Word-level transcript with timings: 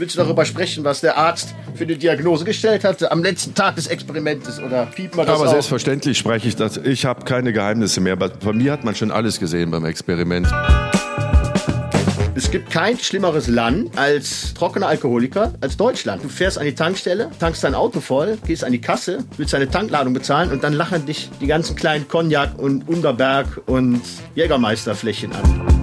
Willst 0.00 0.16
du 0.16 0.22
darüber 0.22 0.46
sprechen, 0.46 0.82
was 0.82 1.02
der 1.02 1.18
Arzt 1.18 1.54
für 1.74 1.84
eine 1.84 1.94
Diagnose 1.94 2.46
gestellt 2.46 2.84
hat 2.84 3.12
am 3.12 3.22
letzten 3.22 3.54
Tag 3.54 3.76
des 3.76 3.86
Experimentes 3.86 4.58
oder 4.58 4.86
piept 4.86 5.14
man 5.14 5.26
das 5.26 5.36
Aber 5.38 5.46
auch? 5.46 5.52
selbstverständlich 5.52 6.16
spreche 6.16 6.48
ich 6.48 6.56
das. 6.56 6.78
Ich 6.78 7.04
habe 7.04 7.26
keine 7.26 7.52
Geheimnisse 7.52 8.00
mehr. 8.00 8.14
Aber 8.14 8.30
Von 8.40 8.56
mir 8.56 8.72
hat 8.72 8.82
man 8.82 8.94
schon 8.94 9.10
alles 9.10 9.38
gesehen 9.38 9.70
beim 9.70 9.84
Experiment. 9.84 10.50
Es 12.34 12.50
gibt 12.50 12.70
kein 12.70 12.98
schlimmeres 12.98 13.46
Land 13.46 13.98
als 13.98 14.54
trockener 14.54 14.86
Alkoholiker 14.86 15.52
als 15.60 15.76
Deutschland. 15.76 16.24
Du 16.24 16.30
fährst 16.30 16.56
an 16.56 16.64
die 16.64 16.74
Tankstelle, 16.74 17.28
tankst 17.38 17.62
dein 17.62 17.74
Auto 17.74 18.00
voll, 18.00 18.38
gehst 18.46 18.64
an 18.64 18.72
die 18.72 18.80
Kasse, 18.80 19.18
willst 19.36 19.52
deine 19.52 19.68
Tankladung 19.68 20.14
bezahlen 20.14 20.50
und 20.50 20.64
dann 20.64 20.72
lachen 20.72 21.04
dich 21.04 21.28
die 21.42 21.46
ganzen 21.46 21.76
kleinen 21.76 22.08
Cognac 22.08 22.58
und 22.58 22.88
Unterberg 22.88 23.60
und 23.66 24.00
Jägermeisterflächen 24.34 25.30
an. 25.34 25.80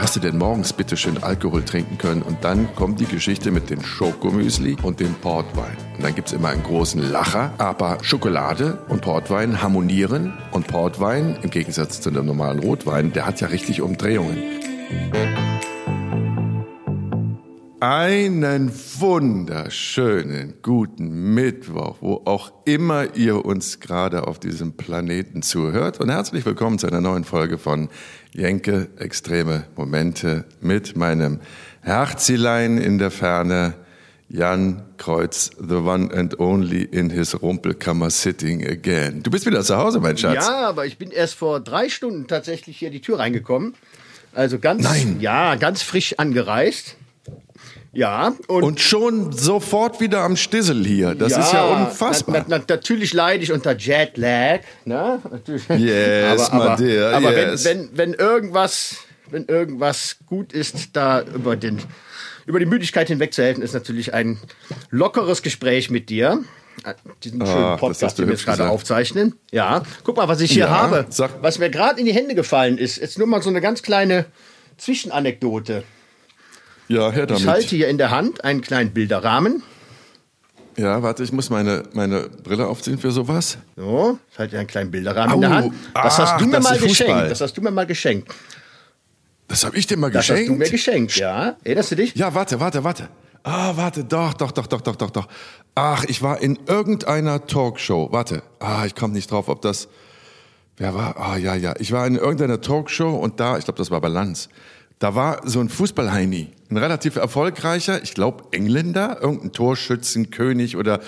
Hast 0.00 0.16
du 0.16 0.20
denn 0.20 0.38
morgens 0.38 0.72
bitte 0.72 0.96
schön 0.96 1.22
Alkohol 1.22 1.62
trinken 1.62 1.98
können? 1.98 2.22
Und 2.22 2.42
dann 2.42 2.74
kommt 2.74 3.00
die 3.00 3.04
Geschichte 3.04 3.50
mit 3.50 3.68
dem 3.68 3.82
Schokomüsli 3.82 4.78
und 4.82 4.98
dem 4.98 5.12
Portwein. 5.12 5.76
Und 5.94 6.02
dann 6.02 6.14
gibt's 6.14 6.32
immer 6.32 6.48
einen 6.48 6.62
großen 6.62 7.12
Lacher. 7.12 7.52
Aber 7.58 7.98
Schokolade 8.00 8.78
und 8.88 9.02
Portwein 9.02 9.60
harmonieren. 9.60 10.32
Und 10.52 10.66
Portwein, 10.68 11.36
im 11.42 11.50
Gegensatz 11.50 12.00
zu 12.00 12.08
einem 12.08 12.24
normalen 12.24 12.60
Rotwein, 12.60 13.12
der 13.12 13.26
hat 13.26 13.42
ja 13.42 13.48
richtig 13.48 13.82
Umdrehungen. 13.82 14.38
Einen 17.82 18.70
wunderschönen 18.98 20.52
guten 20.60 21.32
Mittwoch, 21.32 21.96
wo 22.02 22.20
auch 22.26 22.52
immer 22.66 23.16
ihr 23.16 23.42
uns 23.46 23.80
gerade 23.80 24.26
auf 24.26 24.38
diesem 24.38 24.76
Planeten 24.76 25.40
zuhört. 25.40 25.98
Und 25.98 26.10
herzlich 26.10 26.44
willkommen 26.44 26.78
zu 26.78 26.88
einer 26.88 27.00
neuen 27.00 27.24
Folge 27.24 27.56
von 27.56 27.88
Jenke 28.32 28.88
Extreme 28.98 29.64
Momente 29.76 30.44
mit 30.60 30.94
meinem 30.94 31.40
Herzilein 31.80 32.76
in 32.76 32.98
der 32.98 33.10
Ferne, 33.10 33.72
Jan 34.28 34.82
Kreuz, 34.98 35.50
the 35.58 35.76
one 35.76 36.14
and 36.14 36.38
only 36.38 36.82
in 36.82 37.08
his 37.08 37.40
Rumpelkammer 37.40 38.10
sitting 38.10 38.62
again. 38.62 39.22
Du 39.22 39.30
bist 39.30 39.46
wieder 39.46 39.62
zu 39.62 39.78
Hause, 39.78 40.00
mein 40.00 40.18
Schatz. 40.18 40.46
Ja, 40.46 40.68
aber 40.68 40.84
ich 40.84 40.98
bin 40.98 41.10
erst 41.10 41.32
vor 41.32 41.60
drei 41.60 41.88
Stunden 41.88 42.26
tatsächlich 42.26 42.76
hier 42.76 42.90
die 42.90 43.00
Tür 43.00 43.20
reingekommen. 43.20 43.72
Also 44.34 44.58
ganz, 44.58 44.84
Nein. 44.84 45.16
ja, 45.20 45.54
ganz 45.54 45.80
frisch 45.80 46.18
angereist. 46.18 46.96
Ja, 47.92 48.34
und, 48.46 48.62
Und 48.62 48.80
schon 48.80 49.32
sofort 49.32 50.00
wieder 50.00 50.20
am 50.20 50.36
Stissel 50.36 50.84
hier. 50.84 51.14
Das 51.16 51.36
ist 51.36 51.52
ja 51.52 51.64
unfassbar. 51.66 52.44
Na, 52.46 52.58
na, 52.58 52.64
natürlich 52.68 53.12
leide 53.12 53.42
ich 53.42 53.50
unter 53.52 53.76
Jetlag. 53.76 54.60
Ne? 54.84 55.18
Natürlich. 55.28 55.68
Yes, 55.76 56.50
aber, 56.50 56.64
aber, 56.72 56.76
dear, 56.76 57.14
aber 57.16 57.32
yes. 57.36 57.64
wenn, 57.64 57.88
wenn, 57.90 57.96
wenn, 57.96 58.14
irgendwas, 58.14 58.96
wenn 59.30 59.44
irgendwas 59.46 60.18
gut 60.26 60.52
ist, 60.52 60.90
da 60.92 61.22
über, 61.22 61.56
den, 61.56 61.78
über 62.46 62.60
die 62.60 62.66
Müdigkeit 62.66 63.08
hinwegzuhelfen, 63.08 63.60
ist 63.62 63.74
natürlich 63.74 64.14
ein 64.14 64.38
lockeres 64.90 65.42
Gespräch 65.42 65.90
mit 65.90 66.10
dir. 66.10 66.44
Diesen 67.24 67.44
schönen 67.44 67.62
das 67.62 67.80
Podcast, 67.80 68.18
den 68.18 68.26
wir 68.26 68.34
jetzt 68.34 68.44
gerade 68.44 68.58
gesagt. 68.58 68.72
aufzeichnen. 68.72 69.34
Ja, 69.50 69.82
guck 70.04 70.16
mal, 70.16 70.28
was 70.28 70.40
ich 70.40 70.52
hier 70.52 70.66
Ja, 70.66 70.70
habe. 70.70 71.06
sag- 71.10 71.42
Was 71.42 71.58
mir 71.58 71.70
gerade 71.70 71.98
in 71.98 72.06
die 72.06 72.14
Hände 72.14 72.36
gefallen 72.36 72.78
ist. 72.78 72.98
Jetzt 72.98 73.18
nur 73.18 73.26
mal 73.26 73.42
so 73.42 73.50
eine 73.50 73.60
ganz 73.60 73.82
kleine 73.82 74.26
Zwischenanekdote. 74.78 75.82
Ja, 76.90 77.10
her 77.10 77.26
damit. 77.26 77.42
Ich 77.42 77.48
halte 77.48 77.68
hier 77.68 77.88
in 77.88 77.98
der 77.98 78.10
Hand 78.10 78.44
einen 78.44 78.60
kleinen 78.60 78.92
Bilderrahmen. 78.92 79.62
Ja, 80.76 81.02
warte, 81.02 81.22
ich 81.22 81.32
muss 81.32 81.50
meine, 81.50 81.82
meine 81.92 82.28
Brille 82.28 82.66
aufziehen 82.66 82.98
für 82.98 83.10
sowas. 83.10 83.58
So, 83.76 84.18
ich 84.32 84.38
halte 84.38 84.50
hier 84.52 84.60
einen 84.60 84.68
kleinen 84.68 84.90
Bilderrahmen 84.90 85.30
in 85.30 85.38
Au, 85.38 85.40
der 85.40 85.50
Hand. 85.50 85.74
Das 85.94 86.14
ach, 86.14 86.18
hast 86.18 86.40
du 86.40 86.46
mir 86.46 86.52
das 86.52 86.64
mal 86.64 86.70
Fußball. 86.78 86.88
geschenkt. 86.88 87.30
Das 87.30 87.40
hast 87.40 87.56
du 87.56 87.60
mir 87.60 87.70
mal 87.70 87.86
geschenkt. 87.86 88.32
Das 89.48 89.64
habe 89.64 89.76
ich 89.76 89.86
dir 89.86 89.96
mal 89.96 90.10
Das 90.10 90.26
geschenkt. 90.26 90.48
hast 90.50 90.54
du 90.56 90.58
mir 90.58 90.70
geschenkt, 90.70 91.16
ja. 91.16 91.56
Erinnerst 91.64 91.90
du 91.90 91.96
dich? 91.96 92.14
Ja, 92.14 92.32
warte, 92.34 92.60
warte, 92.60 92.84
warte. 92.84 93.08
Ah, 93.42 93.72
warte, 93.76 94.04
doch, 94.04 94.34
doch, 94.34 94.52
doch, 94.52 94.66
doch, 94.66 94.80
doch, 94.80 94.96
doch, 94.96 95.10
doch. 95.10 95.28
Ach, 95.74 96.04
ich 96.04 96.22
war 96.22 96.40
in 96.40 96.58
irgendeiner 96.66 97.46
Talkshow. 97.46 98.08
Warte. 98.12 98.42
Ah, 98.60 98.84
ich 98.86 98.94
komme 98.94 99.14
nicht 99.14 99.30
drauf, 99.30 99.48
ob 99.48 99.60
das. 99.62 99.88
Wer 100.76 100.94
war? 100.94 101.16
Ah, 101.18 101.36
ja, 101.36 101.54
ja. 101.56 101.74
Ich 101.78 101.90
war 101.92 102.06
in 102.06 102.16
irgendeiner 102.16 102.60
Talkshow 102.60 103.10
und 103.16 103.40
da, 103.40 103.58
ich 103.58 103.64
glaube, 103.64 103.78
das 103.78 103.90
war 103.90 104.00
bei 104.00 104.08
Lanz. 104.08 104.48
Da 105.00 105.14
war 105.14 105.40
so 105.48 105.60
ein 105.60 105.70
Fußballheini, 105.70 106.48
ein 106.68 106.76
relativ 106.76 107.16
erfolgreicher, 107.16 108.02
ich 108.02 108.12
glaube 108.12 108.44
Engländer, 108.52 109.18
irgendein 109.22 109.52
Torschützenkönig 109.52 110.76
oder, 110.76 111.00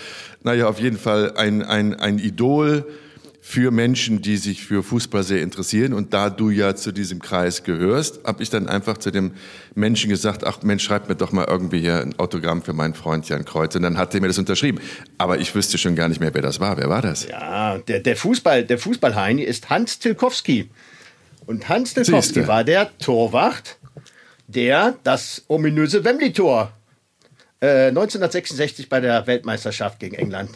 naja, 0.42 0.66
auf 0.66 0.80
jeden 0.80 0.96
Fall 0.96 1.34
ein, 1.36 1.62
ein, 1.62 1.94
ein 1.94 2.18
Idol 2.18 2.86
für 3.44 3.70
Menschen, 3.70 4.22
die 4.22 4.38
sich 4.38 4.64
für 4.64 4.82
Fußball 4.82 5.24
sehr 5.24 5.42
interessieren. 5.42 5.92
Und 5.92 6.14
da 6.14 6.30
du 6.30 6.48
ja 6.48 6.74
zu 6.74 6.90
diesem 6.90 7.20
Kreis 7.20 7.64
gehörst, 7.64 8.20
habe 8.24 8.42
ich 8.42 8.48
dann 8.48 8.66
einfach 8.66 8.96
zu 8.96 9.10
dem 9.10 9.32
Menschen 9.74 10.08
gesagt, 10.08 10.42
ach 10.44 10.62
Mensch, 10.62 10.84
schreib 10.84 11.10
mir 11.10 11.16
doch 11.16 11.32
mal 11.32 11.44
irgendwie 11.46 11.80
hier 11.80 12.00
ein 12.00 12.18
Autogramm 12.18 12.62
für 12.62 12.72
meinen 12.72 12.94
Freund 12.94 13.28
Jan 13.28 13.44
Kreuz. 13.44 13.76
Und 13.76 13.82
dann 13.82 13.98
hat 13.98 14.14
er 14.14 14.22
mir 14.22 14.28
das 14.28 14.38
unterschrieben. 14.38 14.80
Aber 15.18 15.38
ich 15.38 15.54
wüsste 15.54 15.76
schon 15.76 15.96
gar 15.96 16.08
nicht 16.08 16.20
mehr, 16.20 16.32
wer 16.32 16.40
das 16.40 16.60
war. 16.60 16.78
Wer 16.78 16.88
war 16.88 17.02
das? 17.02 17.28
Ja, 17.28 17.76
der, 17.76 18.00
der 18.00 18.16
Fußball, 18.16 18.64
der 18.64 18.78
Fußballheini 18.78 19.42
ist 19.42 19.68
Hans 19.68 19.98
Tilkowski. 19.98 20.70
Und 21.44 21.68
Hans 21.68 21.92
Tilkowski 21.92 22.34
Siehste. 22.34 22.48
war 22.48 22.64
der 22.64 22.96
Torwart, 22.98 23.76
der 24.52 24.94
das 25.04 25.42
ominöse 25.48 26.04
Wembley-Tor 26.04 26.72
äh, 27.60 27.88
1966 27.88 28.88
bei 28.88 29.00
der 29.00 29.26
Weltmeisterschaft 29.26 29.98
gegen 29.98 30.14
England 30.14 30.50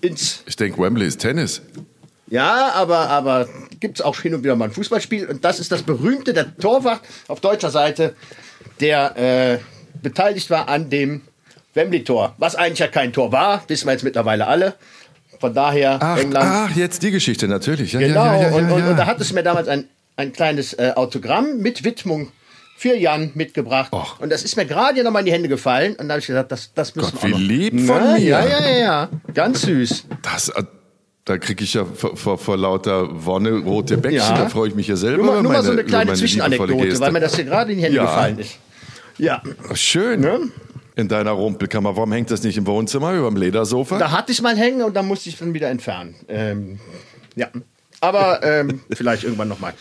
ins 0.00 0.42
Ich 0.46 0.56
denke, 0.56 0.80
Wembley 0.80 1.06
ist 1.06 1.20
Tennis. 1.20 1.62
Ja, 2.28 2.72
aber, 2.74 3.08
aber 3.08 3.48
gibt 3.80 3.98
es 3.98 4.04
auch 4.04 4.18
hin 4.20 4.34
und 4.34 4.42
wieder 4.42 4.56
mal 4.56 4.66
ein 4.66 4.72
Fußballspiel. 4.72 5.26
Und 5.26 5.44
das 5.44 5.60
ist 5.60 5.70
das 5.70 5.82
berühmte, 5.82 6.32
der 6.32 6.56
Torwart 6.56 7.00
auf 7.28 7.40
deutscher 7.40 7.70
Seite, 7.70 8.16
der 8.80 9.16
äh, 9.16 9.58
beteiligt 10.02 10.50
war 10.50 10.68
an 10.68 10.90
dem 10.90 11.22
Wembley-Tor. 11.74 12.34
Was 12.38 12.56
eigentlich 12.56 12.80
ja 12.80 12.88
kein 12.88 13.12
Tor 13.12 13.30
war, 13.30 13.62
wissen 13.68 13.86
wir 13.86 13.92
jetzt 13.92 14.02
mittlerweile 14.02 14.46
alle. 14.46 14.74
Von 15.38 15.54
daher 15.54 15.98
Ach, 16.00 16.18
England. 16.18 16.46
ach 16.48 16.76
jetzt 16.76 17.02
die 17.02 17.10
Geschichte 17.10 17.46
natürlich. 17.46 17.92
Ja, 17.92 18.00
genau. 18.00 18.24
ja, 18.24 18.42
ja, 18.42 18.48
und, 18.48 18.70
und, 18.70 18.82
und 18.88 18.96
da 18.96 19.06
hat 19.06 19.20
es 19.20 19.32
mir 19.32 19.42
damals 19.42 19.68
ein, 19.68 19.86
ein 20.16 20.32
kleines 20.32 20.72
äh, 20.72 20.92
Autogramm 20.96 21.58
mit 21.58 21.84
Widmung 21.84 22.32
für 22.76 22.94
Jan 22.96 23.30
mitgebracht. 23.34 23.92
Och. 23.92 24.20
Und 24.20 24.30
das 24.30 24.42
ist 24.42 24.56
mir 24.56 24.66
gerade 24.66 25.02
nochmal 25.02 25.20
in 25.20 25.26
die 25.26 25.32
Hände 25.32 25.48
gefallen. 25.48 25.96
Und 25.96 26.08
da 26.08 26.14
habe 26.14 26.20
ich 26.20 26.26
gesagt, 26.26 26.52
das, 26.52 26.72
das 26.74 26.94
müssen 26.94 27.12
Gott, 27.12 27.22
wir 27.22 27.34
auch 27.34 27.38
wie 27.38 27.42
noch. 27.42 27.48
lieb 27.48 27.80
von 27.86 27.96
Na, 28.02 28.12
mir. 28.14 28.18
Ja, 28.20 28.46
ja, 28.46 28.60
ja, 28.68 28.78
ja. 28.78 29.08
Ganz 29.34 29.62
süß. 29.62 30.04
Das, 30.22 30.50
äh, 30.50 30.62
da 31.24 31.38
kriege 31.38 31.64
ich 31.64 31.74
ja 31.74 31.84
vor, 31.84 32.16
vor, 32.16 32.38
vor 32.38 32.56
lauter 32.56 33.08
Wonne 33.24 33.50
rote 33.60 33.96
Bäckchen. 33.96 34.18
Ja. 34.20 34.36
Da 34.44 34.48
freue 34.48 34.68
ich 34.68 34.74
mich 34.74 34.86
ja 34.88 34.96
selber. 34.96 35.24
Nur 35.24 35.34
mal, 35.36 35.42
nur 35.42 35.52
mal 35.52 35.62
so 35.62 35.70
meine- 35.70 35.80
eine 35.80 35.88
kleine 35.88 36.04
meine 36.06 36.18
Zwischenanekdote, 36.18 37.00
weil 37.00 37.12
mir 37.12 37.20
das 37.20 37.34
hier 37.34 37.44
gerade 37.44 37.72
in 37.72 37.78
die 37.78 37.84
Hände 37.84 37.96
Ja. 37.96 38.04
gefallen 38.04 38.38
ist. 38.38 38.58
Ja, 39.18 39.42
Schön. 39.72 40.20
Ne? 40.20 40.40
In 40.94 41.08
deiner 41.08 41.30
Rumpelkammer. 41.32 41.96
Warum 41.96 42.12
hängt 42.12 42.30
das 42.30 42.42
nicht 42.42 42.56
im 42.58 42.66
Wohnzimmer 42.66 43.12
über 43.14 43.28
dem 43.28 43.36
Ledersofa? 43.36 43.98
da 43.98 44.10
hatte 44.10 44.32
ich 44.32 44.40
mal 44.42 44.56
hängen 44.56 44.82
und 44.82 44.94
dann 44.94 45.06
musste 45.06 45.28
ich 45.30 45.38
dann 45.38 45.52
wieder 45.54 45.68
entfernen. 45.70 46.14
Ähm, 46.28 46.78
ja, 47.34 47.48
aber 48.00 48.42
ähm, 48.42 48.80
vielleicht 48.94 49.24
irgendwann 49.24 49.48
nochmal. 49.48 49.72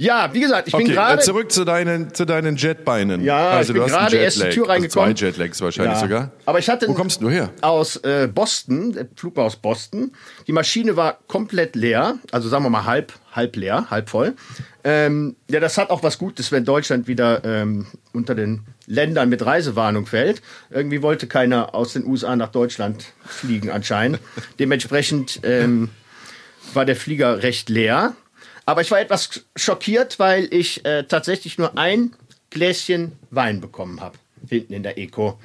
Ja, 0.00 0.30
wie 0.32 0.40
gesagt, 0.40 0.66
ich 0.66 0.72
bin 0.72 0.86
okay, 0.86 0.94
gerade 0.94 1.20
äh, 1.20 1.22
zurück 1.22 1.52
zu 1.52 1.66
deinen, 1.66 2.14
zu 2.14 2.24
deinen 2.24 2.56
Jetbeinen. 2.56 3.22
Ja, 3.22 3.50
also 3.50 3.74
ich 3.74 3.78
bin 3.78 3.86
gerade 3.86 4.16
erst 4.16 4.42
die. 4.42 4.48
Tür 4.48 4.70
reingekommen. 4.70 5.10
Also 5.10 5.18
zwei 5.18 5.26
Jetlags 5.26 5.60
wahrscheinlich 5.60 5.92
Ja. 5.96 6.00
sogar. 6.00 6.30
Aber 6.46 6.58
ich 6.58 6.70
hatte 6.70 6.88
Wo 6.88 6.94
kommst 6.94 7.20
du 7.20 7.28
her? 7.28 7.50
aus 7.60 7.96
äh, 7.96 8.26
Boston, 8.26 8.94
der 8.94 9.08
Flug 9.14 9.36
war 9.36 9.44
aus 9.44 9.56
Boston. 9.56 10.12
Die 10.46 10.52
Maschine 10.52 10.96
war 10.96 11.18
komplett 11.26 11.76
leer, 11.76 12.14
also 12.32 12.48
sagen 12.48 12.64
wir 12.64 12.70
mal 12.70 12.86
halb, 12.86 13.12
halb 13.32 13.56
leer, 13.56 13.90
halb 13.90 14.08
voll. 14.08 14.32
Ähm, 14.84 15.36
ja, 15.50 15.60
das 15.60 15.76
hat 15.76 15.90
auch 15.90 16.02
was 16.02 16.16
Gutes, 16.16 16.50
wenn 16.50 16.64
Deutschland 16.64 17.06
wieder 17.06 17.44
ähm, 17.44 17.86
unter 18.14 18.34
den 18.34 18.62
Ländern 18.86 19.28
mit 19.28 19.44
Reisewarnung 19.44 20.06
fällt. 20.06 20.40
Irgendwie 20.70 21.02
wollte 21.02 21.26
keiner 21.26 21.74
aus 21.74 21.92
den 21.92 22.06
USA 22.06 22.36
nach 22.36 22.48
Deutschland 22.48 23.12
fliegen 23.26 23.70
anscheinend. 23.70 24.18
Dementsprechend 24.58 25.40
ähm, 25.42 25.90
war 26.72 26.86
der 26.86 26.96
Flieger 26.96 27.42
recht 27.42 27.68
leer. 27.68 28.14
Aber 28.70 28.82
ich 28.82 28.90
war 28.92 29.00
etwas 29.00 29.30
schockiert, 29.56 30.20
weil 30.20 30.46
ich 30.54 30.84
äh, 30.84 31.02
tatsächlich 31.02 31.58
nur 31.58 31.76
ein 31.76 32.12
Gläschen 32.50 33.18
Wein 33.32 33.60
bekommen 33.60 34.00
habe. 34.00 34.16
Hinten 34.48 34.74
in 34.74 34.84
der 34.84 34.96
Eco. 34.96 35.40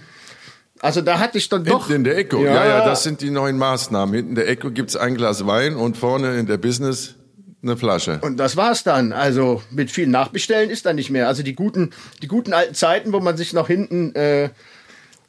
Also 0.79 1.01
da 1.01 1.17
hatte 1.17 1.39
ich 1.39 1.49
dann 1.49 1.63
doch. 1.63 1.87
Hinten 1.87 1.93
in 1.93 2.03
der 2.03 2.17
Eco. 2.19 2.43
Ja. 2.43 2.53
ja, 2.67 2.85
das 2.85 3.01
sind 3.01 3.21
die 3.21 3.31
neuen 3.31 3.57
Maßnahmen. 3.57 4.13
Hinten 4.13 4.29
in 4.29 4.35
der 4.35 4.47
Eco 4.47 4.69
gibt 4.69 4.91
es 4.91 4.95
ein 4.95 5.15
Glas 5.15 5.47
Wein 5.47 5.75
und 5.75 5.97
vorne 5.97 6.37
in 6.37 6.45
der 6.45 6.57
Business 6.57 7.15
eine 7.63 7.75
Flasche. 7.75 8.19
Und 8.21 8.37
das 8.37 8.57
war's 8.57 8.83
dann. 8.83 9.11
Also 9.11 9.63
mit 9.71 9.89
viel 9.89 10.05
Nachbestellen 10.05 10.69
ist 10.69 10.85
dann 10.85 10.95
nicht 10.95 11.09
mehr. 11.09 11.27
Also 11.27 11.41
die 11.41 11.55
guten, 11.55 11.93
die 12.21 12.27
guten 12.27 12.53
alten 12.53 12.75
Zeiten, 12.75 13.11
wo 13.11 13.19
man 13.21 13.37
sich 13.37 13.53
noch 13.53 13.65
hinten 13.65 14.13
äh, 14.13 14.49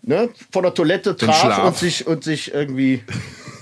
ne, 0.03 0.29
vor 0.53 0.61
der 0.61 0.75
Toilette 0.75 1.17
traf 1.17 1.65
und 1.65 1.79
sich, 1.79 2.07
und 2.07 2.25
sich 2.25 2.53
irgendwie 2.53 3.03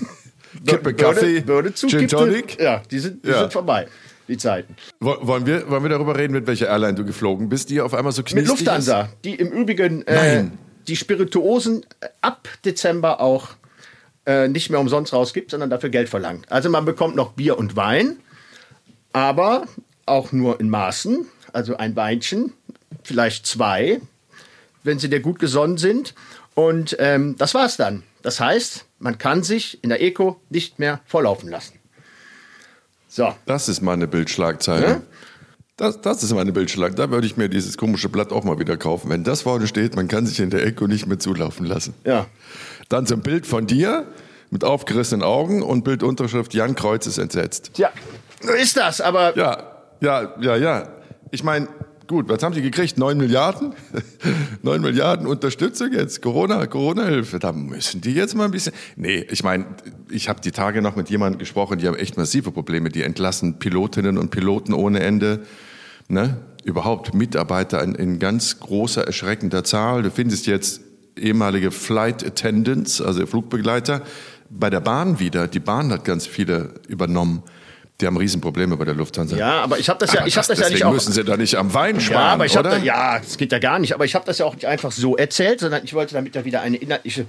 Kippe 0.67 0.93
Kaffee, 0.93 1.41
Gin. 1.73 2.07
Tonic. 2.09 2.59
Ja, 2.59 2.81
die 2.91 2.99
sind, 2.99 3.23
die 3.23 3.29
Ja. 3.29 3.39
sind 3.39 3.53
vorbei, 3.53 3.87
die 4.27 4.37
Zeiten. 4.37 4.75
Wo- 4.99 5.17
Wollen 5.21 5.45
wir, 5.45 5.69
wollen 5.69 5.83
wir 5.83 5.89
darüber 5.89 6.17
reden, 6.17 6.33
mit 6.33 6.47
welcher 6.47 6.67
Airline 6.67 6.95
du 6.95 7.05
geflogen 7.05 7.49
bist, 7.49 7.69
die 7.69 7.81
auf 7.81 7.93
einmal 7.93 8.11
so 8.11 8.21
Mit 8.21 8.27
knistrig 8.31 8.59
Lufthansa, 8.59 9.09
die 9.23 9.35
im 9.35 9.49
Übrigen 9.51 10.05
äh, 10.07 10.45
die 10.87 10.95
Spirituosen 10.95 11.85
ab 12.21 12.47
Dezember 12.63 13.19
auch 13.21 13.49
äh, 14.25 14.47
nicht 14.47 14.69
mehr 14.69 14.79
umsonst 14.79 15.13
rausgibt, 15.13 15.51
sondern 15.51 15.69
dafür 15.69 15.89
Geld 15.89 16.09
verlangt. 16.09 16.51
Also 16.51 16.69
man 16.69 16.85
bekommt 16.85 17.15
noch 17.15 17.33
Bier 17.33 17.57
und 17.57 17.75
Wein, 17.75 18.17
aber 19.13 19.65
auch 20.05 20.31
nur 20.31 20.59
in 20.59 20.69
Maßen. 20.69 21.25
Also 21.53 21.77
ein 21.77 21.95
Weinchen, 21.95 22.53
vielleicht 23.03 23.45
zwei 23.45 24.01
wenn 24.83 24.99
sie 24.99 25.09
dir 25.09 25.19
gut 25.19 25.39
gesonnen 25.39 25.77
sind. 25.77 26.13
Und 26.53 26.95
ähm, 26.99 27.35
das 27.39 27.55
war's 27.55 27.75
dann. 27.75 28.03
Das 28.21 28.39
heißt, 28.39 28.85
man 28.99 29.17
kann 29.17 29.41
sich 29.41 29.83
in 29.83 29.89
der 29.89 29.99
Eco 29.99 30.39
nicht 30.51 30.77
mehr 30.77 31.01
volllaufen 31.07 31.49
lassen. 31.49 31.79
So. 33.15 33.33
Das 33.45 33.69
ist 33.69 33.81
meine 33.81 34.07
Bildschlagzeile. 34.09 34.87
Ja? 34.87 35.01
Das, 35.77 36.01
das 36.01 36.21
ist 36.21 36.33
meine 36.33 36.51
Bildschlag. 36.51 36.97
Da 36.97 37.09
würde 37.11 37.25
ich 37.25 37.37
mir 37.37 37.47
dieses 37.47 37.77
komische 37.77 38.09
Blatt 38.09 38.33
auch 38.33 38.43
mal 38.43 38.59
wieder 38.59 38.75
kaufen. 38.75 39.09
Wenn 39.09 39.23
das 39.23 39.43
vorne 39.43 39.67
steht, 39.67 39.95
man 39.95 40.09
kann 40.09 40.25
sich 40.25 40.41
in 40.41 40.49
der 40.49 40.65
Eco 40.65 40.85
nicht 40.85 41.07
mehr 41.07 41.17
zulaufen 41.17 41.65
lassen. 41.65 41.93
Ja. 42.03 42.25
Dann 42.89 43.05
so 43.05 43.15
ein 43.15 43.21
Bild 43.21 43.47
von 43.47 43.67
dir 43.67 44.05
mit 44.49 44.65
aufgerissenen 44.65 45.23
Augen 45.23 45.61
und 45.61 45.85
Bildunterschrift 45.85 46.53
Jan 46.53 46.75
Kreuz 46.75 47.07
ist 47.07 47.17
entsetzt. 47.17 47.71
Tja, 47.75 47.89
ist 48.61 48.75
das, 48.75 48.99
aber. 48.99 49.37
Ja, 49.37 49.63
ja, 50.01 50.33
ja, 50.41 50.57
ja. 50.57 50.89
Ich 51.31 51.41
meine, 51.41 51.69
gut, 52.07 52.29
was 52.29 52.41
haben 52.43 52.53
Sie 52.53 52.61
gekriegt? 52.61 52.97
Neun 52.97 53.17
Milliarden? 53.17 53.73
Neun 54.61 54.81
Milliarden 54.81 55.27
Unterstützung 55.27 55.91
jetzt, 55.93 56.21
Corona, 56.21 56.65
Corona-Hilfe. 56.67 57.39
Da 57.39 57.51
müssen 57.51 58.01
die 58.01 58.13
jetzt 58.13 58.35
mal 58.35 58.45
ein 58.45 58.51
bisschen. 58.51 58.73
Nee, 58.95 59.25
ich 59.29 59.43
meine, 59.43 59.65
ich 60.09 60.29
habe 60.29 60.41
die 60.41 60.51
Tage 60.51 60.81
noch 60.81 60.95
mit 60.95 61.09
jemandem 61.09 61.39
gesprochen, 61.39 61.79
die 61.79 61.87
haben 61.87 61.95
echt 61.95 62.17
massive 62.17 62.51
Probleme. 62.51 62.89
Die 62.89 63.03
entlassen 63.03 63.59
Pilotinnen 63.59 64.17
und 64.17 64.31
Piloten 64.31 64.73
ohne 64.73 65.01
Ende. 65.01 65.45
Ne? 66.07 66.37
Überhaupt 66.63 67.13
Mitarbeiter 67.13 67.81
in, 67.83 67.95
in 67.95 68.19
ganz 68.19 68.59
großer, 68.59 69.05
erschreckender 69.05 69.63
Zahl. 69.63 70.03
Du 70.03 70.11
findest 70.11 70.47
jetzt 70.47 70.81
ehemalige 71.17 71.71
Flight 71.71 72.25
Attendants, 72.25 73.01
also 73.01 73.25
Flugbegleiter, 73.25 74.01
bei 74.49 74.69
der 74.69 74.79
Bahn 74.79 75.19
wieder. 75.19 75.47
Die 75.47 75.59
Bahn 75.59 75.91
hat 75.91 76.05
ganz 76.05 76.25
viele 76.27 76.75
übernommen. 76.87 77.43
Die 78.01 78.07
haben 78.07 78.17
Riesenprobleme 78.17 78.75
bei 78.75 78.83
der 78.83 78.93
Lufthansa. 78.93 79.37
Ja, 79.37 79.61
aber 79.61 79.79
ich 79.79 79.87
habe 79.87 79.99
das 79.99 80.13
ja, 80.13 80.25
ich 80.25 80.35
habe 80.35 80.47
das 80.47 80.59
ja 80.59 80.69
nicht 80.69 80.83
auch. 80.83 80.91
müssen 80.91 81.13
sie 81.13 81.23
da 81.23 81.37
nicht 81.37 81.55
am 81.55 81.73
Wein 81.73 82.01
sparen, 82.01 82.21
ja, 82.21 82.33
aber 82.33 82.45
ich 82.45 82.57
oder? 82.57 82.71
Da, 82.71 82.77
ja, 82.77 83.19
das 83.19 83.37
geht 83.37 83.53
ja 83.53 83.59
gar 83.59 83.79
nicht. 83.79 83.93
Aber 83.93 84.03
ich 84.03 84.15
habe 84.15 84.25
das 84.25 84.37
ja 84.39 84.45
auch 84.45 84.53
nicht 84.53 84.65
einfach 84.65 84.91
so 84.91 85.15
erzählt, 85.15 85.61
sondern 85.61 85.83
ich 85.85 85.93
wollte 85.93 86.13
damit 86.13 86.35
ja 86.35 86.43
wieder 86.43 86.61
eine 86.61 86.75
inhaltliche 86.75 87.25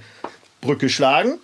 Brücke 0.59 0.89
schlagen, 0.89 1.39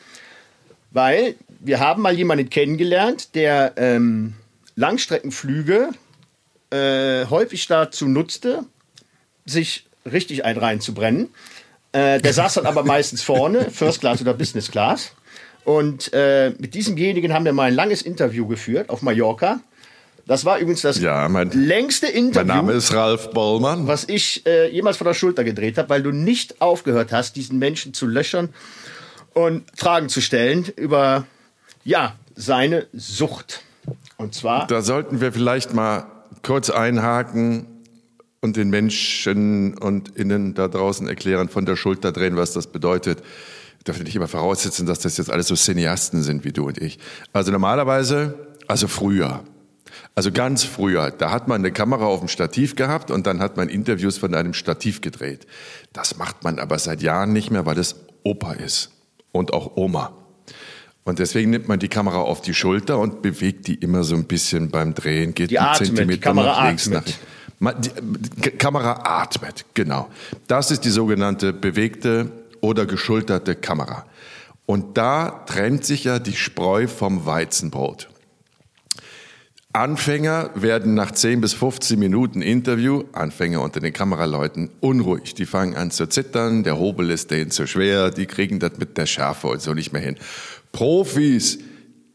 weil 0.91 1.35
wir 1.61 1.79
haben 1.79 2.01
mal 2.01 2.13
jemanden 2.13 2.49
kennengelernt, 2.49 3.33
der 3.35 3.73
ähm, 3.77 4.33
Langstreckenflüge 4.75 5.91
äh, 6.71 7.25
häufig 7.27 7.67
dazu 7.67 8.07
nutzte, 8.07 8.65
sich 9.45 9.85
richtig 10.11 10.43
ein 10.43 10.57
reinzubrennen. 10.57 11.29
Äh, 11.93 12.19
der 12.19 12.33
saß 12.33 12.55
dann 12.55 12.65
aber 12.65 12.83
meistens 12.83 13.21
vorne, 13.21 13.69
First 13.71 14.01
Class 14.01 14.19
oder 14.19 14.33
Business 14.33 14.69
Class. 14.69 15.13
Und 15.65 16.11
äh, 16.13 16.51
mit 16.59 16.73
diesemjenigen 16.73 17.33
haben 17.33 17.45
wir 17.45 17.53
mal 17.53 17.63
ein 17.63 17.75
langes 17.75 18.01
Interview 18.01 18.47
geführt 18.47 18.89
auf 18.89 19.01
Mallorca. 19.01 19.61
Das 20.25 20.45
war 20.45 20.57
übrigens 20.57 20.81
das 20.81 20.99
ja, 20.99 21.27
mein, 21.27 21.51
längste 21.51 22.07
Interview. 22.07 22.47
Mein 22.47 22.57
Name 22.57 22.73
ist 22.73 22.93
Ralf 22.93 23.31
Bollmann. 23.31 23.87
Was 23.87 24.07
ich 24.07 24.45
äh, 24.45 24.69
jemals 24.69 24.97
von 24.97 25.05
der 25.05 25.13
Schulter 25.13 25.43
gedreht 25.43 25.77
habe, 25.77 25.89
weil 25.89 26.01
du 26.01 26.11
nicht 26.11 26.61
aufgehört 26.61 27.11
hast, 27.11 27.35
diesen 27.35 27.59
Menschen 27.59 27.93
zu 27.93 28.07
löchern 28.07 28.49
und 29.33 29.63
Fragen 29.75 30.07
zu 30.07 30.21
stellen 30.21 30.65
über 30.77 31.25
ja 31.83 32.15
seine 32.35 32.87
Sucht. 32.93 33.61
Und 34.17 34.33
zwar. 34.33 34.67
Da 34.67 34.81
sollten 34.81 35.19
wir 35.19 35.33
vielleicht 35.33 35.73
mal 35.73 36.05
kurz 36.41 36.69
einhaken 36.69 37.67
und 38.39 38.55
den 38.55 38.69
Menschen 38.69 39.77
und 39.77 40.15
Innen 40.17 40.53
da 40.53 40.67
draußen 40.67 41.07
erklären, 41.07 41.49
von 41.49 41.65
der 41.65 41.75
Schulter 41.75 42.11
drehen, 42.11 42.35
was 42.37 42.53
das 42.53 42.67
bedeutet. 42.67 43.23
Ich 43.83 43.85
darf 43.85 44.01
nicht 44.01 44.15
immer 44.15 44.29
voraussetzen, 44.29 44.85
dass 44.85 44.99
das 44.99 45.17
jetzt 45.17 45.29
alles 45.29 45.47
so 45.47 45.55
Cineasten 45.55 46.23
sind 46.23 46.45
wie 46.45 46.53
du 46.53 46.67
und 46.67 46.77
ich. 46.77 46.99
Also 47.33 47.51
normalerweise, 47.51 48.33
also 48.65 48.87
früher, 48.87 49.43
also 50.15 50.31
ganz 50.31 50.63
früher, 50.63 51.11
da 51.11 51.31
hat 51.31 51.49
man 51.49 51.59
eine 51.59 51.73
Kamera 51.73 52.05
auf 52.05 52.19
dem 52.19 52.29
Stativ 52.29 52.77
gehabt 52.77 53.11
und 53.11 53.27
dann 53.27 53.41
hat 53.41 53.57
man 53.57 53.67
Interviews 53.67 54.17
von 54.17 54.33
einem 54.35 54.53
Stativ 54.53 55.01
gedreht. 55.01 55.47
Das 55.91 56.17
macht 56.17 56.45
man 56.45 56.59
aber 56.59 56.79
seit 56.79 57.01
Jahren 57.01 57.33
nicht 57.33 57.51
mehr, 57.51 57.65
weil 57.65 57.77
es 57.77 57.97
Opa 58.23 58.53
ist 58.53 58.91
und 59.33 59.51
auch 59.51 59.75
Oma. 59.75 60.13
Und 61.03 61.19
deswegen 61.19 61.49
nimmt 61.49 61.67
man 61.67 61.79
die 61.79 61.89
Kamera 61.89 62.19
auf 62.21 62.39
die 62.39 62.53
Schulter 62.53 62.99
und 62.99 63.21
bewegt 63.21 63.67
die 63.67 63.75
immer 63.75 64.05
so 64.05 64.15
ein 64.15 64.23
bisschen 64.23 64.69
beim 64.69 64.93
Drehen, 64.93 65.33
geht 65.33 65.51
die 65.51 65.59
einen 65.59 65.71
atmet, 65.71 65.87
Zentimeter 65.87 66.13
die 66.13 66.21
Kamera 66.21 66.45
nach 66.45 66.67
links. 66.67 66.87
Atmet. 66.87 67.19
Nach, 67.59 67.73
die 67.81 68.51
Kamera 68.51 69.01
atmet, 69.03 69.65
genau. 69.73 70.07
Das 70.47 70.71
ist 70.71 70.85
die 70.85 70.89
sogenannte 70.89 71.51
bewegte 71.51 72.31
oder 72.63 72.85
geschulterte 72.85 73.55
Kamera. 73.55 74.05
Und 74.65 74.97
da 74.97 75.43
trennt 75.45 75.83
sich 75.83 76.05
ja 76.05 76.17
die 76.19 76.35
Spreu 76.35 76.87
vom 76.87 77.25
Weizenbrot. 77.25 78.09
Anfänger 79.73 80.51
werden 80.55 80.93
nach 80.93 81.11
10 81.11 81.41
bis 81.41 81.53
15 81.53 81.99
Minuten 81.99 82.41
Interview, 82.41 83.03
Anfänger 83.11 83.61
unter 83.61 83.81
den 83.81 83.91
Kameraleuten, 83.91 84.69
unruhig. 84.79 85.33
Die 85.33 85.45
fangen 85.45 85.75
an 85.75 85.91
zu 85.91 86.07
zittern, 86.07 86.63
der 86.63 86.77
Hobel 86.77 87.09
ist 87.11 87.31
denen 87.31 87.51
zu 87.51 87.67
schwer, 87.67 88.11
die 88.11 88.27
kriegen 88.27 88.59
das 88.59 88.77
mit 88.77 88.97
der 88.97 89.07
Schärfe 89.07 89.47
und 89.47 89.61
so 89.61 89.73
nicht 89.73 89.91
mehr 89.91 90.01
hin. 90.01 90.15
Profis, 90.71 91.59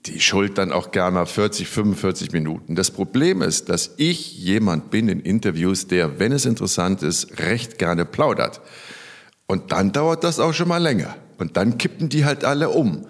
die 0.06 0.20
schultern 0.20 0.72
auch 0.72 0.92
gerne 0.92 1.16
mal 1.16 1.26
40, 1.26 1.68
45 1.68 2.32
Minuten. 2.32 2.74
Das 2.74 2.90
Problem 2.90 3.42
ist, 3.42 3.68
dass 3.68 3.90
ich 3.98 4.38
jemand 4.38 4.90
bin 4.90 5.08
in 5.08 5.20
Interviews, 5.20 5.88
der, 5.88 6.18
wenn 6.18 6.32
es 6.32 6.46
interessant 6.46 7.02
ist, 7.02 7.38
recht 7.40 7.78
gerne 7.78 8.06
plaudert. 8.06 8.62
Und 9.48 9.72
dann 9.72 9.92
dauert 9.92 10.22
das 10.24 10.38
auch 10.38 10.52
schon 10.52 10.68
mal 10.68 10.80
länger. 10.80 11.16
Und 11.38 11.56
dann 11.56 11.78
kippen 11.78 12.08
die 12.08 12.24
halt 12.24 12.44
alle 12.44 12.68
um. 12.68 13.06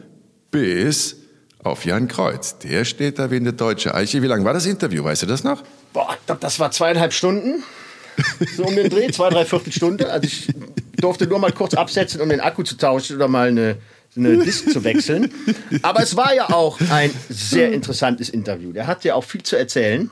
Bis 0.50 1.16
auf 1.62 1.84
Jan 1.84 2.08
Kreuz. 2.08 2.58
Der 2.58 2.84
steht 2.84 3.18
da 3.18 3.30
wie 3.30 3.36
eine 3.36 3.52
deutsche 3.52 3.94
Eiche. 3.94 4.22
Wie 4.22 4.28
lang 4.28 4.44
war 4.44 4.54
das 4.54 4.64
Interview? 4.64 5.04
Weißt 5.04 5.22
du 5.22 5.26
das 5.26 5.44
noch? 5.44 5.62
Boah, 5.92 6.16
ich 6.18 6.26
glaube, 6.26 6.40
das 6.40 6.60
war 6.60 6.70
zweieinhalb 6.70 7.12
Stunden. 7.12 7.64
So 8.56 8.64
um 8.64 8.74
den 8.76 8.88
Dreh, 8.88 9.08
zwei, 9.12 9.30
drei 9.30 9.44
Viertelstunde. 9.44 10.10
Also 10.10 10.26
ich 10.26 10.48
durfte 10.96 11.26
nur 11.26 11.40
mal 11.40 11.52
kurz 11.52 11.74
absetzen, 11.74 12.20
um 12.20 12.28
den 12.28 12.40
Akku 12.40 12.62
zu 12.62 12.76
tauschen 12.76 13.16
oder 13.16 13.28
mal 13.28 13.48
eine 13.48 13.76
eine 14.16 14.38
Disk 14.38 14.72
zu 14.72 14.84
wechseln. 14.84 15.32
Aber 15.82 16.02
es 16.02 16.16
war 16.16 16.34
ja 16.34 16.50
auch 16.50 16.80
ein 16.90 17.10
sehr 17.28 17.72
interessantes 17.72 18.28
Interview. 18.28 18.72
Der 18.72 18.86
hat 18.86 19.04
ja 19.04 19.14
auch 19.14 19.24
viel 19.24 19.42
zu 19.42 19.56
erzählen, 19.56 20.10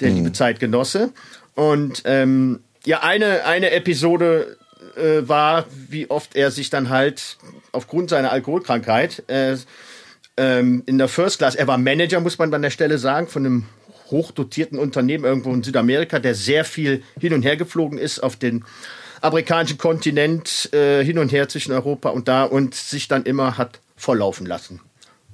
der 0.00 0.10
liebe 0.10 0.32
Zeitgenosse. 0.32 1.12
Und 1.54 2.02
ähm, 2.04 2.60
ja, 2.84 3.02
eine, 3.02 3.44
eine 3.44 3.70
Episode 3.70 4.58
äh, 4.96 5.28
war, 5.28 5.66
wie 5.88 6.10
oft 6.10 6.36
er 6.36 6.50
sich 6.50 6.70
dann 6.70 6.88
halt 6.88 7.36
aufgrund 7.72 8.10
seiner 8.10 8.32
Alkoholkrankheit 8.32 9.24
äh, 9.28 9.56
ähm, 10.36 10.82
in 10.86 10.98
der 10.98 11.08
First 11.08 11.38
Class, 11.38 11.54
er 11.54 11.66
war 11.66 11.78
Manager, 11.78 12.20
muss 12.20 12.38
man 12.38 12.52
an 12.54 12.62
der 12.62 12.70
Stelle 12.70 12.98
sagen, 12.98 13.28
von 13.28 13.44
einem 13.44 13.66
hochdotierten 14.10 14.78
Unternehmen 14.78 15.24
irgendwo 15.24 15.52
in 15.52 15.62
Südamerika, 15.62 16.18
der 16.18 16.34
sehr 16.34 16.64
viel 16.64 17.02
hin 17.20 17.32
und 17.32 17.42
her 17.42 17.56
geflogen 17.56 17.98
ist 17.98 18.20
auf 18.20 18.36
den 18.36 18.64
amerikanischen 19.20 19.78
Kontinent 19.78 20.72
äh, 20.72 21.04
hin 21.04 21.18
und 21.18 21.30
her 21.30 21.48
zwischen 21.48 21.72
Europa 21.72 22.08
und 22.08 22.26
da 22.26 22.44
und 22.44 22.74
sich 22.74 23.06
dann 23.06 23.24
immer 23.24 23.58
hat 23.58 23.80
volllaufen 23.96 24.46
lassen, 24.46 24.80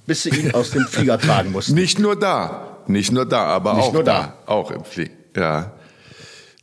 bis 0.06 0.24
sie 0.24 0.30
ihn 0.30 0.52
aus 0.52 0.72
dem 0.72 0.86
Flieger 0.86 1.18
tragen 1.18 1.52
mussten. 1.52 1.74
Nicht 1.74 1.98
nur 1.98 2.18
da, 2.18 2.78
nicht 2.86 3.12
nur 3.12 3.26
da, 3.26 3.44
aber 3.44 3.74
Nicht 3.74 3.84
auch 3.84 3.92
nur 3.92 4.04
da. 4.04 4.36
auch 4.46 4.70
im 4.70 4.84
Flieger. 4.84 5.12
Ja. 5.36 5.72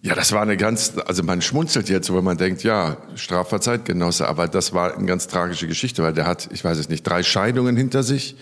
Ja, 0.06 0.16
das 0.16 0.34
war 0.34 0.42
eine 0.42 0.58
ganz, 0.58 0.96
also 1.06 1.24
man 1.24 1.42
schmunzelt 1.42 1.88
jetzt, 1.88 2.14
wenn 2.14 2.26
man 2.26 2.36
denkt, 2.36 2.62
ja, 2.64 2.98
Strafverzeitgenosse, 3.16 4.28
aber 4.28 4.50
das 4.50 4.74
war 4.74 4.98
eine 4.98 5.06
ganz 5.06 5.28
tragische 5.28 5.66
Geschichte, 5.66 6.04
weil 6.04 6.12
der 6.12 6.28
hat, 6.28 6.50
ich 6.52 6.62
weiß 6.62 6.78
es 6.78 6.90
nicht, 6.90 7.04
drei 7.04 7.24
Scheidungen 7.24 7.78
hinter 7.78 8.04
sich, 8.04 8.36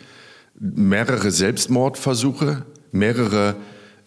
mehrere 0.59 1.29
Selbstmordversuche, 1.29 2.65
mehrere 2.91 3.55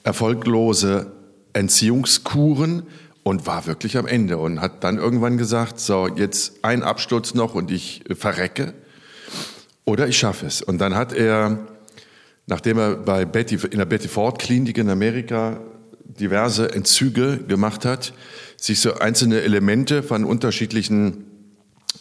erfolglose 0.03 1.13
Entziehungskuren 1.53 2.83
und 3.23 3.47
war 3.47 3.69
wirklich 3.69 3.97
am 3.99 4.09
Ende 4.09 4.39
und 4.39 4.61
hat 4.61 4.83
dann 4.83 4.99
irgendwann 4.99 5.39
gesagt, 5.39 5.79
so, 5.79 6.09
jetzt 6.09 6.55
ein 6.63 6.83
Absturz 6.83 7.35
noch 7.35 7.55
und 7.55 7.71
ich 7.71 8.03
verrecke 8.19 8.75
oder 9.85 10.09
ich 10.09 10.19
schaffe 10.19 10.47
es. 10.47 10.61
Und 10.61 10.79
dann 10.79 10.97
hat 10.97 11.13
er, 11.13 11.61
nachdem 12.49 12.79
er 12.79 12.97
bei 12.97 13.25
Betty, 13.25 13.61
in 13.71 13.79
der 13.79 13.85
Betty 13.85 14.09
Ford 14.09 14.41
Klinik 14.41 14.77
in 14.77 14.91
Amerika 14.91 15.61
diverse 16.05 16.73
Entzüge 16.73 17.39
gemacht 17.39 17.85
hat, 17.85 18.13
sich 18.57 18.81
so 18.81 18.95
einzelne 18.95 19.41
Elemente 19.41 20.03
von 20.03 20.25
unterschiedlichen 20.25 21.27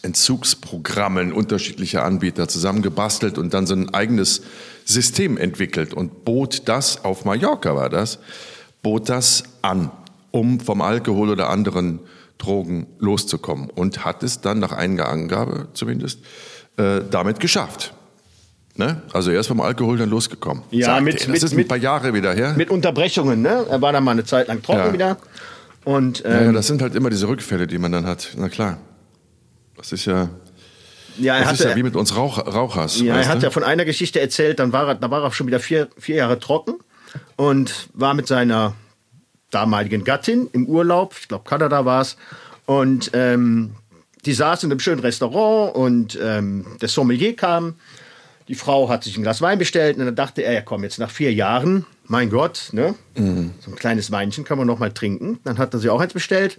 Entzugsprogrammen 0.02 1.32
unterschiedlicher 1.32 2.04
Anbieter 2.04 2.46
zusammengebastelt 2.48 3.38
und 3.38 3.54
dann 3.54 3.66
so 3.66 3.74
ein 3.74 3.92
eigenes 3.94 4.42
System 4.84 5.38
entwickelt 5.38 5.94
und 5.94 6.24
bot 6.24 6.68
das, 6.68 7.04
auf 7.04 7.24
Mallorca 7.24 7.74
war 7.74 7.88
das, 7.88 8.18
bot 8.82 9.08
das 9.08 9.44
an, 9.62 9.90
um 10.30 10.60
vom 10.60 10.82
Alkohol 10.82 11.30
oder 11.30 11.48
anderen 11.48 12.00
Drogen 12.38 12.86
loszukommen 12.98 13.70
und 13.70 14.04
hat 14.04 14.22
es 14.22 14.40
dann 14.40 14.58
nach 14.58 14.72
eigener 14.72 15.08
Angabe 15.08 15.68
zumindest 15.72 16.20
äh, 16.76 17.00
damit 17.10 17.40
geschafft. 17.40 17.94
Ne? 18.76 19.02
Also 19.12 19.30
er 19.30 19.38
ist 19.40 19.46
vom 19.46 19.60
Alkohol 19.60 19.98
dann 19.98 20.10
losgekommen. 20.10 20.64
Ja, 20.70 21.00
mit- 21.00 21.14
er. 21.14 21.18
das 21.20 21.28
mit- 21.28 21.42
ist 21.44 21.56
ein 21.56 21.68
paar 21.68 21.76
Jahre 21.78 22.12
wieder 22.12 22.32
her. 22.34 22.54
Mit 22.56 22.70
Unterbrechungen, 22.70 23.40
ne? 23.40 23.64
Er 23.70 23.80
war 23.80 23.92
dann 23.92 24.02
mal 24.02 24.10
eine 24.12 24.24
Zeit 24.24 24.48
lang 24.48 24.62
trocken 24.62 24.78
Ja. 24.86 24.92
wieder. 24.92 25.16
Und 25.84 26.20
ja, 26.20 26.30
ja, 26.30 26.40
ähm, 26.40 26.54
das 26.54 26.66
sind 26.66 26.82
halt 26.82 26.94
immer 26.96 27.08
diese 27.10 27.28
Rückfälle, 27.28 27.66
die 27.68 27.78
man 27.78 27.92
dann 27.92 28.04
hat. 28.06 28.30
Na 28.36 28.48
klar. 28.48 28.78
Das 29.76 29.92
ist 29.92 30.06
ja, 30.06 30.28
ja, 31.18 31.36
er 31.36 31.44
das 31.44 31.52
ist 31.54 31.58
ja 31.60 31.66
hatte, 31.66 31.76
wie 31.78 31.82
mit 31.84 31.94
uns 31.94 32.16
Rauch, 32.16 32.38
Rauchers. 32.38 33.00
ja, 33.00 33.16
er 33.16 33.28
hat 33.28 33.38
du? 33.38 33.42
ja 33.44 33.50
von 33.50 33.62
einer 33.62 33.84
Geschichte 33.84 34.20
erzählt, 34.20 34.58
dann 34.58 34.72
war 34.72 34.88
er, 34.88 34.94
da 34.96 35.10
war 35.10 35.22
er 35.22 35.30
schon 35.32 35.46
wieder 35.46 35.60
vier, 35.60 35.88
vier 35.98 36.16
Jahre 36.16 36.38
trocken 36.40 36.74
und 37.36 37.88
war 37.92 38.14
mit 38.14 38.26
seiner 38.26 38.74
damaligen 39.50 40.02
Gattin 40.04 40.48
im 40.52 40.66
Urlaub, 40.66 41.14
ich 41.20 41.28
glaube 41.28 41.44
Kanada 41.48 41.84
war 41.84 42.00
es, 42.00 42.16
Und 42.66 43.10
ähm, 43.12 43.74
die 44.24 44.32
saßen 44.32 44.66
in 44.68 44.72
einem 44.72 44.80
schönen 44.80 45.00
Restaurant 45.00 45.76
und 45.76 46.18
ähm, 46.20 46.66
der 46.80 46.88
Sommelier 46.88 47.36
kam. 47.36 47.74
Die 48.48 48.54
Frau 48.54 48.88
hat 48.88 49.04
sich 49.04 49.16
ein 49.16 49.22
Glas 49.22 49.40
Wein 49.40 49.58
bestellt 49.58 49.96
und 49.96 50.04
dann 50.04 50.14
dachte 50.14 50.42
er, 50.42 50.52
ja 50.52 50.60
komm, 50.60 50.84
jetzt 50.84 50.98
nach 50.98 51.10
vier 51.10 51.32
Jahren, 51.32 51.86
mein 52.06 52.28
Gott, 52.28 52.68
ne? 52.72 52.94
Mhm. 53.16 53.54
so 53.60 53.70
ein 53.70 53.76
kleines 53.76 54.10
Weinchen 54.10 54.44
kann 54.44 54.58
man 54.58 54.66
noch 54.66 54.78
mal 54.78 54.92
trinken. 54.92 55.40
Dann 55.44 55.58
hat 55.58 55.72
er 55.72 55.80
sich 55.80 55.88
auch 55.88 56.00
eins 56.00 56.12
bestellt, 56.12 56.58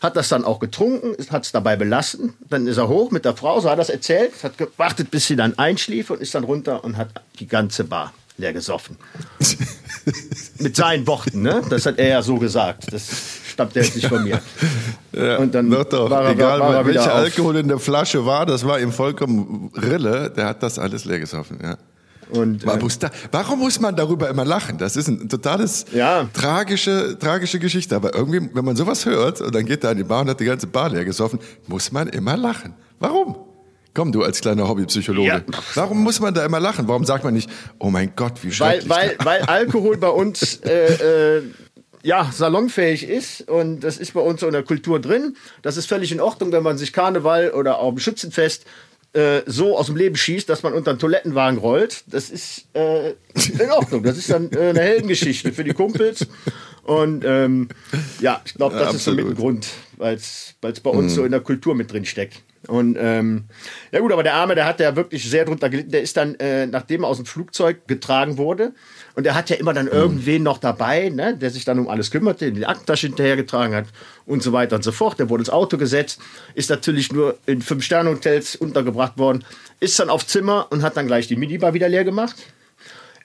hat 0.00 0.16
das 0.16 0.28
dann 0.28 0.44
auch 0.44 0.60
getrunken, 0.60 1.16
hat 1.30 1.44
es 1.44 1.52
dabei 1.52 1.76
belassen. 1.76 2.34
Dann 2.48 2.68
ist 2.68 2.76
er 2.76 2.88
hoch 2.88 3.10
mit 3.10 3.24
der 3.24 3.34
Frau, 3.34 3.58
so 3.60 3.68
hat 3.68 3.78
das 3.78 3.90
erzählt, 3.90 4.32
hat 4.44 4.58
gewartet, 4.58 5.10
bis 5.10 5.26
sie 5.26 5.34
dann 5.34 5.58
einschlief 5.58 6.10
und 6.10 6.20
ist 6.20 6.34
dann 6.34 6.44
runter 6.44 6.84
und 6.84 6.96
hat 6.96 7.08
die 7.40 7.48
ganze 7.48 7.84
Bar 7.84 8.12
leer 8.36 8.52
gesoffen. 8.52 8.96
mit 10.58 10.76
seinen 10.76 11.06
Worten, 11.06 11.42
ne? 11.42 11.62
Das 11.68 11.84
hat 11.86 11.98
er 11.98 12.08
ja 12.08 12.22
so 12.22 12.36
gesagt. 12.36 12.92
Das 12.92 13.08
stammt 13.50 13.74
ja 13.74 13.82
jetzt 13.82 13.96
nicht 13.96 14.06
von 14.06 14.22
mir. 14.22 14.40
Ja, 15.18 15.38
und 15.38 15.54
dann 15.54 15.70
doch, 15.70 15.84
doch. 15.84 16.10
War 16.10 16.24
er, 16.24 16.30
Egal, 16.32 16.60
war 16.60 16.74
er 16.74 16.86
welcher 16.86 17.14
Alkohol 17.14 17.56
in 17.56 17.68
der 17.68 17.78
Flasche 17.78 18.24
war, 18.24 18.46
das 18.46 18.66
war 18.66 18.78
ihm 18.80 18.92
vollkommen 18.92 19.70
Rille. 19.74 20.30
Der 20.30 20.46
hat 20.46 20.62
das 20.62 20.78
alles 20.78 21.04
leer 21.04 21.18
gesoffen, 21.18 21.58
ja. 21.62 21.76
Und, 22.30 22.64
äh, 22.64 22.76
muss 22.76 22.98
da, 22.98 23.10
warum 23.32 23.60
muss 23.60 23.80
man 23.80 23.96
darüber 23.96 24.28
immer 24.28 24.44
lachen? 24.44 24.78
Das 24.78 24.96
ist 24.96 25.08
ein 25.08 25.28
totales 25.28 25.86
ja. 25.92 26.28
tragische, 26.32 27.16
tragische 27.18 27.58
Geschichte. 27.58 27.96
Aber 27.96 28.14
irgendwie, 28.14 28.50
wenn 28.52 28.64
man 28.64 28.76
sowas 28.76 29.06
hört 29.06 29.40
und 29.40 29.54
dann 29.54 29.64
geht 29.64 29.84
da 29.84 29.92
in 29.92 29.98
die 29.98 30.04
Bar 30.04 30.22
und 30.22 30.30
hat 30.30 30.40
die 30.40 30.44
ganze 30.44 30.66
Bar 30.66 30.90
leer 30.90 31.04
gesoffen, 31.04 31.38
muss 31.66 31.90
man 31.90 32.08
immer 32.08 32.36
lachen. 32.36 32.74
Warum? 33.00 33.36
Komm, 33.94 34.12
du 34.12 34.22
als 34.22 34.40
kleiner 34.40 34.68
Hobbypsychologe. 34.68 35.26
Ja. 35.26 35.40
Warum 35.74 36.02
muss 36.02 36.20
man 36.20 36.32
da 36.32 36.44
immer 36.44 36.60
lachen? 36.60 36.86
Warum 36.86 37.04
sagt 37.04 37.24
man 37.24 37.34
nicht, 37.34 37.50
oh 37.78 37.90
mein 37.90 38.12
Gott, 38.14 38.34
wie 38.42 38.52
schrecklich. 38.52 38.88
Weil, 38.88 39.16
weil, 39.18 39.26
weil 39.26 39.42
Alkohol 39.42 39.96
bei 39.96 40.08
uns 40.08 40.60
äh, 40.64 41.38
äh, 41.38 41.42
ja, 42.02 42.30
salonfähig 42.32 43.08
ist 43.08 43.48
und 43.48 43.80
das 43.80 43.98
ist 43.98 44.14
bei 44.14 44.20
uns 44.20 44.40
so 44.40 44.46
in 44.46 44.52
der 44.52 44.62
Kultur 44.62 45.00
drin. 45.00 45.36
Das 45.62 45.76
ist 45.76 45.86
völlig 45.86 46.12
in 46.12 46.20
Ordnung, 46.20 46.52
wenn 46.52 46.62
man 46.62 46.78
sich 46.78 46.92
Karneval 46.92 47.50
oder 47.50 47.78
auch 47.78 47.92
im 47.92 47.98
Schützenfest 47.98 48.64
äh, 49.14 49.42
so 49.46 49.76
aus 49.76 49.86
dem 49.86 49.96
Leben 49.96 50.16
schießt, 50.16 50.48
dass 50.48 50.62
man 50.62 50.74
unter 50.74 50.90
einen 50.90 50.98
Toilettenwagen 50.98 51.58
rollt. 51.58 52.04
Das 52.06 52.30
ist 52.30 52.66
äh, 52.74 53.10
in 53.10 53.70
Ordnung. 53.70 54.02
Das 54.02 54.18
ist 54.18 54.30
dann 54.30 54.50
äh, 54.52 54.70
eine 54.70 54.80
Heldengeschichte 54.80 55.52
für 55.52 55.64
die 55.64 55.72
Kumpels. 55.72 56.26
Und 56.82 57.24
ähm, 57.24 57.68
ja, 58.20 58.40
ich 58.44 58.54
glaube, 58.54 58.76
das 58.76 58.90
ja, 58.90 58.96
ist 58.96 59.04
so 59.04 59.12
mit 59.12 59.26
ein 59.26 59.34
Grund, 59.34 59.66
weil 59.96 60.14
es 60.14 60.54
bei 60.60 60.70
uns 60.90 61.12
mhm. 61.12 61.16
so 61.16 61.24
in 61.24 61.32
der 61.32 61.40
Kultur 61.40 61.74
mit 61.74 61.92
drin 61.92 62.04
steckt. 62.04 62.42
Und 62.66 62.96
ähm, 63.00 63.44
ja 63.92 64.00
gut, 64.00 64.12
aber 64.12 64.22
der 64.22 64.34
Arme, 64.34 64.54
der 64.54 64.66
hat 64.66 64.80
ja 64.80 64.94
wirklich 64.96 65.28
sehr 65.28 65.44
drunter 65.44 65.70
gelitten. 65.70 65.90
Der 65.90 66.02
ist 66.02 66.16
dann, 66.16 66.34
äh, 66.36 66.66
nachdem 66.66 67.04
er 67.04 67.08
aus 67.08 67.16
dem 67.16 67.26
Flugzeug 67.26 67.86
getragen 67.86 68.36
wurde, 68.36 68.72
und 69.14 69.26
er 69.26 69.34
hat 69.34 69.50
ja 69.50 69.56
immer 69.56 69.72
dann 69.72 69.86
mhm. 69.86 69.92
irgendwen 69.92 70.42
noch 70.42 70.58
dabei, 70.58 71.08
ne, 71.08 71.36
der 71.36 71.50
sich 71.50 71.64
dann 71.64 71.78
um 71.78 71.88
alles 71.88 72.10
kümmerte, 72.10 72.46
in 72.46 72.54
die 72.54 72.66
Aktentasche 72.66 73.08
hinterhergetragen 73.08 73.74
hat 73.74 73.86
und 74.26 74.42
so 74.42 74.52
weiter 74.52 74.76
und 74.76 74.84
so 74.84 74.92
fort. 74.92 75.18
Der 75.18 75.28
wurde 75.28 75.42
ins 75.42 75.50
Auto 75.50 75.76
gesetzt, 75.76 76.20
ist 76.54 76.70
natürlich 76.70 77.12
nur 77.12 77.38
in 77.46 77.62
Fünf-Sterne-Hotels 77.62 78.56
untergebracht 78.56 79.18
worden, 79.18 79.44
ist 79.80 79.98
dann 79.98 80.10
auf 80.10 80.26
Zimmer 80.26 80.66
und 80.70 80.82
hat 80.82 80.96
dann 80.96 81.06
gleich 81.06 81.26
die 81.28 81.36
Minibar 81.36 81.74
wieder 81.74 81.88
leer 81.88 82.04
gemacht. 82.04 82.36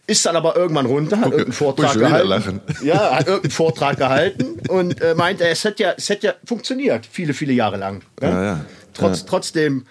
Ist 0.06 0.26
dann 0.26 0.36
aber 0.36 0.58
irgendwann 0.58 0.86
runter, 0.86 1.16
hat 1.18 1.28
okay. 1.28 1.38
irgendeinen 1.38 1.54
Vortrag 1.54 1.94
gehalten. 1.94 2.62
Ja, 2.84 3.16
hat 3.16 3.28
irgendeinen 3.28 3.52
Vortrag 3.52 3.98
gehalten 3.98 4.60
und 4.68 5.00
äh, 5.02 5.16
meinte, 5.16 5.48
es 5.48 5.64
hätte 5.64 5.84
ja, 5.84 5.94
es 5.96 6.10
hätte 6.10 6.28
ja 6.28 6.34
funktioniert, 6.44 7.08
viele, 7.10 7.34
viele 7.34 7.54
Jahre 7.54 7.78
lang. 7.78 8.04
Ne? 8.20 8.28
Ja, 8.28 8.44
ja. 8.44 8.66
Trotz, 8.94 9.22
ja. 9.22 9.26
Trotzdem, 9.30 9.86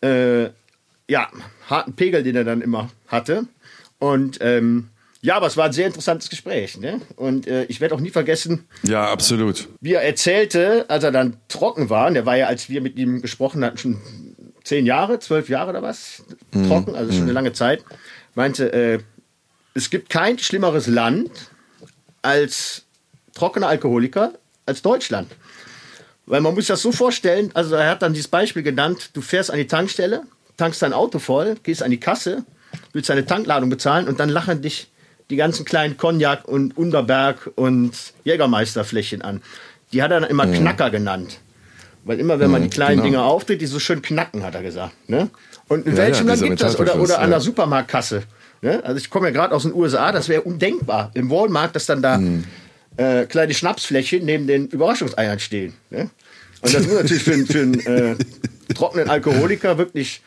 äh, 0.00 0.44
ja, 1.08 1.28
harten 1.68 1.94
Pegel, 1.94 2.22
den 2.22 2.36
er 2.36 2.44
dann 2.44 2.60
immer 2.60 2.90
hatte. 3.08 3.46
Und 3.98 4.38
ähm, 4.40 4.90
ja, 5.20 5.36
aber 5.36 5.48
es 5.48 5.56
war 5.56 5.66
ein 5.66 5.72
sehr 5.72 5.86
interessantes 5.86 6.30
Gespräch. 6.30 6.78
Ne? 6.78 7.00
Und 7.16 7.46
äh, 7.48 7.64
ich 7.64 7.80
werde 7.80 7.94
auch 7.94 8.00
nie 8.00 8.10
vergessen. 8.10 8.68
Ja, 8.84 9.10
absolut. 9.10 9.68
Wie 9.80 9.94
er 9.94 10.02
erzählte, 10.02 10.84
als 10.88 11.02
er 11.02 11.10
dann 11.10 11.38
trocken 11.48 11.90
war, 11.90 12.06
und 12.06 12.16
er 12.16 12.24
war 12.24 12.36
ja, 12.36 12.46
als 12.46 12.68
wir 12.68 12.80
mit 12.80 12.96
ihm 12.96 13.20
gesprochen 13.20 13.64
hatten, 13.64 13.78
schon 13.78 14.00
zehn 14.62 14.86
Jahre, 14.86 15.18
zwölf 15.18 15.48
Jahre 15.48 15.70
oder 15.70 15.82
was, 15.82 16.22
mhm. 16.52 16.68
trocken, 16.68 16.94
also 16.94 17.10
schon 17.10 17.22
mhm. 17.22 17.26
eine 17.26 17.32
lange 17.32 17.52
Zeit, 17.52 17.84
meinte, 18.34 18.72
äh, 18.72 18.98
es 19.74 19.90
gibt 19.90 20.08
kein 20.08 20.38
schlimmeres 20.38 20.86
Land 20.86 21.30
als 22.22 22.84
trockener 23.34 23.68
Alkoholiker 23.68 24.32
als 24.66 24.82
Deutschland. 24.82 25.30
Weil 26.26 26.40
man 26.42 26.54
muss 26.54 26.66
das 26.66 26.82
so 26.82 26.92
vorstellen, 26.92 27.50
also 27.54 27.74
er 27.74 27.90
hat 27.90 28.02
dann 28.02 28.12
dieses 28.12 28.28
Beispiel 28.28 28.62
genannt, 28.62 29.10
du 29.14 29.20
fährst 29.20 29.50
an 29.50 29.56
die 29.56 29.66
Tankstelle, 29.66 30.22
tankst 30.56 30.82
dein 30.82 30.92
Auto 30.92 31.18
voll, 31.18 31.56
gehst 31.62 31.82
an 31.82 31.90
die 31.90 32.00
Kasse, 32.00 32.44
willst 32.92 33.08
deine 33.08 33.24
Tankladung 33.24 33.70
bezahlen 33.70 34.06
und 34.06 34.20
dann 34.20 34.28
lachen 34.28 34.60
dich 34.60 34.90
die 35.30 35.36
ganzen 35.36 35.64
kleinen 35.64 35.96
Cognac 35.96 36.46
und 36.46 36.76
Unterberg 36.76 37.50
und 37.54 37.92
Jägermeisterfläschchen 38.24 39.22
an. 39.22 39.42
Die 39.92 40.02
hat 40.02 40.10
er 40.10 40.20
dann 40.20 40.30
immer 40.30 40.46
mhm. 40.46 40.54
Knacker 40.54 40.90
genannt. 40.90 41.40
Weil 42.04 42.20
immer, 42.20 42.40
wenn 42.40 42.50
man 42.50 42.62
die 42.62 42.70
kleinen 42.70 42.96
genau. 42.96 43.04
Dinger 43.04 43.24
auftritt, 43.24 43.60
die 43.60 43.66
so 43.66 43.78
schön 43.78 44.00
knacken, 44.00 44.42
hat 44.42 44.54
er 44.54 44.62
gesagt. 44.62 44.92
Ne? 45.08 45.28
Und 45.68 45.86
in 45.86 45.92
ja, 45.92 45.98
welchem 45.98 46.26
ja, 46.26 46.34
Land 46.34 46.42
gibt 46.42 46.62
das? 46.62 46.78
Oder, 46.78 46.98
oder 46.98 47.20
an 47.20 47.30
der 47.30 47.40
Supermarktkasse. 47.40 48.22
Ne? 48.62 48.82
Also 48.82 48.96
ich 48.96 49.10
komme 49.10 49.28
ja 49.28 49.32
gerade 49.32 49.54
aus 49.54 49.62
den 49.62 49.74
USA, 49.74 50.10
das 50.12 50.28
wäre 50.28 50.42
undenkbar. 50.42 51.10
Im 51.14 51.30
Walmart, 51.30 51.76
dass 51.76 51.86
dann 51.86 52.00
da 52.00 52.18
mhm. 52.18 52.44
äh, 52.96 53.26
kleine 53.26 53.52
Schnapsfläschchen 53.52 54.24
neben 54.24 54.46
den 54.46 54.68
Überraschungseiern 54.68 55.38
stehen. 55.38 55.74
Ne? 55.90 56.08
Und 56.62 56.74
das 56.74 56.86
ist 56.86 56.92
natürlich 56.92 57.22
für, 57.22 57.46
für 57.46 57.60
einen 57.60 57.80
äh, 57.80 58.16
trockenen 58.74 59.10
Alkoholiker 59.10 59.76
wirklich 59.76 60.22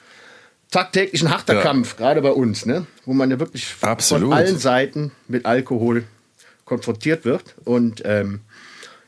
tagtäglich 0.71 1.21
ein 1.21 1.29
harter 1.29 1.55
ja. 1.55 1.61
Kampf, 1.61 1.97
gerade 1.97 2.21
bei 2.21 2.31
uns, 2.31 2.65
ne? 2.65 2.87
wo 3.05 3.13
man 3.13 3.29
ja 3.29 3.39
wirklich 3.39 3.75
Absolut. 3.81 4.29
von 4.29 4.33
allen 4.33 4.57
Seiten 4.57 5.11
mit 5.27 5.45
Alkohol 5.45 6.05
konfrontiert 6.65 7.25
wird. 7.25 7.55
Und 7.65 8.01
ähm, 8.05 8.39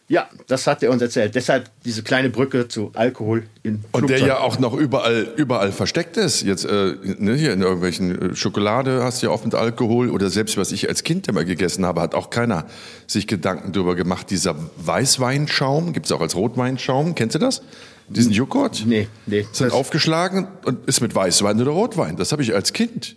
ja, 0.09 0.29
das 0.47 0.67
hat 0.67 0.83
er 0.83 0.91
uns 0.91 1.01
erzählt. 1.01 1.33
Deshalb 1.33 1.71
diese 1.85 2.03
kleine 2.03 2.29
Brücke 2.29 2.67
zu 2.67 2.91
Alkohol 2.93 3.43
in 3.63 3.79
Flugzeug. 3.79 4.01
Und 4.01 4.09
der 4.09 4.19
ja 4.19 4.39
auch 4.39 4.59
noch 4.59 4.73
überall, 4.73 5.29
überall 5.37 5.71
versteckt 5.71 6.17
ist. 6.17 6.41
Jetzt 6.41 6.65
äh, 6.65 6.95
ne, 7.17 7.35
hier 7.35 7.53
in 7.53 7.61
irgendwelchen 7.61 8.31
äh, 8.31 8.35
Schokolade 8.35 9.01
hast 9.01 9.23
du 9.23 9.27
ja 9.27 9.31
oft 9.31 9.45
mit 9.45 9.55
Alkohol 9.55 10.09
oder 10.09 10.29
selbst 10.29 10.57
was 10.57 10.73
ich 10.73 10.89
als 10.89 11.03
Kind 11.03 11.29
immer 11.29 11.45
gegessen 11.45 11.85
habe, 11.85 12.01
hat 12.01 12.15
auch 12.15 12.29
keiner 12.29 12.65
sich 13.07 13.25
Gedanken 13.27 13.71
darüber 13.71 13.95
gemacht. 13.95 14.29
Dieser 14.29 14.55
Weißweinschaum 14.77 15.93
gibt 15.93 16.07
es 16.07 16.11
auch 16.11 16.21
als 16.21 16.35
Rotweinschaum. 16.35 17.15
Kennst 17.15 17.35
du 17.35 17.39
das? 17.39 17.61
Diesen 18.09 18.31
Joghurt? 18.31 18.83
Nee, 18.85 19.07
nee. 19.25 19.45
Sind 19.51 19.71
aufgeschlagen 19.71 20.47
und 20.65 20.87
ist 20.87 21.01
mit 21.01 21.15
Weißwein 21.15 21.61
oder 21.61 21.71
Rotwein. 21.71 22.17
Das 22.17 22.31
habe 22.31 22.41
ich 22.41 22.53
als 22.53 22.73
Kind 22.73 23.15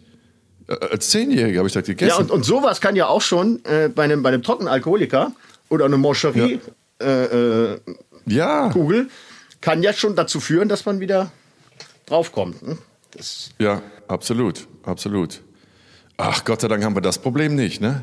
äh, 0.69 0.75
als 0.91 1.11
Zehnjähriger 1.11 1.59
habe 1.59 1.69
ich 1.69 1.75
das 1.75 1.85
gegessen. 1.85 2.09
Ja, 2.11 2.17
und, 2.17 2.31
und 2.31 2.45
sowas 2.45 2.81
kann 2.81 2.97
ja 2.97 3.07
auch 3.07 3.23
schon 3.23 3.65
äh, 3.65 3.89
bei 3.89 4.05
einem, 4.05 4.23
bei 4.23 4.31
einem 4.31 4.43
trockenen 4.43 4.69
Alkoholiker 4.69 5.33
oder 5.69 5.85
eine 5.85 5.97
Moncherie 5.97 6.61
ja. 7.01 7.07
Äh, 7.07 7.73
äh, 7.75 7.81
ja. 8.27 8.71
Kugel 8.71 9.09
kann 9.61 9.83
ja 9.83 9.93
schon 9.93 10.17
dazu 10.17 10.41
führen, 10.41 10.69
dass 10.69 10.87
man 10.87 11.01
wieder 11.01 11.31
draufkommt. 12.07 12.63
Ne? 12.67 12.79
ja, 13.59 13.83
absolut, 14.09 14.67
absolut. 14.83 15.43
Ach 16.17 16.45
Gott 16.45 16.61
sei 16.61 16.69
Dank 16.69 16.85
haben 16.85 16.97
wir 16.97 17.03
das 17.03 17.19
Problem 17.19 17.55
nicht, 17.55 17.81
ne? 17.81 18.03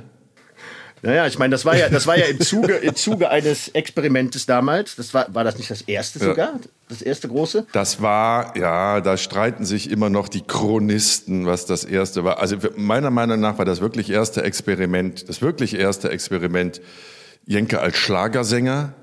Naja, 1.06 1.28
ich 1.28 1.38
meine, 1.38 1.52
das 1.52 1.66
war 1.66 1.76
ja, 1.76 1.90
das 1.90 2.08
war 2.08 2.18
ja 2.18 2.28
im 2.28 2.40
Zuge, 2.40 2.76
im 2.76 2.96
Zuge 2.96 3.30
eines 3.30 3.68
Experimentes 3.68 4.46
damals. 4.46 4.96
Das 4.96 5.14
war, 5.14 5.28
war 5.36 5.44
das 5.44 5.58
nicht 5.58 5.70
das 5.70 5.82
erste 5.82 6.20
ja. 6.20 6.26
sogar? 6.26 6.60
Das 6.88 7.02
erste 7.02 7.28
große? 7.28 7.68
Das 7.74 8.02
war, 8.02 8.56
ja, 8.58 9.02
da 9.02 9.18
streiten 9.18 9.66
sich 9.66 9.92
immer 9.92 10.10
noch 10.10 10.30
die 10.30 10.44
Chronisten, 10.44 11.46
was 11.46 11.66
das 11.66 11.84
erste 11.84 12.24
war. 12.24 12.40
Also 12.40 12.56
meiner 12.78 13.12
Meinung 13.12 13.42
nach 13.42 13.58
war 13.58 13.66
das 13.66 13.82
wirklich 13.82 14.10
erste 14.10 14.44
Experiment, 14.44 15.28
das 15.28 15.42
wirklich 15.42 15.78
erste 15.78 16.10
Experiment 16.10 16.80
Jenke 17.46 17.82
als 17.82 17.98
Schlagersänger. 17.98 18.94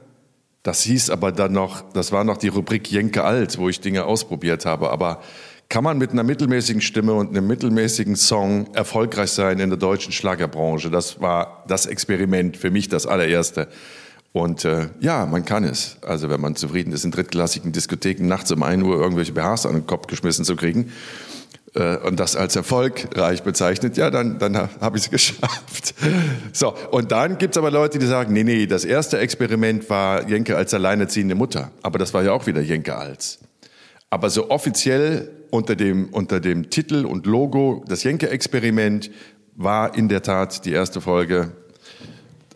Das 0.63 0.83
hieß 0.83 1.11
aber 1.11 1.33
dann 1.33 1.53
noch, 1.53 1.93
das 1.93 2.13
war 2.13 2.25
noch 2.25 2.39
die 2.39 2.49
Rubrik 2.49 2.91
Jenke 2.91 3.25
alt, 3.25 3.59
wo 3.59 3.69
ich 3.69 3.81
Dinge 3.81 4.07
ausprobiert 4.07 4.65
habe. 4.65 4.91
Aber 4.91 5.23
kann 5.71 5.85
man 5.85 5.99
mit 5.99 6.11
einer 6.11 6.25
mittelmäßigen 6.25 6.83
Stimme 6.83 7.15
und 7.15 7.31
einem 7.31 7.47
mittelmäßigen 7.47 8.17
Song 8.17 8.75
erfolgreich 8.75 9.31
sein 9.31 9.61
in 9.61 9.71
der 9.71 9.79
deutschen 9.79 10.13
Schlagerbranche? 10.13 10.91
Das 10.91 11.21
war 11.21 11.65
das 11.69 11.87
Experiment 11.87 12.57
für 12.57 12.73
mich 12.73 12.89
das 12.89 13.07
allererste. 13.07 13.69
Und 14.33 14.65
äh, 14.65 14.89
ja, 14.99 15.27
man 15.27 15.45
kann 15.45 15.63
es. 15.63 15.97
Also 16.03 16.29
wenn 16.29 16.41
man 16.41 16.57
zufrieden 16.57 16.93
ist, 16.93 17.05
in 17.05 17.13
drittklassigen 17.13 17.71
Diskotheken 17.71 18.27
nachts 18.27 18.51
um 18.51 18.65
1 18.65 18.83
Uhr 18.83 19.01
irgendwelche 19.01 19.33
BHs 19.33 19.65
an 19.65 19.75
den 19.75 19.87
Kopf 19.87 20.09
geschmissen 20.09 20.45
zu 20.45 20.57
kriegen, 20.57 20.93
äh, 21.77 21.99
und 21.99 22.19
das 22.19 22.35
als 22.35 22.57
erfolgreich 22.57 23.45
bezeichnet, 23.45 23.97
ja, 23.97 24.11
dann, 24.11 24.41
dann 24.41 24.57
habe 24.81 24.99
ich 24.99 25.05
es 25.05 25.11
geschafft. 25.13 25.95
So, 26.53 26.75
und 26.91 27.13
dann 27.13 27.39
gibt 27.39 27.55
es 27.55 27.59
aber 27.59 27.71
Leute, 27.71 28.01
die 28.01 28.07
sagen, 28.07 28.33
nee, 28.33 28.43
nee, 28.43 28.67
das 28.67 28.85
erste 28.85 29.19
Experiment 29.19 29.89
war 29.89 30.29
Jenke 30.29 30.57
als 30.57 30.75
alleinerziehende 30.75 31.37
Mutter. 31.37 31.71
Aber 31.83 32.01
das 32.01 32.13
war 32.13 32.25
ja 32.25 32.33
auch 32.33 32.49
wieder 32.49 32.61
Jenke 32.61 32.97
als. 32.97 33.39
Aber 34.11 34.29
so 34.31 34.51
offiziell 34.51 35.31
unter 35.51 35.77
dem, 35.77 36.09
unter 36.11 36.41
dem 36.41 36.71
Titel 36.71 37.05
und 37.07 37.27
Logo, 37.27 37.85
das 37.89 38.03
Jenke-Experiment, 38.03 39.11
war 39.55 39.95
in 39.95 40.09
der 40.09 40.23
Tat 40.23 40.65
die 40.65 40.73
erste 40.73 41.01
Folge 41.01 41.53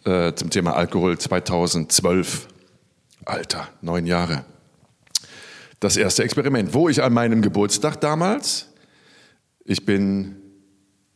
äh, 0.05 0.33
zum 0.35 0.51
Thema 0.51 0.75
Alkohol 0.75 1.19
2012. 1.19 2.49
Alter, 3.25 3.69
neun 3.81 4.07
Jahre. 4.07 4.45
Das 5.81 5.97
erste 5.97 6.25
Experiment, 6.25 6.75
wo 6.75 6.89
ich 6.89 7.03
an 7.03 7.13
meinem 7.13 7.41
Geburtstag 7.43 8.01
damals 8.01 8.69
ich 9.65 9.85
bin 9.85 10.37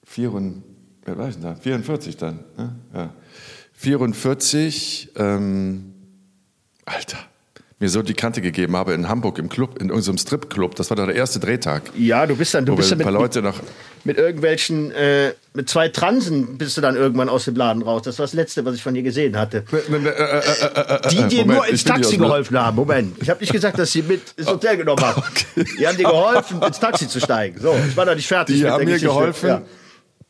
44, 0.04 0.62
wer 1.04 1.18
weiß 1.18 1.34
denn 1.34 1.42
da? 1.42 1.54
44 1.54 2.16
dann. 2.16 2.44
Ne? 2.56 2.76
Ja. 2.94 3.14
44, 3.74 5.12
ähm, 5.16 5.94
Alter, 6.84 7.18
mir 7.80 7.88
so 7.88 8.02
die 8.02 8.14
Kante 8.14 8.40
gegeben 8.40 8.76
habe 8.76 8.92
in 8.92 9.08
Hamburg 9.08 9.38
im 9.38 9.48
Club, 9.48 9.80
in 9.80 9.90
unserem 9.90 10.18
Stripclub. 10.18 10.74
Das 10.74 10.90
war 10.90 10.96
doch 10.96 11.06
der 11.06 11.14
erste 11.14 11.38
Drehtag. 11.38 11.82
Ja, 11.96 12.26
du 12.26 12.34
bist 12.34 12.52
dann, 12.54 12.66
du 12.66 12.74
bist 12.74 12.90
dann 12.90 12.96
ein 12.96 12.98
mit, 12.98 13.04
paar 13.04 13.12
Leute 13.12 13.40
noch. 13.40 13.54
mit 14.02 14.18
irgendwelchen, 14.18 14.90
äh, 14.90 15.32
mit 15.54 15.68
zwei 15.68 15.88
Transen 15.88 16.58
bist 16.58 16.76
du 16.76 16.80
dann 16.80 16.96
irgendwann 16.96 17.28
aus 17.28 17.44
dem 17.44 17.54
Laden 17.54 17.82
raus. 17.82 18.02
Das 18.02 18.18
war 18.18 18.24
das 18.24 18.32
Letzte, 18.32 18.64
was 18.64 18.74
ich 18.74 18.82
von 18.82 18.94
dir 18.94 19.04
gesehen 19.04 19.38
hatte. 19.38 19.64
Die 21.10 21.28
dir 21.28 21.46
nur 21.46 21.66
ins 21.68 21.84
Taxi 21.84 22.16
geholfen 22.16 22.58
haben. 22.58 22.74
Moment. 22.74 23.16
Ich 23.22 23.30
habe 23.30 23.40
nicht 23.40 23.52
gesagt, 23.52 23.78
dass 23.78 23.92
sie 23.92 24.02
mit 24.02 24.22
ins 24.36 24.48
Hotel 24.48 24.76
genommen 24.76 25.02
haben. 25.02 25.22
Die 25.78 25.86
haben 25.86 25.96
dir 25.96 26.04
geholfen, 26.04 26.60
ins 26.62 26.80
Taxi 26.80 27.08
zu 27.08 27.20
steigen. 27.20 27.60
So, 27.60 27.76
ich 27.88 27.96
war 27.96 28.06
noch 28.06 28.14
nicht 28.14 28.26
fertig. 28.26 28.56
Die 28.56 28.68
haben 28.68 28.84
mir 28.84 28.98
Geschichte. 28.98 29.62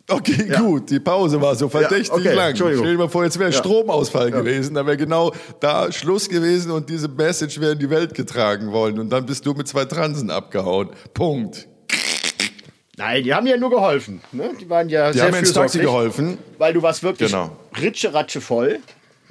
Geholfen. 0.08 0.48
Ja. 0.48 0.54
Okay, 0.56 0.66
gut. 0.66 0.90
Die 0.90 1.00
Pause 1.00 1.40
war 1.40 1.54
so 1.54 1.68
verdächtig 1.68 2.10
okay, 2.12 2.34
lang. 2.34 2.48
Entschuldigung. 2.50 2.84
Stell 2.84 2.92
dir 2.96 2.98
mal 3.04 3.08
vor, 3.08 3.24
jetzt 3.24 3.38
wäre 3.38 3.50
Ja. 3.50 3.56
Stromausfall 3.58 4.30
gewesen. 4.30 4.74
Da 4.74 4.86
wäre 4.86 4.96
genau 4.96 5.32
da 5.60 5.92
Schluss 5.92 6.28
gewesen 6.28 6.70
und 6.70 6.88
diese 6.88 7.08
Message 7.08 7.60
wäre 7.60 7.72
in 7.72 7.78
die 7.78 7.90
Welt 7.90 8.14
getragen 8.14 8.72
worden. 8.72 8.98
Und 8.98 9.10
dann 9.10 9.26
bist 9.26 9.44
du 9.46 9.52
mit 9.54 9.68
zwei 9.68 9.84
Transen 9.84 10.30
abgehauen. 10.30 10.90
Punkt. 11.14 11.68
Nein, 12.96 13.22
die 13.22 13.32
haben 13.32 13.46
ja 13.46 13.56
nur 13.56 13.70
geholfen. 13.70 14.20
Ne? 14.32 14.50
Die 14.60 14.68
waren 14.68 14.88
ja 14.88 15.12
Die 15.12 15.18
sehr 15.18 15.28
haben 15.28 15.36
ins 15.36 15.52
Taxi 15.52 15.78
geholfen. 15.78 16.38
Weil 16.58 16.72
du 16.72 16.82
warst 16.82 17.02
wirklich 17.04 17.30
Genau. 17.30 17.56
ritsche, 17.80 18.12
ratsche 18.12 18.40
voll. 18.40 18.80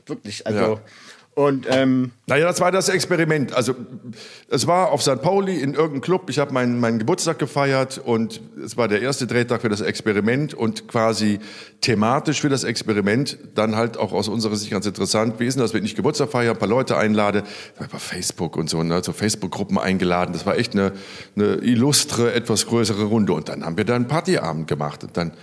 Wirklich, 0.06 0.48
also. 0.48 0.80
Und 1.38 1.68
ähm, 1.70 2.14
Naja, 2.26 2.48
das 2.48 2.60
war 2.62 2.72
das 2.72 2.90
Experiment. 2.90 3.54
Also 3.54 3.76
es 4.50 4.66
war 4.66 4.92
auf 4.92 5.04
St. 5.04 5.22
Pauli 5.22 5.60
in 5.60 5.76
irgendeinem 5.76 6.02
Club. 6.02 6.32
Ich 6.32 6.40
habe 6.40 6.52
meinen, 6.52 6.80
meinen 6.80 6.98
Geburtstag 6.98 7.38
gefeiert 7.38 8.02
und 8.04 8.42
es 8.66 8.76
war 8.76 8.88
der 8.88 9.04
erste 9.04 9.28
Drehtag 9.28 9.62
für 9.62 9.70
das 9.70 9.82
Experiment 9.82 10.56
und 10.56 10.88
quasi 10.88 11.38
thematisch 11.82 12.42
für 12.42 12.50
das 12.50 12.64
Experiment 12.64 13.38
dann 13.54 13.76
halt 13.76 13.98
auch 13.98 14.14
aus 14.14 14.30
unserer 14.30 14.56
Sicht 14.56 14.72
ganz 14.72 14.88
interessant. 14.88 15.40
Wie 15.40 15.46
ist 15.46 15.54
denn 15.54 15.62
das, 15.62 15.76
wenn 15.76 15.86
ich 15.86 15.94
Geburtstag 15.94 16.32
feiere, 16.32 16.54
ein 16.54 16.58
paar 16.58 16.68
Leute 16.68 16.98
einlade, 16.98 17.44
bei 17.78 17.86
Facebook 18.00 18.58
und 18.58 18.68
so, 18.68 18.82
ne, 18.82 19.04
so 19.04 19.14
Facebook-Gruppen 19.14 19.78
eingeladen. 19.78 20.34
Das 20.34 20.48
war 20.48 20.58
echt 20.58 20.74
eine, 20.74 20.94
eine 21.36 21.58
illustre, 21.58 22.34
etwas 22.34 22.66
größere 22.66 23.04
Runde. 23.04 23.34
Und 23.34 23.48
dann 23.48 23.64
haben 23.64 23.78
wir 23.78 23.86
da 23.86 23.96
einen 23.96 24.08
Partyabend 24.08 24.68
gemacht 24.68 25.04
und 25.04 25.16
dann 25.16 25.34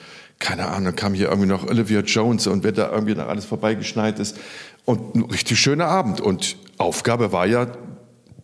keine 0.40 0.66
Ahnung, 0.66 0.96
kam 0.96 1.14
hier 1.14 1.28
irgendwie 1.28 1.48
noch 1.48 1.66
Olivia 1.66 2.00
Jones 2.00 2.46
und 2.48 2.64
wer 2.64 2.72
da 2.72 2.90
irgendwie 2.90 3.14
noch 3.14 3.28
alles 3.28 3.44
vorbeigeschneit 3.44 4.18
ist. 4.18 4.36
Und 4.84 5.14
ein 5.14 5.22
richtig 5.22 5.58
schöner 5.58 5.86
Abend. 5.86 6.20
Und 6.20 6.56
Aufgabe 6.78 7.32
war 7.32 7.46
ja, 7.46 7.68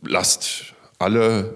lasst 0.02 0.74
alle 0.98 1.54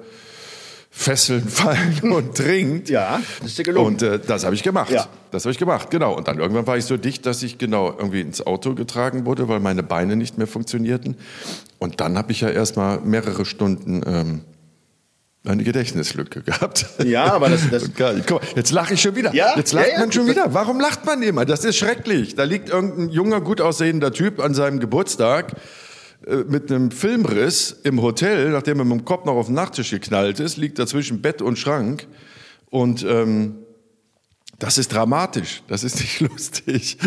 Fesseln 0.91 1.49
fallen 1.49 2.13
und 2.13 2.35
trinkt. 2.37 2.89
ja, 2.89 3.21
das 3.41 3.51
ist 3.51 3.59
dir 3.59 3.65
gelungen. 3.65 3.95
Und 3.95 4.03
äh, 4.03 4.19
das 4.21 4.45
habe 4.45 4.55
ich 4.55 4.63
gemacht. 4.63 4.91
Ja. 4.91 5.07
Das 5.33 5.45
habe 5.45 5.53
ich 5.53 5.59
gemacht, 5.59 5.91
genau. 5.91 6.15
Und 6.15 6.29
dann 6.29 6.39
irgendwann 6.39 6.67
war 6.67 6.77
ich 6.77 6.85
so 6.85 6.97
dicht, 6.97 7.27
dass 7.27 7.43
ich 7.43 7.59
genau 7.59 7.89
irgendwie 7.91 8.21
ins 8.21 8.47
Auto 8.47 8.75
getragen 8.75 9.27
wurde, 9.27 9.49
weil 9.49 9.59
meine 9.59 9.83
Beine 9.83 10.15
nicht 10.15 10.39
mehr 10.39 10.47
funktionierten. 10.47 11.17
Und 11.81 12.01
dann 12.01 12.17
habe 12.17 12.31
ich 12.31 12.43
ja 12.43 12.51
erstmal 12.51 13.01
mehrere 13.01 13.45
Stunden 13.45 14.03
ähm, 14.07 14.41
eine 15.45 15.63
Gedächtnislücke 15.63 16.43
gehabt. 16.43 16.87
Ja, 17.05 17.33
aber 17.35 17.51
das- 17.51 17.69
das-. 17.71 17.91
Guck 18.27 18.31
mal, 18.31 18.41
jetzt 18.57 18.73
lache 18.73 18.95
ich 18.95 19.03
schon 19.03 19.15
wieder. 19.15 19.35
Ja? 19.35 19.55
Jetzt 19.57 19.73
lacht 19.73 19.89
Ja, 19.89 19.93
ja. 19.95 19.99
man 20.01 20.13
schon 20.13 20.27
wieder. 20.27 20.55
Warum 20.55 20.81
lacht 20.81 21.05
man 21.05 21.23
immer? 21.23 21.45
Das 21.45 21.65
ist 21.65 21.77
schrecklich. 21.77 22.35
Da 22.35 22.45
liegt 22.45 22.71
irgendein 22.71 23.11
junger, 23.11 23.41
gut 23.41 23.61
aussehender 23.61 24.13
Typ 24.13 24.41
an 24.41 24.55
seinem 24.55 24.81
Geburtstag 24.81 25.53
äh, 26.27 26.37
mit 26.49 26.71
einem 26.73 26.91
Filmriss 26.91 27.77
im 27.85 28.01
Hotel, 28.01 28.51
nachdem 28.51 28.79
er 28.79 28.85
mit 28.87 28.99
dem 29.01 29.05
Kopf 29.05 29.27
noch 29.27 29.35
auf 29.35 29.47
den 29.47 29.55
Nachttisch 29.55 29.91
geknallt 29.91 30.41
ist, 30.41 30.57
liegt 30.57 30.79
da 30.79 30.87
zwischen 30.87 31.21
Bett 31.21 31.43
und 31.43 31.59
Schrank. 31.59 32.07
Und 32.71 33.05
ähm, 33.05 33.57
das 34.59 34.79
ist 34.79 34.93
dramatisch. 34.93 35.63
Das 35.69 35.85
ist 35.85 36.01
nicht 36.01 36.21
lustig. 36.21 36.99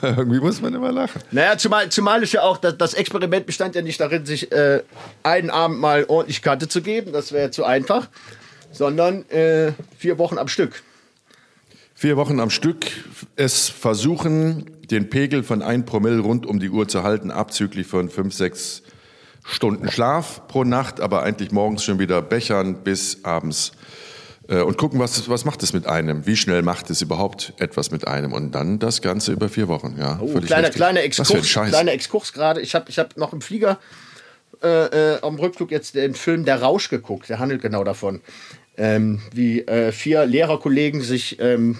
Aber 0.00 0.18
irgendwie 0.18 0.40
muss 0.40 0.60
man 0.60 0.74
immer 0.74 0.92
lachen. 0.92 1.22
Naja, 1.30 1.56
zumal, 1.58 1.88
zumal 1.90 2.22
ist 2.22 2.32
ja 2.32 2.42
auch, 2.42 2.58
das, 2.58 2.76
das 2.78 2.94
Experiment 2.94 3.46
bestand 3.46 3.74
ja 3.74 3.82
nicht 3.82 4.00
darin, 4.00 4.26
sich 4.26 4.50
äh, 4.52 4.82
einen 5.22 5.50
Abend 5.50 5.80
mal 5.80 6.04
ordentlich 6.06 6.42
Kante 6.42 6.68
zu 6.68 6.82
geben, 6.82 7.12
das 7.12 7.32
wäre 7.32 7.50
zu 7.50 7.64
einfach, 7.64 8.08
sondern 8.72 9.28
äh, 9.30 9.72
vier 9.98 10.18
Wochen 10.18 10.38
am 10.38 10.48
Stück. 10.48 10.82
Vier 11.94 12.16
Wochen 12.16 12.40
am 12.40 12.50
Stück 12.50 12.86
es 13.36 13.68
versuchen, 13.68 14.70
den 14.90 15.10
Pegel 15.10 15.42
von 15.42 15.62
1 15.62 15.86
Promille 15.86 16.20
rund 16.20 16.44
um 16.44 16.58
die 16.58 16.68
Uhr 16.68 16.88
zu 16.88 17.02
halten, 17.02 17.30
abzüglich 17.30 17.86
von 17.86 18.10
fünf, 18.10 18.34
sechs 18.34 18.82
Stunden 19.46 19.90
Schlaf 19.90 20.48
pro 20.48 20.64
Nacht, 20.64 21.00
aber 21.00 21.22
eigentlich 21.22 21.52
morgens 21.52 21.84
schon 21.84 21.98
wieder 21.98 22.20
bechern 22.22 22.82
bis 22.82 23.24
abends. 23.24 23.72
Äh, 24.48 24.60
Und 24.60 24.76
gucken, 24.78 24.98
was, 25.00 25.28
was 25.28 25.44
macht 25.44 25.62
es 25.62 25.72
mit 25.72 25.86
einem? 25.86 26.26
Wie 26.26 26.36
schnell 26.36 26.62
macht 26.62 26.90
es 26.90 27.00
überhaupt 27.02 27.54
etwas 27.58 27.90
mit 27.90 28.06
einem? 28.06 28.32
Und 28.32 28.52
dann 28.52 28.78
das 28.78 29.00
Ganze 29.02 29.32
über 29.32 29.48
vier 29.48 29.68
Wochen. 29.68 29.96
Ja, 29.98 30.18
Oh, 30.20 30.40
kleiner, 30.40 30.70
kleiner 30.70 31.02
Exkurs, 31.02 31.48
kleiner 31.52 31.92
Exkurs 31.92 32.32
gerade. 32.32 32.60
Ich 32.60 32.74
habe 32.74 32.86
ich 32.88 32.98
hab 32.98 33.16
noch 33.16 33.32
im 33.32 33.40
Flieger 33.40 33.78
äh, 34.62 35.14
äh, 35.14 35.18
am 35.22 35.36
Rückflug 35.36 35.70
jetzt 35.70 35.94
den 35.94 36.14
Film 36.14 36.44
Der 36.44 36.60
Rausch 36.60 36.88
geguckt. 36.90 37.28
Der 37.28 37.38
handelt 37.38 37.62
genau 37.62 37.84
davon, 37.84 38.20
ähm, 38.76 39.20
wie 39.32 39.60
äh, 39.62 39.92
vier 39.92 40.26
Lehrerkollegen 40.26 41.00
sich 41.02 41.38
ähm, 41.40 41.78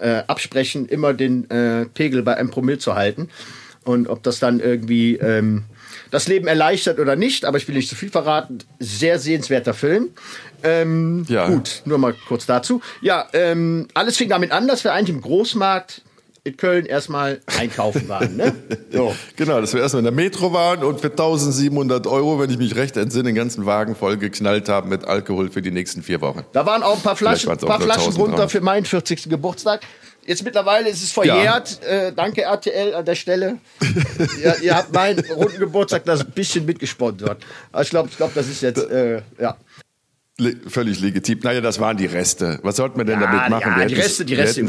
äh, 0.00 0.22
absprechen, 0.26 0.86
immer 0.86 1.14
den 1.14 1.48
äh, 1.50 1.86
Pegel 1.86 2.22
bei 2.22 2.36
einem 2.36 2.50
Promille 2.50 2.78
zu 2.78 2.94
halten. 2.94 3.28
Und 3.84 4.08
ob 4.08 4.22
das 4.22 4.38
dann 4.38 4.60
irgendwie 4.60 5.16
ähm, 5.16 5.64
das 6.10 6.28
Leben 6.28 6.46
erleichtert 6.46 6.98
oder 6.98 7.16
nicht, 7.16 7.44
aber 7.44 7.58
ich 7.58 7.66
will 7.68 7.74
nicht 7.74 7.88
zu 7.88 7.94
viel 7.96 8.10
verraten. 8.10 8.58
Sehr 8.78 9.18
sehenswerter 9.18 9.74
Film. 9.74 10.10
Ähm, 10.62 11.24
Ja. 11.28 11.48
Gut, 11.48 11.82
nur 11.84 11.98
mal 11.98 12.14
kurz 12.28 12.46
dazu. 12.46 12.80
Ja, 13.00 13.26
ähm, 13.32 13.88
alles 13.94 14.16
fing 14.16 14.28
damit 14.28 14.52
an, 14.52 14.66
dass 14.68 14.84
wir 14.84 14.92
eigentlich 14.92 15.14
im 15.16 15.22
Großmarkt 15.22 16.02
in 16.46 16.58
Köln 16.58 16.84
erstmal 16.84 17.40
einkaufen 17.58 18.06
waren. 18.08 18.36
Ne? 18.36 18.54
So. 18.92 19.12
Genau, 19.34 19.60
dass 19.60 19.74
wir 19.74 19.80
erstmal 19.80 20.00
in 20.00 20.04
der 20.04 20.12
Metro 20.12 20.52
waren 20.52 20.84
und 20.84 21.00
für 21.00 21.10
1700 21.10 22.06
Euro, 22.06 22.38
wenn 22.38 22.48
ich 22.48 22.58
mich 22.58 22.76
recht 22.76 22.96
entsinne, 22.96 23.24
den 23.24 23.34
ganzen 23.34 23.66
Wagen 23.66 23.96
voll 23.96 24.18
geknallt 24.18 24.68
haben 24.68 24.88
mit 24.88 25.04
Alkohol 25.04 25.50
für 25.50 25.62
die 25.62 25.72
nächsten 25.72 26.02
vier 26.04 26.20
Wochen. 26.20 26.44
Da 26.52 26.64
waren 26.64 26.84
auch 26.84 26.96
ein 26.96 27.02
paar 27.02 27.16
Flaschen, 27.16 27.48
paar 27.58 27.80
Flaschen 27.80 28.12
1000 28.12 28.18
runter 28.18 28.48
für 28.48 28.60
meinen 28.60 28.84
40. 28.84 29.28
Geburtstag. 29.28 29.80
Jetzt 30.26 30.44
mittlerweile 30.44 30.88
ist 30.88 31.02
es 31.02 31.12
verjährt. 31.12 31.82
Äh, 31.82 32.12
danke 32.12 32.42
RTL 32.42 32.94
an 32.94 33.04
der 33.04 33.14
Stelle. 33.14 33.58
ihr, 34.42 34.56
ihr 34.62 34.76
habt 34.76 34.92
meinen 34.92 35.24
runden 35.30 35.58
Geburtstag 35.58 36.04
das 36.04 36.20
ein 36.20 36.30
bisschen 36.30 36.64
mitgesponsert. 36.64 37.44
Aber 37.72 37.82
ich 37.82 37.90
glaube, 37.90 38.08
ich 38.10 38.16
glaub, 38.16 38.32
das 38.34 38.48
ist 38.48 38.62
jetzt, 38.62 38.82
äh, 38.90 39.22
ja. 39.38 39.56
Le 40.38 40.56
völlig 40.66 41.00
legitim. 41.00 41.40
Naja, 41.42 41.60
das 41.60 41.78
waren 41.78 41.96
die 41.96 42.06
Reste. 42.06 42.58
Was 42.62 42.76
sollten 42.76 42.98
wir 42.98 43.04
denn 43.04 43.20
damit 43.20 43.50
machen? 43.50 43.74
ja 43.78 43.86
die 43.86 43.94
Reste, 43.94 44.24
die 44.24 44.34
Reste. 44.34 44.66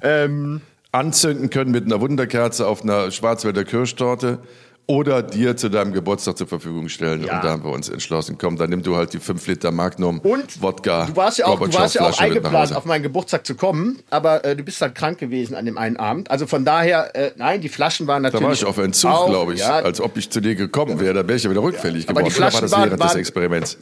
Ähm, 0.00 0.62
anzünden 0.92 1.50
können 1.50 1.72
mit 1.72 1.84
einer 1.84 2.00
Wunderkerze 2.00 2.66
auf 2.66 2.82
einer 2.82 3.10
Schwarzwälder 3.10 3.64
Kirschtorte 3.64 4.38
oder 4.86 5.22
dir 5.22 5.56
zu 5.56 5.70
deinem 5.70 5.92
Geburtstag 5.92 6.36
zur 6.36 6.46
Verfügung 6.46 6.88
stellen. 6.88 7.24
Ja. 7.24 7.36
Und 7.36 7.44
da 7.44 7.50
haben 7.50 7.64
wir 7.64 7.70
uns 7.70 7.88
entschlossen, 7.88 8.36
komm, 8.38 8.56
dann 8.58 8.68
nimm 8.70 8.82
du 8.82 8.96
halt 8.96 9.12
die 9.14 9.18
5 9.18 9.46
Liter 9.46 9.70
Magnum 9.70 10.18
Und 10.20 10.60
Wodka. 10.60 11.06
du 11.06 11.16
warst 11.16 11.38
ja 11.38 11.46
auch, 11.46 11.58
du 11.58 11.72
warst 11.72 11.94
ja 11.94 12.02
auch 12.02 12.18
eingeplant, 12.20 12.74
auf 12.76 12.84
meinen 12.84 13.02
Geburtstag 13.02 13.46
zu 13.46 13.54
kommen, 13.54 14.00
aber 14.10 14.44
äh, 14.44 14.54
du 14.54 14.62
bist 14.62 14.82
dann 14.82 14.92
krank 14.92 15.18
gewesen 15.18 15.54
an 15.54 15.64
dem 15.64 15.78
einen 15.78 15.96
Abend. 15.96 16.30
Also 16.30 16.46
von 16.46 16.64
daher, 16.64 17.16
äh, 17.16 17.30
nein, 17.36 17.60
die 17.62 17.68
Flaschen 17.70 18.06
waren 18.06 18.22
Da 18.24 18.28
natürlich. 18.30 18.44
war 18.46 18.52
ich 18.52 18.64
auf 18.66 18.78
Entzug, 18.78 19.26
glaube 19.28 19.54
ich, 19.54 19.60
Ja, 19.60 19.78
als 19.80 20.00
ob 20.00 20.16
ich 20.18 20.28
zu 20.30 20.40
dir 20.40 20.54
gekommen 20.54 21.00
wäre. 21.00 21.14
Da 21.14 21.26
wäre 21.26 21.36
ich 21.36 21.44
ja 21.44 21.50
wieder 21.50 21.62
rückfällig 21.62 22.08
aber 22.08 22.22
die 22.22 22.28
geworden. 22.28 22.36
Oder 22.36 22.44
war 22.44 22.50
Flaschen 22.50 22.60
das 22.62 22.72
waren- 22.72 22.80
während 22.90 23.02
des 23.02 23.08
waren- 23.10 23.18
Experiments? 23.20 23.78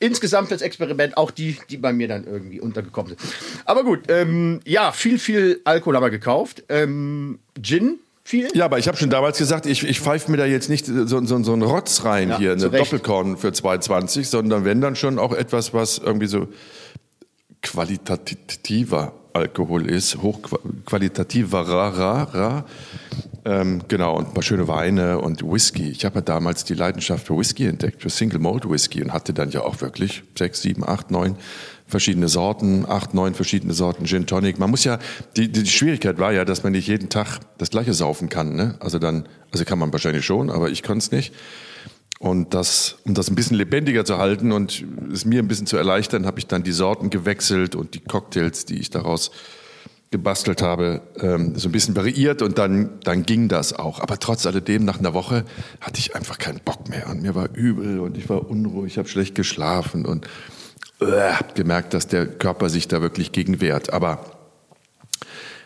insgesamt 0.00 0.50
das 0.50 0.60
Experiment 0.60 1.16
auch 1.16 1.30
die, 1.30 1.56
die 1.70 1.76
bei 1.78 1.92
mir 1.92 2.08
dann 2.08 2.24
irgendwie 2.24 2.60
untergekommen 2.60 3.10
sind. 3.16 3.20
Aber 3.64 3.84
gut, 3.84 4.00
ähm, 4.08 4.60
ja, 4.66 4.92
viel, 4.92 5.18
viel 5.18 5.60
Alkohol 5.64 5.96
haben 5.96 6.02
wir 6.02 6.10
gekauft. 6.10 6.62
Ähm, 6.68 7.38
Gin, 7.62 7.98
viel. 8.24 8.48
Ja, 8.54 8.64
aber 8.64 8.78
ich 8.78 8.88
habe 8.88 8.96
schon 8.96 9.10
damals 9.10 9.38
gesagt, 9.38 9.66
ich, 9.66 9.86
ich 9.86 10.00
pfeife 10.00 10.30
mir 10.30 10.38
da 10.38 10.46
jetzt 10.46 10.68
nicht 10.68 10.86
so, 10.86 11.06
so, 11.06 11.42
so 11.42 11.52
einen 11.52 11.62
Rotz 11.62 12.04
rein 12.04 12.30
Ja, 12.30 12.38
hier, 12.38 12.52
eine 12.52 12.72
Recht. 12.72 12.86
Doppelkorn 12.86 13.36
für 13.36 13.48
2,20, 13.48 14.24
sondern 14.24 14.64
wenn 14.64 14.80
dann 14.80 14.96
schon 14.96 15.18
auch 15.18 15.32
etwas, 15.32 15.74
was 15.74 15.98
irgendwie 15.98 16.26
so 16.26 16.48
qualitativer 17.62 19.12
Alkohol 19.34 19.90
ist, 19.90 20.22
hochqualitativerer, 20.22 21.98
ra, 21.98 22.22
ra. 22.22 22.64
Ähm, 23.44 23.82
genau, 23.88 24.16
und 24.16 24.28
ein 24.28 24.34
paar 24.34 24.44
schöne 24.44 24.68
Weine 24.68 25.18
und 25.18 25.42
Whisky. 25.42 25.90
Ich 25.90 26.04
habe 26.04 26.16
ja 26.16 26.20
damals 26.20 26.64
die 26.64 26.74
Leidenschaft 26.74 27.26
für 27.26 27.36
Whisky 27.36 27.66
entdeckt, 27.66 28.00
für 28.00 28.10
Single 28.10 28.38
Malt 28.38 28.68
Whisky 28.68 29.02
und 29.02 29.12
hatte 29.12 29.34
dann 29.34 29.50
ja 29.50 29.62
auch 29.62 29.80
wirklich 29.80 30.22
sechs, 30.38 30.62
sieben, 30.62 30.86
acht, 30.88 31.10
neun 31.10 31.36
verschiedene 31.86 32.28
Sorten, 32.28 32.86
acht, 32.88 33.14
neun 33.14 33.34
verschiedene 33.34 33.74
Sorten 33.74 34.06
Gin 34.06 34.26
Tonic. 34.26 34.58
Man 34.58 34.70
muss 34.70 34.84
ja, 34.84 34.98
die, 35.36 35.50
die 35.50 35.66
Schwierigkeit 35.66 36.18
war 36.18 36.32
ja, 36.32 36.44
dass 36.44 36.62
man 36.62 36.72
nicht 36.72 36.88
jeden 36.88 37.08
Tag 37.08 37.40
das 37.58 37.70
gleiche 37.70 37.92
saufen 37.92 38.28
kann. 38.28 38.56
Ne? 38.56 38.76
Also 38.80 38.98
dann, 38.98 39.28
also 39.52 39.64
kann 39.64 39.78
man 39.78 39.92
wahrscheinlich 39.92 40.24
schon, 40.24 40.50
aber 40.50 40.70
ich 40.70 40.82
konnte 40.82 41.04
es 41.04 41.12
nicht. 41.12 41.34
Und 42.18 42.54
das, 42.54 42.96
um 43.04 43.12
das 43.12 43.28
ein 43.28 43.34
bisschen 43.34 43.56
lebendiger 43.56 44.04
zu 44.04 44.18
halten 44.18 44.52
und 44.52 44.84
es 45.12 45.24
mir 45.24 45.40
ein 45.40 45.48
bisschen 45.48 45.66
zu 45.66 45.76
erleichtern, 45.76 46.26
habe 46.26 46.38
ich 46.38 46.46
dann 46.46 46.62
die 46.62 46.72
Sorten 46.72 47.10
gewechselt 47.10 47.74
und 47.74 47.94
die 47.94 48.00
Cocktails, 48.00 48.64
die 48.64 48.78
ich 48.78 48.88
daraus 48.88 49.30
gebastelt 50.10 50.62
habe, 50.62 51.02
ähm, 51.20 51.58
so 51.58 51.68
ein 51.68 51.72
bisschen 51.72 51.96
variiert 51.96 52.40
und 52.40 52.56
dann, 52.56 53.00
dann 53.02 53.24
ging 53.24 53.48
das 53.48 53.72
auch. 53.72 53.98
Aber 53.98 54.18
trotz 54.20 54.46
alledem, 54.46 54.84
nach 54.84 55.00
einer 55.00 55.12
Woche 55.12 55.44
hatte 55.80 55.98
ich 55.98 56.14
einfach 56.14 56.38
keinen 56.38 56.60
Bock 56.60 56.88
mehr 56.88 57.08
und 57.08 57.20
mir 57.20 57.34
war 57.34 57.48
übel 57.52 57.98
und 57.98 58.16
ich 58.16 58.28
war 58.28 58.48
unruhig, 58.48 58.92
ich 58.92 58.98
habe 58.98 59.08
schlecht 59.08 59.34
geschlafen 59.34 60.06
und 60.06 60.28
gemerkt, 61.54 61.94
dass 61.94 62.06
der 62.06 62.26
Körper 62.26 62.68
sich 62.68 62.88
da 62.88 63.00
wirklich 63.00 63.32
gegen 63.32 63.60
wehrt. 63.60 63.92
Aber 63.92 64.20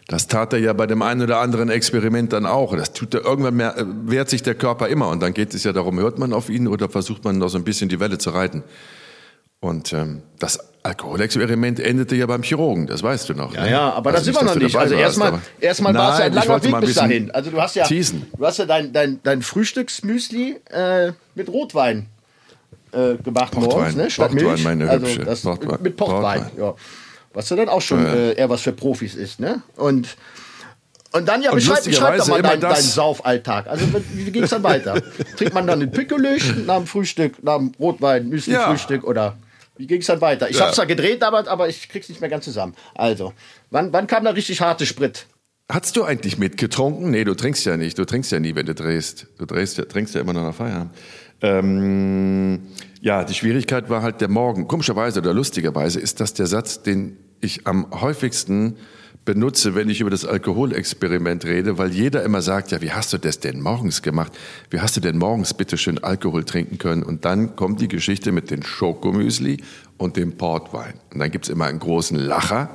Das 0.09 0.27
tat 0.27 0.55
er 0.55 0.59
ja 0.59 0.73
bei 0.73 0.87
dem 0.87 1.03
einen 1.03 1.21
oder 1.21 1.39
anderen 1.39 1.69
Experiment 1.69 2.33
dann 2.33 2.47
auch. 2.47 2.75
Das 2.75 2.95
tut 2.95 3.13
er 3.13 3.25
irgendwann 3.27 3.55
mehr, 3.55 3.77
äh, 3.77 3.85
wehrt 4.07 4.31
sich 4.31 4.43
der 4.43 4.55
Körper 4.55 4.89
immer. 4.89 5.09
Und 5.09 5.21
dann 5.21 5.35
geht 5.35 5.53
es 5.53 5.65
ja 5.65 5.75
darum, 5.75 6.01
hört 6.01 6.19
man 6.19 6.33
auf 6.33 6.49
ihn 6.49 6.67
oder 6.67 6.89
versucht 6.89 7.25
man 7.25 7.37
noch 7.37 7.49
so 7.49 7.59
ein 7.59 7.65
bisschen 7.65 7.91
die 7.91 8.01
Welle 8.01 8.17
zu 8.17 8.31
reiten. 8.31 8.65
Und 9.61 9.93
ähm, 9.93 10.23
das 10.39 10.61
Alkoholexperiment 10.83 11.79
endete 11.81 12.15
ja 12.15 12.25
beim 12.27 12.43
Chirurgen, 12.43 12.87
das 12.87 13.03
weißt 13.03 13.29
du 13.29 13.35
noch. 13.35 13.55
Ja, 13.55 13.65
ne? 13.65 13.71
ja, 13.71 13.93
aber 13.93 14.11
also 14.11 14.19
das 14.19 14.25
sind 14.25 14.35
wir 14.37 14.55
noch 14.55 14.61
nicht. 14.61 14.77
Also 14.77 14.95
erstmal, 14.95 15.41
erstmal 15.61 15.95
war 15.95 16.13
es 16.13 16.19
ja 16.21 16.25
ein 16.27 16.33
langer 16.33 16.63
Weg 16.63 16.81
bis 16.81 16.95
dahin. 16.95 17.31
Also 17.33 17.51
du 17.51 17.61
hast 17.61 17.77
ja, 17.77 17.85
teasen. 17.85 18.27
du 18.37 18.47
hast 18.47 18.59
ja 18.59 18.67
dein, 18.67 18.93
dein, 18.93 19.21
dein 19.23 19.43
Frühstücksmüsli 19.43 20.61
äh, 20.71 21.13
mit 21.35 21.49
Rotwein 21.49 22.07
äh, 22.93 23.17
gemacht 23.17 23.53
Portwein. 23.53 23.71
morgens, 23.71 23.97
ne? 23.97 24.11
Statt 24.11 24.31
Portwein, 24.31 24.47
Milch. 24.47 24.65
meine 24.65 24.91
also 24.91 25.07
Hübsche. 25.07 25.25
Das, 25.25 25.43
Portwein. 25.43 25.79
Mit 25.83 25.97
Portwein, 25.97 26.41
Portwein. 26.41 26.59
ja. 26.59 26.75
Was 27.35 27.51
ja 27.51 27.57
dann 27.57 27.69
auch 27.69 27.83
schon 27.83 28.05
ja. 28.05 28.15
äh, 28.15 28.35
eher 28.35 28.49
was 28.49 28.63
für 28.63 28.73
Profis 28.73 29.15
ist, 29.15 29.41
ne? 29.41 29.63
Und 29.77 30.17
und 31.11 31.27
dann, 31.27 31.41
ja, 31.41 31.53
beschreib, 31.53 31.85
beschreib 31.85 32.19
doch 32.19 32.29
mal 32.29 32.43
deinen 32.43 32.61
dein 32.61 32.83
Saufalltag. 32.83 33.67
Also, 33.67 33.87
wie 34.13 34.31
ging 34.31 34.43
es 34.43 34.51
dann 34.51 34.63
weiter? 34.63 35.01
Trinkt 35.37 35.55
man 35.55 35.67
dann 35.67 35.81
ein 35.81 35.91
Pickelöch 35.91 36.55
nach 36.67 36.77
dem 36.77 36.87
Frühstück, 36.87 37.43
nach 37.43 37.57
dem 37.57 37.73
Rotwein, 37.81 38.29
Müsli-Frühstück 38.29 39.05
ja. 39.05 39.09
oder 39.09 39.39
wie 39.79 39.87
ging 39.87 40.01
es 40.01 40.07
dann 40.07 40.21
weiter? 40.21 40.51
Ich 40.51 40.57
ja. 40.57 40.67
habe 40.67 40.75
zwar 40.75 40.85
gedreht 40.85 41.23
damals, 41.23 41.49
aber 41.49 41.69
ich 41.69 41.89
krieg's 41.89 42.11
nicht 42.11 42.21
mehr 42.21 42.29
ganz 42.29 42.45
zusammen. 42.45 42.75
Also, 42.95 43.33
wann, 43.71 43.93
wann 43.93 44.07
kam 44.07 44.25
da 44.25 44.31
richtig 44.31 44.61
harte 44.61 44.85
Sprit? 44.85 45.27
Hast 45.71 45.97
du 45.97 46.05
eigentlich 46.05 46.39
mitgetrunken? 46.39 47.11
Nee, 47.11 47.25
du 47.25 47.35
trinkst 47.35 47.65
ja 47.65 47.77
nicht. 47.77 47.99
Du 47.99 48.05
trinkst 48.05 48.33
ja 48.33 48.41
nie, 48.41 48.55
wenn 48.55 48.67
du 48.67 48.75
drehst. 48.75 49.27
Du 49.39 49.47
drehst 49.47 49.79
ja, 49.79 49.85
trinkst 49.85 50.15
ja 50.15 50.21
immer 50.21 50.33
noch 50.33 50.43
nach 50.43 50.55
Feierabend. 50.55 50.93
Ähm, 51.41 52.61
ja, 53.01 53.25
die 53.25 53.35
Schwierigkeit 53.35 53.91
war 53.91 54.03
halt 54.03 54.21
der 54.21 54.29
Morgen. 54.29 54.67
Komischerweise 54.67 55.21
oder 55.21 55.35
lustigerweise 55.35 56.01
ist 56.01 56.21
das 56.21 56.35
der 56.35 56.47
Satz, 56.47 56.83
den 56.83 57.17
ich 57.41 57.67
am 57.67 57.87
häufigsten 58.01 58.77
benutze, 59.25 59.75
wenn 59.75 59.91
ich 59.91 60.01
über 60.01 60.11
das 60.11 60.25
Alkoholexperiment 60.25 61.45
rede, 61.45 61.77
weil 61.77 61.93
jeder 61.93 62.23
immer 62.23 62.41
sagt, 62.41 62.71
ja, 62.71 62.81
wie 62.81 62.93
hast 62.93 63.13
du 63.13 63.19
das 63.19 63.41
denn 63.41 63.61
morgens 63.61 64.01
gemacht? 64.01 64.33
Wie 64.71 64.81
hast 64.81 64.97
du 64.97 65.01
denn 65.01 65.19
morgens 65.19 65.53
bitte 65.53 65.77
schön 65.77 66.03
Alkohol 66.03 66.45
trinken 66.45 66.79
können? 66.79 67.03
Und 67.03 67.27
dann 67.27 67.55
kommt 67.55 67.81
die 67.81 67.89
Geschichte 67.89 68.33
mit 68.33 68.51
dem 68.51 68.63
Schokomüsli 68.63 69.59
und 69.99 70.17
dem 70.17 70.39
Portwein. 70.39 70.95
Und 71.13 71.19
dann 71.19 71.31
gibt's 71.31 71.51
immer 71.51 71.67
einen 71.67 71.79
großen 71.79 72.19
Lacher. 72.19 72.71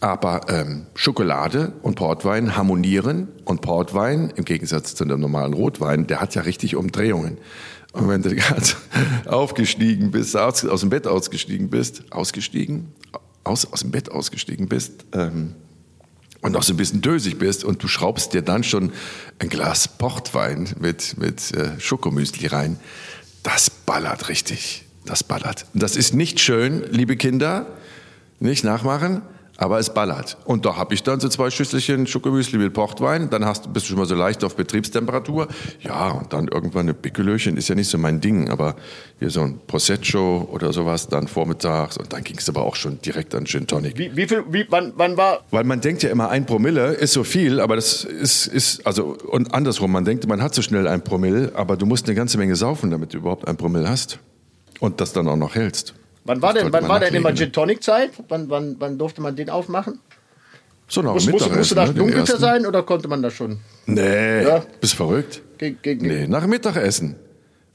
Aber 0.00 0.42
ähm, 0.48 0.86
Schokolade 0.94 1.72
und 1.82 1.94
Portwein 1.94 2.56
harmonieren 2.56 3.28
und 3.44 3.62
Portwein, 3.62 4.32
im 4.36 4.44
Gegensatz 4.44 4.94
zu 4.94 5.04
einem 5.04 5.20
normalen 5.20 5.54
Rotwein, 5.54 6.06
der 6.06 6.20
hat 6.20 6.34
ja 6.34 6.42
richtig 6.42 6.76
Umdrehungen. 6.76 7.38
Und 7.92 8.08
wenn 8.08 8.22
du 8.22 8.34
gerade 8.34 8.66
aufgestiegen 9.26 10.10
bist, 10.10 10.36
aus, 10.36 10.64
aus 10.64 10.80
dem 10.80 10.90
Bett 10.90 11.06
ausgestiegen 11.06 11.70
bist, 11.70 12.02
ausgestiegen, 12.10 12.92
aus, 13.42 13.72
aus 13.72 13.80
dem 13.80 13.90
Bett 13.90 14.10
ausgestiegen 14.10 14.68
bist 14.68 15.06
ähm, 15.12 15.54
und 16.42 16.52
noch 16.52 16.62
so 16.62 16.74
ein 16.74 16.76
bisschen 16.76 17.00
dösig 17.00 17.38
bist 17.38 17.64
und 17.64 17.82
du 17.82 17.88
schraubst 17.88 18.34
dir 18.34 18.42
dann 18.42 18.64
schon 18.64 18.92
ein 19.38 19.48
Glas 19.48 19.88
Portwein 19.88 20.68
mit, 20.78 21.16
mit 21.16 21.52
äh, 21.54 21.80
Schokomüsli 21.80 22.48
rein, 22.48 22.78
das 23.42 23.70
ballert 23.70 24.28
richtig. 24.28 24.84
Das 25.06 25.22
ballert. 25.22 25.66
Das 25.72 25.94
ist 25.94 26.14
nicht 26.14 26.40
schön, 26.40 26.84
liebe 26.90 27.16
Kinder, 27.16 27.66
nicht 28.40 28.64
nachmachen. 28.64 29.22
Aber 29.58 29.78
es 29.78 29.92
ballert. 29.92 30.36
Und 30.44 30.66
da 30.66 30.76
habe 30.76 30.92
ich 30.92 31.02
dann 31.02 31.18
so 31.18 31.28
zwei 31.28 31.50
Schüsselchen 31.50 32.06
Schokomüsli 32.06 32.58
mit 32.58 32.74
Portwein. 32.74 33.30
Dann 33.30 33.46
hast, 33.46 33.72
bist 33.72 33.86
du 33.86 33.90
schon 33.90 33.98
mal 33.98 34.06
so 34.06 34.14
leicht 34.14 34.44
auf 34.44 34.54
Betriebstemperatur. 34.54 35.48
Ja, 35.80 36.10
und 36.10 36.32
dann 36.32 36.48
irgendwann 36.48 36.82
eine 36.82 36.94
Pickelöchen 36.94 37.56
ist 37.56 37.68
ja 37.68 37.74
nicht 37.74 37.88
so 37.88 37.96
mein 37.96 38.20
Ding. 38.20 38.50
Aber 38.50 38.76
hier 39.18 39.30
so 39.30 39.40
ein 39.40 39.58
Prosecco 39.66 40.46
oder 40.52 40.72
sowas 40.74 41.08
dann 41.08 41.26
vormittags. 41.26 41.96
Und 41.96 42.12
dann 42.12 42.22
ging 42.22 42.36
es 42.36 42.48
aber 42.50 42.62
auch 42.62 42.76
schon 42.76 43.00
direkt 43.00 43.34
an 43.34 43.46
Gin 43.46 43.66
Tonic. 43.66 43.96
Wie, 43.96 44.14
wie 44.14 44.28
viel, 44.28 44.44
wie, 44.50 44.66
wann, 44.68 44.92
wann 44.96 45.16
war? 45.16 45.44
Weil 45.50 45.64
man 45.64 45.80
denkt 45.80 46.02
ja 46.02 46.10
immer, 46.10 46.28
ein 46.28 46.44
Promille 46.44 46.92
ist 46.92 47.14
so 47.14 47.24
viel. 47.24 47.60
Aber 47.60 47.76
das 47.76 48.04
ist, 48.04 48.46
ist, 48.46 48.86
also, 48.86 49.16
und 49.28 49.54
andersrum. 49.54 49.90
Man 49.90 50.04
denkt, 50.04 50.26
man 50.26 50.42
hat 50.42 50.54
so 50.54 50.60
schnell 50.60 50.86
ein 50.86 51.02
Promille. 51.02 51.52
Aber 51.54 51.78
du 51.78 51.86
musst 51.86 52.06
eine 52.06 52.14
ganze 52.14 52.36
Menge 52.36 52.56
saufen, 52.56 52.90
damit 52.90 53.14
du 53.14 53.18
überhaupt 53.18 53.48
ein 53.48 53.56
Promille 53.56 53.88
hast. 53.88 54.18
Und 54.80 55.00
das 55.00 55.14
dann 55.14 55.26
auch 55.28 55.36
noch 55.36 55.54
hältst. 55.54 55.94
Wann 56.26 56.42
war 56.42 56.52
denn, 56.52 56.72
wann 56.72 56.88
war 56.88 57.00
denn 57.00 57.14
immer 57.14 57.34
Gin 57.34 57.52
Tonic 57.52 57.82
Zeit? 57.82 58.10
Wann, 58.28 58.50
wann, 58.50 58.76
wann 58.78 58.98
durfte 58.98 59.20
man 59.20 59.36
den 59.36 59.50
aufmachen? 59.50 60.00
So 60.88 61.02
nach 61.02 61.14
Muss, 61.14 61.26
musste, 61.26 61.50
musste 61.50 61.74
das 61.74 61.88
ne, 61.88 61.94
dunkelter 61.94 62.38
sein 62.38 62.66
oder 62.66 62.82
konnte 62.82 63.08
man 63.08 63.22
das 63.22 63.34
schon? 63.34 63.58
Nee, 63.86 64.42
ja? 64.42 64.64
bist 64.80 64.94
verrückt? 64.94 65.42
Ge 65.58 65.74
gegen 65.80 66.06
nee, 66.06 66.26
nach 66.26 66.46
Mittagessen. 66.46 67.16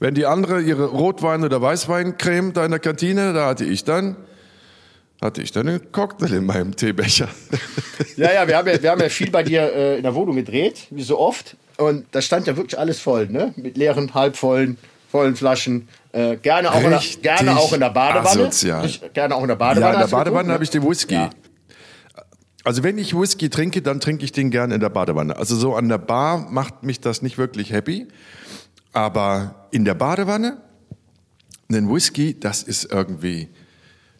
Wenn 0.00 0.14
die 0.14 0.26
andere 0.26 0.60
ihre 0.60 0.86
Rotwein- 0.86 1.44
oder 1.44 1.60
Weißweincreme 1.60 2.52
da 2.52 2.64
in 2.64 2.70
der 2.70 2.80
Kantine, 2.80 3.32
da 3.32 3.46
hatte 3.46 3.64
ich 3.64 3.84
dann 3.84 4.16
hatte 5.22 5.40
ich 5.40 5.52
dann 5.52 5.68
einen 5.68 5.92
Cocktail 5.92 6.32
in 6.34 6.46
meinem 6.46 6.76
Teebecher. 6.76 7.28
Ja, 8.16 8.30
ja, 8.32 8.46
wir 8.46 8.56
haben 8.58 8.68
ja, 8.68 8.82
wir 8.82 8.90
haben 8.90 9.00
ja 9.00 9.08
viel 9.08 9.30
bei 9.30 9.42
dir 9.42 9.72
äh, 9.72 9.96
in 9.96 10.02
der 10.02 10.14
Wohnung 10.14 10.36
gedreht, 10.36 10.88
wie 10.90 11.02
so 11.02 11.18
oft. 11.18 11.56
Und 11.78 12.04
da 12.10 12.20
stand 12.20 12.46
ja 12.46 12.56
wirklich 12.56 12.78
alles 12.78 13.00
voll, 13.00 13.28
ne? 13.28 13.54
Mit 13.56 13.76
leeren, 13.78 14.12
halbvollen, 14.12 14.76
vollen 15.12 15.36
Flaschen. 15.36 15.88
Äh, 16.12 16.38
gerne, 16.38 16.72
auch 16.72 16.82
in 16.82 16.90
der, 16.90 17.02
gerne 17.20 17.56
auch 17.58 17.72
in 17.74 17.80
der 17.80 17.90
Badewanne. 17.90 18.48
Ich, 18.86 19.12
gerne 19.12 19.36
auch 19.36 19.42
in 19.42 19.48
der 19.48 19.56
Badewanne. 19.56 19.94
Ja, 19.94 20.02
in 20.02 20.10
der 20.10 20.16
Badewanne 20.16 20.52
habe 20.54 20.64
ich 20.64 20.70
den 20.70 20.88
Whisky. 20.88 21.14
Ja. 21.14 21.30
Also 22.64 22.82
wenn 22.82 22.96
ich 22.96 23.14
Whisky 23.14 23.50
trinke, 23.50 23.82
dann 23.82 24.00
trinke 24.00 24.24
ich 24.24 24.32
den 24.32 24.50
gerne 24.50 24.74
in 24.74 24.80
der 24.80 24.88
Badewanne. 24.88 25.36
Also 25.36 25.54
so 25.54 25.76
an 25.76 25.90
der 25.90 25.98
Bar 25.98 26.48
macht 26.50 26.82
mich 26.82 27.00
das 27.00 27.20
nicht 27.20 27.36
wirklich 27.36 27.72
happy. 27.72 28.08
Aber 28.94 29.66
in 29.70 29.84
der 29.84 29.94
Badewanne, 29.94 30.62
einen 31.68 31.92
Whisky, 31.92 32.38
das 32.40 32.62
ist 32.62 32.90
irgendwie, 32.90 33.50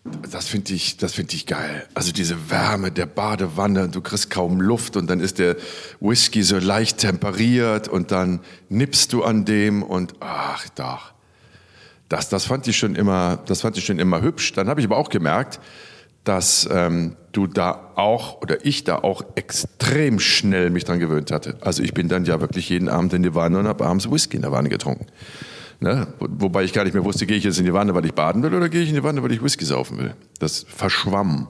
das 0.04 0.48
finde 0.48 0.74
ich, 0.74 0.96
das 0.96 1.16
ich 1.16 1.46
geil. 1.46 1.86
Also 1.94 2.10
diese 2.12 2.50
Wärme 2.50 2.90
der 2.90 3.06
Badewanne, 3.06 3.88
du 3.88 4.00
kriegst 4.00 4.30
kaum 4.30 4.60
Luft 4.60 4.96
und 4.96 5.08
dann 5.08 5.20
ist 5.20 5.38
der 5.38 5.56
Whisky 6.00 6.42
so 6.42 6.58
leicht 6.58 6.98
temperiert 6.98 7.86
und 7.86 8.10
dann 8.10 8.40
nippst 8.68 9.12
du 9.12 9.22
an 9.22 9.44
dem 9.44 9.82
und 9.82 10.14
ach 10.20 10.68
doch. 10.70 11.12
Das, 12.08 12.28
das 12.28 12.44
fand 12.44 12.66
ich 12.66 12.76
schon 12.76 12.96
immer, 12.96 13.38
das 13.46 13.60
fand 13.60 13.78
ich 13.78 13.84
schon 13.84 13.98
immer 13.98 14.20
hübsch. 14.20 14.52
Dann 14.52 14.68
habe 14.68 14.80
ich 14.80 14.86
aber 14.86 14.96
auch 14.96 15.08
gemerkt, 15.08 15.60
dass 16.24 16.68
ähm, 16.70 17.16
du 17.30 17.46
da 17.46 17.92
auch 17.94 18.42
oder 18.42 18.64
ich 18.66 18.84
da 18.84 18.98
auch 18.98 19.22
extrem 19.36 20.18
schnell 20.18 20.70
mich 20.70 20.84
dran 20.84 20.98
gewöhnt 20.98 21.30
hatte. 21.30 21.56
Also 21.60 21.82
ich 21.82 21.94
bin 21.94 22.08
dann 22.08 22.24
ja 22.24 22.40
wirklich 22.40 22.68
jeden 22.68 22.88
Abend 22.88 23.12
in 23.12 23.22
die 23.22 23.34
Wanne 23.34 23.58
und 23.60 23.68
habe 23.68 23.86
abends 23.86 24.10
Whisky 24.10 24.36
in 24.36 24.42
der 24.42 24.52
Wanne 24.52 24.68
getrunken. 24.68 25.06
Ne? 25.82 26.06
Wobei 26.20 26.62
ich 26.62 26.72
gar 26.72 26.84
nicht 26.84 26.94
mehr 26.94 27.04
wusste, 27.04 27.26
gehe 27.26 27.36
ich 27.36 27.42
jetzt 27.42 27.58
in 27.58 27.64
die 27.64 27.72
Wanne, 27.72 27.92
weil 27.92 28.06
ich 28.06 28.14
baden 28.14 28.40
will 28.44 28.54
oder 28.54 28.68
gehe 28.68 28.82
ich 28.82 28.88
in 28.90 28.94
die 28.94 29.02
Wanne, 29.02 29.20
weil 29.24 29.32
ich 29.32 29.42
Whisky 29.42 29.64
saufen 29.64 29.98
will. 29.98 30.14
Das 30.38 30.64
verschwamm 30.68 31.48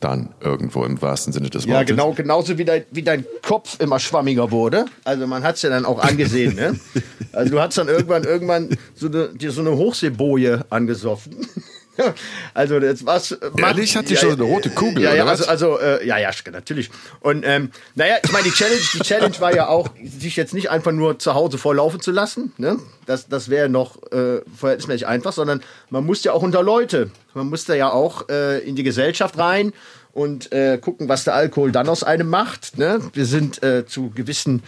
dann 0.00 0.34
irgendwo 0.42 0.84
im 0.84 1.00
wahrsten 1.00 1.32
Sinne 1.32 1.48
des 1.48 1.66
Wortes. 1.66 1.72
Ja, 1.72 1.82
genau, 1.82 2.12
genauso 2.12 2.58
wie 2.58 2.66
dein, 2.66 2.84
wie 2.90 3.02
dein 3.02 3.24
Kopf 3.42 3.80
immer 3.80 3.98
schwammiger 3.98 4.50
wurde. 4.50 4.84
Also 5.04 5.26
man 5.26 5.42
hat 5.42 5.56
es 5.56 5.62
ja 5.62 5.70
dann 5.70 5.86
auch 5.86 5.98
angesehen. 5.98 6.56
ne? 6.56 6.78
Also 7.32 7.52
du 7.52 7.60
hast 7.60 7.78
dann 7.78 7.86
irgendwann, 7.86 8.24
irgendwann 8.24 8.76
so 8.94 9.06
eine, 9.06 9.28
dir 9.28 9.52
so 9.52 9.60
eine 9.60 9.76
Hochseeboje 9.76 10.66
angesoffen. 10.68 11.46
also 12.54 12.78
jetzt 12.78 13.04
was. 13.06 13.32
Ehrlich, 13.56 13.96
hat 13.96 14.08
die 14.08 14.14
ja, 14.14 14.20
schon 14.20 14.32
eine 14.32 14.42
rote 14.42 14.70
Kugel 14.70 15.02
ja, 15.02 15.14
ja, 15.14 15.22
oder 15.22 15.32
also, 15.32 15.46
also 15.46 15.78
äh, 15.78 16.06
ja, 16.06 16.18
ja, 16.18 16.30
natürlich. 16.52 16.90
Und 17.20 17.44
ähm, 17.44 17.70
naja, 17.94 18.16
ich 18.22 18.32
meine, 18.32 18.44
die 18.44 18.52
Challenge, 18.52 18.80
die 18.94 19.00
Challenge 19.00 19.40
war 19.40 19.54
ja 19.54 19.68
auch, 19.68 19.90
sich 20.02 20.36
jetzt 20.36 20.54
nicht 20.54 20.70
einfach 20.70 20.92
nur 20.92 21.18
zu 21.18 21.34
Hause 21.34 21.58
vorlaufen 21.58 22.00
zu 22.00 22.10
lassen. 22.10 22.52
Ne? 22.58 22.78
Das, 23.06 23.28
das 23.28 23.50
wäre 23.50 23.68
noch 23.68 24.02
äh, 24.12 24.40
verhältnismäßig 24.56 25.06
einfach, 25.06 25.32
sondern 25.32 25.62
man 25.90 26.04
muss 26.04 26.24
ja 26.24 26.32
auch 26.32 26.42
unter 26.42 26.62
Leute. 26.62 27.10
Man 27.34 27.48
muss 27.48 27.64
da 27.64 27.74
ja 27.74 27.90
auch 27.90 28.28
äh, 28.28 28.58
in 28.60 28.76
die 28.76 28.82
Gesellschaft 28.82 29.38
rein 29.38 29.72
und 30.12 30.52
äh, 30.52 30.78
gucken, 30.78 31.08
was 31.08 31.24
der 31.24 31.34
Alkohol 31.34 31.72
dann 31.72 31.88
aus 31.88 32.02
einem 32.02 32.28
macht. 32.28 32.78
Ne? 32.78 33.00
Wir 33.12 33.26
sind 33.26 33.62
äh, 33.62 33.86
zu 33.86 34.10
gewissen 34.10 34.62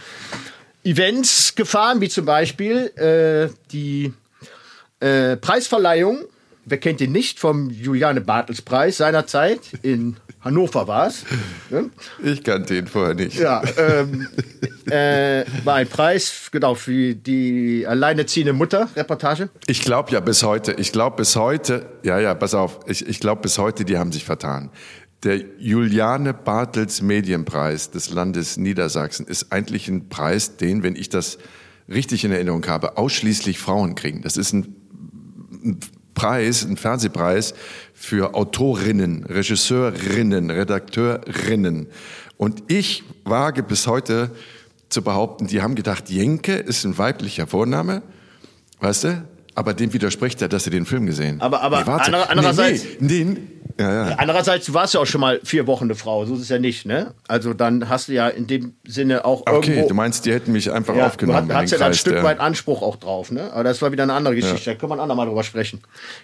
Events 0.83 1.55
gefahren, 1.55 2.01
wie 2.01 2.09
zum 2.09 2.25
Beispiel 2.25 2.91
äh, 2.97 3.53
die 3.71 4.13
äh, 4.99 5.37
Preisverleihung 5.37 6.25
wer 6.65 6.77
kennt 6.77 7.01
ihn 7.01 7.11
nicht, 7.11 7.39
vom 7.39 7.69
Juliane 7.69 8.21
Bartels 8.21 8.61
Preis 8.61 8.97
seinerzeit 8.97 9.61
in 9.81 10.17
Hannover 10.41 10.87
war 10.87 11.07
es. 11.07 11.23
Ne? 11.69 11.89
Ich 12.21 12.43
kannte 12.43 12.77
ihn 12.77 12.87
vorher 12.87 13.15
nicht. 13.15 13.39
Ja, 13.39 13.63
ähm, 13.77 14.27
äh, 14.85 15.45
war 15.63 15.75
ein 15.75 15.87
Preis, 15.87 16.49
genau, 16.51 16.75
für 16.75 17.15
die 17.15 17.85
alleinerziehende 17.87 18.53
Mutter, 18.53 18.89
Reportage. 18.95 19.49
Ich 19.67 19.81
glaube 19.81 20.11
ja 20.11 20.19
bis 20.19 20.43
heute, 20.43 20.73
ich 20.73 20.91
glaube 20.91 21.17
bis 21.17 21.35
heute, 21.35 21.85
ja, 22.03 22.19
ja, 22.19 22.35
pass 22.35 22.53
auf, 22.53 22.81
ich, 22.87 23.07
ich 23.07 23.19
glaube 23.19 23.41
bis 23.41 23.57
heute, 23.57 23.85
die 23.85 23.97
haben 23.97 24.11
sich 24.11 24.25
vertan. 24.25 24.69
Der 25.23 25.39
Juliane 25.57 26.33
Bartels 26.33 27.01
Medienpreis 27.01 27.91
des 27.91 28.11
Landes 28.11 28.57
Niedersachsen 28.57 29.25
ist 29.25 29.53
eigentlich 29.53 29.87
ein 29.87 30.09
Preis, 30.09 30.57
den, 30.57 30.83
wenn 30.83 30.97
ich 30.97 31.07
das 31.07 31.37
richtig 31.87 32.25
in 32.25 32.31
Erinnerung 32.33 32.67
habe, 32.67 32.97
ausschließlich 32.97 33.57
Frauen 33.57 33.95
kriegen. 33.95 34.21
Das 34.21 34.35
ist 34.35 34.51
ein 34.51 34.75
Preis, 36.13 36.63
ein 36.63 36.77
Fernsehpreis 36.77 37.53
für 37.93 38.35
Autorinnen, 38.35 39.25
Regisseurinnen, 39.25 40.49
Redakteurinnen. 40.49 41.87
Und 42.37 42.63
ich 42.67 43.03
wage 43.23 43.63
bis 43.63 43.87
heute 43.87 44.31
zu 44.89 45.01
behaupten, 45.01 45.47
die 45.47 45.61
haben 45.61 45.75
gedacht, 45.75 46.09
Jenke 46.09 46.53
ist 46.53 46.83
ein 46.85 46.97
weiblicher 46.97 47.47
Vorname, 47.47 48.01
weißt 48.79 49.03
du? 49.05 49.27
Aber 49.55 49.73
dem 49.73 49.93
widerspricht 49.93 50.41
er, 50.41 50.49
dass 50.49 50.65
er 50.65 50.71
den 50.71 50.85
Film 50.85 51.05
gesehen. 51.05 51.39
Aber, 51.41 51.61
aber 51.61 51.83
nee, 51.83 52.15
andererseits. 52.27 52.85
Nee, 52.99 53.23
nee, 53.23 53.37
Ja, 53.79 54.09
ja. 54.09 54.15
Andererseits, 54.17 54.67
du 54.67 54.73
warst 54.73 54.93
ja 54.93 54.99
auch 54.99 55.05
schon 55.05 55.21
mal 55.21 55.39
vier 55.43 55.65
Wochen 55.67 55.85
eine 55.85 55.95
Frau, 55.95 56.25
so 56.25 56.35
ist 56.35 56.41
es 56.41 56.49
ja 56.49 56.59
nicht, 56.59 56.85
ne? 56.85 57.13
Also 57.27 57.53
dann 57.53 57.89
hast 57.89 58.07
du 58.07 58.13
ja 58.13 58.27
in 58.27 58.45
dem 58.45 58.73
Sinne 58.85 59.25
auch 59.25 59.41
Okay, 59.47 59.71
irgendwo... 59.71 59.89
du 59.89 59.93
meinst, 59.95 60.25
die 60.25 60.33
hätten 60.33 60.51
mich 60.51 60.71
einfach 60.71 60.95
ja, 60.95 61.07
aufgenommen. 61.07 61.49
Du 61.49 61.55
hast 61.55 61.71
den 61.71 61.79
ja 61.79 61.79
dann 61.79 61.91
ein 61.91 61.97
Stück 61.97 62.23
weit 62.23 62.39
Anspruch 62.39 62.81
auch 62.81 62.97
drauf, 62.97 63.31
ne? 63.31 63.51
Aber 63.51 63.63
das 63.63 63.81
war 63.81 63.91
wieder 63.91 64.03
eine 64.03 64.13
andere 64.13 64.35
Geschichte, 64.35 64.71
da 64.71 64.75
können 64.75 64.91
wir 64.91 64.95
ein 64.95 64.99
andermal 64.99 65.25
drüber 65.25 65.43
sprechen. 65.43 65.81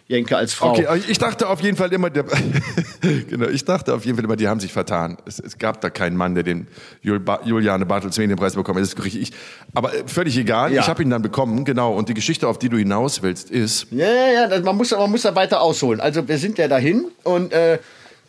Jenke 0.07 0.37
als 0.37 0.53
Frau. 0.53 0.71
Okay, 0.71 0.85
aber 0.85 0.97
ich 0.97 1.17
dachte 1.17 1.49
auf 1.49 1.61
jeden 1.61 1.77
Fall 1.77 1.91
immer, 1.91 2.09
der, 2.09 2.25
genau, 3.29 3.47
ich 3.47 3.65
dachte 3.65 3.95
auf 3.95 4.05
jeden 4.05 4.17
Fall 4.17 4.25
immer, 4.25 4.35
die 4.35 4.47
haben 4.47 4.59
sich 4.59 4.71
vertan. 4.71 5.17
Es, 5.25 5.39
es 5.39 5.57
gab 5.57 5.81
da 5.81 5.89
keinen 5.89 6.17
Mann, 6.17 6.35
der 6.35 6.43
den 6.43 6.67
Jul 7.01 7.19
ba 7.19 7.39
Juliane 7.43 7.85
Bartels 7.85 8.17
Medienpreis 8.17 8.55
bekommen 8.55 8.83
hat. 8.83 9.05
Ich, 9.05 9.31
aber 9.73 9.93
äh, 9.93 10.03
völlig 10.05 10.37
egal. 10.37 10.71
Ich 10.73 10.87
habe 10.87 11.01
ihn 11.01 11.09
dann 11.09 11.21
bekommen, 11.21 11.65
genau. 11.65 11.93
Und 11.93 12.09
die 12.09 12.13
Geschichte, 12.13 12.47
auf 12.47 12.59
die 12.59 12.69
du 12.69 12.77
hinaus 12.77 13.21
willst, 13.23 13.49
ist, 13.49 13.87
Ja, 13.91 14.05
ja, 14.05 14.49
ja, 14.49 14.61
man 14.61 14.75
muss, 14.77 14.91
man 14.91 15.09
muss 15.09 15.23
da 15.23 15.35
weiter 15.35 15.61
ausholen. 15.61 15.99
Also 15.99 16.27
wir 16.27 16.37
sind 16.37 16.57
ja 16.57 16.67
dahin 16.67 17.05
und 17.23 17.38
äh, 17.51 17.79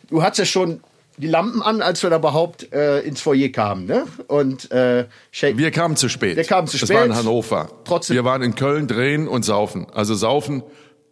du 0.09 0.23
hattest 0.23 0.39
ja 0.39 0.45
schon 0.45 0.79
die 1.17 1.27
Lampen 1.27 1.61
an, 1.61 1.81
als 1.81 2.01
wir 2.01 2.09
da 2.09 2.17
überhaupt 2.17 2.71
äh, 2.73 3.01
ins 3.01 3.21
Foyer 3.21 3.49
kamen, 3.49 3.85
ne? 3.85 4.05
Und 4.27 4.71
äh, 4.71 5.05
wir 5.31 5.69
kamen 5.71 5.95
zu 5.95 6.09
spät. 6.09 6.35
Wir 6.37 6.43
kamen 6.45 6.67
zu 6.67 6.77
spät. 6.77 6.89
war 6.97 7.05
in 7.05 7.15
Hannover. 7.15 7.69
Trotzdem- 7.83 8.15
Wir 8.15 8.23
waren 8.25 8.41
in 8.41 8.55
Köln, 8.55 8.87
drehen 8.87 9.27
und 9.27 9.43
saufen. 9.43 9.85
Also 9.93 10.15
saufen, 10.15 10.63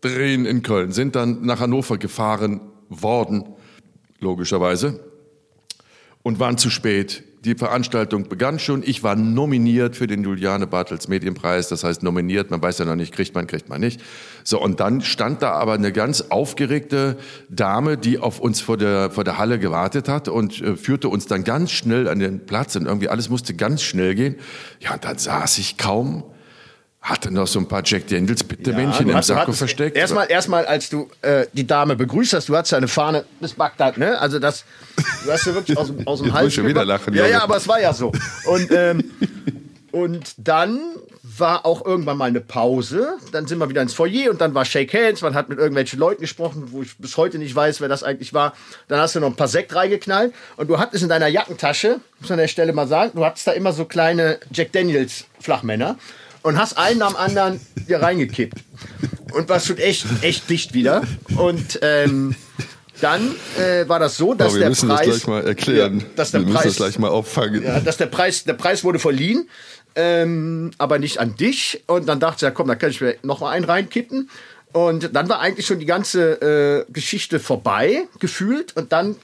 drehen 0.02 0.46
in 0.46 0.64
Köln. 0.64 0.94
Sind 0.94 1.16
dann 1.16 1.46
nach 1.46 1.60
Hannover 1.60 1.98
gefahren 1.98 2.62
worden, 2.90 3.44
logischerweise. 4.20 5.00
Und 6.24 6.40
waren 6.40 6.58
zu 6.58 6.70
spät. 6.70 7.24
Die 7.46 7.56
Veranstaltung 7.56 8.28
begann 8.28 8.60
schon. 8.60 8.84
Ich 8.84 9.04
war 9.04 9.16
nominiert 9.16 9.96
für 9.96 10.08
den 10.08 10.24
Juliane 10.24 10.68
Bartels 10.68 11.08
Medienpreis. 11.08 11.70
Das 11.70 11.84
heißt 11.86 12.04
nominiert, 12.04 12.52
man 12.52 12.62
weiß 12.62 12.80
ja 12.80 12.86
noch 12.86 12.96
nicht, 12.98 13.14
kriegt 13.14 13.34
man, 13.34 13.48
kriegt 13.48 13.70
man 13.70 13.80
nicht. 13.80 14.02
So, 14.44 14.62
und 14.62 14.80
dann 14.80 15.02
stand 15.02 15.42
da 15.42 15.52
aber 15.52 15.74
eine 15.74 15.92
ganz 15.92 16.22
aufgeregte 16.30 17.18
Dame, 17.50 17.98
die 17.98 18.18
auf 18.20 18.40
uns 18.40 18.62
vor 18.62 18.78
der, 18.78 19.12
vor 19.12 19.24
der 19.24 19.38
Halle 19.38 19.60
gewartet 19.60 20.08
hat 20.10 20.28
und 20.28 20.62
äh, 20.62 20.76
führte 20.76 21.10
uns 21.10 21.26
dann 21.28 21.44
ganz 21.44 21.72
schnell 21.72 22.08
an 22.08 22.20
den 22.20 22.46
Platz 22.46 22.76
und 22.76 22.86
irgendwie 22.86 23.10
alles 23.10 23.30
musste 23.30 23.54
ganz 23.54 23.82
schnell 23.82 24.16
gehen. 24.16 24.36
Ja, 24.80 24.94
und 24.94 25.04
dann 25.06 25.18
saß 25.18 25.58
ich 25.60 25.78
kaum, 25.78 26.24
hatte 27.02 27.32
noch 27.34 27.48
so 27.48 27.60
ein 27.60 27.68
paar 27.68 27.82
Jack 27.86 28.08
Daniels 28.08 28.44
Bittermännchen 28.44 29.06
du 29.06 29.12
im 29.12 29.18
hast- 29.18 29.30
du 29.30 29.34
Sakko 29.34 29.44
hattest- 29.48 29.58
versteckt. 29.60 29.96
Erstmal, 29.96 30.30
erstmal, 30.30 30.66
als 30.66 30.90
du 30.90 31.10
äh, 31.22 31.46
die 31.54 31.66
Dame 31.66 31.96
begrüßt 31.96 32.34
hast, 32.34 32.50
du 32.50 32.58
hattest 32.58 32.74
ja 32.74 32.78
eine 32.78 32.90
Fahne 32.90 33.24
bis 33.40 33.54
Bagdad, 33.54 33.98
ne? 33.98 34.20
Also 34.20 34.38
das, 34.40 34.66
du 35.26 35.32
hast 35.32 35.46
ja 35.46 35.54
wirklich 35.54 35.78
aus, 35.78 35.88
dem- 35.88 36.06
aus 36.06 36.22
dem 36.22 36.34
Hals 36.34 36.44
muss 36.44 36.48
ich 36.50 36.56
schon 36.56 36.68
wieder 36.68 36.84
lachen, 36.84 37.14
Ja, 37.14 37.26
ja, 37.28 37.42
aber 37.42 37.56
es 37.58 37.68
war 37.68 37.80
ja 37.80 37.94
so. 37.94 38.12
Und, 38.46 38.70
ähm, 38.72 39.04
und 39.92 40.34
dann 40.38 40.80
war 41.24 41.66
auch 41.66 41.86
irgendwann 41.86 42.18
mal 42.18 42.26
eine 42.26 42.42
Pause. 42.42 43.18
Dann 43.32 43.48
sind 43.48 43.60
wir 43.60 43.70
wieder 43.70 43.82
ins 43.82 43.94
Foyer 43.94 44.30
und 44.30 44.42
dann 44.42 44.54
war 44.54 44.66
Shake 44.66 44.94
Hands. 44.94 45.22
Man 45.22 45.34
hat 45.36 45.50
mit 45.50 45.58
irgendwelchen 45.58 46.00
Leuten 46.00 46.22
gesprochen, 46.22 46.70
wo 46.72 46.82
ich 46.82 46.98
bis 46.98 47.18
heute 47.18 47.38
nicht 47.38 47.56
weiß, 47.56 47.82
wer 47.82 47.88
das 47.88 48.04
eigentlich 48.04 48.34
war. 48.34 48.54
Dann 48.88 49.00
hast 49.00 49.16
du 49.16 49.20
noch 49.20 49.28
ein 49.28 49.36
paar 49.36 49.48
Sekt 49.48 49.74
reingeknallt 49.76 50.34
und 50.58 50.70
du 50.70 50.80
hattest 50.80 51.04
in 51.04 51.10
deiner 51.10 51.28
Jackentasche, 51.28 52.00
muss 52.20 52.30
man 52.30 52.40
an 52.40 52.44
der 52.44 52.48
Stelle 52.48 52.74
mal 52.74 52.88
sagen, 52.88 53.12
du 53.16 53.26
hattest 53.26 53.48
da 53.48 53.52
immer 53.52 53.74
so 53.74 53.86
kleine 53.86 54.40
Jack 54.52 54.72
Daniels 54.72 55.26
Flachmänner 55.40 55.98
und 56.42 56.58
hast 56.58 56.78
einen 56.78 57.02
am 57.02 57.16
anderen 57.16 57.60
hier 57.88 58.02
reingekippt. 58.02 58.58
Und 59.34 59.48
war 59.50 59.60
schon 59.60 59.78
echt, 59.78 60.06
echt 60.22 60.50
dicht 60.50 60.74
wieder. 60.74 61.04
Und 61.38 61.80
ähm, 61.84 62.36
dann 63.02 63.36
äh, 63.58 63.88
war 63.88 64.00
das 64.00 64.18
so, 64.18 64.34
dass 64.34 64.48
Aber 64.48 64.56
wir 64.56 64.60
der 64.62 64.70
müssen 64.70 64.90
Preis, 64.90 65.06
das 65.06 65.22
gleich 65.22 65.28
mal 65.28 65.48
erklären. 65.48 66.00
Ja, 66.00 66.06
dass 66.16 66.32
der 66.32 66.42
wir 66.42 66.46
müssen 66.48 66.56
Preis, 66.56 66.66
das 66.66 66.76
gleich 66.78 67.00
mal 67.00 67.10
auffangen. 67.10 67.64
ja, 67.64 67.80
dass 67.80 67.98
der 67.98 68.08
Preis, 68.08 68.44
der 68.44 68.54
Preis 68.54 68.84
wurde 68.84 69.00
verliehen, 69.00 69.48
ähm, 69.96 70.72
aber 70.78 71.00
nicht 71.00 71.20
an 71.20 71.36
dich. 71.36 71.84
Und 71.88 72.08
dann 72.08 72.20
dachte 72.20 72.38
ich, 72.38 72.42
ja 72.44 72.52
komm, 72.52 72.68
da 72.68 72.76
kann 72.76 72.90
ich 72.90 73.02
mir 73.02 73.16
noch 73.24 73.42
mal 73.42 73.52
einen 73.52 73.66
reinkippen. 73.66 74.30
Und 74.72 75.16
dann 75.16 75.28
war 75.30 75.40
eigentlich 75.40 75.66
schon 75.66 75.80
die 75.80 75.86
ganze 75.86 76.86
äh, 76.88 76.92
Geschichte 76.92 77.40
vorbei, 77.40 78.08
gefühlt. 78.20 78.76
Und 78.76 78.92
dann 78.92 79.16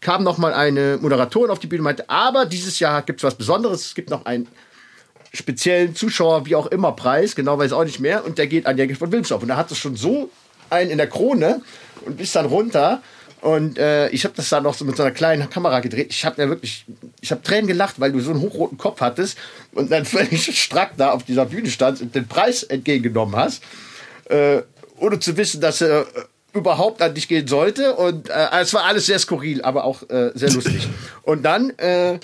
kam 0.00 0.22
noch 0.22 0.36
mal 0.36 0.52
eine 0.52 0.98
Moderatorin 1.00 1.50
auf 1.50 1.58
die 1.58 1.66
Bühne 1.66 1.80
und 1.80 1.84
meinte, 1.84 2.10
aber 2.10 2.44
dieses 2.44 2.78
Jahr 2.78 3.02
gibt 3.02 3.20
es 3.20 3.24
was 3.24 3.34
Besonderes. 3.34 3.86
Es 3.86 3.94
gibt 3.94 4.10
noch 4.10 4.26
einen 4.26 4.46
speziellen 5.32 5.96
Zuschauer, 5.96 6.46
wie 6.46 6.54
auch 6.54 6.66
immer, 6.66 6.92
Preis, 6.92 7.34
genau 7.34 7.58
weiß 7.58 7.72
auch 7.72 7.84
nicht 7.84 8.00
mehr. 8.00 8.24
Und 8.24 8.38
der 8.38 8.46
geht 8.46 8.66
an 8.66 8.76
Jenke 8.76 8.94
von 8.94 9.10
Wilmsdorf. 9.10 9.42
Und 9.42 9.48
da 9.48 9.56
hat 9.56 9.70
es 9.70 9.78
schon 9.78 9.96
so 9.96 10.30
einen 10.70 10.90
in 10.90 10.98
der 10.98 11.08
Krone 11.08 11.62
und 12.04 12.18
bis 12.18 12.32
dann 12.32 12.46
runter. 12.46 13.02
Und 13.44 13.76
äh, 13.76 14.08
ich 14.08 14.24
habe 14.24 14.34
das 14.34 14.48
dann 14.48 14.62
noch 14.62 14.72
so 14.72 14.86
mit 14.86 14.96
so 14.96 15.02
einer 15.02 15.12
kleinen 15.12 15.50
Kamera 15.50 15.80
gedreht. 15.80 16.06
Ich 16.08 16.24
habe 16.24 16.42
mir 16.42 16.48
wirklich, 16.48 16.86
ich 17.20 17.30
habe 17.30 17.42
Tränen 17.42 17.66
gelacht, 17.66 18.00
weil 18.00 18.10
du 18.10 18.20
so 18.20 18.30
einen 18.30 18.40
hochroten 18.40 18.78
Kopf 18.78 19.02
hattest 19.02 19.36
und 19.72 19.92
dann 19.92 20.04
völlig 20.06 20.58
strack 20.58 20.92
da 20.96 21.10
auf 21.10 21.24
dieser 21.24 21.44
Bühne 21.44 21.68
standst 21.68 22.00
und 22.00 22.14
den 22.14 22.26
Preis 22.26 22.62
entgegengenommen 22.62 23.36
hast, 23.36 23.62
äh, 24.30 24.62
ohne 24.96 25.20
zu 25.20 25.36
wissen, 25.36 25.60
dass 25.60 25.82
er 25.82 26.00
äh, 26.00 26.04
überhaupt 26.54 27.02
an 27.02 27.12
dich 27.12 27.28
gehen 27.28 27.46
sollte. 27.46 27.96
Und 27.96 28.30
äh, 28.30 28.46
es 28.62 28.72
war 28.72 28.84
alles 28.84 29.04
sehr 29.04 29.18
skurril, 29.18 29.60
aber 29.60 29.84
auch 29.84 30.08
äh, 30.08 30.30
sehr 30.34 30.50
lustig. 30.50 30.88
Und 31.22 31.42
dann 31.42 31.68
äh, 31.76 32.18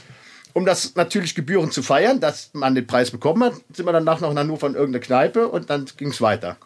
um 0.54 0.64
das 0.64 0.94
natürlich 0.94 1.34
gebührend 1.34 1.74
zu 1.74 1.82
feiern, 1.82 2.20
dass 2.20 2.48
man 2.54 2.74
den 2.74 2.86
Preis 2.86 3.10
bekommen 3.10 3.44
hat, 3.44 3.52
sind 3.74 3.84
wir 3.84 3.92
danach 3.92 4.20
noch 4.20 4.30
in 4.30 4.38
Hannover 4.38 4.68
in 4.68 4.74
irgendeine 4.74 5.04
Kneipe 5.04 5.48
und 5.48 5.68
dann 5.68 5.84
ging 5.98 6.08
es 6.08 6.22
weiter. 6.22 6.56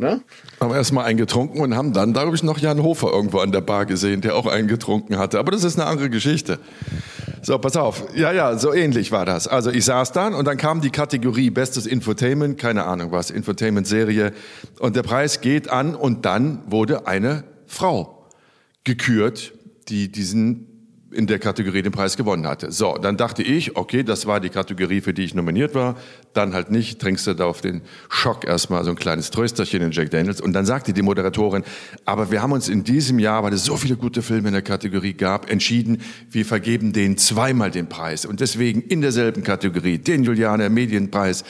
Ne? 0.00 0.22
Haben 0.58 0.72
erstmal 0.72 1.04
einen 1.04 1.18
getrunken 1.18 1.60
und 1.60 1.76
haben 1.76 1.92
dann, 1.92 2.14
glaube 2.14 2.34
ich, 2.34 2.42
noch 2.42 2.58
Jan 2.58 2.82
Hofer 2.82 3.12
irgendwo 3.12 3.40
an 3.40 3.52
der 3.52 3.60
Bar 3.60 3.84
gesehen, 3.84 4.22
der 4.22 4.34
auch 4.34 4.46
einen 4.46 4.66
getrunken 4.66 5.18
hatte. 5.18 5.38
Aber 5.38 5.52
das 5.52 5.62
ist 5.62 5.78
eine 5.78 5.86
andere 5.86 6.08
Geschichte. 6.08 6.58
So, 7.42 7.58
pass 7.58 7.76
auf. 7.76 8.04
Ja, 8.14 8.32
ja, 8.32 8.56
so 8.56 8.72
ähnlich 8.72 9.12
war 9.12 9.26
das. 9.26 9.46
Also 9.46 9.70
ich 9.70 9.84
saß 9.84 10.12
dann 10.12 10.32
und 10.32 10.46
dann 10.46 10.56
kam 10.56 10.80
die 10.80 10.88
Kategorie 10.88 11.50
Bestes 11.50 11.84
Infotainment, 11.84 12.56
keine 12.56 12.86
Ahnung 12.86 13.12
was, 13.12 13.30
Infotainment-Serie. 13.30 14.32
Und 14.78 14.96
der 14.96 15.02
Preis 15.02 15.42
geht 15.42 15.68
an 15.68 15.94
und 15.94 16.24
dann 16.24 16.62
wurde 16.66 17.06
eine 17.06 17.44
Frau 17.66 18.26
gekürt, 18.84 19.52
die 19.88 20.10
diesen 20.10 20.69
in 21.12 21.26
der 21.26 21.38
Kategorie 21.38 21.82
den 21.82 21.92
Preis 21.92 22.16
gewonnen 22.16 22.46
hatte. 22.46 22.70
So, 22.70 22.96
dann 22.96 23.16
dachte 23.16 23.42
ich, 23.42 23.76
okay, 23.76 24.02
das 24.02 24.26
war 24.26 24.40
die 24.40 24.48
Kategorie, 24.48 25.00
für 25.00 25.12
die 25.12 25.24
ich 25.24 25.34
nominiert 25.34 25.74
war. 25.74 25.96
Dann 26.34 26.54
halt 26.54 26.70
nicht, 26.70 27.00
trinkst 27.00 27.26
du 27.26 27.34
da 27.34 27.46
auf 27.46 27.60
den 27.60 27.82
Schock 28.08 28.44
erstmal 28.44 28.84
so 28.84 28.90
ein 28.90 28.96
kleines 28.96 29.30
Trösterchen 29.30 29.82
in 29.82 29.90
Jack 29.90 30.10
Daniels. 30.10 30.40
Und 30.40 30.52
dann 30.52 30.66
sagte 30.66 30.92
die 30.92 31.02
Moderatorin, 31.02 31.64
aber 32.04 32.30
wir 32.30 32.42
haben 32.42 32.52
uns 32.52 32.68
in 32.68 32.84
diesem 32.84 33.18
Jahr, 33.18 33.42
weil 33.42 33.52
es 33.52 33.64
so 33.64 33.76
viele 33.76 33.96
gute 33.96 34.22
Filme 34.22 34.48
in 34.48 34.54
der 34.54 34.62
Kategorie 34.62 35.14
gab, 35.14 35.50
entschieden, 35.50 36.00
wir 36.30 36.44
vergeben 36.44 36.92
denen 36.92 37.18
zweimal 37.18 37.70
den 37.70 37.88
Preis. 37.88 38.24
Und 38.24 38.40
deswegen 38.40 38.80
in 38.82 39.00
derselben 39.00 39.42
Kategorie 39.42 39.98
den 39.98 40.22
Julianer 40.22 40.68
Medienpreis 40.68 41.44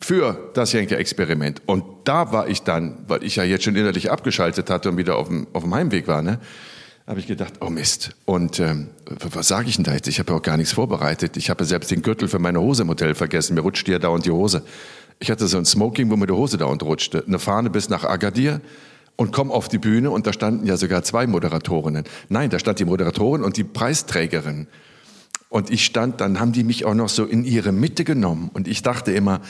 für 0.00 0.50
das 0.54 0.72
Jenke-Experiment. 0.72 1.62
Und 1.66 1.84
da 2.04 2.32
war 2.32 2.48
ich 2.48 2.62
dann, 2.62 3.04
weil 3.08 3.24
ich 3.24 3.36
ja 3.36 3.44
jetzt 3.44 3.64
schon 3.64 3.76
innerlich 3.76 4.10
abgeschaltet 4.10 4.70
hatte 4.70 4.88
und 4.90 4.96
wieder 4.96 5.16
auf 5.16 5.28
dem, 5.28 5.46
auf 5.52 5.62
dem 5.62 5.74
Heimweg 5.74 6.06
war, 6.06 6.22
ne, 6.22 6.38
habe 7.08 7.20
ich 7.20 7.26
gedacht, 7.26 7.54
oh 7.60 7.70
Mist. 7.70 8.10
Und 8.26 8.60
ähm, 8.60 8.88
was 9.06 9.48
sage 9.48 9.70
ich 9.70 9.76
denn 9.76 9.84
da 9.84 9.94
jetzt? 9.94 10.08
Ich 10.08 10.18
habe 10.18 10.32
ja 10.32 10.38
auch 10.38 10.42
gar 10.42 10.58
nichts 10.58 10.74
vorbereitet. 10.74 11.38
Ich 11.38 11.48
habe 11.48 11.64
ja 11.64 11.66
selbst 11.66 11.90
den 11.90 12.02
Gürtel 12.02 12.28
für 12.28 12.38
meine 12.38 12.60
Hose 12.60 12.82
im 12.82 12.90
Hotel 12.90 13.14
vergessen. 13.14 13.54
Mir 13.54 13.62
rutschte 13.62 13.90
ja 13.92 13.98
dauernd 13.98 14.26
die 14.26 14.30
Hose. 14.30 14.62
Ich 15.18 15.30
hatte 15.30 15.46
so 15.46 15.56
ein 15.56 15.64
Smoking, 15.64 16.10
wo 16.10 16.16
mir 16.16 16.26
die 16.26 16.34
Hose 16.34 16.58
dauernd 16.58 16.82
rutschte. 16.82 17.24
Eine 17.26 17.38
Fahne 17.38 17.70
bis 17.70 17.88
nach 17.88 18.04
Agadir 18.04 18.60
und 19.16 19.32
komm 19.32 19.50
auf 19.50 19.68
die 19.68 19.78
Bühne 19.78 20.10
und 20.10 20.26
da 20.26 20.34
standen 20.34 20.66
ja 20.66 20.76
sogar 20.76 21.02
zwei 21.02 21.26
Moderatorinnen. 21.26 22.04
Nein, 22.28 22.50
da 22.50 22.58
stand 22.58 22.78
die 22.78 22.84
Moderatorin 22.84 23.42
und 23.42 23.56
die 23.56 23.64
Preisträgerin. 23.64 24.66
Und 25.48 25.70
ich 25.70 25.86
stand, 25.86 26.20
dann 26.20 26.38
haben 26.38 26.52
die 26.52 26.62
mich 26.62 26.84
auch 26.84 26.94
noch 26.94 27.08
so 27.08 27.24
in 27.24 27.42
ihre 27.42 27.72
Mitte 27.72 28.04
genommen. 28.04 28.50
Und 28.52 28.68
ich 28.68 28.82
dachte 28.82 29.12
immer, 29.12 29.40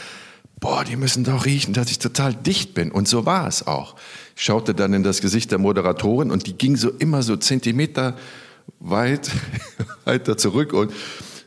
boah, 0.61 0.85
die 0.85 0.97
müssen 0.97 1.25
doch 1.25 1.45
riechen, 1.45 1.75
dass 1.75 1.91
ich 1.91 1.99
total 1.99 2.35
dicht 2.35 2.75
bin. 2.75 2.91
Und 2.91 3.09
so 3.09 3.27
war 3.27 3.47
es 3.47 3.67
auch. 3.67 3.97
Ich 4.37 4.45
schaute 4.45 4.75
dann 4.75 4.93
in 4.93 5.03
das 5.03 5.21
Gesicht 5.21 5.51
der 5.51 5.59
Moderatorin 5.59 6.31
und 6.31 6.47
die 6.47 6.55
ging 6.55 6.77
so 6.77 6.91
immer 6.91 7.23
so 7.23 7.37
Zentimeter 7.37 8.17
weit 8.81 9.31
weiter 10.05 10.37
zurück 10.37 10.73
und 10.73 10.93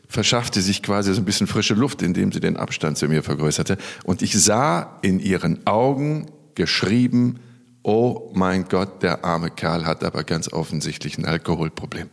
verschaffte 0.08 0.60
sich 0.60 0.82
quasi 0.82 1.14
so 1.14 1.20
ein 1.20 1.24
bisschen 1.24 1.46
frische 1.46 1.74
Luft, 1.74 2.02
indem 2.02 2.32
sie 2.32 2.40
den 2.40 2.56
Abstand 2.56 2.98
zu 2.98 3.08
mir 3.08 3.22
vergrößerte. 3.22 3.78
Und 4.04 4.22
ich 4.22 4.38
sah 4.38 4.98
in 5.00 5.20
ihren 5.20 5.66
Augen 5.66 6.26
geschrieben, 6.54 7.40
oh 7.82 8.30
mein 8.34 8.66
Gott, 8.68 9.02
der 9.02 9.24
arme 9.24 9.50
Kerl 9.50 9.86
hat 9.86 10.04
aber 10.04 10.24
ganz 10.24 10.52
offensichtlich 10.52 11.16
ein 11.16 11.24
Alkoholproblem. 11.24 12.08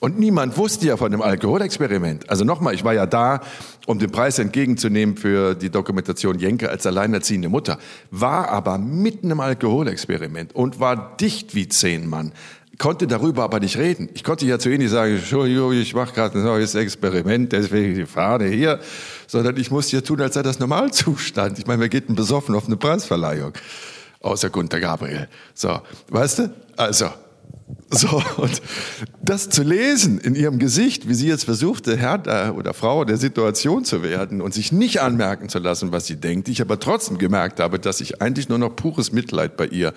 Und 0.00 0.18
niemand 0.18 0.56
wusste 0.56 0.86
ja 0.86 0.96
von 0.96 1.12
dem 1.12 1.20
Alkoholexperiment. 1.20 2.28
Also 2.30 2.44
nochmal, 2.44 2.74
ich 2.74 2.84
war 2.84 2.94
ja 2.94 3.04
da, 3.04 3.40
um 3.86 3.98
den 3.98 4.10
Preis 4.10 4.38
entgegenzunehmen 4.38 5.16
für 5.16 5.54
die 5.54 5.68
Dokumentation 5.68 6.38
Jenke 6.38 6.70
als 6.70 6.86
alleinerziehende 6.86 7.50
Mutter, 7.50 7.78
war 8.10 8.48
aber 8.48 8.78
mitten 8.78 9.30
im 9.30 9.40
Alkoholexperiment 9.40 10.54
und 10.54 10.80
war 10.80 11.16
dicht 11.18 11.54
wie 11.54 11.68
zehn 11.68 12.08
Mann, 12.08 12.32
konnte 12.78 13.06
darüber 13.06 13.44
aber 13.44 13.60
nicht 13.60 13.76
reden. 13.76 14.08
Ich 14.14 14.24
konnte 14.24 14.46
ja 14.46 14.58
zu 14.58 14.70
ihnen 14.70 14.78
nicht 14.78 14.90
sagen, 14.90 15.16
Entschuldigung, 15.16 15.72
ich 15.72 15.94
mache 15.94 16.14
gerade 16.14 16.38
ein 16.38 16.44
neues 16.44 16.74
Experiment, 16.74 17.52
deswegen 17.52 17.94
die 17.94 18.06
Fahne 18.06 18.46
hier, 18.46 18.80
sondern 19.26 19.58
ich 19.58 19.70
musste 19.70 19.96
ja 19.96 20.00
tun, 20.00 20.22
als 20.22 20.32
sei 20.32 20.42
das 20.42 20.58
Normalzustand. 20.60 21.58
Ich 21.58 21.66
meine, 21.66 21.82
wir 21.82 21.90
gehen 21.90 22.14
besoffen 22.14 22.54
auf 22.54 22.66
eine 22.66 22.78
Preisverleihung. 22.78 23.52
Außer 24.22 24.48
Gunter 24.48 24.80
Gabriel. 24.80 25.28
So, 25.52 25.80
weißt 26.08 26.38
du? 26.38 26.54
Also, 26.76 27.10
So, 27.92 28.22
und 28.36 28.62
das 29.22 29.48
zu 29.48 29.62
lesen 29.62 30.18
in 30.20 30.34
ihrem 30.34 30.58
Gesicht, 30.58 31.08
wie 31.08 31.14
sie 31.14 31.26
jetzt 31.26 31.44
versuchte, 31.44 31.96
Herr 31.96 32.54
oder 32.56 32.72
Frau 32.72 33.04
der 33.04 33.16
Situation 33.16 33.84
zu 33.84 34.02
werden 34.02 34.40
und 34.40 34.54
sich 34.54 34.70
nicht 34.70 35.00
anmerken 35.00 35.48
zu 35.48 35.58
lassen, 35.58 35.90
was 35.90 36.06
sie 36.06 36.16
denkt, 36.16 36.48
ich 36.48 36.60
aber 36.60 36.78
trotzdem 36.78 37.18
gemerkt 37.18 37.58
habe, 37.58 37.78
dass 37.80 38.00
ich 38.00 38.22
eigentlich 38.22 38.48
nur 38.48 38.58
noch 38.58 38.76
pures 38.76 39.12
Mitleid 39.12 39.56
bei 39.56 39.66
ihr 39.66 39.92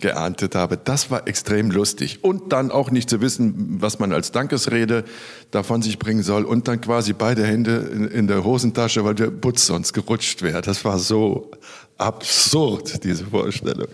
geerntet 0.00 0.54
habe, 0.54 0.76
das 0.76 1.10
war 1.10 1.26
extrem 1.26 1.70
lustig. 1.70 2.22
Und 2.22 2.52
dann 2.52 2.70
auch 2.70 2.90
nicht 2.90 3.08
zu 3.08 3.20
wissen, 3.20 3.80
was 3.80 3.98
man 3.98 4.12
als 4.12 4.32
Dankesrede 4.32 5.04
davon 5.50 5.82
sich 5.82 5.98
bringen 5.98 6.22
soll 6.22 6.44
und 6.44 6.68
dann 6.68 6.80
quasi 6.80 7.12
beide 7.12 7.44
Hände 7.44 7.76
in, 7.92 8.08
in 8.08 8.26
der 8.26 8.44
Hosentasche, 8.44 9.04
weil 9.04 9.14
der 9.14 9.30
Putz 9.30 9.66
sonst 9.66 9.92
gerutscht 9.92 10.42
wäre. 10.42 10.62
Das 10.62 10.84
war 10.84 10.98
so 10.98 11.50
absurd, 11.98 13.04
diese 13.04 13.24
Vorstellung. 13.24 13.88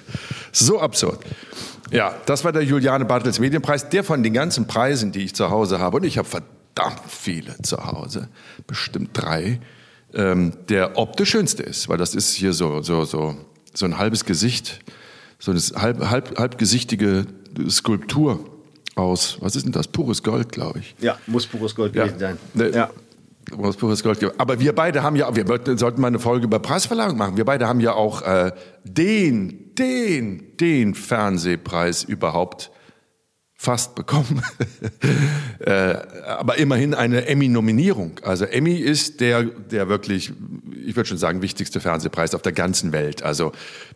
So 0.50 0.80
absurd. 0.80 1.20
Ja, 1.90 2.14
das 2.27 2.45
war 2.45 2.53
der 2.53 2.62
Juliane 2.62 3.05
Bartels 3.05 3.38
Medienpreis, 3.38 3.88
der 3.88 4.05
von 4.05 4.23
den 4.23 4.33
ganzen 4.33 4.66
Preisen, 4.66 5.12
die 5.12 5.25
ich 5.25 5.35
zu 5.35 5.51
Hause 5.51 5.79
habe, 5.79 5.99
und 5.99 6.05
ich 6.05 6.18
habe 6.18 6.29
verdammt 6.29 7.01
viele 7.09 7.57
zu 7.62 7.85
Hause, 7.87 8.29
bestimmt 8.66 9.11
drei, 9.12 9.61
ähm, 10.14 10.53
der 10.68 10.97
optisch 10.99 11.31
schönste 11.31 11.62
ist, 11.62 11.88
weil 11.88 11.99
das 11.99 12.14
ist 12.14 12.33
hier 12.35 12.53
so, 12.53 12.83
so, 12.83 13.05
so, 13.05 13.37
so 13.75 13.87
ein 13.87 13.99
halbes 13.99 14.25
Gesicht, 14.25 14.81
so 15.38 15.51
eine 15.51 15.61
halb, 15.81 16.09
halb, 16.09 16.38
halbgesichtige 16.38 17.27
Skulptur 17.68 18.40
aus, 18.95 19.38
was 19.40 19.57
ist 19.57 19.64
denn 19.64 19.73
das? 19.73 19.88
Pures 19.88 20.23
Gold, 20.23 20.53
glaube 20.53 20.81
ich. 20.81 20.95
Ja, 21.01 21.18
muss 21.27 21.47
pures 21.47 21.75
Gold 21.75 21.95
Ja. 21.95 22.05
gewesen 22.05 22.18
sein. 22.18 22.38
Ne, 22.55 22.88
Ja. 23.50 23.57
Was 23.59 23.76
pures 23.76 24.02
Gold. 24.02 24.38
Aber 24.38 24.61
wir 24.61 24.74
beide 24.74 25.02
haben 25.02 25.16
ja, 25.16 25.35
wir 25.35 25.44
sollten 25.76 26.00
mal 26.00 26.09
eine 26.09 26.18
Folge 26.18 26.46
über 26.46 26.59
Preisverleihung 26.59 27.16
machen. 27.16 27.37
Wir 27.37 27.44
beide 27.44 27.66
haben 27.66 27.81
ja 27.81 27.94
auch 27.94 28.22
äh, 28.22 28.52
den, 28.85 29.74
den, 29.74 30.57
den 30.57 30.94
Fernsehpreis 30.94 32.05
überhaupt 32.05 32.70
fast 33.62 33.94
bekommen. 33.94 34.42
äh, 35.61 35.94
aber 36.26 36.59
immerhin 36.59 36.94
eine 36.94 37.26
Emmy-Nominierung. 37.26 38.18
Also 38.24 38.44
Emmy 38.44 38.74
ist 38.74 39.20
der, 39.20 39.44
der 39.44 39.88
wirklich, 39.88 40.33
ich 40.85 40.96
würde 40.96 41.09
schon 41.09 41.18
sagen, 41.18 41.42
wichtigste 41.42 41.78
Fernsehpreis 41.78 42.35
auf 42.35 42.42
der 42.42 42.50
ganzen 42.50 42.90
Welt. 42.90 43.22
Also 43.22 43.52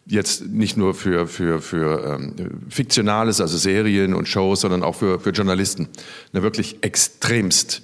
jetzt 0.07 0.47
nicht 0.47 0.77
nur 0.77 0.95
für, 0.95 1.27
für, 1.27 1.61
für 1.61 2.15
ähm, 2.15 2.61
Fiktionales, 2.69 3.41
also 3.41 3.59
Serien 3.59 4.15
und 4.15 4.29
Shows, 4.29 4.61
sondern 4.61 4.85
auch 4.85 4.95
für, 4.95 5.19
für 5.19 5.31
Journalisten. 5.31 5.89
Eine 6.33 6.45
wirklich 6.45 6.85
extremst 6.85 7.83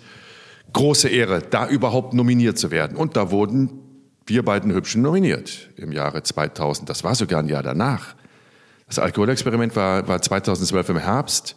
große 0.72 1.08
Ehre, 1.08 1.42
da 1.48 1.68
überhaupt 1.68 2.14
nominiert 2.14 2.58
zu 2.58 2.70
werden. 2.70 2.96
Und 2.96 3.16
da 3.16 3.30
wurden 3.30 3.70
wir 4.26 4.44
beiden 4.44 4.72
Hübschen 4.72 5.02
nominiert 5.02 5.70
im 5.76 5.92
Jahre 5.92 6.22
2000. 6.22 6.88
Das 6.88 7.04
war 7.04 7.14
sogar 7.14 7.40
ein 7.40 7.48
Jahr 7.48 7.62
danach. 7.62 8.14
Das 8.86 8.98
Alkoholexperiment 8.98 9.74
war, 9.74 10.06
war 10.08 10.20
2012 10.20 10.90
im 10.90 10.98
Herbst 10.98 11.56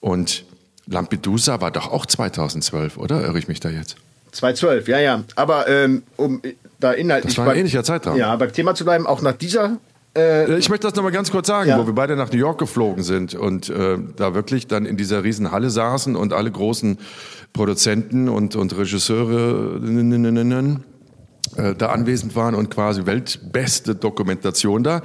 und 0.00 0.44
Lampedusa 0.86 1.60
war 1.60 1.70
doch 1.70 1.90
auch 1.90 2.06
2012, 2.06 2.96
oder? 2.96 3.22
Irre 3.22 3.38
ich 3.38 3.48
mich 3.48 3.60
da 3.60 3.68
jetzt? 3.68 3.96
2012, 4.32 4.88
ja, 4.88 4.98
ja. 4.98 5.24
Aber 5.36 5.68
ähm, 5.68 6.02
um 6.16 6.40
äh, 6.42 6.54
da 6.80 6.92
inhaltlich. 6.92 7.34
Das 7.34 7.44
war 7.44 7.52
ein 7.52 7.58
ähnlicher 7.58 7.84
Zeitraum. 7.84 8.16
Ja, 8.16 8.34
beim 8.36 8.52
Thema 8.52 8.74
zu 8.74 8.84
bleiben, 8.84 9.06
auch 9.06 9.22
nach 9.22 9.32
dieser. 9.32 9.78
Äh, 10.16 10.58
Ich 10.58 10.68
möchte 10.68 10.86
das 10.86 10.94
noch 10.96 11.02
mal 11.02 11.10
ganz 11.10 11.30
kurz 11.30 11.46
sagen, 11.48 11.68
Ja. 11.70 11.78
wo 11.78 11.86
wir 11.86 11.94
beide 11.94 12.16
nach 12.16 12.30
New 12.32 12.38
York 12.38 12.58
geflogen 12.58 13.02
sind 13.02 13.34
und 13.34 13.68
äh, 13.68 13.98
da 14.16 14.34
wirklich 14.34 14.66
dann 14.66 14.86
in 14.86 14.96
dieser 14.96 15.24
riesen 15.24 15.50
Halle 15.52 15.70
saßen 15.70 16.16
und 16.16 16.32
alle 16.32 16.50
großen 16.50 16.98
Produzenten 17.52 18.28
und, 18.28 18.56
und 18.56 18.76
Regisseure 18.76 19.80
äh, 21.56 21.74
da 21.76 21.88
anwesend 21.88 22.36
waren 22.36 22.54
und 22.54 22.70
quasi 22.70 23.06
weltbeste 23.06 23.94
Dokumentation 23.94 24.82
da 24.82 25.02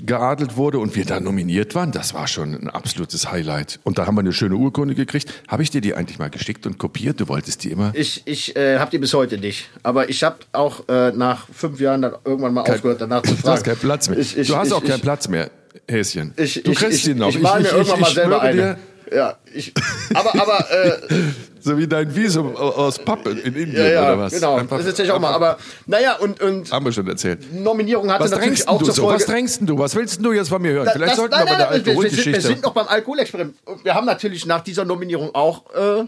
geadelt 0.00 0.56
wurde 0.56 0.78
und 0.78 0.96
wir 0.96 1.04
da 1.04 1.20
nominiert 1.20 1.74
waren, 1.74 1.92
das 1.92 2.14
war 2.14 2.26
schon 2.26 2.54
ein 2.54 2.70
absolutes 2.70 3.30
Highlight. 3.30 3.80
Und 3.84 3.98
da 3.98 4.06
haben 4.06 4.14
wir 4.14 4.20
eine 4.20 4.32
schöne 4.32 4.56
Urkunde 4.56 4.94
gekriegt. 4.94 5.32
Habe 5.48 5.62
ich 5.62 5.70
dir 5.70 5.80
die 5.80 5.94
eigentlich 5.94 6.18
mal 6.18 6.30
geschickt 6.30 6.66
und 6.66 6.78
kopiert? 6.78 7.20
Du 7.20 7.28
wolltest 7.28 7.64
die 7.64 7.70
immer. 7.70 7.92
ich 7.94 8.22
ich 8.24 8.56
äh, 8.56 8.78
habe 8.78 8.90
die 8.90 8.98
bis 8.98 9.14
heute 9.14 9.38
nicht. 9.38 9.68
Aber 9.82 10.08
ich 10.08 10.22
habe 10.22 10.36
auch 10.52 10.88
äh, 10.88 11.12
nach 11.12 11.46
fünf 11.52 11.80
Jahren 11.80 12.02
dann 12.02 12.14
irgendwann 12.24 12.54
mal 12.54 12.62
aufgehört, 12.62 13.00
danach 13.00 13.22
zu 13.22 13.36
fragen. 13.36 13.42
Du 13.42 13.50
hast 13.50 13.64
keinen 13.64 13.78
Platz 13.78 14.08
mehr. 14.08 14.18
Ich, 14.18 14.36
ich, 14.36 14.48
du 14.48 14.56
hast 14.56 14.68
ich, 14.68 14.72
auch 14.74 14.82
keinen 14.82 14.96
ich, 14.96 15.02
Platz 15.02 15.28
mehr, 15.28 15.50
Häschen. 15.88 16.32
Ich, 16.36 16.62
du 16.62 16.72
ich, 16.72 16.78
kriegst 16.78 16.98
ich, 16.98 17.04
die 17.04 17.14
noch. 17.14 17.28
Ich 17.28 17.40
mal 17.40 17.60
mir 17.60 17.68
irgendwann 17.68 18.00
mal 18.00 18.12
selber 18.12 18.40
eine. 18.40 18.54
dir, 18.54 18.78
Ja, 19.14 19.36
ich, 19.52 19.72
aber, 20.14 20.34
aber, 20.40 20.70
äh, 20.70 20.92
So 21.64 21.78
wie 21.78 21.86
dein 21.86 22.12
Visum 22.12 22.56
aus 22.56 22.98
Pappe 22.98 23.30
in 23.30 23.38
Indien 23.54 23.76
ja, 23.76 23.84
ja, 23.88 24.02
oder 24.02 24.18
was? 24.18 24.32
genau. 24.32 24.56
Einfach- 24.56 24.78
das 24.78 24.86
erzähle 24.86 25.06
ich 25.08 25.12
auch 25.12 25.20
mal. 25.20 25.32
Aber, 25.32 25.58
naja, 25.86 26.16
und, 26.16 26.40
und 26.42 26.72
Haben 26.72 26.84
wir 26.86 26.92
schon 26.92 27.06
erzählt. 27.06 27.52
Nominierung 27.54 28.10
hatte 28.10 28.24
Was 28.24 28.30
natürlich 28.32 28.66
auch 28.66 28.78
du 28.78 28.86
zur 28.86 28.94
so? 28.94 29.02
Folge. 29.02 29.20
Was 29.20 29.26
drängst 29.26 29.60
du? 29.62 29.78
Was 29.78 29.94
willst 29.94 30.24
du 30.24 30.32
jetzt 30.32 30.48
von 30.48 30.60
mir 30.60 30.72
hören? 30.72 30.86
Da- 30.86 30.92
Vielleicht 30.92 31.12
das- 31.12 31.18
sollten 31.18 31.34
nein, 31.36 31.44
wir 31.46 31.52
bei 31.52 31.56
der 31.58 31.70
nein, 31.70 31.86
wir, 31.86 32.02
wir, 32.02 32.10
sind, 32.10 32.26
wir 32.32 32.40
sind 32.40 32.62
noch 32.64 32.72
beim 32.74 32.88
Alkoholexperiment. 32.88 33.54
Wir 33.84 33.94
haben 33.94 34.06
natürlich 34.06 34.44
nach 34.44 34.62
dieser 34.62 34.84
Nominierung 34.84 35.32
auch 35.36 35.62
äh, 35.72 36.04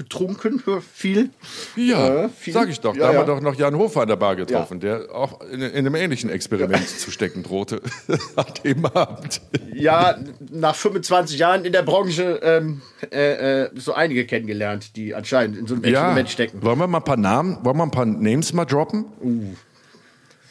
getrunken, 0.00 0.62
viel. 0.94 1.28
ja, 1.76 2.24
äh, 2.24 2.28
viel. 2.30 2.54
sag 2.54 2.70
ich 2.70 2.80
doch. 2.80 2.94
Ja, 2.94 3.00
da 3.00 3.06
haben 3.08 3.14
ja. 3.14 3.20
wir 3.20 3.26
doch 3.26 3.40
noch 3.42 3.54
Jan 3.54 3.76
Hofer 3.76 4.00
an 4.00 4.08
der 4.08 4.16
Bar 4.16 4.34
getroffen, 4.34 4.80
der 4.80 5.14
auch 5.14 5.42
in, 5.42 5.60
in 5.60 5.76
einem 5.76 5.94
ähnlichen 5.94 6.30
Experiment 6.30 6.88
zu 6.88 7.10
stecken 7.10 7.42
drohte 7.42 7.82
an 8.36 8.46
dem 8.64 8.86
Abend. 8.86 9.42
Ja, 9.74 10.18
nach 10.50 10.74
25 10.74 11.38
Jahren 11.38 11.66
in 11.66 11.72
der 11.72 11.82
Branche 11.82 12.40
ähm, 12.42 12.80
äh, 13.12 13.64
äh, 13.64 13.70
so 13.74 13.92
einige 13.92 14.24
kennengelernt, 14.24 14.96
die 14.96 15.14
anscheinend 15.14 15.58
in 15.58 15.66
so 15.66 15.74
einem 15.74 15.84
Ja, 15.84 15.90
Experiment 15.90 16.30
stecken. 16.30 16.62
wollen 16.62 16.78
wir 16.78 16.86
mal 16.86 16.98
ein 16.98 17.04
paar 17.04 17.18
Namen, 17.18 17.58
wollen 17.62 17.76
wir 17.76 17.82
ein 17.82 17.90
paar 17.90 18.06
Names 18.06 18.54
mal 18.54 18.64
droppen? 18.64 19.04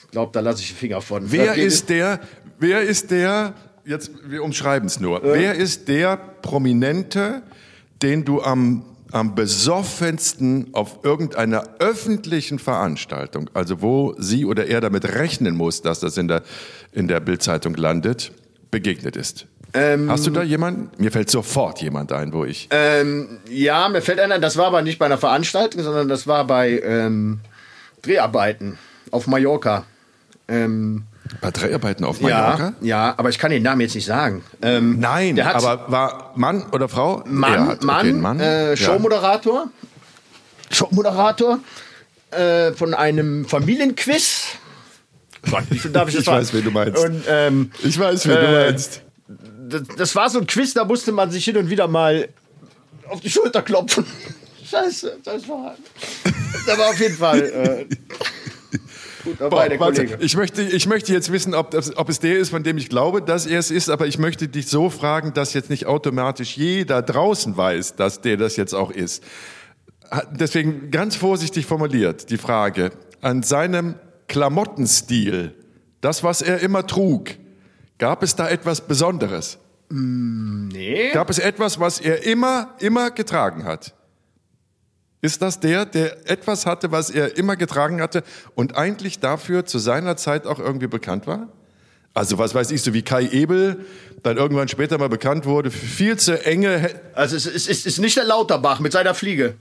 Ich 0.04 0.12
glaube, 0.12 0.32
da 0.32 0.42
lasse 0.42 0.62
ich 0.62 0.70
den 0.70 0.78
Finger 0.78 1.02
von. 1.02 1.32
Wer 1.32 1.56
ist 1.56 1.90
der, 1.90 2.20
wer 2.60 2.82
ist 2.82 3.10
der, 3.10 3.56
jetzt, 3.84 4.12
wir 4.28 4.44
umschreiben 4.44 4.86
es 4.86 5.00
nur, 5.00 5.24
wer 5.24 5.56
ist 5.56 5.88
der 5.88 6.18
Prominente, 6.18 7.42
den 8.04 8.26
du 8.26 8.44
am, 8.44 8.86
am 9.12 9.36
besoffensten 9.36 10.68
auf 10.74 11.00
irgendeiner 11.04 11.64
öffentlichen 11.80 12.60
Veranstaltung, 12.60 13.50
also 13.54 13.82
wo 13.82 14.16
sie 14.18 14.46
oder 14.46 14.68
er 14.68 14.82
damit 14.82 15.16
rechnen 15.16 15.56
muss, 15.56 15.82
dass 15.82 16.00
das 16.00 16.18
in 16.18 16.28
der, 16.28 16.44
in 16.92 17.08
der 17.08 17.20
Bildzeitung 17.20 17.76
landet, 17.76 18.32
begegnet 18.72 19.16
ist? 19.16 19.48
Hast 19.74 20.26
du 20.26 20.32
da 20.32 20.42
jemanden? 20.42 20.90
Mir 20.98 21.12
fällt 21.12 21.30
sofort 21.30 21.82
jemand 21.82 22.12
ein, 22.12 22.34
wo 22.34 22.44
ich. 22.44 22.68
Ähm, 22.72 23.40
ja, 23.50 23.88
mir 23.90 24.02
fällt 24.02 24.20
einer, 24.20 24.40
das 24.40 24.58
war 24.58 24.68
aber 24.68 24.82
nicht 24.82 24.98
bei 24.98 25.06
einer 25.06 25.20
Veranstaltung, 25.20 25.84
sondern 25.84 26.08
das 26.08 26.26
war 26.26 26.46
bei 26.48 26.80
ähm, 26.80 27.40
Dreharbeiten 28.02 28.80
auf 29.12 29.28
Mallorca. 29.28 29.86
Ähm, 30.48 31.04
bei 31.42 31.52
Dreharbeiten 31.52 32.04
auf 32.06 32.20
ja, 32.22 32.28
Mallorca? 32.30 32.74
ja, 32.82 33.14
aber 33.18 33.30
ich 33.30 33.38
kann 33.40 33.52
den 33.52 33.64
Namen 33.64 33.82
jetzt 33.82 33.96
nicht 33.96 34.06
sagen. 34.06 34.44
Ähm, 34.62 35.00
Nein, 35.00 35.36
der 35.36 35.46
hat 35.46 35.56
aber 35.56 35.92
war 35.92 36.34
Mann 36.36 36.66
oder 36.72 36.90
Frau? 36.90 37.24
Mann, 37.28 37.68
hat, 37.68 37.84
Mann, 37.84 38.08
okay, 38.08 38.14
Mann. 38.14 38.40
Äh, 38.40 38.70
Ja. 38.72 38.76
Showmoderator, 38.78 39.70
Showmoderator 40.72 41.60
äh, 42.32 42.72
von 42.74 42.94
einem 42.94 43.46
Familienquiz. 43.46 44.46
Gott, 45.50 45.64
darf 45.94 46.10
ich 46.10 46.16
Ich 46.16 46.16
das 46.18 46.26
sagen? 46.26 46.38
weiß, 46.40 46.54
wen 46.54 46.64
du 46.64 46.72
meinst. 46.72 47.04
Und 47.04 47.24
ähm, 47.28 47.72
Ich 47.84 47.98
weiß, 47.98 48.28
wen 48.28 48.36
du 48.36 48.42
Äh, 48.48 48.66
meinst. 48.72 49.02
das, 49.70 49.82
das 49.98 50.16
war 50.16 50.30
so 50.30 50.40
ein 50.40 50.48
Quiz, 50.48 50.74
da 50.74 50.86
musste 50.86 51.12
man 51.12 51.32
sich 51.32 51.46
hin 51.46 51.58
und 51.58 51.70
wieder 51.70 51.88
mal 51.88 52.28
auf 53.08 53.22
die 53.22 53.30
Schulter 53.30 53.62
klopfen. 53.62 54.06
Scheiße, 54.70 55.18
das 55.24 55.48
war. 55.50 55.76
Da 56.68 56.78
war 56.78 56.90
auf 56.90 57.00
jeden 57.00 57.16
Fall 57.16 57.42
äh, 57.42 57.86
gut 59.24 59.40
dabei, 59.40 59.70
der 59.70 59.78
Boah, 59.78 59.86
warte, 59.86 60.06
Kollege. 60.06 60.24
ich, 60.24 60.36
möchte, 60.36 60.62
ich 60.62 60.88
möchte 60.88 61.14
jetzt 61.14 61.32
wissen, 61.32 61.54
ob, 61.54 61.72
das, 61.72 61.96
ob 61.98 62.10
es 62.10 62.20
der 62.20 62.38
ist, 62.38 62.50
von 62.50 62.64
dem 62.64 62.78
ich 62.78 62.90
glaube, 62.90 63.22
dass 63.22 63.46
er 63.46 63.60
es 63.60 63.72
ist, 63.72 63.90
aber 63.90 64.08
ich 64.08 64.18
möchte 64.18 64.48
dich 64.48 64.68
so 64.68 64.90
fragen, 64.90 65.34
dass 65.34 65.54
jetzt 65.54 65.70
nicht 65.70 65.86
automatisch 65.86 66.58
jeder 66.58 67.02
draußen 67.02 67.56
weiß, 67.56 67.96
dass 67.96 68.22
der 68.22 68.38
das 68.38 68.56
jetzt 68.56 68.74
auch 68.74 68.92
ist. 68.92 69.24
Deswegen 70.32 70.92
ganz 70.92 71.16
vorsichtig 71.16 71.66
formuliert 71.66 72.30
die 72.30 72.38
Frage, 72.38 72.92
an 73.22 73.44
seinem 73.44 73.96
Klamottenstil, 74.28 75.54
das, 76.02 76.24
was 76.24 76.42
er 76.42 76.60
immer 76.60 76.88
trug, 76.88 77.32
gab 77.98 78.24
es 78.24 78.36
da 78.36 78.50
etwas 78.50 78.82
Besonderes? 78.82 79.60
Nee. 79.90 81.12
Gab 81.12 81.30
es 81.30 81.40
etwas, 81.40 81.80
was 81.80 82.00
er 82.00 82.26
immer, 82.26 82.76
immer 82.80 83.12
getragen 83.12 83.66
hat? 83.66 83.94
Ist 85.22 85.42
das 85.42 85.60
der, 85.60 85.86
der 85.86 86.30
etwas 86.30 86.66
hatte, 86.66 86.92
was 86.92 87.10
er 87.10 87.38
immer 87.38 87.56
getragen 87.58 88.02
hatte 88.02 88.24
und 88.56 88.78
eigentlich 88.78 89.20
dafür 89.20 89.66
zu 89.66 89.78
seiner 89.80 90.16
Zeit 90.16 90.46
auch 90.48 90.60
irgendwie 90.60 90.88
bekannt 90.88 91.28
war? 91.28 91.50
Also 92.14 92.38
was 92.38 92.56
weiß 92.56 92.72
ich, 92.72 92.82
so 92.82 92.94
wie 92.94 93.02
Kai 93.02 93.28
Ebel 93.30 93.86
dann 94.24 94.38
irgendwann 94.38 94.68
später 94.68 94.98
mal 94.98 95.10
bekannt 95.10 95.46
wurde, 95.46 95.72
viel 95.72 96.18
zu 96.18 96.44
enge... 96.46 96.80
He- 96.80 96.96
Also 97.14 97.36
es 97.36 97.46
ist, 97.46 97.70
es 97.70 97.86
ist 97.86 98.00
nicht 98.00 98.18
der 98.18 98.24
Lauterbach 98.26 98.80
mit 98.80 98.92
seiner 98.94 99.14
Fliege. 99.14 99.56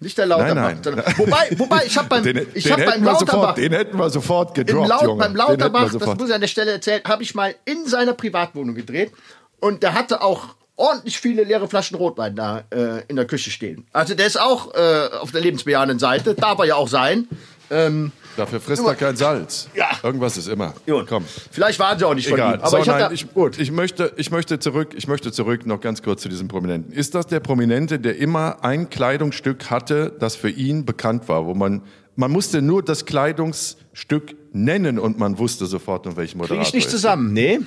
Nicht 0.00 0.16
der 0.18 0.26
Lauterbach. 0.26 0.54
Nein, 0.54 0.80
nein. 0.84 1.02
Wobei, 1.16 1.50
wobei, 1.56 1.82
ich 1.86 1.96
habe 1.96 2.08
beim, 2.08 2.22
Den, 2.22 2.46
ich 2.54 2.64
den, 2.64 2.72
hab 2.72 2.84
beim 2.84 3.02
Lauterbach, 3.04 3.32
sofort, 3.32 3.58
den 3.58 3.72
hätten 3.72 3.98
wir 3.98 4.10
sofort 4.10 4.54
gedroppt, 4.54 4.88
Laut, 4.88 5.02
Junge. 5.02 5.18
beim 5.24 5.36
Lauterbach, 5.36 5.92
das 5.92 6.18
muss 6.18 6.28
ich 6.28 6.34
an 6.34 6.40
der 6.40 6.48
Stelle 6.48 6.72
erzählen, 6.72 7.02
habe 7.06 7.22
ich 7.22 7.34
mal 7.34 7.54
in 7.64 7.86
seiner 7.86 8.14
Privatwohnung 8.14 8.74
gedreht 8.74 9.12
und 9.60 9.82
der 9.82 9.94
hatte 9.94 10.22
auch 10.22 10.54
ordentlich 10.80 11.20
viele 11.20 11.44
leere 11.44 11.68
Flaschen 11.68 11.96
Rotwein 11.96 12.34
da 12.34 12.64
äh, 12.70 13.02
in 13.06 13.16
der 13.16 13.26
Küche 13.26 13.50
stehen. 13.50 13.86
Also 13.92 14.14
der 14.14 14.26
ist 14.26 14.40
auch 14.40 14.74
äh, 14.74 15.08
auf 15.20 15.30
der 15.30 15.42
lebensbejahenden 15.42 15.98
Seite, 15.98 16.34
darf 16.34 16.58
er 16.58 16.64
ja 16.64 16.74
auch 16.76 16.88
sein. 16.88 17.28
Ähm, 17.70 18.12
Dafür 18.36 18.60
frisst 18.60 18.84
er 18.84 18.94
kein 18.94 19.16
Salz. 19.16 19.68
Ja. 19.74 19.90
Irgendwas 20.02 20.36
ist 20.36 20.48
immer. 20.48 20.74
Gut. 20.86 21.06
Komm. 21.08 21.24
Vielleicht 21.50 21.78
waren 21.78 21.98
sie 21.98 22.04
auch 22.06 22.14
nicht 22.14 22.28
von 22.28 22.38
Egal. 22.38 22.54
ihm. 22.54 22.60
Aber 22.60 22.70
so, 22.70 22.78
ich 22.78 22.86
nein, 22.86 23.10
ich, 23.12 23.32
gut. 23.32 23.58
Ich 23.58 23.70
möchte, 23.70 24.12
ich 24.16 24.30
möchte 24.30 24.58
zurück, 24.58 24.94
ich 24.96 25.06
möchte 25.06 25.30
zurück 25.30 25.66
noch 25.66 25.80
ganz 25.80 26.02
kurz 26.02 26.22
zu 26.22 26.28
diesem 26.28 26.48
Prominenten. 26.48 26.92
Ist 26.92 27.14
das 27.14 27.26
der 27.26 27.40
Prominente, 27.40 27.98
der 27.98 28.16
immer 28.16 28.64
ein 28.64 28.88
Kleidungsstück 28.88 29.70
hatte, 29.70 30.16
das 30.18 30.36
für 30.36 30.50
ihn 30.50 30.84
bekannt 30.84 31.28
war, 31.28 31.46
wo 31.46 31.54
man, 31.54 31.82
man 32.16 32.30
musste 32.30 32.62
nur 32.62 32.82
das 32.82 33.04
Kleidungsstück 33.04 34.34
nennen 34.52 34.98
und 34.98 35.18
man 35.18 35.38
wusste 35.38 35.66
sofort, 35.66 36.06
um 36.06 36.16
welchen 36.16 36.38
Moderator 36.38 36.62
krieg 36.62 36.68
ich 36.68 36.74
nicht 36.74 36.90
zusammen. 36.90 37.32
Nee. 37.32 37.60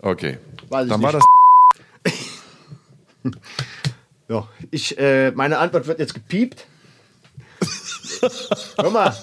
Okay. 0.00 0.38
Weiß 0.68 0.88
Dann 0.88 1.02
war 1.02 1.12
das 1.12 1.24
Ja, 4.28 4.46
ich, 4.70 4.98
äh, 4.98 5.30
meine 5.30 5.56
Antwort 5.58 5.86
wird 5.86 5.98
jetzt 6.00 6.12
gepiept. 6.12 6.66
Hör 8.76 8.90
mal, 8.90 9.16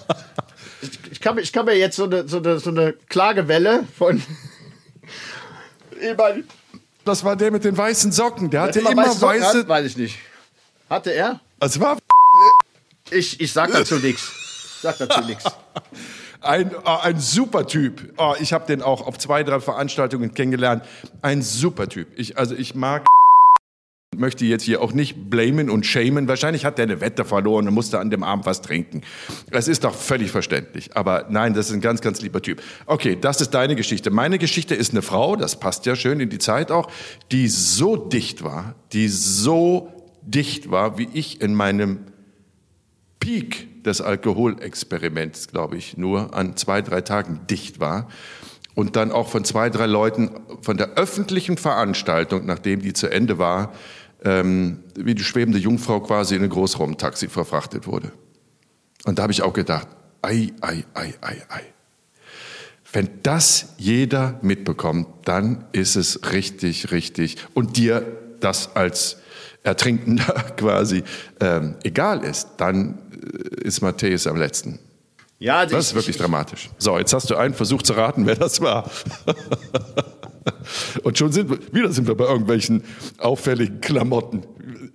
ich, 0.81 0.99
ich, 1.11 1.21
kann, 1.21 1.36
mir- 1.36 1.41
ich 1.41 1.53
kann 1.53 1.65
mir 1.65 1.77
jetzt 1.77 1.95
so 1.95 2.05
eine, 2.05 2.27
so 2.27 2.38
eine, 2.38 2.57
so 2.59 2.71
eine 2.71 2.93
Klagewelle 2.93 3.83
von 3.97 4.21
immer, 6.01 6.29
das 7.03 7.23
war 7.23 7.36
der 7.36 7.51
mit 7.51 7.63
den 7.63 7.77
weißen 7.77 8.11
Socken. 8.11 8.49
Der 8.49 8.61
hatte 8.61 8.79
immer, 8.79 8.97
weiße 8.97 9.19
Socken 9.19 9.41
weiße. 9.41 9.59
hat, 9.59 9.67
weiß 9.67 9.86
ich 9.86 9.97
nicht. 9.97 10.17
Hatte 10.89 11.11
er? 11.13 11.39
Es 11.59 11.79
war 11.79 11.97
Ich, 13.11 13.39
ich 13.39 13.53
sag 13.53 13.71
dazu 13.71 13.95
nichts. 13.99 14.79
Sag 14.81 14.97
dazu 14.97 15.21
nichts. 15.21 15.43
Ein, 16.46 16.72
äh, 16.72 16.76
ein 17.04 17.20
super 17.20 17.66
Typ. 17.66 18.14
Oh, 18.18 18.36
ich 18.39 18.54
habe 18.54 18.66
den 18.68 18.82
auch 18.82 19.06
auf 19.06 19.18
zwei, 19.18 19.43
drei 19.43 19.60
Veranstaltungen 19.60 20.34
kennengelernt. 20.34 20.84
Ein 21.22 21.41
super 21.41 21.89
Typ. 21.89 22.08
Ich, 22.16 22.38
also 22.38 22.56
ich 22.56 22.76
mag 22.76 23.06
möchte 24.18 24.46
jetzt 24.46 24.64
hier 24.64 24.82
auch 24.82 24.93
nicht 24.93 25.30
blamen 25.30 25.70
und 25.70 25.86
shamen. 25.86 26.28
Wahrscheinlich 26.28 26.64
hat 26.64 26.78
der 26.78 26.84
eine 26.84 27.02
Wette 27.02 27.26
verloren 27.26 27.68
und 27.68 27.74
musste 27.74 28.00
an 28.00 28.10
dem 28.10 28.24
Abend 28.24 28.46
was 28.46 28.62
trinken. 28.62 29.02
Das 29.52 29.68
ist 29.68 29.84
doch 29.84 29.93
völlig 29.93 30.32
verständlich. 30.32 30.96
Aber 30.96 31.26
nein, 31.30 31.54
das 31.54 31.68
ist 31.68 31.74
ein 31.74 31.82
ganz, 31.82 32.00
ganz 32.00 32.22
lieber 32.22 32.41
Typ. 32.41 32.62
Okay, 32.86 33.18
das 33.20 33.41
ist 33.41 33.52
deine 33.52 33.76
Geschichte. 33.76 34.12
Meine 34.12 34.38
Geschichte 34.38 34.76
ist 34.76 34.91
eine 34.91 35.02
Frau, 35.02 35.36
das 35.36 35.60
passt 35.60 35.86
ja 35.86 35.96
schön 35.96 36.20
in 36.20 36.30
die 36.30 36.39
Zeit 36.39 36.72
auch, 36.72 36.89
die 37.32 37.48
so 37.48 37.98
dicht 37.98 38.43
war, 38.43 38.76
die 38.93 39.10
so 39.10 39.91
dicht 40.22 40.72
war, 40.72 40.98
wie 40.98 41.10
ich 41.14 41.41
in 41.41 41.54
meinem 41.54 42.00
Peak 43.20 43.68
des 43.86 44.01
Alkoholexperiments, 44.01 45.47
glaube 45.47 45.77
ich, 45.77 45.97
nur 45.97 46.33
an 46.33 46.57
zwei, 46.57 46.81
drei 46.81 47.01
Tagen 47.01 47.41
dicht 47.49 47.79
war. 47.79 48.07
Und 48.73 48.95
dann 48.95 49.11
auch 49.11 49.29
von 49.29 49.45
zwei, 49.45 49.69
drei 49.69 49.86
Leuten 49.86 50.31
von 50.61 50.77
der 50.77 50.95
öffentlichen 50.95 51.57
Veranstaltung, 51.57 52.45
nachdem 52.45 52.81
die 52.81 52.93
zu 52.93 53.07
Ende 53.07 53.38
war, 53.38 53.73
ähm, 54.23 54.83
wie 54.95 55.15
die 55.15 55.23
schwebende 55.23 55.59
Jungfrau 55.59 56.01
quasi 56.01 56.36
in 56.36 56.43
ein 56.43 56.49
Großraumtaxi 56.49 57.29
verfrachtet 57.29 57.88
wurde. 57.88 58.11
Und 59.05 59.19
da 59.19 59.23
habe 59.23 59.31
ich 59.31 59.43
auch 59.43 59.53
gedacht, 59.53 59.88
ei, 60.21 60.51
ei, 60.61 60.83
ei, 60.93 61.13
ei, 61.21 61.41
ei. 61.49 61.61
Wenn 62.91 63.09
das 63.23 63.75
jeder 63.77 64.39
mitbekommt, 64.41 65.07
dann 65.25 65.65
ist 65.71 65.95
es 65.95 66.31
richtig, 66.31 66.91
richtig. 66.91 67.38
Und 67.53 67.77
dir 67.77 68.05
das 68.39 68.75
als 68.75 69.17
Ertrinkender 69.66 70.24
quasi 70.57 71.03
ähm, 71.41 71.76
egal 71.84 72.24
ist, 72.24 72.47
dann 72.57 72.97
äh, 73.11 73.68
ist 73.68 73.82
Matthäus 73.82 74.28
am 74.28 74.38
letzten. 74.38 74.80
Ja, 75.39 75.57
also 75.59 75.76
Das 75.76 75.86
ist 75.86 75.91
ich- 75.91 75.95
wirklich 75.95 76.16
ich, 76.16 76.22
dramatisch. 76.22 76.70
So, 76.78 76.97
jetzt 76.97 77.13
hast 77.13 77.30
du 77.30 77.36
einen 77.36 77.53
versucht 77.53 77.86
zu 77.86 77.93
raten, 77.93 78.26
wer 78.26 78.36
das 78.36 78.61
war. 78.61 78.89
Und 81.03 81.18
schon 81.18 81.32
sind 81.32 81.49
wir, 81.49 81.59
wieder 81.74 81.91
sind 81.91 82.07
wir 82.07 82.16
bei 82.16 82.26
irgendwelchen 82.26 82.84
auffälligen 83.18 83.82
Klamotten. 83.82 84.43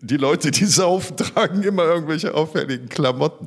Die 0.01 0.17
Leute, 0.17 0.51
die 0.51 0.65
saufen, 0.65 1.17
tragen 1.17 1.63
immer 1.63 1.85
irgendwelche 1.85 2.35
auffälligen 2.35 2.89
Klamotten. 2.89 3.47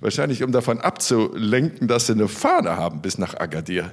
Wahrscheinlich, 0.00 0.42
um 0.42 0.52
davon 0.52 0.80
abzulenken, 0.80 1.88
dass 1.88 2.06
sie 2.06 2.12
eine 2.12 2.28
Fahne 2.28 2.76
haben 2.76 3.00
bis 3.00 3.18
nach 3.18 3.34
Agadir. 3.38 3.92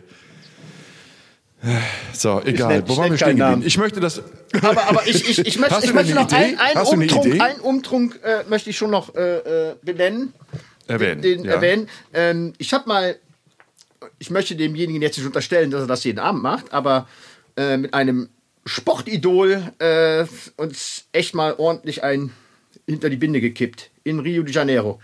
So, 2.12 2.42
egal. 2.44 2.88
Wo 2.88 2.94
ich 2.94 3.00
waren 3.00 3.12
wir 3.12 3.18
stehen 3.18 3.38
geblieben? 3.38 3.64
Ich 3.66 3.78
möchte 3.78 4.00
das. 4.00 4.22
Aber, 4.62 4.88
aber 4.88 5.08
ich, 5.08 5.30
ich, 5.30 5.40
ich 5.40 5.60
möchte, 5.60 5.86
ich 5.86 5.94
möchte 5.94 6.14
noch 6.14 6.32
einen, 6.32 6.60
einen 6.60 6.82
Umtrunk, 6.86 7.42
einen 7.42 7.60
Umtrunk 7.62 8.20
äh, 8.24 8.44
möchte 8.50 8.70
ich 8.70 8.78
schon 8.78 8.92
noch 8.92 9.16
äh, 9.16 9.70
äh, 9.70 9.76
benennen. 9.82 10.34
Erwähnen, 10.88 11.22
Den, 11.22 11.46
ja. 11.46 11.54
erwähnen. 11.54 11.88
Ähm, 12.14 12.54
ich 12.58 12.74
habe 12.74 12.88
mal, 12.88 13.16
ich 14.20 14.30
möchte 14.30 14.56
demjenigen 14.56 15.02
jetzt 15.02 15.18
nicht 15.18 15.26
unterstellen, 15.26 15.72
dass 15.72 15.82
er 15.82 15.88
das 15.88 16.04
jeden 16.04 16.20
Abend 16.20 16.44
macht, 16.44 16.74
aber 16.74 17.08
äh, 17.56 17.78
mit 17.78 17.94
einem 17.94 18.30
Sportidol 18.66 19.72
äh, 19.80 20.26
uns 20.58 21.06
echt 21.14 21.34
mal 21.34 21.56
ordentlich 21.58 22.04
ein 22.04 22.32
hinter 22.86 23.10
die 23.10 23.18
Binde 23.18 23.40
gekippt 23.40 23.92
in 24.04 24.20
Rio 24.20 24.44
de 24.44 24.54
Janeiro. 24.54 25.00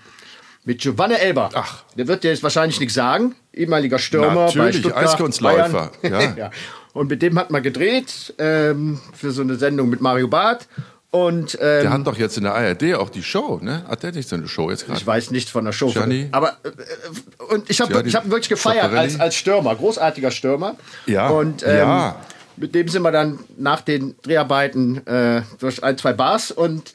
Mit 0.65 0.81
Giovanni 0.81 1.15
Elber. 1.15 1.49
Ach. 1.53 1.83
Der 1.95 2.07
wird 2.07 2.23
dir 2.23 2.31
jetzt 2.31 2.43
wahrscheinlich 2.43 2.79
nichts 2.79 2.93
sagen. 2.93 3.35
Ehemaliger 3.53 3.99
Stürmer 3.99 4.47
bei 4.47 4.55
Natürlich, 4.55 4.77
Stuttgart, 4.77 5.03
Eiskunstläufer, 5.05 5.91
Bayern. 6.01 6.33
ja. 6.37 6.51
Und 6.93 7.09
mit 7.09 7.21
dem 7.21 7.37
hat 7.37 7.49
man 7.51 7.63
gedreht 7.63 8.33
ähm, 8.37 8.99
für 9.13 9.31
so 9.31 9.41
eine 9.41 9.55
Sendung 9.55 9.89
mit 9.89 10.01
Mario 10.01 10.27
Barth. 10.27 10.67
Und 11.11 11.55
ähm, 11.55 11.81
Der 11.81 11.89
hat 11.89 12.05
doch 12.05 12.17
jetzt 12.17 12.37
in 12.37 12.43
der 12.43 12.53
ARD 12.53 12.93
auch 12.95 13.09
die 13.09 13.23
Show, 13.23 13.59
ne? 13.61 13.83
Hat 13.87 14.03
der 14.03 14.11
nicht 14.11 14.29
so 14.29 14.35
eine 14.35 14.47
Show 14.47 14.69
jetzt 14.69 14.85
gerade? 14.85 14.99
ich 14.99 15.07
weiß 15.07 15.31
nichts 15.31 15.49
von 15.49 15.65
der 15.65 15.71
Show. 15.71 15.89
Gianni? 15.89 16.29
Aber 16.31 16.57
äh, 16.63 17.53
und 17.53 17.67
ich 17.67 17.81
habe 17.81 18.03
ich 18.05 18.15
hab 18.15 18.29
wirklich 18.29 18.49
gefeiert 18.49 18.93
als, 18.93 19.19
als 19.19 19.35
Stürmer, 19.35 19.75
großartiger 19.75 20.29
Stürmer. 20.29 20.75
Ja, 21.07 21.29
Und 21.29 21.63
ähm, 21.63 21.77
ja. 21.77 22.15
mit 22.57 22.75
dem 22.75 22.87
sind 22.87 23.01
wir 23.01 23.11
dann 23.11 23.39
nach 23.57 23.81
den 23.81 24.15
Dreharbeiten 24.21 25.05
äh, 25.07 25.41
durch 25.59 25.83
ein, 25.83 25.97
zwei 25.97 26.13
Bars 26.13 26.51
und 26.51 26.93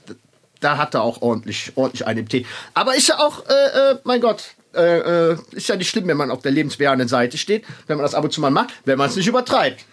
da 0.60 0.78
hat 0.78 0.94
er 0.94 1.02
auch 1.02 1.20
ordentlich, 1.20 1.72
ordentlich 1.74 2.06
einen 2.06 2.20
im 2.20 2.28
Tee. 2.28 2.46
Aber 2.72 2.94
ist 2.94 3.08
ja 3.08 3.18
auch, 3.18 3.44
äh, 3.46 3.92
äh, 3.92 3.98
mein 4.04 4.20
Gott, 4.20 4.54
äh, 4.76 5.30
äh, 5.32 5.36
ist 5.52 5.68
ja 5.68 5.76
nicht 5.76 5.88
schlimm, 5.88 6.06
wenn 6.08 6.16
man 6.16 6.30
auf 6.30 6.42
der 6.42 6.52
lebensbejahenden 6.52 7.08
Seite 7.08 7.38
steht, 7.38 7.64
wenn 7.86 7.96
man 7.96 8.04
das 8.04 8.14
ab 8.14 8.24
und 8.24 8.32
zu 8.32 8.40
mal 8.40 8.50
macht, 8.50 8.70
wenn 8.84 8.98
man 8.98 9.08
es 9.08 9.16
nicht 9.16 9.26
übertreibt. 9.28 9.84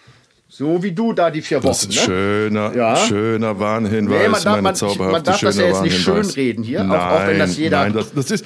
So 0.48 0.82
wie 0.82 0.92
du 0.92 1.14
da 1.14 1.30
die 1.30 1.40
vier 1.40 1.58
Wochen. 1.62 1.68
Das 1.68 1.84
ist 1.84 1.88
ne? 1.94 2.00
schöner, 2.04 2.76
Ja. 2.76 2.94
schöner 2.96 3.58
Warnhinweis, 3.58 4.18
Nee, 4.22 4.28
man 4.28 4.32
darf- 4.42 4.44
meine 4.44 4.62
man- 4.62 4.74
zauberhafte, 4.74 5.12
man 5.12 5.24
darf 5.24 5.40
das 5.40 5.56
ja 5.56 5.64
jetzt 5.66 5.82
nicht 5.82 5.98
schönreden 5.98 6.62
hier, 6.62 6.82
auch- 6.82 6.86
nein, 6.86 7.00
auch 7.00 7.26
wenn 7.26 7.38
das 7.38 7.56
jeder- 7.56 7.78
Nein, 7.84 7.92
das, 7.94 8.12
das, 8.12 8.30
ist, 8.30 8.44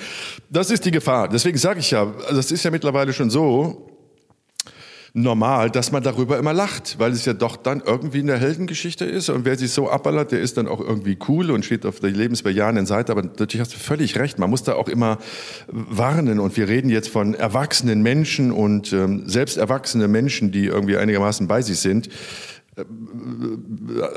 das 0.48 0.70
ist 0.70 0.84
die 0.84 0.92
Gefahr. 0.92 1.28
Deswegen 1.28 1.58
sage 1.58 1.80
ich 1.80 1.90
ja, 1.90 2.06
das 2.30 2.52
ist 2.52 2.62
ja 2.64 2.70
mittlerweile 2.70 3.12
schon 3.12 3.28
so 3.28 3.90
normal, 5.16 5.70
dass 5.70 5.92
man 5.92 6.02
darüber 6.02 6.38
immer 6.38 6.52
lacht, 6.52 6.96
weil 6.98 7.12
es 7.12 7.24
ja 7.24 7.32
doch 7.32 7.56
dann 7.56 7.82
irgendwie 7.84 8.18
eine 8.18 8.36
Heldengeschichte 8.36 9.06
ist. 9.06 9.30
Und 9.30 9.46
wer 9.46 9.56
sich 9.56 9.70
so 9.72 9.90
abballert, 9.90 10.30
der 10.30 10.40
ist 10.40 10.58
dann 10.58 10.68
auch 10.68 10.78
irgendwie 10.78 11.16
cool 11.26 11.50
und 11.50 11.64
steht 11.64 11.86
auf 11.86 12.00
der 12.00 12.10
lebensbejahenden 12.10 12.84
Seite, 12.84 13.12
aber 13.12 13.22
natürlich 13.22 13.60
hast 13.60 13.72
du 13.72 13.78
völlig 13.78 14.18
recht, 14.18 14.38
man 14.38 14.50
muss 14.50 14.62
da 14.62 14.74
auch 14.74 14.88
immer 14.88 15.16
warnen. 15.68 16.38
Und 16.38 16.56
wir 16.58 16.68
reden 16.68 16.90
jetzt 16.90 17.08
von 17.08 17.32
erwachsenen 17.32 18.02
Menschen 18.02 18.52
und 18.52 18.92
ähm, 18.92 19.26
selbst 19.26 19.56
erwachsene 19.56 20.06
Menschen, 20.06 20.52
die 20.52 20.66
irgendwie 20.66 20.98
einigermaßen 20.98 21.48
bei 21.48 21.62
sich 21.62 21.78
sind, 21.78 22.10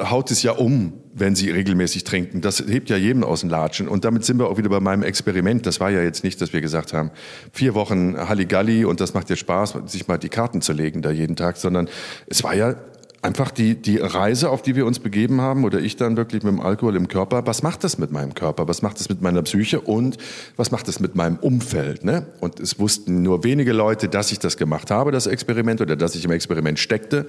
haut 0.10 0.32
es 0.32 0.44
ja 0.44 0.52
um, 0.52 0.94
wenn 1.14 1.34
sie 1.34 1.50
regelmäßig 1.50 2.04
trinken. 2.04 2.42
Das 2.42 2.60
hebt 2.60 2.90
ja 2.90 2.98
jedem 2.98 3.24
aus 3.24 3.40
den 3.42 3.50
Latschen. 3.50 3.88
Und 3.88 4.04
damit 4.04 4.26
sind 4.26 4.38
wir 4.38 4.48
auch 4.48 4.58
wieder 4.58 4.70
bei 4.70 4.82
meinem 4.82 5.04
Experiment. 5.04 5.66
Das 5.66 5.80
war 5.80 5.90
ja 5.90 6.02
jetzt 6.02 6.26
nicht, 6.26 6.42
dass 6.42 6.52
wir 6.52 6.60
gesagt 6.60 6.92
haben, 6.92 7.12
vier 7.54 7.74
Wochen 7.74 8.18
Halligalli 8.18 8.84
und 8.84 9.00
das 9.00 9.14
macht 9.14 9.30
dir 9.30 9.38
Spaß, 9.38 9.78
sich 9.86 10.08
mal 10.10 10.18
die 10.18 10.30
Karten 10.30 10.62
zu 10.62 10.74
legen 10.74 11.02
da 11.02 11.10
jeden 11.10 11.38
Tag, 11.38 11.56
sondern 11.56 11.88
es 12.28 12.44
war 12.44 12.54
ja 12.54 12.76
einfach 13.22 13.52
die, 13.52 13.76
die 13.76 13.98
Reise, 13.98 14.50
auf 14.50 14.62
die 14.62 14.76
wir 14.76 14.86
uns 14.86 15.00
begeben 15.00 15.42
haben, 15.42 15.64
oder 15.64 15.80
ich 15.80 15.96
dann 15.96 16.18
wirklich 16.18 16.44
mit 16.44 16.54
dem 16.54 16.60
Alkohol 16.60 16.96
im 16.96 17.08
Körper. 17.08 17.46
Was 17.48 17.64
macht 17.64 17.84
das 17.84 17.98
mit 17.98 18.12
meinem 18.12 18.34
Körper? 18.34 18.68
Was 18.68 18.82
macht 18.82 19.00
das 19.00 19.10
mit 19.10 19.22
meiner 19.22 19.42
Psyche? 19.42 19.82
Und 19.82 20.18
was 20.58 20.72
macht 20.72 20.88
das 20.88 21.00
mit 21.00 21.16
meinem 21.16 21.38
Umfeld? 21.38 22.04
Ne? 22.04 22.28
Und 22.40 22.60
es 22.60 22.80
wussten 22.80 23.22
nur 23.22 23.44
wenige 23.44 23.74
Leute, 23.74 24.10
dass 24.10 24.32
ich 24.32 24.40
das 24.40 24.58
gemacht 24.58 24.92
habe, 24.92 25.12
das 25.12 25.28
Experiment, 25.28 25.82
oder 25.82 25.96
dass 25.96 26.16
ich 26.16 26.26
im 26.26 26.32
Experiment 26.32 26.80
steckte 26.80 27.28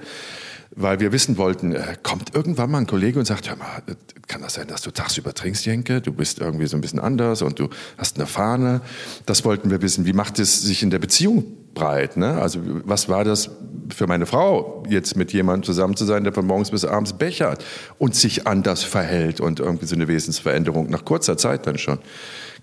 weil 0.75 0.99
wir 0.99 1.11
wissen 1.11 1.37
wollten, 1.37 1.73
äh, 1.73 1.97
kommt 2.01 2.33
irgendwann 2.33 2.71
mal 2.71 2.79
ein 2.79 2.87
Kollege 2.87 3.19
und 3.19 3.25
sagt, 3.25 3.49
hör 3.49 3.57
mal, 3.57 3.83
äh, 3.87 3.95
kann 4.27 4.41
das 4.41 4.53
sein, 4.53 4.67
dass 4.67 4.81
du 4.81 4.91
tagsüber 4.91 5.33
trinkst, 5.33 5.65
Jenke? 5.65 6.01
Du 6.01 6.13
bist 6.13 6.39
irgendwie 6.39 6.67
so 6.67 6.77
ein 6.77 6.81
bisschen 6.81 6.99
anders 6.99 7.41
und 7.41 7.59
du 7.59 7.69
hast 7.97 8.17
eine 8.17 8.25
Fahne. 8.25 8.81
Das 9.25 9.43
wollten 9.43 9.69
wir 9.69 9.81
wissen. 9.81 10.05
Wie 10.05 10.13
macht 10.13 10.39
es 10.39 10.61
sich 10.61 10.83
in 10.83 10.89
der 10.89 10.99
Beziehung 10.99 11.43
breit? 11.73 12.15
Ne? 12.15 12.41
Also 12.41 12.59
was 12.85 13.09
war 13.09 13.25
das 13.25 13.51
für 13.93 14.07
meine 14.07 14.25
Frau, 14.25 14.83
jetzt 14.87 15.17
mit 15.17 15.33
jemandem 15.33 15.63
zusammen 15.63 15.97
zu 15.97 16.05
sein, 16.05 16.23
der 16.23 16.31
von 16.31 16.45
morgens 16.45 16.71
bis 16.71 16.85
abends 16.85 17.13
bechert 17.13 17.65
und 17.97 18.15
sich 18.15 18.47
anders 18.47 18.83
verhält 18.83 19.41
und 19.41 19.59
irgendwie 19.59 19.85
so 19.85 19.95
eine 19.95 20.07
Wesensveränderung 20.07 20.89
nach 20.89 21.03
kurzer 21.03 21.35
Zeit 21.37 21.67
dann 21.67 21.77
schon 21.77 21.99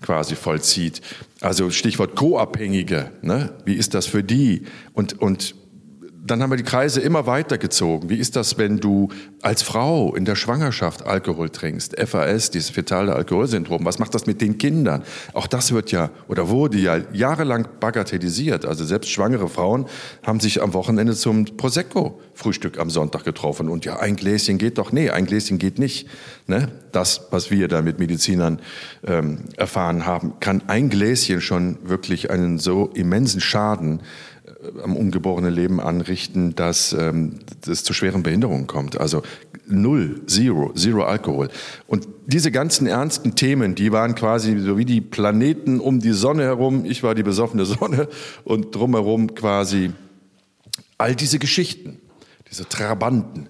quasi 0.01 0.35
vollzieht. 0.35 1.01
Also 1.41 1.69
Stichwort 1.69 2.15
Co-Abhängige. 2.15 3.11
Ne? 3.21 3.51
Wie 3.65 3.75
ist 3.75 3.93
das 3.93 4.07
für 4.07 4.23
die? 4.23 4.65
Und, 4.93 5.21
und 5.21 5.53
dann 6.29 6.43
haben 6.43 6.51
wir 6.51 6.57
die 6.57 6.63
Kreise 6.63 7.01
immer 7.01 7.25
weiter 7.25 7.57
gezogen. 7.57 8.09
Wie 8.09 8.17
ist 8.17 8.35
das, 8.35 8.57
wenn 8.57 8.77
du 8.77 9.09
als 9.41 9.63
Frau 9.63 10.13
in 10.15 10.25
der 10.25 10.35
Schwangerschaft 10.35 11.05
Alkohol 11.05 11.49
trinkst? 11.49 11.99
FAS, 11.99 12.51
dieses 12.51 12.69
fetale 12.69 13.13
Alkoholsyndrom. 13.15 13.83
Was 13.85 13.99
macht 13.99 14.13
das 14.13 14.27
mit 14.27 14.41
den 14.41 14.57
Kindern? 14.57 15.03
Auch 15.33 15.47
das 15.47 15.71
wird 15.71 15.91
ja 15.91 16.11
oder 16.27 16.49
wurde 16.49 16.77
ja 16.77 16.97
jahrelang 17.13 17.67
bagatellisiert. 17.79 18.65
Also 18.65 18.85
selbst 18.85 19.09
schwangere 19.09 19.49
Frauen 19.49 19.85
haben 20.23 20.39
sich 20.39 20.61
am 20.61 20.73
Wochenende 20.73 21.15
zum 21.15 21.45
Prosecco-Frühstück 21.45 22.79
am 22.79 22.89
Sonntag 22.89 23.23
getroffen. 23.23 23.69
Und 23.69 23.85
ja, 23.85 23.99
ein 23.99 24.15
Gläschen 24.15 24.57
geht 24.57 24.77
doch. 24.77 24.91
Nee, 24.91 25.09
ein 25.09 25.25
Gläschen 25.25 25.57
geht 25.57 25.79
nicht. 25.79 26.07
Ne? 26.45 26.69
Das, 26.91 27.27
was 27.31 27.49
wir 27.49 27.67
da 27.67 27.81
mit 27.81 27.99
Medizinern 27.99 28.59
ähm, 29.05 29.45
erfahren 29.57 30.05
haben, 30.05 30.33
kann 30.39 30.63
ein 30.67 30.89
Gläschen 30.89 31.41
schon 31.41 31.77
wirklich 31.83 32.29
einen 32.29 32.59
so 32.59 32.91
immensen 32.93 33.41
Schaden 33.41 34.01
am 34.83 34.97
ungeborenen 34.97 35.53
Leben 35.53 35.79
anrichten, 35.79 36.55
dass 36.55 36.93
ähm, 36.93 37.39
es 37.65 37.83
zu 37.83 37.93
schweren 37.93 38.23
Behinderungen 38.23 38.67
kommt. 38.67 38.99
Also 38.99 39.23
null, 39.67 40.25
zero, 40.25 40.73
zero 40.73 41.03
Alkohol. 41.03 41.49
Und 41.87 42.07
diese 42.27 42.51
ganzen 42.51 42.87
ernsten 42.87 43.35
Themen, 43.35 43.75
die 43.75 43.91
waren 43.91 44.15
quasi 44.15 44.57
so 44.59 44.77
wie 44.77 44.85
die 44.85 45.01
Planeten 45.01 45.79
um 45.79 45.99
die 45.99 46.11
Sonne 46.11 46.43
herum. 46.43 46.85
Ich 46.85 47.03
war 47.03 47.15
die 47.15 47.23
besoffene 47.23 47.65
Sonne 47.65 48.09
und 48.43 48.75
drumherum 48.75 49.33
quasi 49.35 49.91
all 50.97 51.15
diese 51.15 51.39
Geschichten, 51.39 51.99
diese 52.49 52.67
Trabanten, 52.67 53.47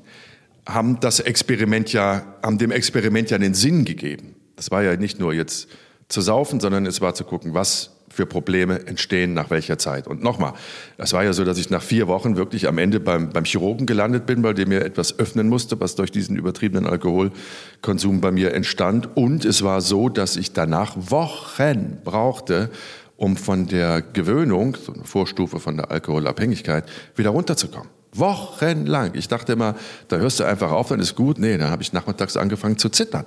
haben 0.67 0.99
das 0.99 1.19
Experiment 1.19 1.91
ja, 1.91 2.35
haben 2.43 2.59
dem 2.59 2.71
Experiment 2.71 3.31
ja 3.31 3.39
den 3.39 3.55
Sinn 3.55 3.85
gegeben. 3.85 4.35
Das 4.55 4.69
war 4.69 4.83
ja 4.83 4.95
nicht 4.95 5.19
nur 5.19 5.33
jetzt 5.33 5.67
zu 6.09 6.21
saufen, 6.21 6.59
sondern 6.59 6.85
es 6.85 7.01
war 7.01 7.15
zu 7.15 7.23
gucken, 7.23 7.53
was 7.53 7.98
für 8.19 8.25
Probleme 8.25 8.85
entstehen, 8.85 9.33
nach 9.33 9.49
welcher 9.49 9.77
Zeit. 9.77 10.05
Und 10.05 10.21
nochmal, 10.21 10.51
es 10.97 11.13
war 11.13 11.23
ja 11.23 11.31
so, 11.31 11.45
dass 11.45 11.57
ich 11.57 11.69
nach 11.69 11.81
vier 11.81 12.09
Wochen 12.09 12.35
wirklich 12.35 12.67
am 12.67 12.77
Ende 12.77 12.99
beim, 12.99 13.29
beim 13.29 13.45
Chirurgen 13.45 13.85
gelandet 13.85 14.25
bin, 14.25 14.43
weil 14.43 14.53
der 14.53 14.67
mir 14.67 14.83
etwas 14.83 15.17
öffnen 15.19 15.47
musste, 15.47 15.79
was 15.79 15.95
durch 15.95 16.11
diesen 16.11 16.35
übertriebenen 16.35 16.85
Alkoholkonsum 16.85 18.19
bei 18.19 18.31
mir 18.31 18.53
entstand. 18.53 19.15
Und 19.15 19.45
es 19.45 19.63
war 19.63 19.79
so, 19.79 20.09
dass 20.09 20.35
ich 20.35 20.51
danach 20.51 20.97
Wochen 20.97 21.99
brauchte, 22.03 22.69
um 23.15 23.37
von 23.37 23.67
der 23.67 24.01
Gewöhnung, 24.01 24.75
so 24.75 24.91
eine 24.91 25.05
Vorstufe 25.05 25.61
von 25.61 25.77
der 25.77 25.89
Alkoholabhängigkeit, 25.89 26.83
wieder 27.15 27.29
runterzukommen. 27.29 27.87
Wochenlang. 28.11 29.11
Ich 29.13 29.29
dachte 29.29 29.53
immer, 29.53 29.75
da 30.09 30.17
hörst 30.17 30.41
du 30.41 30.43
einfach 30.43 30.71
auf, 30.71 30.89
dann 30.89 30.99
ist 30.99 31.15
gut. 31.15 31.39
Nee, 31.39 31.57
dann 31.57 31.69
habe 31.69 31.83
ich 31.83 31.93
nachmittags 31.93 32.35
angefangen 32.35 32.77
zu 32.77 32.89
zittern 32.89 33.23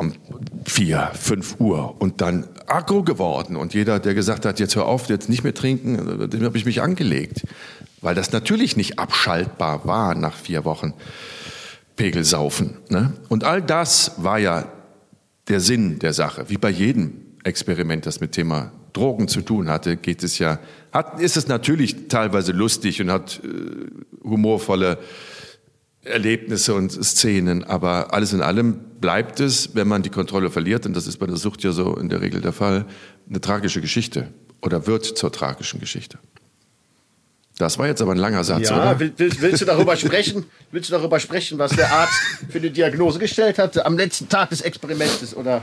um 0.00 0.14
vier, 0.64 1.10
fünf 1.14 1.56
Uhr 1.60 2.00
und 2.00 2.20
dann 2.20 2.48
aggro 2.66 3.02
geworden. 3.02 3.56
Und 3.56 3.74
jeder, 3.74 4.00
der 4.00 4.14
gesagt 4.14 4.46
hat, 4.46 4.58
jetzt 4.58 4.74
hör 4.74 4.86
auf, 4.86 5.08
jetzt 5.08 5.28
nicht 5.28 5.44
mehr 5.44 5.54
trinken, 5.54 6.28
dem 6.30 6.42
habe 6.42 6.56
ich 6.56 6.64
mich 6.64 6.82
angelegt. 6.82 7.42
Weil 8.00 8.14
das 8.14 8.32
natürlich 8.32 8.76
nicht 8.76 8.98
abschaltbar 8.98 9.84
war 9.84 10.14
nach 10.14 10.34
vier 10.34 10.64
Wochen 10.64 10.94
Pegelsaufen. 11.96 12.78
Ne? 12.88 13.12
Und 13.28 13.44
all 13.44 13.60
das 13.60 14.12
war 14.16 14.38
ja 14.38 14.66
der 15.48 15.60
Sinn 15.60 15.98
der 15.98 16.14
Sache. 16.14 16.46
Wie 16.48 16.56
bei 16.56 16.70
jedem 16.70 17.12
Experiment, 17.44 18.06
das 18.06 18.20
mit 18.20 18.32
Thema 18.32 18.72
Drogen 18.94 19.28
zu 19.28 19.42
tun 19.42 19.68
hatte, 19.68 19.96
geht 19.96 20.22
es 20.22 20.38
ja, 20.38 20.58
hat, 20.92 21.20
ist 21.20 21.36
es 21.36 21.46
natürlich 21.46 22.08
teilweise 22.08 22.52
lustig 22.52 23.02
und 23.02 23.10
hat 23.10 23.40
äh, 23.44 24.26
humorvolle 24.26 24.98
Erlebnisse 26.02 26.74
und 26.74 26.92
Szenen, 26.92 27.62
aber 27.64 28.14
alles 28.14 28.32
in 28.32 28.40
allem 28.40 28.78
bleibt 29.00 29.40
es, 29.40 29.74
wenn 29.74 29.86
man 29.86 30.02
die 30.02 30.10
Kontrolle 30.10 30.50
verliert, 30.50 30.86
und 30.86 30.94
das 30.94 31.06
ist 31.06 31.18
bei 31.18 31.26
der 31.26 31.36
Sucht 31.36 31.62
ja 31.62 31.72
so 31.72 31.96
in 31.96 32.08
der 32.08 32.20
Regel 32.20 32.40
der 32.40 32.52
Fall, 32.52 32.86
eine 33.28 33.40
tragische 33.40 33.80
Geschichte 33.80 34.28
oder 34.62 34.86
wird 34.86 35.04
zur 35.04 35.30
tragischen 35.30 35.78
Geschichte. 35.78 36.18
Das 37.58 37.78
war 37.78 37.86
jetzt 37.86 38.00
aber 38.00 38.12
ein 38.12 38.18
langer 38.18 38.42
Satz, 38.42 38.70
ja, 38.70 38.76
oder? 38.76 39.12
Willst, 39.18 39.42
willst 39.42 39.60
du 39.60 39.66
darüber 39.66 39.94
sprechen? 39.94 40.46
Willst 40.72 40.88
du 40.88 40.94
darüber 40.94 41.20
sprechen, 41.20 41.58
was 41.58 41.72
der 41.76 41.92
Arzt 41.92 42.14
für 42.48 42.56
eine 42.56 42.70
Diagnose 42.70 43.18
gestellt 43.18 43.58
hat 43.58 43.84
am 43.84 43.98
letzten 43.98 44.30
Tag 44.30 44.48
des 44.48 44.62
Experimentes 44.62 45.36
oder 45.36 45.62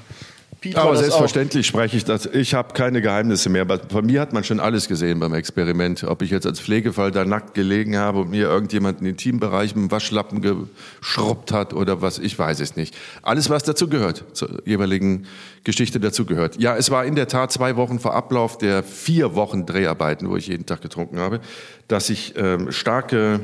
Piet 0.60 0.76
Aber 0.76 0.98
selbstverständlich 0.98 1.68
spreche 1.68 1.98
ich 1.98 2.04
das. 2.04 2.26
Ich 2.26 2.56
habe 2.56 2.74
keine 2.74 3.02
Geheimnisse 3.02 3.50
mehr. 3.50 3.68
Von 3.90 4.08
mir 4.08 4.20
hat 4.20 4.34
man 4.34 4.44
schon 4.44 4.60
alles 4.60 4.88
gesehen 4.88 5.20
beim 5.20 5.34
Experiment. 5.36 6.04
Ob 6.04 6.24
ich 6.24 6.32
jetzt 6.32 6.48
als 6.48 6.60
Pflegefall 6.60 7.12
da 7.12 7.26
nackt 7.26 7.54
gelegen 7.54 7.96
habe 7.96 8.22
und 8.22 8.32
mir 8.32 8.48
irgendjemand 8.48 9.00
in 9.00 9.06
den 9.06 9.18
Teambereich 9.18 9.76
mit 9.76 9.84
dem 9.84 9.92
Waschlappen 9.92 10.42
geschrubbt 10.42 11.52
hat 11.52 11.74
oder 11.74 12.02
was, 12.02 12.18
ich 12.18 12.38
weiß 12.40 12.60
es 12.60 12.76
nicht. 12.76 12.98
Alles, 13.22 13.52
was 13.52 13.64
dazu 13.64 13.88
gehört, 13.88 14.24
zur 14.34 14.66
jeweiligen 14.66 15.28
Geschichte 15.64 16.00
dazu 16.00 16.26
gehört. 16.26 16.60
Ja, 16.60 16.76
es 16.76 16.90
war 16.90 17.06
in 17.06 17.14
der 17.14 17.28
Tat 17.28 17.52
zwei 17.52 17.76
Wochen 17.76 18.00
vor 18.00 18.16
Ablauf 18.16 18.58
der 18.58 18.82
vier 18.82 19.36
Wochen 19.36 19.68
Dreharbeiten, 19.68 20.28
wo 20.28 20.38
ich 20.38 20.48
jeden 20.48 20.66
Tag 20.66 20.82
getrunken 20.82 21.20
habe, 21.20 21.40
dass 21.88 22.10
ich 22.10 22.34
ähm, 22.36 22.72
starke, 22.72 23.42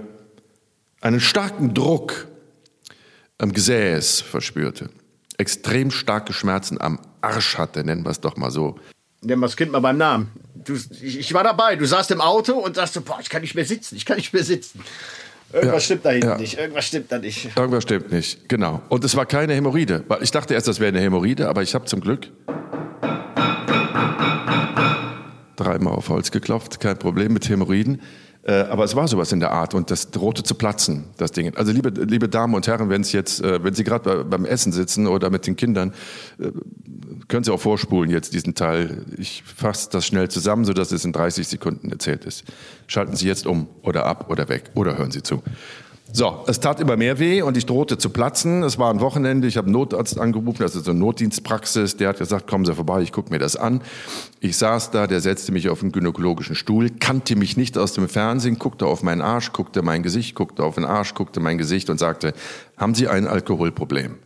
einen 1.01 1.19
starken 1.19 1.75
Druck 1.75 2.27
am 3.37 3.53
Gesäß 3.53 4.21
verspürte 4.21 4.89
extrem 5.37 5.91
starke 5.91 6.33
Schmerzen 6.33 6.79
am 6.79 6.99
Arsch 7.21 7.57
hatte, 7.57 7.83
nennen 7.83 8.05
wir 8.05 8.11
es 8.11 8.19
doch 8.19 8.37
mal 8.37 8.51
so. 8.51 8.77
Nennen 9.21 9.39
wir 9.39 9.47
das 9.47 9.55
Kind 9.55 9.71
mal 9.71 9.79
beim 9.79 9.97
Namen. 9.97 10.31
Du, 10.53 10.73
ich, 10.73 11.19
ich, 11.19 11.33
war 11.33 11.43
dabei, 11.43 11.75
du 11.75 11.85
saßt 11.85 12.11
im 12.11 12.21
Auto 12.21 12.53
und 12.53 12.75
sagst 12.75 13.03
boah, 13.05 13.19
ich 13.21 13.29
kann 13.29 13.41
nicht 13.41 13.55
mehr 13.55 13.65
sitzen, 13.65 13.95
ich 13.95 14.05
kann 14.05 14.17
nicht 14.17 14.33
mehr 14.33 14.43
sitzen. 14.43 14.81
Irgendwas 15.51 15.83
ja, 15.83 15.85
stimmt 15.85 16.05
da 16.05 16.09
hinten 16.09 16.27
ja. 16.27 16.37
nicht, 16.37 16.57
irgendwas 16.57 16.85
stimmt 16.85 17.11
da 17.11 17.19
nicht. 17.19 17.55
Irgendwas 17.55 17.83
stimmt 17.83 18.11
nicht, 18.11 18.49
genau. 18.49 18.81
Und 18.89 19.03
es 19.03 19.15
war 19.15 19.25
keine 19.25 19.53
Hämorrhoide. 19.53 20.03
Ich 20.21 20.31
dachte 20.31 20.53
erst, 20.53 20.67
das 20.67 20.79
wäre 20.79 20.89
eine 20.89 20.99
Hämorrhoide, 20.99 21.47
aber 21.47 21.61
ich 21.61 21.75
habe 21.75 21.85
zum 21.85 22.01
Glück 22.01 22.29
dreimal 25.55 25.93
auf 25.93 26.09
Holz 26.09 26.31
geklopft, 26.31 26.79
kein 26.79 26.97
Problem 26.97 27.33
mit 27.33 27.47
Hämorrhoiden. 27.47 28.01
Äh, 28.45 28.63
aber 28.63 28.83
es 28.83 28.95
war 28.95 29.07
sowas 29.07 29.31
in 29.31 29.39
der 29.39 29.51
Art 29.51 29.73
und 29.73 29.89
das 29.89 30.11
drohte 30.11 30.43
zu 30.43 30.55
platzen, 30.55 31.05
das 31.17 31.31
Ding. 31.31 31.55
Also 31.55 31.71
liebe, 31.71 31.89
liebe 31.89 32.27
Damen 32.27 32.55
und 32.55 32.67
Herren, 32.67 32.89
wenn 32.89 33.01
es 33.01 33.13
jetzt, 33.13 33.41
äh, 33.41 33.63
wenn 33.63 33.73
Sie 33.73 33.85
gerade 33.85 34.25
beim 34.25 34.43
Essen 34.43 34.73
sitzen 34.73 35.07
oder 35.07 35.29
mit 35.29 35.47
den 35.47 35.55
Kindern, 35.55 35.93
äh, 36.39 36.51
können 37.29 37.45
Sie 37.45 37.51
auch 37.51 37.61
vorspulen 37.61 38.09
jetzt 38.11 38.33
diesen 38.33 38.53
Teil. 38.53 39.05
Ich 39.17 39.43
fasse 39.43 39.89
das 39.91 40.05
schnell 40.05 40.27
zusammen, 40.27 40.65
sodass 40.65 40.91
es 40.91 41.05
in 41.05 41.13
30 41.13 41.47
Sekunden 41.47 41.89
erzählt 41.89 42.25
ist. 42.25 42.43
Schalten 42.87 43.15
Sie 43.15 43.27
jetzt 43.27 43.47
um 43.47 43.67
oder 43.81 44.05
ab 44.05 44.29
oder 44.29 44.49
weg 44.49 44.71
oder 44.75 44.97
hören 44.97 45.11
Sie 45.11 45.23
zu. 45.23 45.41
So, 46.15 46.43
es 46.45 46.59
tat 46.59 46.79
immer 46.79 46.95
mehr 46.95 47.17
weh 47.17 47.41
und 47.41 47.57
ich 47.57 47.65
drohte 47.65 47.97
zu 47.97 48.11
platzen. 48.11 48.61
Es 48.61 48.77
war 48.77 48.93
ein 48.93 48.99
Wochenende, 48.99 49.47
ich 49.47 49.57
habe 49.57 49.65
einen 49.65 49.73
Notarzt 49.73 50.19
angerufen, 50.19 50.61
das 50.61 50.75
ist 50.75 50.85
so 50.85 50.91
eine 50.91 50.99
Notdienstpraxis. 50.99 51.97
Der 51.97 52.09
hat 52.09 52.19
gesagt, 52.19 52.45
kommen 52.45 52.65
Sie 52.65 52.75
vorbei, 52.75 53.01
ich 53.01 53.11
gucke 53.11 53.31
mir 53.31 53.39
das 53.39 53.55
an. 53.55 53.81
Ich 54.39 54.57
saß 54.57 54.91
da, 54.91 55.07
der 55.07 55.21
setzte 55.21 55.51
mich 55.51 55.69
auf 55.69 55.81
einen 55.81 55.91
gynäkologischen 55.91 56.53
Stuhl, 56.53 56.91
kannte 56.91 57.35
mich 57.35 57.57
nicht 57.57 57.79
aus 57.79 57.93
dem 57.93 58.07
Fernsehen, 58.07 58.59
guckte 58.59 58.85
auf 58.85 59.01
meinen 59.01 59.21
Arsch, 59.21 59.53
guckte 59.53 59.81
mein 59.81 60.03
Gesicht, 60.03 60.35
guckte 60.35 60.63
auf 60.63 60.75
den 60.75 60.85
Arsch, 60.85 61.15
guckte 61.15 61.39
mein 61.39 61.57
Gesicht 61.57 61.89
und 61.89 61.97
sagte, 61.97 62.35
haben 62.77 62.93
Sie 62.93 63.07
ein 63.07 63.25
Alkoholproblem? 63.25 64.17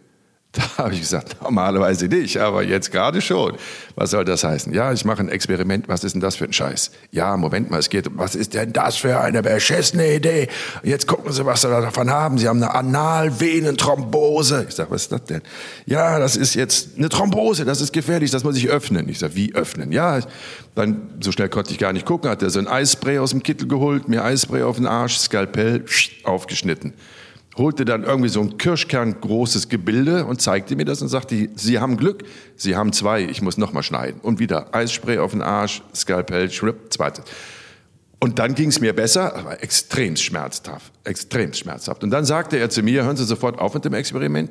Da 0.58 0.84
habe 0.84 0.94
ich 0.94 1.02
gesagt, 1.02 1.38
normalerweise 1.42 2.08
nicht, 2.08 2.38
aber 2.38 2.64
jetzt 2.64 2.92
gerade 2.92 3.22
schon. 3.22 3.58
Was 3.96 4.12
soll 4.12 4.26
das 4.26 4.44
heißen? 4.44 4.74
Ja, 4.74 4.92
ich 4.92 5.06
mache 5.06 5.20
ein 5.20 5.30
Experiment. 5.30 5.88
Was 5.88 6.04
ist 6.04 6.14
denn 6.14 6.22
das 6.22 6.36
für 6.36 6.46
ein 6.46 6.54
Scheiß? 6.54 6.92
Ja, 7.12 7.36
Moment 7.38 7.70
mal, 7.70 7.80
es 7.80 7.90
geht 7.90 8.08
was 8.16 8.36
ist 8.36 8.54
denn 8.54 8.74
das 8.74 8.98
für 8.98 9.20
eine 9.20 9.42
beschissene 9.42 10.16
Idee? 10.16 10.48
Jetzt 10.84 11.08
gucken 11.08 11.32
Sie, 11.32 11.46
was 11.46 11.62
Sie 11.62 11.68
davon 11.68 12.10
haben. 12.10 12.38
Sie 12.38 12.48
haben 12.48 12.62
eine 12.62 12.74
Analvenenthrombose. 12.74 14.66
Ich 14.70 14.76
sage, 14.76 14.92
was 14.92 15.04
ist 15.04 15.12
das 15.12 15.24
denn? 15.26 15.42
Ja, 15.86 16.20
das 16.20 16.36
ist 16.36 16.56
jetzt 16.56 16.98
eine 16.98 17.10
Thrombose, 17.10 17.66
das 17.66 17.82
ist 17.82 17.94
gefährlich, 17.94 18.32
das 18.32 18.44
muss 18.44 18.58
ich 18.58 18.70
öffnen. 18.70 19.10
Ich 19.10 19.20
sage, 19.20 19.36
wie 19.36 19.54
öffnen? 19.54 19.92
Ja, 19.92 20.20
dann, 20.76 21.10
so 21.22 21.32
schnell 21.32 21.50
konnte 21.50 21.72
ich 21.72 21.78
gar 21.78 21.94
nicht 21.94 22.06
gucken, 22.06 22.30
hat 22.30 22.42
er 22.42 22.50
so 22.50 22.60
ein 22.60 22.68
Eisspray 22.68 23.20
aus 23.20 23.32
dem 23.32 23.44
Kittel 23.44 23.68
geholt, 23.68 24.08
mir 24.08 24.24
Eisspray 24.24 24.64
auf 24.64 24.78
den 24.78 24.88
Arsch, 24.88 25.18
Skalpell, 25.18 25.86
aufgeschnitten 26.24 26.94
holte 27.58 27.86
dann 27.86 28.04
irgendwie 28.04 28.30
so 28.30 28.42
ein 28.42 28.58
Kirschkern 28.58 29.20
großes 29.20 29.70
Gebilde 29.70 30.26
und 30.26 30.42
zeigte 30.42 30.76
mir 30.76 30.86
das 30.86 31.02
und 31.02 31.08
sagte, 31.08 31.50
Sie 31.56 31.80
haben 31.80 31.98
Glück, 31.98 32.24
Sie 32.56 32.76
haben 32.76 32.94
zwei, 32.94 33.24
ich 33.24 33.42
muss 33.42 33.58
nochmal 33.58 33.84
schneiden. 33.84 34.22
Und 34.22 34.40
wieder 34.40 34.74
Eisspray 34.76 35.18
auf 35.18 35.32
den 35.32 35.42
Arsch, 35.42 35.82
Skalpell, 35.94 36.50
Schripp, 36.52 36.94
zweites. 36.94 37.26
Und 38.20 38.40
dann 38.40 38.56
ging 38.56 38.70
es 38.70 38.80
mir 38.80 38.94
besser, 38.94 39.36
aber 39.36 39.62
extrem 39.62 40.16
schmerzhaft, 40.16 40.92
extrem 41.04 41.54
schmerzhaft. 41.54 42.04
Und 42.04 42.10
dann 42.10 42.26
sagte 42.26 42.58
er 42.58 42.70
zu 42.70 42.82
mir, 42.82 43.04
hören 43.04 43.18
Sie 43.18 43.26
sofort 43.26 43.60
auf 43.60 43.74
mit 43.74 43.86
dem 43.86 43.94
Experiment. 43.94 44.50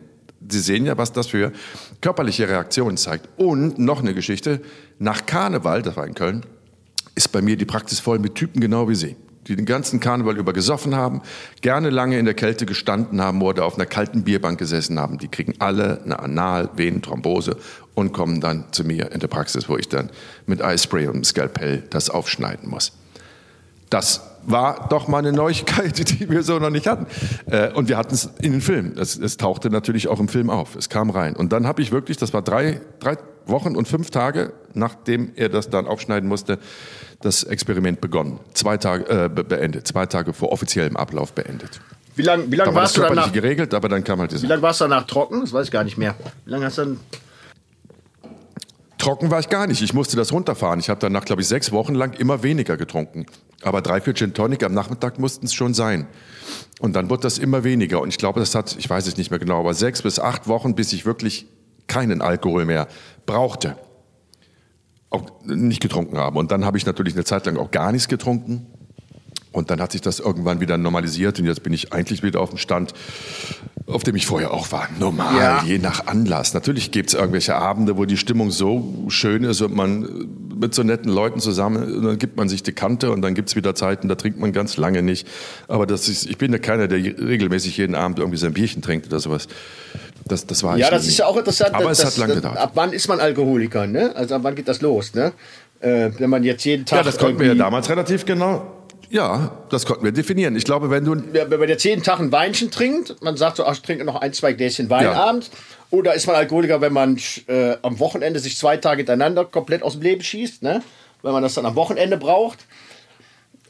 Sie 0.48 0.60
sehen 0.60 0.86
ja, 0.86 0.96
was 0.96 1.12
das 1.12 1.26
für 1.26 1.52
körperliche 2.00 2.48
Reaktionen 2.48 2.96
zeigt. 2.96 3.28
Und 3.36 3.78
noch 3.78 4.00
eine 4.00 4.14
Geschichte, 4.14 4.60
nach 4.98 5.26
Karneval, 5.26 5.82
das 5.82 5.96
war 5.96 6.06
in 6.06 6.14
Köln, 6.14 6.44
ist 7.14 7.32
bei 7.32 7.42
mir 7.42 7.56
die 7.56 7.64
Praxis 7.64 7.98
voll 7.98 8.18
mit 8.18 8.34
Typen 8.34 8.60
genau 8.60 8.88
wie 8.88 8.94
Sie 8.94 9.16
die 9.46 9.56
den 9.56 9.66
ganzen 9.66 10.00
Karneval 10.00 10.36
über 10.36 10.52
gesoffen 10.52 10.94
haben, 10.94 11.22
gerne 11.60 11.90
lange 11.90 12.18
in 12.18 12.24
der 12.24 12.34
Kälte 12.34 12.66
gestanden 12.66 13.20
haben 13.20 13.42
oder 13.42 13.64
auf 13.64 13.76
einer 13.76 13.86
kalten 13.86 14.24
Bierbank 14.24 14.58
gesessen 14.58 14.98
haben. 14.98 15.18
Die 15.18 15.28
kriegen 15.28 15.54
alle 15.58 16.02
eine 16.04 16.18
Analvenenthrombose 16.18 17.56
und 17.94 18.12
kommen 18.12 18.40
dann 18.40 18.64
zu 18.72 18.84
mir 18.84 19.12
in 19.12 19.20
der 19.20 19.28
Praxis, 19.28 19.68
wo 19.68 19.76
ich 19.76 19.88
dann 19.88 20.10
mit 20.46 20.62
Eispray 20.62 21.06
und 21.08 21.24
Skalpell 21.24 21.84
das 21.90 22.10
aufschneiden 22.10 22.68
muss. 22.68 22.92
Das 23.90 24.20
war 24.46 24.88
doch 24.88 25.08
mal 25.08 25.18
eine 25.18 25.32
Neuigkeit, 25.32 26.10
die 26.20 26.28
wir 26.28 26.42
so 26.42 26.58
noch 26.58 26.70
nicht 26.70 26.86
hatten. 26.86 27.06
Äh, 27.46 27.72
und 27.72 27.88
wir 27.88 27.96
hatten 27.96 28.14
es 28.14 28.30
in 28.40 28.52
den 28.52 28.60
Filmen. 28.60 28.96
Es, 28.98 29.16
es 29.16 29.36
tauchte 29.36 29.70
natürlich 29.70 30.08
auch 30.08 30.20
im 30.20 30.28
Film 30.28 30.50
auf. 30.50 30.76
Es 30.76 30.88
kam 30.88 31.10
rein. 31.10 31.36
Und 31.36 31.52
dann 31.52 31.66
habe 31.66 31.82
ich 31.82 31.92
wirklich, 31.92 32.16
das 32.16 32.32
war 32.32 32.42
drei, 32.42 32.80
drei 32.98 33.16
Wochen 33.46 33.76
und 33.76 33.86
fünf 33.86 34.10
Tage, 34.10 34.52
nachdem 34.74 35.32
er 35.36 35.48
das 35.48 35.70
dann 35.70 35.86
aufschneiden 35.86 36.28
musste, 36.28 36.58
das 37.20 37.44
Experiment 37.44 38.00
begonnen. 38.00 38.38
Zwei 38.54 38.76
Tage 38.76 39.24
äh, 39.24 39.28
beendet, 39.28 39.86
zwei 39.86 40.06
Tage 40.06 40.32
vor 40.32 40.52
offiziellem 40.52 40.96
Ablauf 40.96 41.32
beendet. 41.32 41.80
Wie 42.14 42.22
lange 42.22 42.50
wie 42.50 42.56
lang 42.56 42.68
war 42.68 42.74
das 42.74 42.82
warst 42.82 42.96
du 42.96 43.00
körperlich 43.00 43.24
danach? 43.24 43.34
geregelt, 43.34 43.74
aber 43.74 43.88
dann 43.88 44.02
kam 44.04 44.20
halt 44.20 44.30
Wie 44.32 44.36
diese. 44.36 44.46
lange 44.46 44.62
warst 44.62 44.80
du 44.80 44.84
danach 44.84 45.06
trocken? 45.06 45.40
Das 45.42 45.52
weiß 45.52 45.66
ich 45.66 45.70
gar 45.72 45.84
nicht 45.84 45.98
mehr. 45.98 46.14
Wie 46.44 46.50
lange 46.50 46.64
hast 46.66 46.78
du 46.78 46.82
dann? 46.84 47.00
Trocken 48.98 49.30
war 49.30 49.38
ich 49.38 49.48
gar 49.50 49.66
nicht. 49.66 49.82
Ich 49.82 49.92
musste 49.92 50.16
das 50.16 50.32
runterfahren. 50.32 50.80
Ich 50.80 50.88
habe 50.88 50.98
danach, 50.98 51.24
glaube 51.24 51.42
ich, 51.42 51.48
sechs 51.48 51.70
Wochen 51.70 51.94
lang 51.94 52.14
immer 52.14 52.42
weniger 52.42 52.76
getrunken. 52.76 53.26
Aber 53.62 53.82
drei, 53.82 54.00
vier 54.00 54.14
Gin 54.14 54.32
Tonic 54.32 54.62
am 54.64 54.72
Nachmittag 54.72 55.18
mussten 55.18 55.46
es 55.46 55.54
schon 55.54 55.74
sein. 55.74 56.06
Und 56.80 56.94
dann 56.96 57.10
wurde 57.10 57.22
das 57.22 57.38
immer 57.38 57.62
weniger. 57.62 58.00
Und 58.00 58.08
ich 58.08 58.18
glaube, 58.18 58.40
das 58.40 58.54
hat, 58.54 58.74
ich 58.78 58.88
weiß 58.88 59.06
es 59.06 59.16
nicht 59.16 59.30
mehr 59.30 59.38
genau, 59.38 59.60
aber 59.60 59.74
sechs 59.74 60.02
bis 60.02 60.18
acht 60.18 60.48
Wochen, 60.48 60.74
bis 60.74 60.92
ich 60.92 61.04
wirklich 61.04 61.46
keinen 61.86 62.22
Alkohol 62.22 62.64
mehr 62.64 62.88
brauchte. 63.26 63.76
Auch 65.10 65.30
nicht 65.44 65.80
getrunken 65.80 66.18
habe. 66.18 66.38
Und 66.38 66.50
dann 66.50 66.64
habe 66.64 66.78
ich 66.78 66.86
natürlich 66.86 67.14
eine 67.14 67.24
Zeit 67.24 67.46
lang 67.46 67.56
auch 67.56 67.70
gar 67.70 67.92
nichts 67.92 68.08
getrunken. 68.08 68.66
Und 69.52 69.70
dann 69.70 69.80
hat 69.80 69.92
sich 69.92 70.02
das 70.02 70.20
irgendwann 70.20 70.60
wieder 70.60 70.76
normalisiert 70.76 71.38
und 71.40 71.46
jetzt 71.46 71.62
bin 71.62 71.72
ich 71.72 71.90
eigentlich 71.94 72.22
wieder 72.22 72.40
auf 72.42 72.50
dem 72.50 72.58
Stand, 72.58 72.92
auf 73.86 74.02
dem 74.02 74.14
ich 74.14 74.26
vorher 74.26 74.50
auch 74.52 74.70
war. 74.70 74.86
Normal, 75.00 75.34
Ja. 75.34 75.62
je 75.64 75.78
nach 75.78 76.06
Anlass. 76.08 76.52
Natürlich 76.52 76.90
gibt 76.90 77.08
es 77.08 77.14
irgendwelche 77.14 77.56
Abende, 77.56 77.96
wo 77.96 78.04
die 78.04 78.18
Stimmung 78.18 78.50
so 78.50 79.06
schön 79.08 79.44
ist 79.44 79.62
und 79.62 79.74
man 79.74 80.28
mit 80.60 80.74
so 80.74 80.82
netten 80.82 81.10
Leuten 81.10 81.40
zusammen, 81.40 82.02
dann 82.04 82.18
gibt 82.18 82.36
man 82.36 82.50
sich 82.50 82.64
die 82.64 82.72
Kante 82.72 83.10
und 83.10 83.22
dann 83.22 83.32
gibt 83.34 83.48
es 83.48 83.56
wieder 83.56 83.74
Zeiten, 83.74 84.08
da 84.08 84.14
trinkt 84.16 84.38
man 84.38 84.52
ganz 84.52 84.76
lange 84.76 85.02
nicht. 85.02 85.26
Aber 85.68 85.86
das 85.86 86.06
ist, 86.10 86.26
ich 86.26 86.36
bin 86.36 86.52
ja 86.52 86.58
keiner, 86.58 86.86
der 86.86 86.98
regelmäßig 86.98 87.78
jeden 87.78 87.94
Abend 87.94 88.18
irgendwie 88.18 88.38
sein 88.38 88.52
Bierchen 88.52 88.82
trinkt 88.82 89.06
oder 89.06 89.20
sowas. 89.20 89.48
Das, 90.28 90.46
das 90.46 90.62
war 90.62 90.76
Ja, 90.76 90.90
das 90.90 91.04
nie. 91.04 91.08
ist 91.10 91.18
ja 91.18 91.26
auch 91.26 91.36
interessant. 91.36 91.74
Aber 91.74 91.84
dass, 91.88 92.00
es 92.00 92.04
hat 92.04 92.16
lange 92.16 92.34
gedauert. 92.34 92.56
Ab 92.58 92.72
wann 92.74 92.92
ist 92.92 93.06
man 93.08 93.20
Alkoholiker? 93.20 93.86
Ne? 93.86 94.14
Also 94.14 94.34
ab 94.34 94.40
wann 94.44 94.54
geht 94.54 94.68
das 94.68 94.80
los? 94.80 95.14
Ne? 95.14 95.32
Äh, 95.80 96.10
wenn 96.18 96.30
man 96.30 96.42
jetzt 96.42 96.64
jeden 96.64 96.84
Tag 96.84 96.98
Ja, 96.98 97.02
das 97.04 97.16
konnten 97.18 97.38
wir 97.38 97.46
ja 97.48 97.54
damals 97.54 97.88
relativ 97.88 98.24
genau. 98.24 98.72
Ja, 99.08 99.52
das 99.70 99.86
konnten 99.86 100.04
wir 100.04 100.10
definieren. 100.10 100.56
Ich 100.56 100.64
glaube, 100.64 100.90
wenn 100.90 101.04
du 101.04 101.14
Ja, 101.32 101.48
wenn 101.48 101.60
man 101.60 101.68
jetzt 101.68 101.84
jeden 101.84 102.02
Tag 102.02 102.18
ein 102.18 102.32
Weinchen 102.32 102.72
trinkt, 102.72 103.22
man 103.22 103.36
sagt 103.36 103.58
so, 103.58 103.64
ach, 103.64 103.74
ich 103.74 103.82
trinke 103.82 104.04
noch 104.04 104.16
ein, 104.20 104.32
zwei 104.32 104.52
Gläschen 104.52 104.90
Wein 104.90 105.04
Ja. 105.04 105.12
abends. 105.12 105.50
Oder 105.90 106.14
ist 106.14 106.26
man 106.26 106.34
Alkoholiker, 106.34 106.80
wenn 106.80 106.92
man 106.92 107.16
äh, 107.46 107.76
am 107.82 108.00
Wochenende 108.00 108.40
sich 108.40 108.56
zwei 108.58 108.76
Tage 108.78 108.98
hintereinander 108.98 109.44
komplett 109.44 109.84
aus 109.84 109.92
dem 109.92 110.02
Leben 110.02 110.22
schießt, 110.22 110.62
ne? 110.64 110.82
Wenn 111.22 111.32
man 111.32 111.42
das 111.44 111.54
dann 111.54 111.66
am 111.66 111.76
Wochenende 111.76 112.16
braucht. 112.16 112.66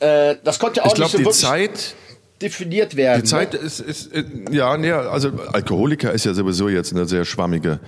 Äh, 0.01 0.37
das 0.43 0.59
konnte 0.59 0.81
ja 0.81 0.87
auch 0.87 0.95
ich 0.95 0.99
nicht 0.99 1.11
glaube, 1.11 1.11
so 1.13 1.19
die 1.19 1.25
wirklich 1.25 1.37
Zeit, 1.77 1.95
definiert 2.41 2.97
werden. 2.97 3.23
Die 3.23 3.29
Zeit 3.29 3.53
ne? 3.55 3.59
ist, 3.59 3.81
ist, 3.81 4.13
äh, 4.13 4.25
ja, 4.51 4.77
nee, 4.77 4.93
also 4.93 5.31
Alkoholiker 5.53 6.13
ist 6.13 6.25
ja 6.25 6.35
sowieso 6.35 6.69
jetzt 6.69 6.93
eine 6.93 7.07
sehr 7.07 7.25
schwammige 7.25 7.81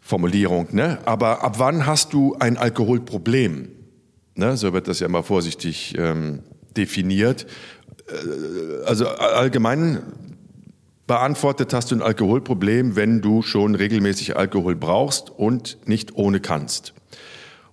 Formulierung, 0.00 0.68
ne? 0.72 0.98
Aber 1.04 1.44
ab 1.44 1.58
wann 1.58 1.86
hast 1.86 2.12
du 2.12 2.36
ein 2.40 2.56
Alkoholproblem? 2.56 3.68
Ne? 4.34 4.56
So 4.56 4.72
wird 4.72 4.88
das 4.88 5.00
ja 5.00 5.08
mal 5.08 5.22
vorsichtig 5.22 5.94
ähm, 5.98 6.40
definiert. 6.76 7.46
Äh, 8.08 8.84
Also 8.86 9.08
allgemein 9.08 10.02
beantwortet 11.06 11.74
hast 11.74 11.90
du 11.90 11.96
ein 11.96 12.02
Alkoholproblem, 12.02 12.96
wenn 12.96 13.20
du 13.20 13.42
schon 13.42 13.74
regelmäßig 13.74 14.36
Alkohol 14.36 14.76
brauchst 14.76 15.30
und 15.30 15.78
nicht 15.86 16.14
ohne 16.14 16.40
kannst. 16.40 16.94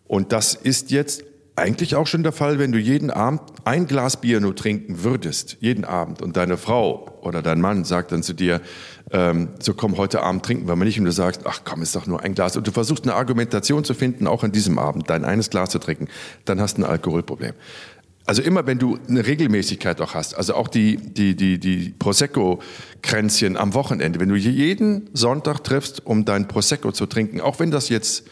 Und 0.05 0.31
das 0.31 0.55
ist 0.55 0.91
jetzt 0.91 1.23
eigentlich 1.57 1.95
auch 1.95 2.05
schon 2.05 2.21
der 2.21 2.31
Fall, 2.31 2.59
wenn 2.59 2.71
du 2.71 2.77
jeden 2.77 3.09
Abend 3.09 3.41
ein 3.65 3.87
Glas 3.87 4.21
Bier 4.21 4.39
nur 4.39 4.55
trinken 4.55 5.03
würdest, 5.03 5.57
jeden 5.59 5.85
Abend, 5.85 6.21
und 6.21 6.37
deine 6.37 6.55
Frau 6.55 7.17
oder 7.21 7.41
dein 7.41 7.59
Mann 7.59 7.83
sagt 7.83 8.11
dann 8.11 8.21
zu 8.21 8.33
dir, 8.33 8.61
ähm, 9.11 9.49
so 9.59 9.73
komm, 9.73 9.97
heute 9.97 10.21
Abend 10.21 10.45
trinken 10.45 10.67
wir 10.67 10.75
mal 10.75 10.85
nicht, 10.85 10.99
und 10.99 11.05
du 11.05 11.11
sagst, 11.11 11.41
ach 11.45 11.61
komm, 11.65 11.81
ist 11.81 11.95
doch 11.95 12.05
nur 12.05 12.21
ein 12.21 12.35
Glas, 12.35 12.55
und 12.55 12.67
du 12.67 12.71
versuchst 12.71 13.05
eine 13.05 13.15
Argumentation 13.15 13.83
zu 13.83 13.95
finden, 13.95 14.27
auch 14.27 14.43
an 14.43 14.51
diesem 14.51 14.77
Abend 14.77 15.09
dein 15.09 15.25
eines 15.25 15.49
Glas 15.49 15.71
zu 15.71 15.79
trinken, 15.79 16.07
dann 16.45 16.61
hast 16.61 16.77
du 16.77 16.83
ein 16.83 16.89
Alkoholproblem. 16.89 17.53
Also 18.27 18.41
immer, 18.41 18.67
wenn 18.67 18.77
du 18.77 18.99
eine 19.07 19.25
Regelmäßigkeit 19.25 19.99
auch 20.01 20.13
hast, 20.13 20.35
also 20.35 20.53
auch 20.53 20.67
die, 20.67 20.97
die, 20.97 21.35
die, 21.35 21.59
die 21.59 21.95
Prosecco-Kränzchen 21.97 23.55
am 23.57 23.73
Wochenende, 23.73 24.19
wenn 24.19 24.29
du 24.29 24.35
jeden 24.35 25.09
Sonntag 25.13 25.63
triffst, 25.63 26.05
um 26.05 26.25
dein 26.25 26.47
Prosecco 26.47 26.91
zu 26.91 27.05
trinken, 27.05 27.39
auch 27.39 27.59
wenn 27.59 27.71
das 27.71 27.87
jetzt 27.87 28.27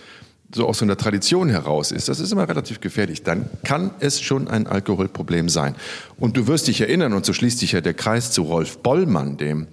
so 0.53 0.67
aus 0.67 0.79
so 0.79 0.85
einer 0.85 0.97
Tradition 0.97 1.49
heraus 1.49 1.91
ist, 1.91 2.07
das 2.07 2.19
ist 2.19 2.31
immer 2.31 2.47
relativ 2.47 2.79
gefährlich, 2.79 3.23
dann 3.23 3.49
kann 3.63 3.91
es 3.99 4.21
schon 4.21 4.47
ein 4.47 4.67
Alkoholproblem 4.67 5.49
sein. 5.49 5.75
Und 6.17 6.37
du 6.37 6.47
wirst 6.47 6.67
dich 6.67 6.81
erinnern, 6.81 7.13
und 7.13 7.25
so 7.25 7.33
schließt 7.33 7.59
sich 7.59 7.73
ja 7.73 7.81
der 7.81 7.93
Kreis 7.93 8.31
zu 8.31 8.43
Rolf 8.43 8.77
Bollmann, 8.79 9.37
dem, 9.37 9.67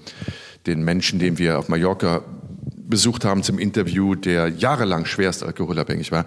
den 0.66 0.82
Menschen, 0.82 1.18
den 1.18 1.38
wir 1.38 1.58
auf 1.58 1.68
Mallorca 1.68 2.22
besucht 2.88 3.24
haben 3.24 3.42
zum 3.42 3.58
Interview, 3.58 4.14
der 4.14 4.48
jahrelang 4.48 5.04
schwerst 5.04 5.42
alkoholabhängig 5.42 6.12
war, 6.12 6.26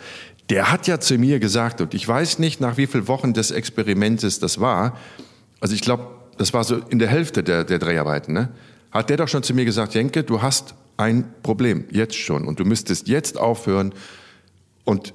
der 0.49 0.71
hat 0.71 0.87
ja 0.87 0.99
zu 0.99 1.17
mir 1.17 1.39
gesagt, 1.39 1.81
und 1.81 1.93
ich 1.93 2.07
weiß 2.07 2.39
nicht, 2.39 2.61
nach 2.61 2.77
wie 2.77 2.87
vielen 2.87 3.07
Wochen 3.07 3.33
des 3.33 3.51
Experimentes 3.51 4.39
das 4.39 4.59
war, 4.59 4.97
also 5.59 5.73
ich 5.73 5.81
glaube, 5.81 6.07
das 6.37 6.53
war 6.53 6.63
so 6.63 6.77
in 6.89 6.99
der 6.99 7.07
Hälfte 7.07 7.43
der, 7.43 7.63
der 7.63 7.79
Dreharbeiten, 7.79 8.33
ne? 8.33 8.49
hat 8.91 9.09
der 9.09 9.17
doch 9.17 9.27
schon 9.27 9.43
zu 9.43 9.53
mir 9.53 9.65
gesagt, 9.65 9.93
Jenke, 9.93 10.23
du 10.23 10.41
hast 10.41 10.75
ein 10.97 11.33
Problem, 11.43 11.85
jetzt 11.91 12.15
schon, 12.15 12.45
und 12.45 12.59
du 12.59 12.65
müsstest 12.65 13.07
jetzt 13.07 13.37
aufhören. 13.37 13.93
Und 14.85 15.13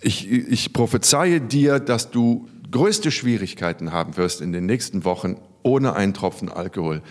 ich, 0.00 0.30
ich 0.30 0.72
prophezeie 0.72 1.40
dir, 1.40 1.80
dass 1.80 2.10
du 2.10 2.48
größte 2.70 3.10
Schwierigkeiten 3.10 3.92
haben 3.92 4.16
wirst 4.16 4.40
in 4.40 4.52
den 4.52 4.66
nächsten 4.66 5.04
Wochen, 5.04 5.36
ohne 5.62 5.94
einen 5.94 6.14
Tropfen 6.14 6.48
Alkohol 6.48 7.02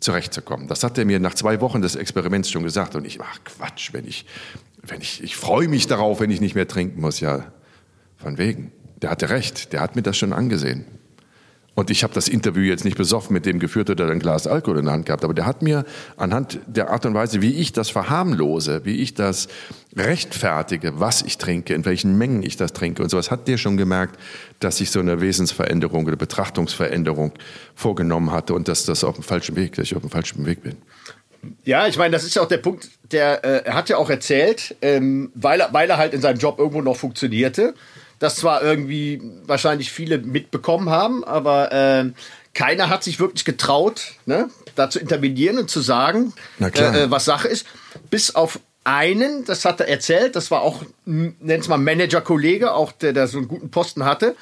zurechtzukommen. 0.00 0.68
Das 0.68 0.82
hat 0.84 0.96
er 0.98 1.04
mir 1.04 1.20
nach 1.20 1.34
zwei 1.34 1.60
Wochen 1.60 1.82
des 1.82 1.96
Experiments 1.96 2.50
schon 2.50 2.62
gesagt. 2.62 2.94
Und 2.94 3.04
ich, 3.04 3.20
ach 3.20 3.40
Quatsch, 3.44 3.92
wenn 3.92 4.06
ich, 4.06 4.26
wenn 4.82 5.00
ich, 5.00 5.22
ich 5.22 5.36
freue 5.36 5.68
mich 5.68 5.86
darauf, 5.86 6.20
wenn 6.20 6.30
ich 6.30 6.40
nicht 6.40 6.54
mehr 6.54 6.68
trinken 6.68 7.00
muss. 7.00 7.20
Ja, 7.20 7.52
von 8.16 8.38
wegen. 8.38 8.72
Der 9.02 9.10
hatte 9.10 9.30
recht. 9.30 9.72
Der 9.72 9.80
hat 9.80 9.96
mir 9.96 10.02
das 10.02 10.16
schon 10.16 10.32
angesehen. 10.32 10.84
Und 11.78 11.90
ich 11.90 12.02
habe 12.02 12.12
das 12.12 12.26
Interview 12.26 12.64
jetzt 12.64 12.84
nicht 12.84 12.96
besoffen 12.96 13.32
mit 13.32 13.46
dem 13.46 13.60
geführt 13.60 13.88
oder 13.88 14.10
ein 14.10 14.18
Glas 14.18 14.48
Alkohol 14.48 14.80
in 14.80 14.86
der 14.86 14.94
Hand 14.94 15.06
gehabt, 15.06 15.22
aber 15.22 15.32
der 15.32 15.46
hat 15.46 15.62
mir 15.62 15.84
anhand 16.16 16.58
der 16.66 16.90
Art 16.90 17.06
und 17.06 17.14
Weise, 17.14 17.40
wie 17.40 17.52
ich 17.52 17.72
das 17.72 17.88
verharmlose, 17.88 18.80
wie 18.82 18.96
ich 18.96 19.14
das 19.14 19.46
rechtfertige, 19.96 20.98
was 20.98 21.22
ich 21.22 21.38
trinke, 21.38 21.74
in 21.74 21.84
welchen 21.84 22.18
Mengen 22.18 22.42
ich 22.42 22.56
das 22.56 22.72
trinke 22.72 23.00
und 23.00 23.10
sowas, 23.10 23.30
hat 23.30 23.46
der 23.46 23.58
schon 23.58 23.76
gemerkt, 23.76 24.18
dass 24.58 24.80
ich 24.80 24.90
so 24.90 24.98
eine 24.98 25.20
Wesensveränderung 25.20 26.04
oder 26.04 26.16
Betrachtungsveränderung 26.16 27.30
vorgenommen 27.76 28.32
hatte 28.32 28.54
und 28.54 28.66
dass 28.66 28.84
das 28.84 29.04
auf 29.04 29.14
dem 29.14 29.22
falschen 29.22 29.54
Weg, 29.54 29.76
dass 29.76 29.84
ich 29.84 29.94
auf 29.94 30.02
dem 30.02 30.10
falschen 30.10 30.46
Weg 30.46 30.64
bin. 30.64 30.78
Ja, 31.62 31.86
ich 31.86 31.96
meine, 31.96 32.10
das 32.10 32.24
ist 32.24 32.34
ja 32.34 32.42
auch 32.42 32.48
der 32.48 32.58
Punkt, 32.58 32.90
der, 33.12 33.44
äh, 33.44 33.66
er 33.66 33.74
hat 33.74 33.88
ja 33.88 33.98
auch 33.98 34.10
erzählt, 34.10 34.74
ähm, 34.82 35.30
weil, 35.36 35.60
er, 35.60 35.72
weil 35.72 35.88
er 35.88 35.96
halt 35.96 36.12
in 36.12 36.20
seinem 36.20 36.38
Job 36.38 36.58
irgendwo 36.58 36.82
noch 36.82 36.96
funktionierte, 36.96 37.74
das 38.18 38.36
zwar 38.36 38.62
irgendwie 38.62 39.20
wahrscheinlich 39.46 39.92
viele 39.92 40.18
mitbekommen 40.18 40.90
haben, 40.90 41.24
aber 41.24 41.70
ähm, 41.72 42.14
keiner 42.54 42.88
hat 42.88 43.04
sich 43.04 43.20
wirklich 43.20 43.44
getraut, 43.44 44.14
ne, 44.26 44.50
da 44.74 44.90
zu 44.90 44.98
intervenieren 44.98 45.58
und 45.58 45.70
zu 45.70 45.80
sagen, 45.80 46.32
äh, 46.60 47.04
äh, 47.04 47.10
was 47.10 47.24
Sache 47.24 47.48
ist. 47.48 47.66
Bis 48.10 48.34
auf 48.34 48.58
einen, 48.84 49.44
das 49.44 49.64
hat 49.64 49.80
er 49.80 49.88
erzählt, 49.88 50.34
das 50.34 50.50
war 50.50 50.62
auch, 50.62 50.82
nennt 51.04 51.62
es 51.62 51.68
mal 51.68 51.76
Manager-Kollege, 51.76 52.72
auch 52.72 52.92
der, 52.92 53.12
der 53.12 53.28
so 53.28 53.38
einen 53.38 53.48
guten 53.48 53.70
Posten 53.70 54.04
hatte. 54.04 54.34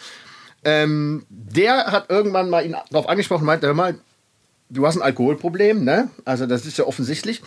Ähm, 0.64 1.26
der 1.28 1.86
hat 1.86 2.10
irgendwann 2.10 2.48
mal 2.48 2.64
ihn 2.64 2.76
darauf 2.90 3.08
angesprochen 3.08 3.42
und 3.42 3.46
meinte, 3.46 3.66
hör 3.66 3.74
mal, 3.74 3.98
du 4.70 4.86
hast 4.86 4.96
ein 4.96 5.02
Alkoholproblem, 5.02 5.84
ne? 5.84 6.10
Also 6.24 6.46
das 6.46 6.64
ist 6.64 6.78
ja 6.78 6.86
offensichtlich. 6.86 7.42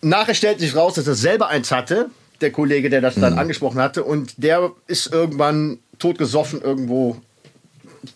Nachher 0.00 0.34
stellt 0.34 0.60
sich 0.60 0.76
raus, 0.76 0.94
dass 0.94 1.06
er 1.06 1.14
selber 1.14 1.48
eins 1.48 1.70
hatte, 1.70 2.10
der 2.42 2.50
Kollege, 2.52 2.90
der 2.90 3.00
das 3.00 3.16
Mhm. 3.16 3.20
dann 3.22 3.38
angesprochen 3.38 3.80
hatte, 3.80 4.04
und 4.04 4.34
der 4.36 4.70
ist 4.86 5.12
irgendwann 5.12 5.78
totgesoffen 5.98 6.60
irgendwo, 6.60 7.16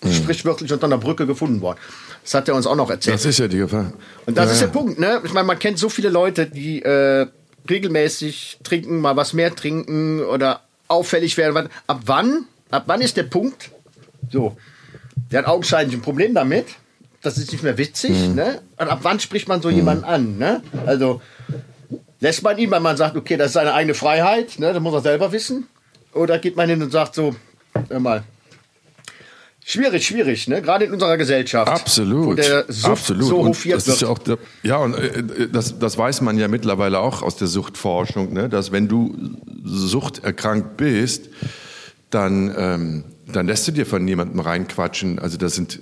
Mhm. 0.02 0.12
sprichwörtlich 0.12 0.72
unter 0.72 0.86
einer 0.86 0.98
Brücke 0.98 1.26
gefunden 1.26 1.60
worden. 1.60 1.78
Das 2.24 2.34
hat 2.34 2.48
er 2.48 2.56
uns 2.56 2.66
auch 2.66 2.74
noch 2.74 2.90
erzählt. 2.90 3.14
Das 3.14 3.24
ist 3.24 3.38
ja 3.38 3.46
die 3.46 3.58
Gefahr. 3.58 3.92
Und 4.26 4.36
das 4.36 4.46
ja, 4.46 4.52
ist 4.52 4.60
der. 4.62 4.66
Punkt, 4.68 4.98
ne? 4.98 5.20
Ich 5.24 5.32
meine, 5.32 5.46
man 5.46 5.58
kennt 5.60 5.78
so 5.78 5.88
viele 5.88 6.08
Leute, 6.08 6.46
die 6.46 6.82
äh, 6.82 7.26
regelmäßig 7.70 8.58
trinken, 8.64 9.00
mal 9.00 9.14
was 9.16 9.32
mehr 9.32 9.54
trinken 9.54 10.20
oder 10.22 10.62
auffällig 10.88 11.36
werden. 11.36 11.68
Ab 11.86 12.00
wann? 12.06 12.46
Ab 12.70 12.84
wann 12.86 13.00
ist 13.00 13.16
der 13.16 13.22
Punkt? 13.24 13.70
So, 14.32 14.56
der 15.30 15.40
hat 15.40 15.46
augenscheinlich 15.46 15.96
ein 15.96 16.02
Problem 16.02 16.34
damit. 16.34 16.66
Das 17.22 17.38
ist 17.38 17.52
nicht 17.52 17.62
mehr 17.62 17.78
witzig, 17.78 18.10
Mhm. 18.28 18.34
ne? 18.34 18.60
Und 18.76 18.88
ab 18.88 19.00
wann 19.02 19.20
spricht 19.20 19.46
man 19.48 19.62
so 19.62 19.70
jemanden 19.70 20.04
an, 20.04 20.36
ne? 20.38 20.62
Also 20.84 21.20
lässt 22.20 22.42
man 22.42 22.58
ihn, 22.58 22.70
weil 22.70 22.80
man 22.80 22.96
sagt, 22.96 23.16
okay, 23.16 23.36
das 23.36 23.48
ist 23.48 23.52
seine 23.54 23.74
eigene 23.74 23.94
Freiheit, 23.94 24.58
ne? 24.58 24.72
Das 24.72 24.82
muss 24.82 24.94
er 24.94 25.00
selber 25.02 25.32
wissen. 25.32 25.66
Oder 26.12 26.38
geht 26.38 26.56
man 26.56 26.68
hin 26.68 26.82
und 26.82 26.90
sagt 26.90 27.14
so, 27.14 27.34
hör 27.88 28.00
mal. 28.00 28.24
Schwierig, 29.68 30.06
schwierig, 30.06 30.46
ne? 30.46 30.62
Gerade 30.62 30.84
in 30.84 30.92
unserer 30.92 31.16
Gesellschaft. 31.16 31.70
Absolut. 31.70 32.26
Wo 32.26 32.34
der 32.34 32.66
Sucht 32.68 32.92
Absolut. 32.92 33.24
so 33.28 33.38
Und 33.38 33.48
hofiert 33.48 33.78
das 33.78 33.86
wird. 33.88 33.96
ist 33.96 34.02
ja 34.02 34.08
auch 34.08 34.18
der, 34.18 34.38
ja, 34.62 34.76
und 34.76 34.94
äh, 34.94 35.48
das, 35.48 35.78
das 35.78 35.98
weiß 35.98 36.20
man 36.20 36.38
ja 36.38 36.46
mittlerweile 36.46 37.00
auch 37.00 37.22
aus 37.22 37.36
der 37.36 37.48
Suchtforschung, 37.48 38.32
ne, 38.32 38.48
dass 38.48 38.70
wenn 38.70 38.86
du 38.86 39.16
suchterkrankt 39.64 40.76
bist, 40.76 41.30
dann, 42.10 42.54
ähm, 42.56 43.04
dann 43.26 43.48
lässt 43.48 43.66
du 43.66 43.72
dir 43.72 43.86
von 43.86 44.04
niemandem 44.04 44.38
reinquatschen. 44.38 45.18
Also 45.18 45.36
das 45.36 45.56
sind 45.56 45.80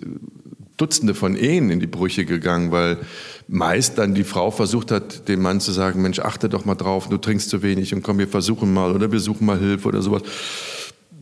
Dutzende 0.76 1.14
von 1.14 1.36
Ehen 1.36 1.70
in 1.70 1.78
die 1.78 1.86
Brüche 1.86 2.24
gegangen, 2.24 2.72
weil 2.72 2.98
meist 3.46 3.98
dann 3.98 4.14
die 4.14 4.24
Frau 4.24 4.50
versucht 4.50 4.90
hat, 4.90 5.28
dem 5.28 5.42
Mann 5.42 5.60
zu 5.60 5.70
sagen, 5.70 6.02
Mensch, 6.02 6.18
achte 6.18 6.48
doch 6.48 6.64
mal 6.64 6.74
drauf, 6.74 7.08
du 7.08 7.16
trinkst 7.16 7.48
zu 7.48 7.62
wenig 7.62 7.94
und 7.94 8.02
komm, 8.02 8.18
wir 8.18 8.28
versuchen 8.28 8.72
mal 8.72 8.92
oder 8.92 9.12
wir 9.12 9.20
suchen 9.20 9.46
mal 9.46 9.58
Hilfe 9.58 9.88
oder 9.88 10.02
sowas. 10.02 10.22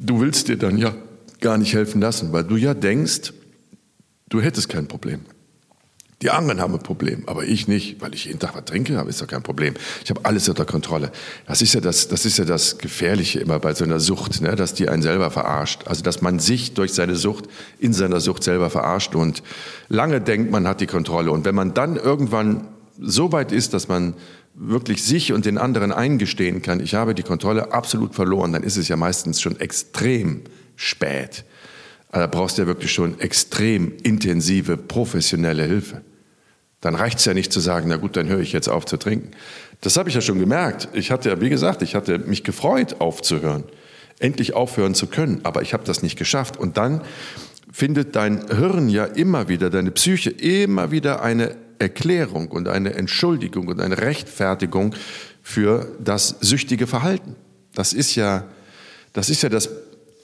Du 0.00 0.20
willst 0.20 0.48
dir 0.48 0.56
dann 0.56 0.78
ja 0.78 0.94
gar 1.40 1.58
nicht 1.58 1.74
helfen 1.74 2.00
lassen, 2.00 2.32
weil 2.32 2.44
du 2.44 2.56
ja 2.56 2.72
denkst, 2.72 3.32
du 4.28 4.40
hättest 4.40 4.68
kein 4.68 4.88
Problem. 4.88 5.20
Die 6.22 6.30
anderen 6.30 6.60
haben 6.60 6.72
ein 6.72 6.82
Problem, 6.82 7.24
aber 7.26 7.42
ich 7.42 7.66
nicht, 7.66 8.00
weil 8.00 8.14
ich 8.14 8.26
jeden 8.26 8.38
Tag 8.38 8.54
was 8.54 8.64
trinke, 8.64 8.96
aber 8.96 9.10
ist 9.10 9.20
doch 9.20 9.26
kein 9.26 9.42
Problem. 9.42 9.74
Ich 10.04 10.10
habe 10.10 10.24
alles 10.24 10.48
unter 10.48 10.64
Kontrolle. 10.64 11.10
Das 11.48 11.62
ist 11.62 11.74
ja 11.74 11.80
das, 11.80 12.06
das 12.06 12.24
ist 12.24 12.38
ja 12.38 12.44
das 12.44 12.78
Gefährliche 12.78 13.40
immer 13.40 13.58
bei 13.58 13.74
so 13.74 13.82
einer 13.82 13.98
Sucht, 13.98 14.40
ne? 14.40 14.54
dass 14.54 14.72
die 14.72 14.88
einen 14.88 15.02
selber 15.02 15.32
verarscht. 15.32 15.82
Also 15.86 16.04
dass 16.04 16.22
man 16.22 16.38
sich 16.38 16.74
durch 16.74 16.92
seine 16.92 17.16
Sucht 17.16 17.46
in 17.80 17.92
seiner 17.92 18.20
Sucht 18.20 18.44
selber 18.44 18.70
verarscht 18.70 19.16
und 19.16 19.42
lange 19.88 20.20
denkt, 20.20 20.52
man 20.52 20.68
hat 20.68 20.80
die 20.80 20.86
Kontrolle. 20.86 21.32
Und 21.32 21.44
wenn 21.44 21.56
man 21.56 21.74
dann 21.74 21.96
irgendwann 21.96 22.68
so 23.00 23.32
weit 23.32 23.50
ist, 23.50 23.74
dass 23.74 23.88
man 23.88 24.14
wirklich 24.54 25.02
sich 25.02 25.32
und 25.32 25.44
den 25.44 25.58
anderen 25.58 25.90
eingestehen 25.90 26.62
kann, 26.62 26.78
ich 26.78 26.94
habe 26.94 27.16
die 27.16 27.24
Kontrolle 27.24 27.72
absolut 27.72 28.14
verloren, 28.14 28.52
dann 28.52 28.62
ist 28.62 28.76
es 28.76 28.86
ja 28.86 28.96
meistens 28.96 29.40
schon 29.40 29.58
extrem 29.58 30.42
spät. 30.76 31.44
Also 32.10 32.20
da 32.20 32.26
brauchst 32.28 32.58
du 32.58 32.62
ja 32.62 32.68
wirklich 32.68 32.92
schon 32.92 33.18
extrem 33.18 33.94
intensive, 34.04 34.76
professionelle 34.76 35.64
Hilfe 35.64 36.02
dann 36.82 36.96
reicht 36.96 37.20
es 37.20 37.24
ja 37.24 37.32
nicht 37.32 37.52
zu 37.52 37.60
sagen, 37.60 37.86
na 37.88 37.96
gut, 37.96 38.16
dann 38.16 38.28
höre 38.28 38.40
ich 38.40 38.52
jetzt 38.52 38.68
auf 38.68 38.84
zu 38.84 38.98
trinken. 38.98 39.30
Das 39.80 39.96
habe 39.96 40.08
ich 40.08 40.14
ja 40.16 40.20
schon 40.20 40.38
gemerkt. 40.38 40.88
Ich 40.92 41.10
hatte 41.10 41.30
ja, 41.30 41.40
wie 41.40 41.48
gesagt, 41.48 41.80
ich 41.80 41.94
hatte 41.94 42.18
mich 42.18 42.44
gefreut, 42.44 42.96
aufzuhören, 42.98 43.64
endlich 44.18 44.54
aufhören 44.54 44.94
zu 44.94 45.06
können, 45.06 45.40
aber 45.44 45.62
ich 45.62 45.72
habe 45.72 45.84
das 45.84 46.02
nicht 46.02 46.18
geschafft. 46.18 46.56
Und 46.56 46.76
dann 46.76 47.00
findet 47.72 48.16
dein 48.16 48.48
Hirn 48.48 48.88
ja 48.88 49.04
immer 49.04 49.48
wieder, 49.48 49.70
deine 49.70 49.92
Psyche 49.92 50.30
immer 50.30 50.90
wieder 50.90 51.22
eine 51.22 51.54
Erklärung 51.78 52.48
und 52.48 52.68
eine 52.68 52.94
Entschuldigung 52.94 53.68
und 53.68 53.80
eine 53.80 53.98
Rechtfertigung 53.98 54.94
für 55.40 55.86
das 56.00 56.36
süchtige 56.40 56.88
Verhalten. 56.88 57.36
Das 57.74 57.92
ist 57.92 58.16
ja, 58.16 58.44
das 59.12 59.30
ist 59.30 59.42
ja 59.42 59.48
das 59.48 59.70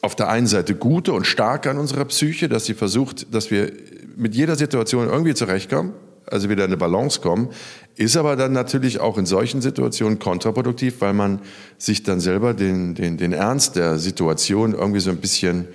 auf 0.03 0.17
der 0.17 0.29
einen 0.29 0.49
Seite 0.49 0.75
Gute 0.75 1.13
und 1.13 1.25
Starke 1.25 1.71
an 1.71 1.79
unserer 1.79 2.05
Psyche, 2.07 2.49
dass 2.49 2.65
sie 2.65 2.75
versucht, 2.75 3.33
dass 3.33 3.53
wir 3.53 3.73
mit 4.17 4.35
jeder 4.35 4.57
Situation 4.57 5.09
irgendwie 5.09 5.35
zurechtkommen 5.35 5.93
also 6.31 6.49
wieder 6.49 6.65
eine 6.65 6.77
Balance 6.77 7.21
kommen, 7.21 7.51
ist 7.97 8.17
aber 8.17 8.37
dann 8.37 8.53
natürlich 8.53 9.01
auch 9.01 9.19
in 9.19 9.27
solchen 9.27 9.61
Situationen 9.61 10.19
kontraproduktiv, 10.19 11.01
weil 11.01 11.13
man 11.13 11.41
sich 11.79 12.03
dann 12.03 12.21
selber 12.21 12.55
den, 12.55 12.95
den, 12.95 13.17
den 13.17 13.33
Ernst 13.33 13.77
der 13.77 13.99
Situation 13.99 14.75
irgendwie 14.75 15.01
so 15.01 15.11
ein 15.11 15.19
bisschen 15.19 15.67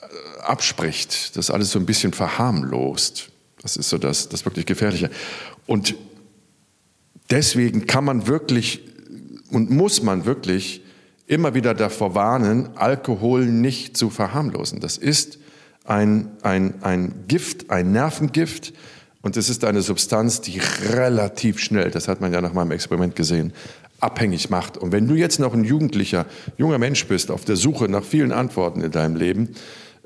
äh, 0.00 0.40
abspricht, 0.42 1.36
das 1.36 1.50
alles 1.50 1.70
so 1.70 1.78
ein 1.78 1.86
bisschen 1.86 2.12
verharmlost. 2.12 3.30
Das 3.62 3.76
ist 3.76 3.88
so 3.88 3.98
das, 3.98 4.28
das 4.28 4.44
wirklich 4.44 4.66
Gefährliche. 4.66 5.10
Und 5.66 5.94
deswegen 7.30 7.86
kann 7.86 8.04
man 8.04 8.26
wirklich 8.26 8.82
und 9.50 9.70
muss 9.70 10.02
man 10.02 10.24
wirklich 10.24 10.82
immer 11.26 11.54
wieder 11.54 11.74
davor 11.74 12.14
warnen, 12.14 12.76
Alkohol 12.76 13.46
nicht 13.46 13.96
zu 13.96 14.10
verharmlosen. 14.10 14.80
Das 14.80 14.96
ist 14.96 15.38
ein, 15.84 16.30
ein, 16.42 16.82
ein 16.82 17.24
Gift, 17.28 17.70
ein 17.70 17.92
Nervengift, 17.92 18.72
und 19.26 19.36
es 19.36 19.48
ist 19.48 19.64
eine 19.64 19.82
Substanz, 19.82 20.40
die 20.40 20.60
relativ 20.92 21.58
schnell, 21.58 21.90
das 21.90 22.06
hat 22.06 22.20
man 22.20 22.32
ja 22.32 22.40
nach 22.40 22.52
meinem 22.52 22.70
Experiment 22.70 23.16
gesehen, 23.16 23.52
abhängig 23.98 24.50
macht. 24.50 24.78
Und 24.78 24.92
wenn 24.92 25.08
du 25.08 25.16
jetzt 25.16 25.40
noch 25.40 25.52
ein 25.52 25.64
jugendlicher, 25.64 26.26
junger 26.56 26.78
Mensch 26.78 27.04
bist, 27.06 27.32
auf 27.32 27.44
der 27.44 27.56
Suche 27.56 27.88
nach 27.88 28.04
vielen 28.04 28.30
Antworten 28.30 28.82
in 28.82 28.92
deinem 28.92 29.16
Leben 29.16 29.56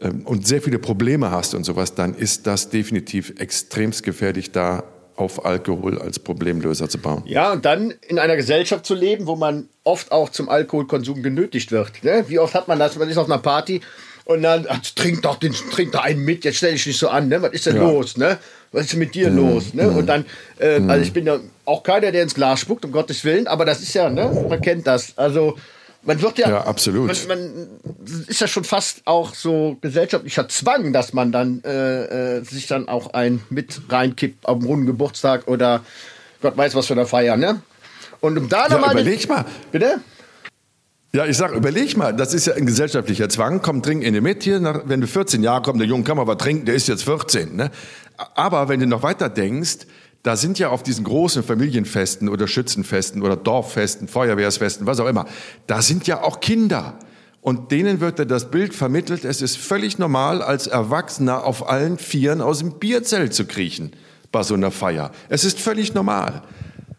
ähm, 0.00 0.22
und 0.24 0.46
sehr 0.46 0.62
viele 0.62 0.78
Probleme 0.78 1.30
hast 1.30 1.54
und 1.54 1.64
sowas, 1.64 1.94
dann 1.94 2.14
ist 2.14 2.46
das 2.46 2.70
definitiv 2.70 3.34
extremst 3.38 4.04
gefährlich, 4.04 4.52
da 4.52 4.84
auf 5.16 5.44
Alkohol 5.44 5.98
als 5.98 6.18
Problemlöser 6.18 6.88
zu 6.88 6.96
bauen. 6.96 7.22
Ja, 7.26 7.52
und 7.52 7.66
dann 7.66 7.92
in 8.08 8.18
einer 8.18 8.36
Gesellschaft 8.36 8.86
zu 8.86 8.94
leben, 8.94 9.26
wo 9.26 9.36
man 9.36 9.68
oft 9.84 10.12
auch 10.12 10.30
zum 10.30 10.48
Alkoholkonsum 10.48 11.22
genötigt 11.22 11.72
wird. 11.72 12.02
Ne? 12.04 12.24
Wie 12.28 12.38
oft 12.38 12.54
hat 12.54 12.68
man 12.68 12.78
das? 12.78 12.96
Man 12.96 13.10
ist 13.10 13.18
auf 13.18 13.26
einer 13.26 13.36
Party 13.36 13.82
und 14.24 14.42
dann 14.42 14.64
ach, 14.68 14.80
trink 14.94 15.22
doch 15.22 15.36
den, 15.36 15.52
trink 15.52 15.92
doch 15.92 16.04
einen 16.04 16.24
mit, 16.24 16.44
jetzt 16.44 16.56
stell 16.56 16.72
dich 16.72 16.86
nicht 16.86 16.98
so 16.98 17.08
an, 17.08 17.28
ne? 17.28 17.42
Was 17.42 17.52
ist 17.52 17.66
denn 17.66 17.76
ja. 17.76 17.82
los, 17.82 18.16
ne? 18.16 18.38
Was 18.72 18.86
ist 18.86 18.96
mit 18.96 19.14
dir 19.14 19.30
mhm. 19.30 19.36
los, 19.36 19.74
ne? 19.74 19.90
Und 19.90 20.06
dann, 20.06 20.24
äh, 20.58 20.78
mhm. 20.78 20.90
also 20.90 21.02
ich 21.02 21.12
bin 21.12 21.26
ja 21.26 21.38
auch 21.64 21.82
keiner, 21.82 22.12
der 22.12 22.22
ins 22.22 22.34
Glas 22.34 22.60
spuckt, 22.60 22.84
um 22.84 22.92
Gottes 22.92 23.24
Willen, 23.24 23.48
aber 23.48 23.64
das 23.64 23.80
ist 23.80 23.94
ja, 23.94 24.08
ne? 24.08 24.46
Man 24.48 24.60
kennt 24.60 24.86
das. 24.86 25.14
Also 25.16 25.56
man 26.02 26.22
wird 26.22 26.38
ja, 26.38 26.48
ja 26.48 26.64
absolut. 26.64 27.08
Man, 27.28 27.38
man 27.38 27.68
ist 28.26 28.40
ja 28.40 28.46
schon 28.46 28.64
fast 28.64 29.02
auch 29.04 29.34
so 29.34 29.76
gesellschaftlicher 29.80 30.48
Zwang, 30.48 30.92
dass 30.92 31.12
man 31.12 31.32
dann 31.32 31.62
äh, 31.64 32.38
äh, 32.38 32.44
sich 32.44 32.66
dann 32.66 32.88
auch 32.88 33.12
ein 33.12 33.42
mit 33.50 33.80
reinkippt 33.88 34.46
auf 34.46 34.58
dem 34.58 34.66
runden 34.66 34.86
Geburtstag 34.86 35.46
oder 35.48 35.84
Gott 36.40 36.56
weiß 36.56 36.74
was 36.74 36.86
für 36.86 36.94
eine 36.94 37.06
Feier, 37.06 37.36
ne? 37.36 37.60
Und 38.20 38.38
um 38.38 38.48
da 38.48 38.68
nochmal. 38.68 38.94
Ja, 38.94 39.00
überleg 39.00 39.28
mal. 39.28 39.44
Bitte? 39.72 40.00
Ja, 41.12 41.26
ich 41.26 41.36
sag, 41.36 41.52
überleg 41.52 41.96
mal, 41.96 42.14
das 42.14 42.34
ist 42.34 42.46
ja 42.46 42.54
ein 42.54 42.66
gesellschaftlicher 42.66 43.28
Zwang. 43.28 43.62
Komm, 43.62 43.82
trink 43.82 44.04
in 44.04 44.14
die 44.14 44.20
mit 44.20 44.44
hier. 44.44 44.60
Nach, 44.60 44.82
wenn 44.84 45.00
du 45.00 45.08
14 45.08 45.42
Jahre 45.42 45.62
kommst, 45.62 45.80
der 45.80 45.88
Junge 45.88 46.04
kann 46.04 46.16
mal 46.16 46.28
was 46.28 46.38
trinken, 46.38 46.66
der 46.66 46.76
ist 46.76 46.86
jetzt 46.86 47.02
14. 47.02 47.56
Ne? 47.56 47.72
Aber 48.36 48.68
wenn 48.68 48.78
du 48.78 48.86
noch 48.86 49.02
weiter 49.02 49.28
denkst, 49.28 49.86
da 50.22 50.36
sind 50.36 50.60
ja 50.60 50.68
auf 50.68 50.84
diesen 50.84 51.02
großen 51.02 51.42
Familienfesten 51.42 52.28
oder 52.28 52.46
Schützenfesten 52.46 53.22
oder 53.22 53.34
Dorffesten, 53.34 54.06
Feuerwehrsfesten, 54.06 54.86
was 54.86 55.00
auch 55.00 55.08
immer, 55.08 55.26
da 55.66 55.82
sind 55.82 56.06
ja 56.06 56.22
auch 56.22 56.38
Kinder. 56.38 56.96
Und 57.40 57.72
denen 57.72 58.00
wird 58.00 58.20
ja 58.20 58.24
das 58.24 58.52
Bild 58.52 58.72
vermittelt, 58.72 59.24
es 59.24 59.42
ist 59.42 59.56
völlig 59.56 59.98
normal, 59.98 60.42
als 60.42 60.68
Erwachsener 60.68 61.44
auf 61.44 61.68
allen 61.68 61.98
Vieren 61.98 62.40
aus 62.40 62.60
dem 62.60 62.78
Bierzelt 62.78 63.34
zu 63.34 63.46
kriechen 63.46 63.92
bei 64.30 64.44
so 64.44 64.54
einer 64.54 64.70
Feier. 64.70 65.10
Es 65.28 65.44
ist 65.44 65.58
völlig 65.58 65.92
normal. 65.92 66.42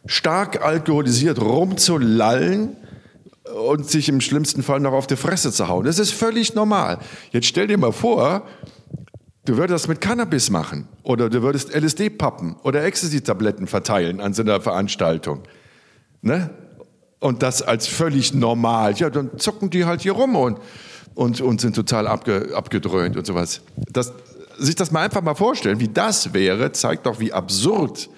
Stark 0.05 0.65
alkoholisiert 0.65 1.39
rumzulallen, 1.39 2.75
und 3.51 3.89
sich 3.89 4.09
im 4.09 4.21
schlimmsten 4.21 4.63
Fall 4.63 4.79
noch 4.79 4.93
auf 4.93 5.07
die 5.07 5.15
Fresse 5.15 5.51
zu 5.51 5.67
hauen. 5.67 5.85
Das 5.85 5.99
ist 5.99 6.11
völlig 6.11 6.55
normal. 6.55 6.99
Jetzt 7.31 7.47
stell 7.47 7.67
dir 7.67 7.77
mal 7.77 7.91
vor, 7.91 8.43
du 9.45 9.57
würdest 9.57 9.83
das 9.83 9.87
mit 9.87 10.01
Cannabis 10.01 10.49
machen 10.49 10.87
oder 11.03 11.29
du 11.29 11.41
würdest 11.41 11.73
LSD-Pappen 11.73 12.55
oder 12.63 12.83
Ecstasy-Tabletten 12.83 13.67
verteilen 13.67 14.21
an 14.21 14.33
so 14.33 14.41
einer 14.41 14.61
Veranstaltung. 14.61 15.43
Ne? 16.21 16.49
Und 17.19 17.43
das 17.43 17.61
als 17.61 17.87
völlig 17.87 18.33
normal. 18.33 18.93
Ja, 18.95 19.09
dann 19.09 19.37
zucken 19.37 19.69
die 19.69 19.85
halt 19.85 20.01
hier 20.01 20.13
rum 20.13 20.35
und, 20.35 20.59
und, 21.13 21.41
und 21.41 21.61
sind 21.61 21.75
total 21.75 22.07
abge, 22.07 22.51
abgedröhnt 22.55 23.17
und 23.17 23.25
sowas. 23.25 23.61
Das, 23.91 24.13
sich 24.57 24.75
das 24.75 24.91
mal 24.91 25.01
einfach 25.01 25.21
mal 25.21 25.35
vorstellen, 25.35 25.79
wie 25.79 25.87
das 25.87 26.33
wäre, 26.33 26.71
zeigt 26.71 27.05
doch, 27.05 27.19
wie 27.19 27.33
absurd 27.33 28.09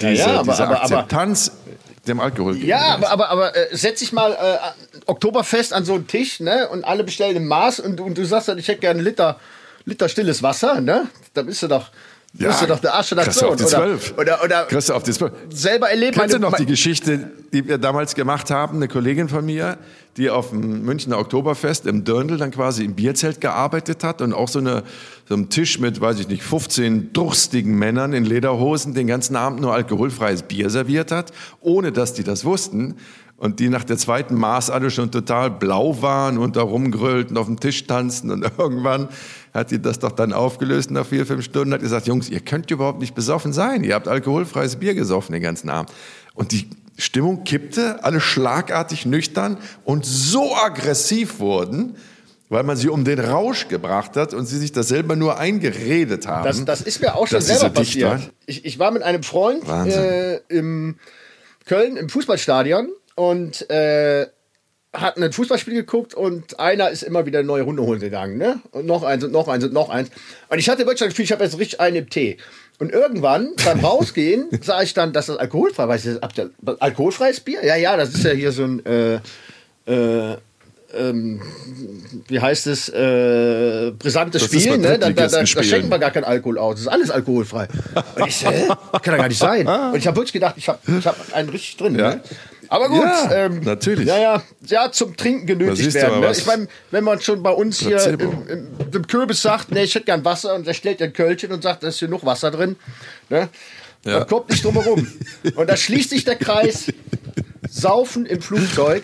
diese, 0.00 0.12
ja, 0.12 0.32
ja, 0.32 0.40
aber, 0.40 0.52
diese 0.52 0.68
Akzeptanz 0.68 1.48
aber, 1.48 1.91
dem 2.06 2.20
Alkohol 2.20 2.56
Ja, 2.56 2.94
aber, 2.94 3.10
aber, 3.10 3.28
aber 3.28 3.56
äh, 3.56 3.76
setz 3.76 4.00
dich 4.00 4.12
mal 4.12 4.32
äh, 4.32 5.00
Oktoberfest 5.06 5.72
an 5.72 5.84
so 5.84 5.94
einen 5.94 6.06
Tisch, 6.06 6.40
ne? 6.40 6.68
Und 6.68 6.84
alle 6.84 7.04
bestellen 7.04 7.36
im 7.36 7.46
Maß 7.46 7.80
und, 7.80 8.00
und 8.00 8.18
du 8.18 8.24
sagst 8.24 8.48
dann, 8.48 8.58
ich 8.58 8.68
hätte 8.68 8.80
gerne 8.80 8.98
einen 8.98 9.06
Liter, 9.06 9.38
Liter 9.84 10.08
stilles 10.08 10.42
Wasser, 10.42 10.80
ne? 10.80 11.08
Da 11.34 11.42
bist 11.42 11.62
du 11.62 11.68
doch. 11.68 11.90
Ja, 12.34 12.48
bist 12.48 12.62
du 12.62 12.66
doch 12.66 12.78
der 12.78 12.94
Arsch 12.94 13.10
der 13.10 13.18
Nation. 13.26 13.50
Auf 13.50 13.56
die 13.56 13.66
zwölf. 13.66 14.14
Oder, 14.16 14.42
oder, 14.42 14.66
oder 14.66 14.96
auf 14.96 15.02
die 15.02 15.12
zwölf. 15.12 15.32
Selber 15.50 15.90
erlebt. 15.90 16.18
Kennst 16.18 16.34
du 16.34 16.38
noch 16.38 16.56
die 16.56 16.64
Geschichte, 16.64 17.30
die 17.52 17.68
wir 17.68 17.76
damals 17.76 18.14
gemacht 18.14 18.50
haben? 18.50 18.76
Eine 18.76 18.88
Kollegin 18.88 19.28
von 19.28 19.44
mir, 19.44 19.76
die 20.16 20.30
auf 20.30 20.48
dem 20.48 20.82
Münchner 20.82 21.18
Oktoberfest 21.18 21.84
im 21.84 22.04
Dirndl 22.04 22.38
dann 22.38 22.50
quasi 22.50 22.84
im 22.84 22.94
Bierzelt 22.94 23.42
gearbeitet 23.42 24.02
hat 24.02 24.22
und 24.22 24.32
auch 24.32 24.48
so, 24.48 24.60
eine, 24.60 24.82
so 25.28 25.34
einem 25.34 25.50
Tisch 25.50 25.78
mit, 25.78 26.00
weiß 26.00 26.20
ich 26.20 26.28
nicht, 26.28 26.42
15 26.42 27.12
durstigen 27.12 27.78
Männern 27.78 28.14
in 28.14 28.24
Lederhosen 28.24 28.94
den 28.94 29.06
ganzen 29.06 29.36
Abend 29.36 29.60
nur 29.60 29.74
alkoholfreies 29.74 30.44
Bier 30.44 30.70
serviert 30.70 31.10
hat, 31.10 31.32
ohne 31.60 31.92
dass 31.92 32.14
die 32.14 32.24
das 32.24 32.46
wussten 32.46 32.96
und 33.42 33.58
die 33.58 33.68
nach 33.68 33.82
der 33.82 33.98
zweiten 33.98 34.36
Maß 34.36 34.70
alle 34.70 34.88
schon 34.92 35.10
total 35.10 35.50
blau 35.50 36.00
waren 36.00 36.38
und 36.38 36.54
da 36.54 36.62
rumgrölten, 36.62 37.36
auf 37.36 37.46
dem 37.46 37.58
Tisch 37.58 37.88
tanzen 37.88 38.30
und 38.30 38.48
irgendwann 38.58 39.08
hat 39.52 39.72
die 39.72 39.82
das 39.82 39.98
doch 39.98 40.12
dann 40.12 40.32
aufgelöst 40.32 40.92
nach 40.92 41.04
vier, 41.04 41.26
fünf 41.26 41.44
Stunden, 41.44 41.74
hat 41.74 41.80
gesagt, 41.80 42.06
Jungs, 42.06 42.30
ihr 42.30 42.38
könnt 42.38 42.70
überhaupt 42.70 43.00
nicht 43.00 43.16
besoffen 43.16 43.52
sein, 43.52 43.82
ihr 43.82 43.96
habt 43.96 44.06
alkoholfreies 44.06 44.76
Bier 44.76 44.94
gesoffen 44.94 45.32
den 45.32 45.42
ganzen 45.42 45.70
Abend. 45.70 45.92
Und 46.34 46.52
die 46.52 46.70
Stimmung 46.96 47.42
kippte, 47.42 48.04
alle 48.04 48.20
schlagartig 48.20 49.06
nüchtern 49.06 49.56
und 49.82 50.06
so 50.06 50.54
aggressiv 50.54 51.40
wurden, 51.40 51.96
weil 52.48 52.62
man 52.62 52.76
sie 52.76 52.90
um 52.90 53.02
den 53.02 53.18
Rausch 53.18 53.66
gebracht 53.66 54.16
hat 54.16 54.34
und 54.34 54.46
sie 54.46 54.58
sich 54.58 54.70
das 54.70 54.86
selber 54.86 55.16
nur 55.16 55.40
eingeredet 55.40 56.28
haben. 56.28 56.44
Das, 56.44 56.64
das 56.64 56.80
ist 56.80 57.00
mir 57.00 57.16
auch 57.16 57.26
schon 57.26 57.40
selber 57.40 57.70
passiert. 57.70 58.30
Ich, 58.46 58.64
ich, 58.64 58.78
war 58.78 58.92
mit 58.92 59.02
einem 59.02 59.24
Freund 59.24 59.68
äh, 59.68 60.36
im 60.46 60.94
Köln 61.66 61.96
im 61.96 62.08
Fußballstadion 62.08 62.88
und 63.14 63.68
äh, 63.70 64.26
hatten 64.92 65.22
ein 65.22 65.32
Fußballspiel 65.32 65.74
geguckt 65.74 66.14
und 66.14 66.60
einer 66.60 66.90
ist 66.90 67.02
immer 67.02 67.24
wieder 67.24 67.38
eine 67.38 67.48
neue 67.48 67.62
Runde 67.62 67.82
holen 67.82 68.00
gegangen, 68.00 68.36
ne? 68.36 68.60
Und 68.72 68.86
noch 68.86 69.02
eins 69.02 69.24
und 69.24 69.32
noch 69.32 69.48
eins 69.48 69.64
und 69.64 69.72
noch 69.72 69.88
eins. 69.88 70.10
Und 70.50 70.58
ich 70.58 70.68
hatte 70.68 70.80
wirklich 70.80 70.98
das 70.98 71.08
Gefühl, 71.08 71.24
ich 71.24 71.32
habe 71.32 71.44
jetzt 71.44 71.58
richtig 71.58 71.80
einen 71.80 71.96
im 71.96 72.10
Tee. 72.10 72.36
Und 72.78 72.92
irgendwann 72.92 73.52
beim 73.64 73.80
Rausgehen 73.84 74.48
sah 74.60 74.82
ich 74.82 74.92
dann, 74.92 75.12
dass 75.12 75.26
das 75.26 75.38
alkoholfrei 75.38 75.88
war. 75.88 75.96
Habt 75.96 76.38
ihr 76.38 76.50
alkoholfreies 76.78 77.40
Bier? 77.40 77.64
Ja, 77.64 77.76
ja, 77.76 77.96
das 77.96 78.10
ist 78.10 78.24
ja 78.24 78.32
hier 78.32 78.52
so 78.52 78.64
ein 78.64 78.84
äh, 78.84 79.20
äh, 79.86 80.36
ähm, 80.94 81.40
wie 82.28 82.38
heißt 82.38 82.66
es, 82.66 82.88
äh, 82.90 83.92
brisantes 83.98 84.42
Das 84.42 84.50
Spiel, 84.50 84.78
ne? 84.78 84.98
Da, 84.98 85.10
da, 85.10 85.26
da, 85.26 85.46
schenken 85.46 85.90
wir 85.90 85.98
gar 85.98 86.10
kein 86.10 86.24
Alkohol 86.24 86.58
aus. 86.58 86.74
Das 86.74 86.82
ist 86.82 86.88
alles 86.88 87.10
alkoholfrei. 87.10 87.68
Und 88.16 88.26
ich 88.26 88.46
hä? 88.46 88.66
Kann 88.68 88.76
doch 88.90 89.02
gar 89.02 89.28
nicht 89.28 89.38
sein. 89.38 89.66
Und 89.92 89.96
ich 89.96 90.06
habe 90.06 90.16
wirklich 90.16 90.34
gedacht, 90.34 90.56
ich 90.58 90.68
habe 90.68 90.78
ich 90.98 91.06
hab 91.06 91.16
einen 91.34 91.48
richtig 91.48 91.78
drin. 91.78 91.94
Ja. 91.94 92.16
Ne? 92.16 92.20
Aber 92.72 92.88
gut, 92.88 93.02
Ja, 93.02 93.30
ähm, 93.32 93.60
natürlich. 93.60 94.06
Ja, 94.06 94.18
ja, 94.18 94.42
ja, 94.66 94.90
zum 94.90 95.14
Trinken 95.14 95.46
genötigt 95.46 95.92
werden. 95.92 96.20
Ne? 96.20 96.32
Ich 96.32 96.46
meine, 96.46 96.68
wenn 96.90 97.04
man 97.04 97.20
schon 97.20 97.42
bei 97.42 97.50
uns 97.50 97.80
hier 97.80 98.02
im, 98.02 98.48
im, 98.48 98.68
im 98.90 99.06
Kürbis 99.06 99.42
sagt, 99.42 99.70
ne, 99.70 99.82
ich 99.82 99.94
hätte 99.94 100.06
gern 100.06 100.24
Wasser 100.24 100.54
und 100.54 100.66
der 100.66 100.72
stellt 100.72 101.02
ein 101.02 101.12
Kölchen 101.12 101.52
und 101.52 101.62
sagt, 101.62 101.82
da 101.82 101.88
ist 101.88 101.98
hier 101.98 102.08
noch 102.08 102.24
Wasser 102.24 102.50
drin. 102.50 102.76
Ne? 103.28 103.50
Ja. 104.06 104.20
Man 104.20 104.26
kommt 104.26 104.48
nicht 104.48 104.64
drum 104.64 104.80
herum. 104.82 105.06
und 105.54 105.68
da 105.68 105.76
schließt 105.76 106.08
sich 106.08 106.24
der 106.24 106.36
Kreis. 106.36 106.90
Saufen 107.68 108.24
im 108.24 108.40
Flugzeug. 108.40 109.02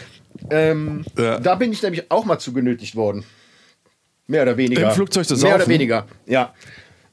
Ähm, 0.48 1.04
Ja. 1.18 1.38
Da 1.38 1.54
bin 1.54 1.70
ich 1.70 1.82
nämlich 1.82 2.10
auch 2.10 2.24
mal 2.24 2.38
zu 2.38 2.54
genötigt 2.54 2.96
worden. 2.96 3.24
Mehr 4.28 4.44
oder 4.44 4.56
weniger. 4.56 4.88
Im 4.88 4.94
Flugzeug 4.94 5.26
zu 5.26 5.34
Mehr 5.36 5.56
oder 5.56 5.58
saufen? 5.58 5.70
weniger, 5.74 6.06
ja. 6.24 6.54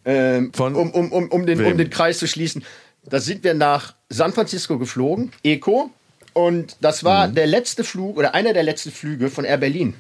Ähm, 0.06 0.54
Von 0.54 0.74
um, 0.76 0.92
um, 0.92 1.12
um, 1.12 1.28
um, 1.28 1.46
den, 1.46 1.66
um 1.66 1.78
den 1.78 1.90
Kreis 1.90 2.20
zu 2.20 2.28
schließen. 2.28 2.64
Da 3.04 3.20
sind 3.20 3.44
wir 3.44 3.56
nach 3.56 3.94
San 4.08 4.32
Francisco 4.32 4.80
geflogen, 4.80 5.34
Eco. 5.44 5.92
Und 6.36 6.76
das 6.82 7.04
war 7.06 7.28
Mhm. 7.30 7.36
der 7.36 7.48
letzte 7.48 7.84
Flug 7.86 8.18
oder 8.18 8.36
einer 8.36 8.52
der 8.54 8.64
letzten 8.64 8.92
Flüge 8.92 9.30
von 9.30 9.46
Air 9.46 9.58
Berlin. 9.58 9.96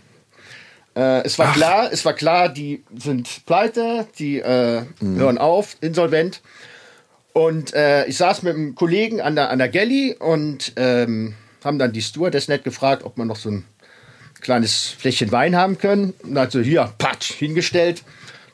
Äh, 0.96 1.24
es 1.24 1.40
war 1.40 1.54
klar, 1.54 1.90
es 1.92 2.04
war 2.04 2.12
klar, 2.14 2.50
die 2.50 2.84
sind 2.98 3.46
pleite, 3.46 4.06
die 4.20 4.40
äh, 4.40 4.82
Mhm. 5.00 5.16
hören 5.18 5.38
auf, 5.38 5.78
insolvent. 5.80 6.42
Und 7.32 7.74
äh, 7.74 8.06
ich 8.06 8.18
saß 8.18 8.44
mit 8.44 8.54
einem 8.56 8.76
Kollegen 8.76 9.22
an 9.22 9.36
der, 9.36 9.50
an 9.50 9.60
der 9.60 9.70
Galley 9.70 10.16
und 10.20 10.74
ähm, 10.76 11.36
haben 11.64 11.80
dann 11.80 11.94
die 11.94 12.02
Stewardess 12.02 12.48
nett 12.50 12.64
gefragt, 12.66 13.04
ob 13.04 13.18
man 13.18 13.28
noch 13.28 13.38
so 13.38 13.50
ein 13.50 13.66
kleines 14.42 14.90
Fläschchen 14.90 15.32
Wein 15.32 15.56
haben 15.56 15.78
können. 15.78 16.14
Und 16.24 16.38
hat 16.38 16.52
so, 16.52 16.60
hier, 16.60 16.94
patsch, 16.98 17.32
hingestellt. 17.34 18.04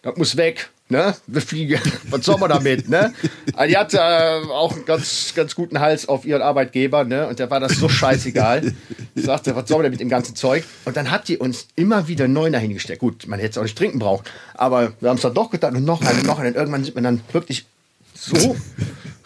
Das 0.03 0.15
muss 0.17 0.38
weg. 0.38 0.69
Ne? 0.91 1.15
Wir 1.25 1.41
fliegen. 1.41 1.79
Was 2.09 2.25
soll 2.25 2.37
man 2.37 2.49
damit? 2.49 2.89
Ne? 2.89 3.13
Also 3.55 3.69
die 3.69 3.77
hatte 3.77 3.97
äh, 3.97 4.51
auch 4.51 4.75
einen 4.75 4.83
ganz, 4.83 5.31
ganz 5.33 5.55
guten 5.55 5.79
Hals 5.79 6.09
auf 6.09 6.25
ihren 6.25 6.41
Arbeitgeber. 6.41 7.05
Ne? 7.05 7.27
Und 7.27 7.39
der 7.39 7.49
war 7.49 7.61
das 7.61 7.77
so 7.77 7.87
scheißegal. 7.87 8.73
Ich 9.15 9.23
sagte, 9.23 9.55
was 9.55 9.69
soll 9.69 9.77
man 9.77 9.83
denn 9.83 9.91
mit 9.91 10.01
dem 10.01 10.09
ganzen 10.09 10.35
Zeug? 10.35 10.65
Und 10.83 10.97
dann 10.97 11.09
hat 11.09 11.29
die 11.29 11.37
uns 11.37 11.67
immer 11.77 12.09
wieder 12.09 12.27
Neuner 12.27 12.59
hingestellt. 12.59 12.99
Gut, 12.99 13.25
man 13.25 13.39
hätte 13.39 13.51
es 13.51 13.57
auch 13.57 13.63
nicht 13.63 13.77
trinken 13.77 13.99
brauchen. 13.99 14.25
Aber 14.53 14.91
wir 14.99 15.09
haben 15.09 15.15
es 15.15 15.21
dann 15.21 15.33
doch 15.33 15.49
getan 15.49 15.77
und 15.77 15.85
noch 15.85 16.01
eine, 16.01 16.23
noch 16.23 16.39
eine. 16.39 16.49
Und 16.49 16.55
irgendwann 16.55 16.83
sind 16.83 16.95
wir 16.95 17.01
dann 17.01 17.21
wirklich 17.31 17.65
so 18.13 18.57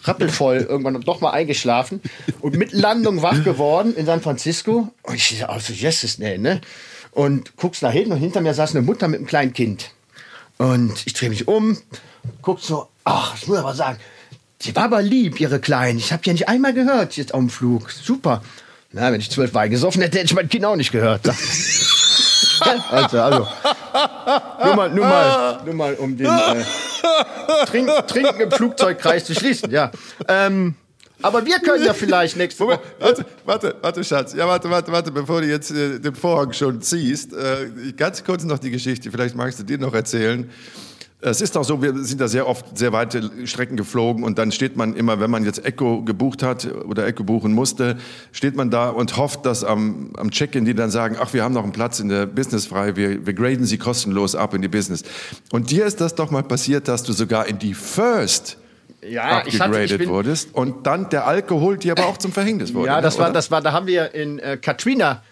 rappelvoll 0.04 0.58
irgendwann 0.70 1.02
doch 1.02 1.20
mal 1.20 1.32
eingeschlafen 1.32 2.00
und 2.42 2.58
mit 2.58 2.74
Landung 2.74 3.24
wach 3.24 3.44
geworden 3.44 3.96
in 3.96 4.06
San 4.06 4.22
Francisco. 4.22 4.94
Und 5.02 5.16
ich 5.16 5.40
dachte, 5.40 5.50
also, 5.50 5.74
yes, 5.74 6.20
nee, 6.20 6.38
ne? 6.38 6.62
Und 7.12 7.58
guckst 7.58 7.82
nach 7.82 7.92
hinten 7.92 8.12
und 8.12 8.20
hinter 8.20 8.42
mir 8.42 8.54
saß 8.54 8.76
eine 8.76 8.86
Mutter 8.86 9.08
mit 9.08 9.18
einem 9.18 9.28
kleinen 9.28 9.54
Kind. 9.54 9.92
Und 10.58 11.06
ich 11.06 11.14
drehe 11.14 11.30
mich 11.30 11.48
um, 11.48 11.78
guck 12.42 12.60
so, 12.60 12.88
ach, 13.04 13.36
ich 13.36 13.48
muss 13.48 13.58
aber 13.58 13.74
sagen, 13.74 14.00
die 14.62 14.76
war 14.76 14.86
aber 14.86 15.02
lieb, 15.02 15.40
ihre 15.40 15.60
Kleinen. 15.60 16.00
Ich 16.00 16.12
habe 16.12 16.24
die 16.24 16.30
ja 16.30 16.34
nicht 16.34 16.50
einmal 16.50 16.74
gehört 16.74 17.18
jetzt 17.18 17.34
auf 17.34 17.40
dem 17.40 17.50
Flug. 17.50 17.92
Super. 17.92 18.42
Na, 18.92 19.12
wenn 19.12 19.20
ich 19.20 19.30
zwölf 19.30 19.54
Wein 19.54 19.70
gesoffen 19.70 20.02
hätte, 20.02 20.18
hätte 20.18 20.28
ich 20.28 20.34
mein 20.34 20.48
Kind 20.48 20.64
auch 20.64 20.78
nicht 20.78 20.92
gehört. 20.92 21.28
also, 22.90 23.22
also. 23.22 23.48
Nur 24.64 24.76
mal, 24.76 24.90
nur 24.90 25.06
mal, 25.06 25.62
nur 25.66 25.74
mal 25.74 25.94
um 25.96 26.18
den 26.18 26.28
äh, 26.28 26.64
Trink, 27.66 27.90
Trinken 28.08 28.40
im 28.42 28.52
Flugzeugkreis 28.52 29.26
zu 29.26 29.36
schließen, 29.36 29.72
ja. 29.72 29.92
Ähm, 30.28 30.76
aber 31.22 31.46
wir 31.46 31.60
können 31.60 31.86
ja 31.86 31.94
vielleicht 31.94 32.38
nächste 32.38 32.66
Woche. 32.66 32.80
Warte, 33.00 33.26
warte, 33.46 33.76
warte, 33.82 34.04
Schatz. 34.04 34.34
Ja, 34.34 34.48
warte, 34.48 34.70
warte, 34.70 34.92
warte, 34.92 35.12
bevor 35.12 35.42
du 35.42 35.48
jetzt 35.48 35.72
äh, 35.72 36.00
den 36.00 36.16
Vorhang 36.16 36.54
schon 36.54 36.82
ziehst. 36.82 37.34
Äh, 37.34 37.94
ganz 37.96 38.24
kurz 38.24 38.44
noch 38.44 38.60
die 38.60 38.72
Geschichte, 38.72 39.12
vielleicht 39.12 39.36
magst 39.36 39.60
du 39.60 39.64
dir 39.64 39.78
noch 39.78 39.94
erzählen. 39.94 40.50
Es 41.22 41.42
ist 41.42 41.58
auch 41.58 41.64
so, 41.64 41.82
wir 41.82 41.98
sind 42.04 42.22
da 42.22 42.28
sehr 42.28 42.48
oft 42.48 42.78
sehr 42.78 42.92
weite 42.92 43.48
Strecken 43.48 43.78
geflogen 43.78 44.24
und 44.24 44.38
dann 44.38 44.52
steht 44.52 44.76
man 44.76 44.96
immer, 44.96 45.20
wenn 45.20 45.32
man 45.32 45.44
jetzt 45.44 45.66
Echo 45.66 46.04
gebucht 46.04 46.44
hat 46.44 46.68
oder 46.86 47.08
Echo 47.08 47.24
buchen 47.24 47.52
musste, 47.54 47.98
steht 48.32 48.56
man 48.56 48.70
da 48.70 48.90
und 48.90 49.18
hofft, 49.18 49.46
dass 49.46 49.64
am, 49.64 50.12
am 50.18 50.30
Check-in 50.30 50.66
die 50.66 50.76
dann 50.76 50.92
sagen, 50.92 51.16
ach, 51.20 51.34
wir 51.34 51.44
haben 51.44 51.54
noch 51.54 51.64
einen 51.64 51.72
Platz 51.72 52.00
in 52.00 52.10
der 52.10 52.28
Business 52.28 52.68
frei, 52.68 52.96
wir, 52.96 53.26
wir 53.26 53.34
graden 53.34 53.66
sie 53.66 53.80
kostenlos 53.80 54.36
ab 54.36 54.54
in 54.54 54.62
die 54.62 54.68
Business. 54.68 55.02
Und 55.52 55.72
dir 55.72 55.86
ist 55.86 56.00
das 56.00 56.14
doch 56.14 56.30
mal 56.30 56.44
passiert, 56.44 56.88
dass 56.88 57.02
du 57.02 57.14
sogar 57.14 57.48
in 57.48 57.58
die 57.58 57.74
First 57.74 58.58
Ja, 59.10 59.44
ich 59.46 59.46
hatte, 59.46 59.50
ich 59.50 59.62
abgegradet 59.62 59.98
bin, 60.00 60.10
wurdest 60.10 60.54
und 60.54 60.88
dann 60.88 61.10
der 61.10 61.28
Alkohol 61.28 61.78
dir 61.78 61.94
aber 61.94 62.08
auch 62.08 62.18
zum 62.18 62.32
Verhängnis 62.32 62.74
wurde. 62.74 62.88
Ja, 62.88 62.96
ne, 62.98 63.02
das 63.02 63.18
war, 63.18 63.26
oder? 63.26 63.34
das 63.34 63.52
war, 63.52 63.62
da 63.62 63.72
haben 63.72 63.88
wir 63.88 64.14
in 64.14 64.40
äh, 64.40 64.58
Katrina 64.58 65.24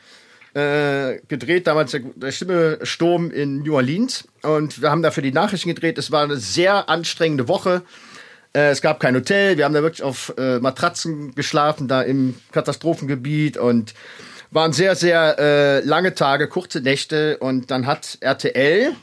äh, 0.53 1.19
gedreht, 1.27 1.67
damals 1.67 1.91
der, 1.91 2.01
der 2.15 2.31
schlimme 2.31 2.79
Sturm 2.83 3.31
in 3.31 3.63
New 3.63 3.75
Orleans. 3.75 4.27
Und 4.43 4.81
wir 4.81 4.91
haben 4.91 5.01
da 5.01 5.11
für 5.11 5.21
die 5.21 5.31
Nachrichten 5.31 5.69
gedreht. 5.69 5.97
Es 5.97 6.11
war 6.11 6.23
eine 6.23 6.37
sehr 6.37 6.89
anstrengende 6.89 7.47
Woche. 7.47 7.81
Äh, 8.55 8.69
es 8.69 8.81
gab 8.81 8.99
kein 8.99 9.15
Hotel. 9.15 9.57
Wir 9.57 9.65
haben 9.65 9.73
da 9.73 9.81
wirklich 9.81 10.03
auf 10.03 10.33
äh, 10.37 10.59
Matratzen 10.59 11.33
geschlafen, 11.33 11.87
da 11.87 12.01
im 12.01 12.35
Katastrophengebiet 12.51 13.57
und 13.57 13.93
waren 14.51 14.73
sehr, 14.73 14.95
sehr 14.95 15.39
äh, 15.39 15.79
lange 15.79 16.13
Tage, 16.13 16.47
kurze 16.47 16.81
Nächte. 16.81 17.37
Und 17.39 17.71
dann 17.71 17.87
hat 17.87 18.19
RTL 18.21 18.95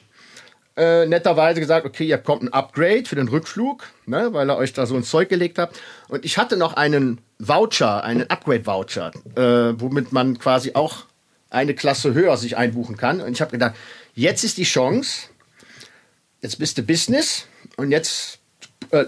äh, 0.80 1.06
netterweise 1.06 1.60
gesagt, 1.60 1.84
okay, 1.84 2.06
ihr 2.06 2.16
bekommt 2.16 2.42
ein 2.42 2.52
Upgrade 2.54 3.04
für 3.04 3.14
den 3.14 3.28
Rückflug, 3.28 3.86
ne, 4.06 4.32
weil 4.32 4.48
ihr 4.48 4.56
euch 4.56 4.72
da 4.72 4.86
so 4.86 4.96
ein 4.96 5.04
Zeug 5.04 5.28
gelegt 5.28 5.58
habt. 5.58 5.78
Und 6.08 6.24
ich 6.24 6.38
hatte 6.38 6.56
noch 6.56 6.72
einen 6.72 7.20
Voucher, 7.38 8.02
einen 8.02 8.28
Upgrade-Voucher, 8.30 9.12
äh, 9.36 9.78
womit 9.78 10.12
man 10.12 10.38
quasi 10.38 10.72
auch 10.74 11.04
eine 11.50 11.74
Klasse 11.74 12.14
höher 12.14 12.36
sich 12.38 12.56
einbuchen 12.56 12.96
kann. 12.96 13.20
Und 13.20 13.32
ich 13.32 13.42
habe 13.42 13.50
gedacht, 13.50 13.74
jetzt 14.14 14.42
ist 14.42 14.56
die 14.56 14.64
Chance, 14.64 15.28
jetzt 16.40 16.58
bist 16.58 16.78
du 16.78 16.82
Business 16.82 17.46
und 17.76 17.90
jetzt 17.90 18.39
äh, 18.92 18.98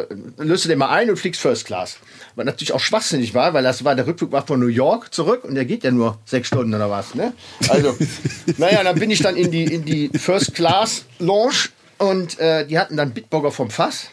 äh, 0.00 0.06
löst 0.38 0.64
du 0.64 0.68
den 0.68 0.78
mal 0.78 0.88
ein 0.90 1.10
und 1.10 1.16
fliegst 1.16 1.40
First 1.40 1.66
Class. 1.66 1.96
Was 2.34 2.46
natürlich 2.46 2.72
auch 2.72 2.80
schwachsinnig 2.80 3.34
war, 3.34 3.52
weil 3.54 3.62
das 3.62 3.84
war 3.84 3.94
der 3.94 4.06
Rückflug 4.06 4.32
war 4.32 4.46
von 4.46 4.58
New 4.60 4.66
York 4.68 5.12
zurück 5.12 5.44
und 5.44 5.54
der 5.54 5.64
geht 5.64 5.84
ja 5.84 5.90
nur 5.90 6.18
sechs 6.24 6.48
Stunden 6.48 6.74
oder 6.74 6.88
was. 6.90 7.14
Ne? 7.14 7.32
Also, 7.68 7.96
naja, 8.56 8.82
dann 8.82 8.98
bin 8.98 9.10
ich 9.10 9.20
dann 9.20 9.36
in 9.36 9.50
die, 9.50 9.64
in 9.64 9.84
die 9.84 10.10
First 10.18 10.54
Class 10.54 11.04
Lounge 11.18 11.68
und 11.98 12.38
äh, 12.38 12.66
die 12.66 12.78
hatten 12.78 12.96
dann 12.96 13.12
Bitburger 13.12 13.50
vom 13.52 13.70
Fass. 13.70 14.06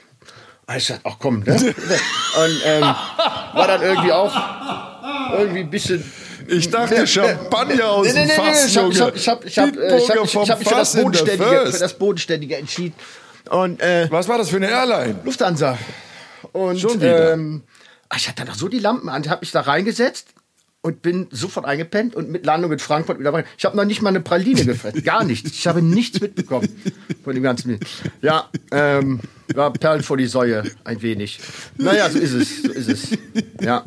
Und 0.67 0.75
ich 0.77 0.87
dachte, 0.87 1.01
ach 1.05 1.15
komm, 1.19 1.39
ne? 1.39 1.55
Und 1.55 2.61
ähm, 2.65 2.81
war 2.81 3.67
dann 3.67 3.81
irgendwie 3.81 4.11
auch 4.11 4.31
irgendwie 5.33 5.61
ein 5.61 5.69
bisschen 5.69 6.03
Ich 6.47 6.69
dachte 6.69 7.07
Champagner 7.07 7.89
aus 7.89 8.13
dem 8.13 8.29
Fass, 8.29 8.67
ich 8.67 8.77
hab- 8.77 8.83
Junge. 8.93 8.93
ich 8.93 9.01
hab- 9.01 9.15
ich 9.15 9.27
hab- 9.27 9.45
ich 9.45 9.57
hab, 9.57 9.67
ich 9.75 9.77
hab- 9.77 9.89
Bitburger 9.89 10.23
ich 10.25 10.31
vom 10.31 10.49
hab 10.49 10.59
mich 10.59 10.67
das 10.67 10.93
Bodenständige, 10.95 11.71
für 11.71 11.79
das 11.79 11.93
Bodenständige 11.97 12.55
entschieden. 12.57 12.93
Und 13.49 13.81
äh, 13.81 14.07
Was 14.11 14.27
war 14.27 14.37
das 14.37 14.49
für 14.49 14.57
eine 14.57 14.69
Airline? 14.69 15.19
Lufthansa. 15.23 15.77
Und 16.51 16.79
Schon 16.79 17.01
wieder? 17.01 17.33
Ähm, 17.33 17.63
ich 18.15 18.27
hatte 18.27 18.45
noch 18.45 18.55
so 18.55 18.67
die 18.67 18.79
Lampen 18.79 19.09
an, 19.09 19.27
habe 19.29 19.41
mich 19.41 19.51
da 19.51 19.61
reingesetzt 19.61 20.27
und 20.81 21.01
bin 21.01 21.27
sofort 21.31 21.65
eingepennt 21.65 22.15
und 22.15 22.29
mit 22.29 22.45
Landung 22.45 22.71
in 22.71 22.79
Frankfurt 22.79 23.19
wieder 23.19 23.33
rein. 23.33 23.43
Ich 23.57 23.65
habe 23.65 23.75
noch 23.75 23.83
nicht 23.83 24.01
mal 24.01 24.09
eine 24.09 24.21
Praline 24.21 24.63
gefressen, 24.63 25.03
gar 25.03 25.25
nichts. 25.25 25.51
Ich 25.51 25.67
habe 25.67 25.81
nichts 25.81 26.21
mitbekommen 26.21 26.69
von 27.23 27.33
dem 27.33 27.43
ganzen. 27.43 27.79
Ja, 28.21 28.49
ähm, 28.71 29.19
war 29.53 29.73
Perlen 29.73 30.03
vor 30.03 30.15
die 30.15 30.27
Säue 30.27 30.63
ein 30.85 31.01
wenig. 31.01 31.39
Naja, 31.77 32.09
so 32.09 32.17
ist 32.17 32.31
es, 32.31 32.63
so 32.63 32.71
ist 32.71 32.87
es. 32.87 33.17
Ja. 33.59 33.83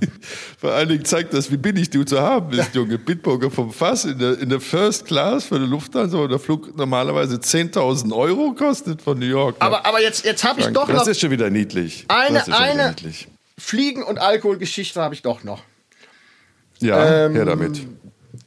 Vor 0.58 0.72
allen 0.72 0.88
Dingen 0.90 1.04
zeigt 1.06 1.32
das, 1.32 1.50
wie 1.50 1.56
billig 1.56 1.88
du 1.88 2.04
zu 2.04 2.20
haben 2.20 2.50
bist, 2.50 2.74
Junge. 2.74 2.98
Bitburger 2.98 3.50
vom 3.50 3.72
Fass 3.72 4.04
in 4.04 4.18
der, 4.18 4.38
in 4.38 4.50
der 4.50 4.60
First 4.60 5.06
Class 5.06 5.44
für 5.44 5.56
eine 5.56 5.66
Lufthansa, 5.66 6.18
wo 6.18 6.26
der 6.26 6.38
Flug 6.38 6.76
normalerweise 6.76 7.36
10.000 7.36 8.14
Euro 8.14 8.52
kostet 8.52 9.00
von 9.00 9.18
New 9.18 9.26
York. 9.26 9.56
Aber, 9.60 9.86
aber 9.86 10.02
jetzt, 10.02 10.26
jetzt 10.26 10.44
habe 10.44 10.60
ich 10.60 10.66
doch 10.66 10.88
noch 10.88 10.98
Das 10.98 11.08
ist 11.08 11.20
schon 11.20 11.30
wieder 11.30 11.48
niedlich. 11.48 12.04
eine, 12.08 12.44
eine 12.54 12.88
niedlich. 12.90 13.28
Fliegen- 13.58 14.02
und 14.02 14.18
Alkoholgeschichte 14.18 15.00
habe 15.00 15.14
ich 15.14 15.22
doch 15.22 15.42
noch. 15.42 15.62
Ja, 16.82 17.26
Ähm, 17.26 17.34
her 17.34 17.44
damit. 17.44 17.86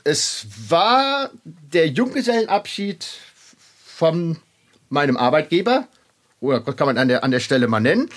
Es 0.04 0.46
war 0.70 1.32
der 1.44 1.88
Junggesellenabschied 1.88 3.06
von 3.86 4.38
meinem 4.90 5.18
Arbeitgeber, 5.18 5.88
oder 6.42 6.62
kann 6.62 6.88
man 6.88 6.98
an 6.98 7.08
der, 7.08 7.24
an 7.24 7.32
der 7.32 7.40
Stelle 7.40 7.68
mal 7.68 7.80
nennen. 7.80 8.10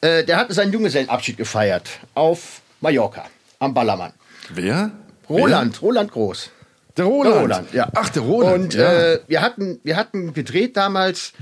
Äh, 0.00 0.24
der 0.24 0.36
hat 0.36 0.52
seinen 0.52 0.72
Junggesellenabschied 0.72 1.36
gefeiert 1.36 1.88
auf 2.14 2.60
Mallorca, 2.80 3.24
am 3.58 3.74
Ballermann. 3.74 4.12
Wer? 4.50 4.90
Roland, 5.28 5.80
Roland 5.82 6.12
Groß. 6.12 6.50
Der 6.96 7.06
Roland. 7.06 7.34
Der 7.34 7.40
Roland, 7.42 7.74
ja. 7.74 7.88
Ach, 7.94 8.08
der 8.10 8.22
Roland. 8.22 8.64
Und 8.64 8.74
ja. 8.74 8.92
äh, 8.92 9.20
wir, 9.26 9.42
hatten, 9.42 9.80
wir 9.82 9.96
hatten 9.96 10.34
gedreht 10.34 10.76
damals, 10.76 11.32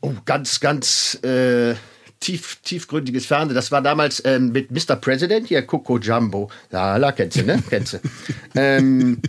oh, 0.00 0.12
ganz, 0.24 0.60
ganz 0.60 1.18
äh, 1.22 1.74
tief, 2.22 2.58
tiefgründiges 2.62 3.26
Fernsehen. 3.26 3.54
Das 3.54 3.70
war 3.70 3.82
damals 3.82 4.22
ähm, 4.24 4.52
mit 4.52 4.70
Mr. 4.70 4.96
President, 4.96 5.48
hier 5.48 5.62
Coco 5.62 5.98
Jumbo. 5.98 6.50
Ja, 6.70 6.96
la, 6.96 7.12
kennst 7.12 7.38
du, 7.38 7.44
ne? 7.44 7.62
Kennst 7.68 7.94
du. 7.94 7.98
ähm, 8.54 9.20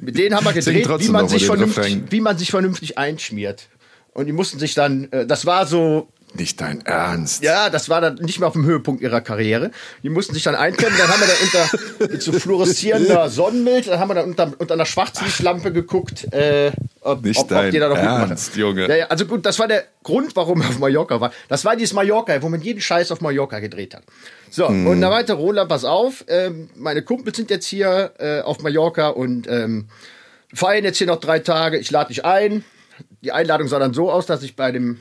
mit 0.00 0.18
denen 0.18 0.34
haben 0.34 0.44
wir 0.44 0.52
gedreht, 0.52 0.88
wie 0.98 1.08
man, 1.08 1.28
sich 1.28 1.46
vernünftig, 1.46 2.02
wie 2.10 2.20
man 2.20 2.36
sich 2.36 2.50
vernünftig 2.50 2.98
einschmiert. 2.98 3.68
Und 4.12 4.26
die 4.26 4.32
mussten 4.32 4.58
sich 4.58 4.74
dann, 4.74 5.10
äh, 5.12 5.26
das 5.26 5.46
war 5.46 5.66
so 5.66 6.08
Nicht 6.34 6.60
dein 6.60 6.86
Ernst. 6.86 7.42
Ja, 7.42 7.70
das 7.70 7.88
war 7.88 8.00
dann 8.00 8.14
nicht 8.16 8.38
mehr 8.38 8.46
auf 8.46 8.52
dem 8.52 8.64
Höhepunkt 8.64 9.02
ihrer 9.02 9.20
Karriere. 9.20 9.72
Die 10.04 10.08
mussten 10.08 10.32
sich 10.32 10.44
dann 10.44 10.54
einklemmen. 10.54 10.96
Dann 10.96 11.08
haben 11.08 11.20
wir 11.20 11.26
da 11.26 11.34
unter 11.98 12.08
mit 12.12 12.22
so 12.22 12.32
fluoreszierender 12.32 13.28
Sonnenmilch, 13.28 13.86
dann 13.86 13.98
haben 13.98 14.08
wir 14.08 14.14
da 14.14 14.22
unter, 14.22 14.52
unter 14.58 14.74
einer 14.74 14.86
Schwarzlichtlampe 14.86 15.72
geguckt, 15.72 16.32
äh, 16.32 16.70
ob, 17.00 17.24
Nicht 17.24 17.38
ob, 17.38 17.44
ob 17.44 17.48
dein 17.50 17.72
die 17.72 17.78
da 17.78 17.88
noch 17.88 17.96
Ernst, 17.96 18.54
Junge. 18.56 18.88
Ja, 18.88 18.94
ja, 18.94 19.06
also 19.06 19.26
gut, 19.26 19.44
das 19.44 19.58
war 19.58 19.66
der 19.66 19.84
Grund, 20.04 20.36
warum 20.36 20.60
wir 20.60 20.68
auf 20.68 20.78
Mallorca 20.78 21.20
war. 21.20 21.32
Das 21.48 21.64
war 21.64 21.74
dieses 21.74 21.94
Mallorca, 21.94 22.40
wo 22.42 22.48
man 22.48 22.60
jeden 22.60 22.80
Scheiß 22.80 23.10
auf 23.10 23.20
Mallorca 23.20 23.58
gedreht 23.58 23.94
hat. 23.94 24.04
So, 24.50 24.68
Hm. 24.68 24.86
und 24.86 25.00
da 25.00 25.10
meinte 25.10 25.32
Roland, 25.32 25.68
pass 25.68 25.84
auf, 25.84 26.24
ähm, 26.28 26.70
meine 26.76 27.02
Kumpels 27.02 27.36
sind 27.36 27.50
jetzt 27.50 27.66
hier 27.66 28.12
äh, 28.18 28.40
auf 28.42 28.62
Mallorca 28.62 29.08
und 29.08 29.48
ähm, 29.48 29.88
feiern 30.54 30.84
jetzt 30.84 30.98
hier 30.98 31.06
noch 31.08 31.20
drei 31.20 31.40
Tage. 31.40 31.78
Ich 31.78 31.90
lade 31.90 32.08
dich 32.08 32.24
ein. 32.24 32.64
Die 33.22 33.32
Einladung 33.32 33.66
sah 33.68 33.78
dann 33.78 33.94
so 33.94 34.10
aus, 34.12 34.26
dass 34.26 34.42
ich 34.42 34.56
bei 34.56 34.70
dem 34.72 35.00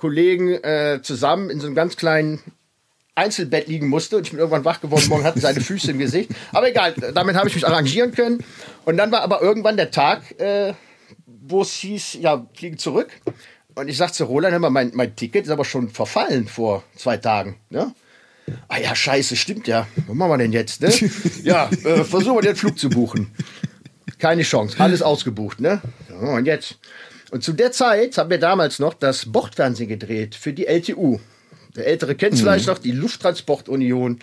Kollegen 0.00 0.48
äh, 0.48 1.00
zusammen 1.02 1.50
in 1.50 1.60
so 1.60 1.66
einem 1.66 1.76
ganz 1.76 1.96
kleinen 1.96 2.40
Einzelbett 3.14 3.68
liegen 3.68 3.88
musste 3.88 4.16
und 4.16 4.24
ich 4.24 4.30
bin 4.30 4.38
irgendwann 4.38 4.64
wach 4.64 4.80
geworden, 4.80 5.04
morgen 5.08 5.24
hatten 5.24 5.40
seine 5.40 5.60
Füße 5.60 5.90
im 5.90 5.98
Gesicht. 5.98 6.30
Aber 6.52 6.68
egal, 6.68 6.94
damit 7.14 7.36
habe 7.36 7.48
ich 7.48 7.54
mich 7.54 7.66
arrangieren 7.66 8.12
können. 8.12 8.42
Und 8.86 8.96
dann 8.96 9.12
war 9.12 9.20
aber 9.20 9.42
irgendwann 9.42 9.76
der 9.76 9.90
Tag, 9.90 10.40
äh, 10.40 10.72
wo 11.26 11.60
es 11.60 11.72
hieß, 11.72 12.14
ja, 12.14 12.46
fliegen 12.54 12.78
zurück. 12.78 13.10
Und 13.74 13.88
ich 13.88 13.98
sagte 13.98 14.14
zu 14.14 14.24
Roland, 14.24 14.52
hör 14.52 14.58
mal, 14.58 14.70
mein, 14.70 14.92
mein 14.94 15.14
Ticket 15.14 15.44
ist 15.44 15.50
aber 15.50 15.64
schon 15.64 15.90
verfallen 15.90 16.48
vor 16.48 16.82
zwei 16.96 17.18
Tagen. 17.18 17.56
Ne? 17.68 17.94
Ah 18.68 18.78
ja, 18.78 18.94
scheiße, 18.94 19.36
stimmt 19.36 19.68
ja. 19.68 19.86
Was 20.06 20.16
machen 20.16 20.30
wir 20.30 20.38
denn 20.38 20.52
jetzt? 20.52 20.80
Ne? 20.80 20.90
Ja, 21.42 21.68
äh, 21.84 22.04
versuchen 22.04 22.36
wir 22.36 22.42
den 22.42 22.56
Flug 22.56 22.78
zu 22.78 22.88
buchen. 22.88 23.30
Keine 24.18 24.42
Chance, 24.42 24.76
alles 24.78 25.02
ausgebucht, 25.02 25.60
ne? 25.60 25.80
Und 26.20 26.46
jetzt? 26.46 26.78
Und 27.30 27.44
zu 27.44 27.52
der 27.52 27.72
Zeit 27.72 28.18
haben 28.18 28.30
wir 28.30 28.38
damals 28.38 28.78
noch 28.78 28.94
das 28.94 29.26
Bordfernsehen 29.26 29.88
gedreht 29.88 30.34
für 30.34 30.52
die 30.52 30.66
LTU. 30.66 31.20
Der 31.76 31.86
Ältere 31.86 32.16
kennt 32.16 32.34
es 32.34 32.40
vielleicht 32.40 32.66
noch, 32.66 32.78
die 32.78 32.90
Lufttransportunion, 32.90 34.18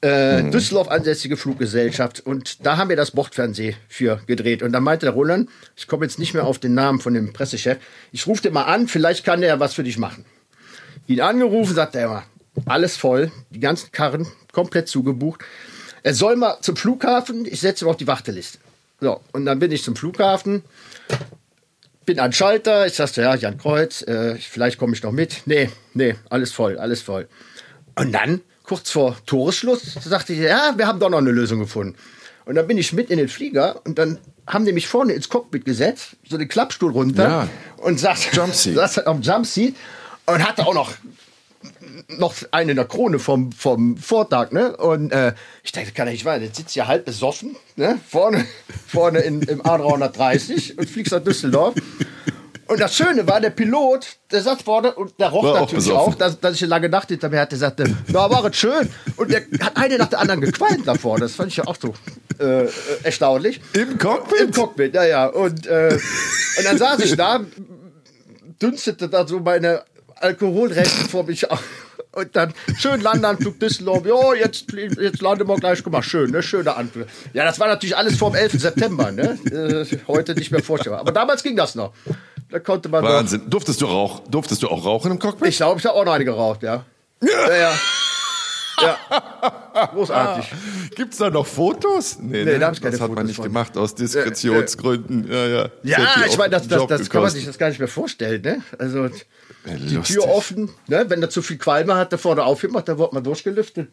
äh, 0.00 0.42
Düsseldorf 0.50 0.88
ansässige 0.88 1.36
Fluggesellschaft. 1.36 2.20
Und 2.20 2.66
da 2.66 2.76
haben 2.76 2.88
wir 2.88 2.96
das 2.96 3.12
Bordfernsehen 3.12 3.76
für 3.88 4.20
gedreht. 4.26 4.62
Und 4.62 4.72
dann 4.72 4.82
meinte 4.82 5.06
der 5.06 5.14
Roland, 5.14 5.48
ich 5.76 5.86
komme 5.86 6.04
jetzt 6.04 6.18
nicht 6.18 6.34
mehr 6.34 6.44
auf 6.44 6.58
den 6.58 6.74
Namen 6.74 6.98
von 6.98 7.14
dem 7.14 7.32
Pressechef, 7.32 7.78
ich 8.10 8.26
rufe 8.26 8.42
den 8.42 8.52
mal 8.52 8.64
an, 8.64 8.88
vielleicht 8.88 9.24
kann 9.24 9.40
der 9.40 9.50
ja 9.50 9.60
was 9.60 9.74
für 9.74 9.84
dich 9.84 9.98
machen. 9.98 10.24
Ihn 11.06 11.20
angerufen, 11.20 11.74
sagt 11.74 11.94
er 11.94 12.06
immer, 12.06 12.24
alles 12.66 12.96
voll, 12.96 13.30
die 13.50 13.60
ganzen 13.60 13.92
Karren 13.92 14.26
komplett 14.52 14.88
zugebucht. 14.88 15.42
Er 16.02 16.14
soll 16.14 16.34
mal 16.34 16.58
zum 16.60 16.76
Flughafen, 16.76 17.46
ich 17.46 17.60
setze 17.60 17.84
ihn 17.84 17.88
auf 17.88 17.96
die 17.96 18.06
Warteliste. 18.06 18.58
So, 19.00 19.20
und 19.32 19.44
dann 19.44 19.58
bin 19.58 19.70
ich 19.70 19.82
zum 19.82 19.96
Flughafen, 19.96 20.62
bin 22.04 22.18
an 22.20 22.32
Schalter, 22.32 22.86
ich 22.86 22.94
sagte, 22.94 23.22
ja, 23.22 23.34
Jan 23.34 23.58
Kreuz, 23.58 24.02
äh, 24.02 24.36
vielleicht 24.36 24.78
komme 24.78 24.94
ich 24.94 25.02
noch 25.02 25.12
mit. 25.12 25.42
Nee, 25.46 25.70
nee, 25.94 26.14
alles 26.30 26.52
voll, 26.52 26.78
alles 26.78 27.02
voll. 27.02 27.28
Und 27.96 28.12
dann, 28.12 28.40
kurz 28.64 28.90
vor 28.90 29.16
Toresschluss, 29.26 29.82
sagte 30.04 30.32
ich, 30.32 30.40
ja, 30.40 30.74
wir 30.76 30.86
haben 30.86 30.98
doch 31.00 31.10
noch 31.10 31.18
eine 31.18 31.30
Lösung 31.30 31.58
gefunden. 31.60 31.96
Und 32.46 32.56
dann 32.56 32.66
bin 32.66 32.76
ich 32.76 32.92
mit 32.92 33.10
in 33.10 33.18
den 33.18 33.28
Flieger 33.28 33.80
und 33.86 33.98
dann 33.98 34.18
haben 34.46 34.66
die 34.66 34.72
mich 34.72 34.86
vorne 34.86 35.14
ins 35.14 35.28
Cockpit 35.30 35.64
gesetzt, 35.64 36.16
so 36.28 36.36
den 36.36 36.48
Klappstuhl 36.48 36.92
runter 36.92 37.22
Ja. 37.24 37.48
und 37.78 37.98
saß, 37.98 38.28
Jumpseat. 38.32 38.74
saß 38.76 38.98
am 39.06 39.22
Jumpseat 39.22 39.74
und 40.26 40.46
hatte 40.46 40.66
auch 40.66 40.74
noch 40.74 40.92
noch 42.08 42.34
eine 42.50 42.72
in 42.72 42.76
der 42.76 42.86
Krone 42.86 43.18
vom, 43.18 43.52
vom 43.52 43.96
Vortag, 43.96 44.52
ne? 44.52 44.76
Und 44.76 45.12
äh, 45.12 45.34
ich 45.62 45.72
dachte, 45.72 45.92
kann 45.92 46.08
nicht 46.08 46.24
wahr, 46.24 46.38
jetzt 46.38 46.56
sitzt 46.56 46.74
ja 46.74 46.86
halb 46.86 47.04
besoffen, 47.04 47.56
ne? 47.76 47.98
Vorne, 48.08 48.44
vorne 48.86 49.20
in, 49.20 49.42
im 49.42 49.62
A330 49.62 50.78
und 50.78 50.88
fliegst 50.88 51.12
nach 51.12 51.22
Düsseldorf. 51.22 51.74
Und 52.66 52.80
das 52.80 52.96
Schöne 52.96 53.26
war, 53.26 53.40
der 53.40 53.50
Pilot, 53.50 54.16
der 54.30 54.40
saß 54.40 54.62
vorne 54.62 54.94
und 54.94 55.12
der 55.20 55.28
roch 55.28 55.44
War 55.44 55.52
auch 55.52 55.60
natürlich 55.60 55.84
besoffen. 55.84 56.14
auch, 56.14 56.14
dass, 56.14 56.40
dass 56.40 56.54
ich 56.54 56.62
eine 56.62 56.70
lange 56.70 56.88
Nacht 56.88 57.08
hinter 57.08 57.28
mir 57.28 57.40
hatte, 57.40 57.56
sagte, 57.56 57.84
na, 58.08 58.30
war 58.30 58.44
es 58.46 58.56
schön. 58.56 58.88
Und 59.16 59.30
der 59.30 59.42
hat 59.60 59.76
eine 59.76 59.98
nach 59.98 60.08
der 60.08 60.20
anderen 60.20 60.40
gequalmt 60.40 60.86
davor. 60.86 61.18
Das 61.18 61.34
fand 61.34 61.50
ich 61.50 61.58
ja 61.58 61.66
auch 61.66 61.76
so 61.76 61.94
äh, 62.38 62.66
erstaunlich. 63.02 63.60
Im 63.74 63.98
Cockpit? 63.98 64.40
Im 64.40 64.50
Cockpit, 64.52 64.94
ja, 64.94 65.04
ja. 65.04 65.26
Und, 65.26 65.66
äh, 65.66 65.98
und 66.58 66.64
dann 66.64 66.78
saß 66.78 67.00
ich 67.00 67.16
da, 67.16 67.40
dünstete 68.62 69.08
da 69.10 69.26
so 69.26 69.40
meine 69.40 69.82
Alkoholresten 70.16 71.08
vor 71.08 71.24
mich 71.24 71.50
auf. 71.50 71.62
Und 72.14 72.36
dann 72.36 72.54
schön 72.78 73.00
Landeanflug 73.00 73.58
Düsseldorf. 73.58 74.06
Jo, 74.06 74.34
jetzt, 74.34 74.66
jetzt 74.72 75.20
landen 75.22 75.48
wir 75.48 75.56
gleich. 75.56 75.82
Guck 75.82 75.92
mal, 75.92 76.02
schön, 76.02 76.30
ne? 76.30 76.42
Schöner 76.42 76.76
Anflug. 76.76 77.06
Ja, 77.32 77.44
das 77.44 77.58
war 77.58 77.68
natürlich 77.68 77.96
alles 77.96 78.16
vor 78.16 78.30
dem 78.30 78.36
11. 78.36 78.52
September, 78.60 79.10
ne? 79.10 79.38
Äh, 79.50 79.98
heute 80.06 80.34
nicht 80.34 80.50
mehr 80.50 80.62
vorstellbar. 80.62 81.00
Aber 81.00 81.12
damals 81.12 81.42
ging 81.42 81.56
das 81.56 81.74
noch. 81.74 81.92
Da 82.50 82.58
konnte 82.60 82.88
man 82.88 83.02
Wahnsinn. 83.02 83.50
Durftest 83.50 83.80
du, 83.80 83.86
rauch, 83.86 84.20
durftest 84.28 84.62
du 84.62 84.68
auch 84.68 84.84
rauchen 84.84 85.10
im. 85.10 85.18
Cockpit? 85.18 85.48
Ich 85.48 85.56
glaube, 85.56 85.80
ich 85.80 85.86
habe 85.86 85.96
auch 85.96 86.04
noch 86.04 86.12
eine 86.12 86.24
geraucht, 86.24 86.62
ja. 86.62 86.84
Ja, 87.20 87.48
ja. 87.48 87.56
ja. 87.56 87.72
Großartig. 89.92 90.52
Gibt's 90.96 91.18
da 91.18 91.30
noch 91.30 91.46
Fotos? 91.46 92.18
Nee, 92.20 92.44
Nee, 92.44 92.58
da 92.58 92.66
hab 92.66 92.74
ich 92.74 92.80
keine 92.80 92.92
das 92.92 93.00
hat 93.00 93.08
man 93.08 93.16
Fotos 93.16 93.26
nicht 93.28 93.36
von. 93.36 93.44
gemacht 93.46 93.76
aus 93.76 93.94
Diskretionsgründen. 93.94 95.26
Ja, 95.30 95.46
ja. 95.46 95.68
Ja, 95.82 95.98
ich 96.26 96.38
meine, 96.38 96.50
das, 96.50 96.68
das, 96.68 96.86
das 96.86 97.10
kann 97.10 97.22
man 97.22 97.30
sich 97.30 97.44
das 97.44 97.58
gar 97.58 97.68
nicht 97.68 97.78
mehr 97.78 97.88
vorstellen, 97.88 98.42
ne? 98.42 98.62
Also 98.78 99.08
die 99.08 99.94
lustig. 99.94 100.16
Tür 100.16 100.28
offen, 100.28 100.70
ne? 100.88 101.04
Wenn 101.08 101.20
da 101.20 101.28
zu 101.28 101.42
viel 101.42 101.58
Qualme 101.58 101.96
hat, 101.96 102.12
da 102.12 102.16
vorne 102.18 102.44
aufgemacht, 102.44 102.88
da 102.88 102.98
wurde 102.98 103.14
man 103.14 103.24
durchgelüftet. 103.24 103.88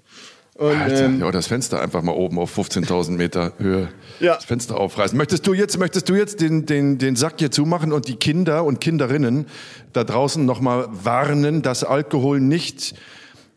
Und, 0.56 0.76
Alter, 0.80 1.06
ähm, 1.06 1.22
ja, 1.22 1.32
das 1.32 1.48
Fenster 1.48 1.82
einfach 1.82 2.02
mal 2.02 2.12
oben 2.12 2.38
auf 2.38 2.56
15.000 2.58 3.12
Meter 3.12 3.54
Höhe 3.58 3.88
Ja. 4.20 4.36
das 4.36 4.44
Fenster 4.46 4.78
aufreißen. 4.78 5.18
Möchtest 5.18 5.48
du 5.48 5.54
jetzt, 5.54 5.80
möchtest 5.80 6.10
du 6.10 6.14
jetzt 6.14 6.42
den, 6.42 6.66
den, 6.66 6.98
den 6.98 7.16
Sack 7.16 7.36
hier 7.40 7.52
zumachen 7.52 7.94
und 7.94 8.08
die 8.10 8.18
Kinder 8.18 8.66
und 8.66 8.82
Kinderinnen 8.82 9.48
da 9.94 10.04
draußen 10.04 10.46
nochmal 10.46 10.88
warnen, 10.92 11.62
dass 11.62 11.86
Alkohol 11.86 12.42
nicht 12.42 12.96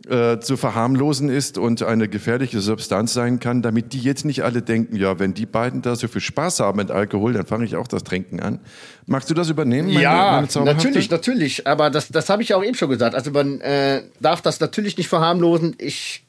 äh, 0.09 0.39
zu 0.41 0.57
verharmlosen 0.57 1.29
ist 1.31 1.57
und 1.57 1.83
eine 1.83 2.09
gefährliche 2.09 2.61
Substanz 2.61 3.15
sein 3.15 3.41
kann, 3.41 3.63
damit 3.63 3.93
die 3.93 4.01
jetzt 4.01 4.25
nicht 4.25 4.43
alle 4.45 4.61
denken, 4.63 4.97
ja, 4.97 5.19
wenn 5.19 5.33
die 5.35 5.47
beiden 5.47 5.81
da 5.83 5.97
so 5.97 6.09
viel 6.09 6.21
Spaß 6.21 6.61
haben 6.61 6.77
mit 6.77 6.91
Alkohol, 6.91 7.33
dann 7.33 7.47
fange 7.47 7.65
ich 7.65 7.77
auch 7.77 7.89
das 7.89 8.05
Trinken 8.05 8.41
an. 8.41 8.61
Magst 9.07 9.31
du 9.31 9.35
das 9.35 9.49
übernehmen? 9.49 9.89
meine- 9.89 10.03
ja, 10.03 10.33
meine 10.55 10.65
natürlich, 10.67 11.11
natürlich. 11.11 11.67
Aber 11.67 11.91
das, 11.91 12.09
das 12.09 12.29
habe 12.29 12.43
ich 12.43 12.51
ja 12.51 12.57
auch 12.57 12.65
eben 12.65 12.75
schon 12.75 12.91
gesagt. 12.91 13.15
Also 13.15 13.31
man 13.31 13.61
äh, 13.63 14.03
darf 14.21 14.43
das 14.43 14.61
natürlich 14.61 14.97
nicht 14.99 15.09
verharmlosen. 15.09 15.75
Ich 15.79 16.23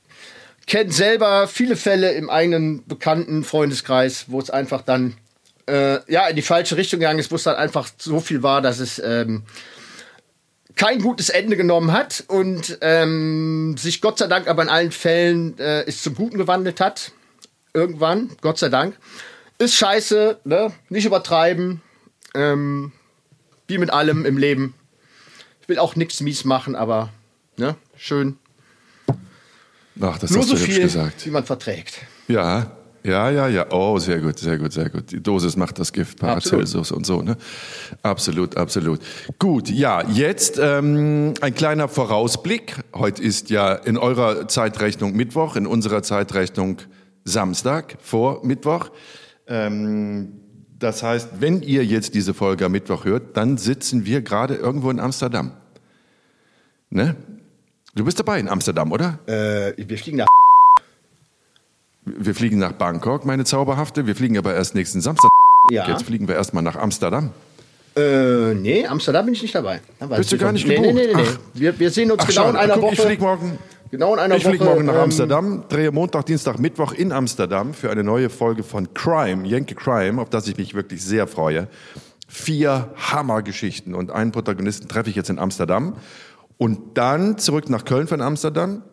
kenne 0.67 0.91
selber 0.91 1.47
viele 1.47 1.75
Fälle 1.75 2.11
im 2.13 2.29
eigenen 2.29 2.85
bekannten 2.87 3.43
Freundeskreis, 3.43 4.25
wo 4.29 4.39
es 4.39 4.49
einfach 4.49 4.81
dann 4.81 5.13
äh, 5.67 5.99
ja 6.11 6.27
in 6.27 6.35
die 6.35 6.41
falsche 6.41 6.77
Richtung 6.77 6.99
gegangen 6.99 7.19
ist, 7.19 7.31
wo 7.31 7.35
es 7.35 7.43
dann 7.43 7.55
einfach 7.55 7.87
so 7.97 8.19
viel 8.19 8.41
war, 8.41 8.61
dass 8.61 8.79
es 8.79 9.01
ähm, 9.03 9.43
kein 10.75 11.01
gutes 11.01 11.29
Ende 11.29 11.57
genommen 11.57 11.91
hat 11.91 12.23
und 12.27 12.77
ähm, 12.81 13.75
sich 13.77 14.01
Gott 14.01 14.17
sei 14.17 14.27
Dank 14.27 14.47
aber 14.47 14.63
in 14.63 14.69
allen 14.69 14.91
Fällen 14.91 15.57
äh, 15.57 15.83
es 15.83 16.03
zum 16.03 16.15
Guten 16.15 16.37
gewandelt 16.37 16.81
hat. 16.81 17.11
Irgendwann, 17.73 18.31
Gott 18.41 18.57
sei 18.57 18.69
Dank. 18.69 18.97
Ist 19.57 19.75
scheiße, 19.75 20.39
ne? 20.43 20.73
Nicht 20.89 21.05
übertreiben. 21.05 21.81
Ähm, 22.33 22.91
wie 23.67 23.77
mit 23.77 23.91
allem 23.91 24.25
im 24.25 24.37
Leben. 24.37 24.75
Ich 25.61 25.69
will 25.69 25.79
auch 25.79 25.95
nichts 25.95 26.21
mies 26.21 26.45
machen, 26.45 26.75
aber 26.75 27.09
ne? 27.57 27.75
schön. 27.97 28.37
Ach, 30.01 30.19
das 30.19 30.31
Nur 30.31 30.41
hast 30.41 30.49
so 30.49 30.55
du 30.55 30.59
hübsch 30.59 30.73
viel, 30.73 30.81
gesagt. 30.83 31.25
wie 31.25 31.31
man 31.31 31.45
verträgt. 31.45 32.01
Ja, 32.27 32.71
ja, 33.05 33.29
ja, 33.29 33.47
ja. 33.47 33.65
Oh, 33.71 33.99
sehr 33.99 34.19
gut, 34.19 34.39
sehr 34.39 34.57
gut, 34.57 34.73
sehr 34.73 34.89
gut. 34.89 35.11
Die 35.11 35.21
Dosis 35.21 35.55
macht 35.55 35.77
das 35.77 35.93
Gift, 35.93 36.19
Paracelsus 36.19 36.91
und 36.91 37.05
so, 37.05 37.21
ne? 37.21 37.37
Absolut, 38.01 38.57
absolut. 38.57 38.99
Gut, 39.37 39.69
ja, 39.69 40.01
jetzt 40.09 40.59
ähm, 40.61 41.35
ein 41.41 41.53
kleiner 41.53 41.87
Vorausblick. 41.87 42.77
Heute 42.95 43.21
ist 43.21 43.49
ja 43.49 43.73
in 43.73 43.97
eurer 43.97 44.47
Zeitrechnung 44.47 45.15
Mittwoch, 45.15 45.55
in 45.55 45.67
unserer 45.67 46.01
Zeitrechnung 46.01 46.77
Samstag 47.23 47.97
vor 48.01 48.43
Mittwoch. 48.43 48.89
Ähm, 49.47 50.39
das 50.79 51.03
heißt, 51.03 51.29
wenn 51.39 51.61
ihr 51.61 51.85
jetzt 51.85 52.15
diese 52.15 52.33
Folge 52.33 52.65
am 52.65 52.71
Mittwoch 52.71 53.05
hört, 53.05 53.37
dann 53.37 53.57
sitzen 53.57 54.05
wir 54.05 54.21
gerade 54.21 54.55
irgendwo 54.55 54.89
in 54.89 54.99
Amsterdam. 54.99 55.51
Ne? 56.89 57.15
Du 57.93 58.03
bist 58.03 58.19
dabei 58.19 58.39
in 58.39 58.49
Amsterdam, 58.49 58.91
oder? 58.91 59.19
Äh, 59.27 59.73
wir 59.77 59.97
fliegen 59.97 60.17
nach. 60.17 60.27
Wir 62.05 62.35
fliegen 62.35 62.59
nach 62.59 62.73
Bangkok, 62.73 63.25
meine 63.25 63.45
Zauberhafte. 63.45 64.05
Wir 64.07 64.15
fliegen 64.15 64.37
aber 64.37 64.53
erst 64.53 64.75
nächsten 64.75 65.01
Samstag. 65.01 65.29
Ja. 65.71 65.87
Jetzt 65.89 66.03
fliegen 66.03 66.27
wir 66.27 66.35
erstmal 66.35 66.61
nach 66.63 66.75
Amsterdam. 66.75 67.31
Äh, 67.97 68.53
nee, 68.53 68.85
Amsterdam 68.85 69.25
bin 69.25 69.33
ich 69.33 69.41
nicht 69.41 69.55
dabei. 69.55 69.79
Bist 70.15 70.31
du 70.31 70.37
gar 70.37 70.51
nicht 70.51 70.67
Nee, 70.67 70.79
nee, 70.79 70.87
gebucht? 70.91 71.05
nee, 71.07 71.13
nee. 71.15 71.21
nee. 71.23 71.29
Ach. 71.33 71.39
Wir, 71.53 71.79
wir 71.79 71.89
sehen 71.89 72.11
uns 72.11 72.21
Ach, 72.23 72.27
genau 72.27 72.49
in 72.49 72.55
einer 72.57 72.73
guck, 72.75 72.83
Woche. 72.83 72.93
ich 72.93 73.01
fliege 73.01 73.23
morgen, 73.23 73.57
genau 73.89 74.13
in 74.13 74.19
einer 74.19 74.35
ich 74.35 74.43
Woche. 74.43 74.55
flieg 74.57 74.63
morgen 74.63 74.85
nach 74.85 74.95
ähm, 74.95 74.99
Amsterdam, 75.01 75.63
drehe 75.69 75.91
Montag, 75.91 76.25
Dienstag, 76.25 76.59
Mittwoch 76.59 76.91
in 76.91 77.11
Amsterdam 77.11 77.73
für 77.73 77.89
eine 77.89 78.03
neue 78.03 78.29
Folge 78.29 78.63
von 78.63 78.93
Crime, 78.93 79.47
Yankee 79.47 79.75
Crime, 79.75 80.21
auf 80.21 80.29
das 80.29 80.47
ich 80.47 80.57
mich 80.57 80.75
wirklich 80.75 81.03
sehr 81.03 81.25
freue. 81.25 81.67
Vier 82.27 82.89
Hammergeschichten 82.97 83.95
und 83.95 84.11
einen 84.11 84.31
Protagonisten 84.31 84.87
treffe 84.89 85.09
ich 85.09 85.15
jetzt 85.15 85.29
in 85.29 85.39
Amsterdam. 85.39 85.95
Und 86.57 86.97
dann 86.97 87.37
zurück 87.37 87.69
nach 87.69 87.85
Köln 87.85 88.07
von 88.07 88.21
Amsterdam. 88.21 88.83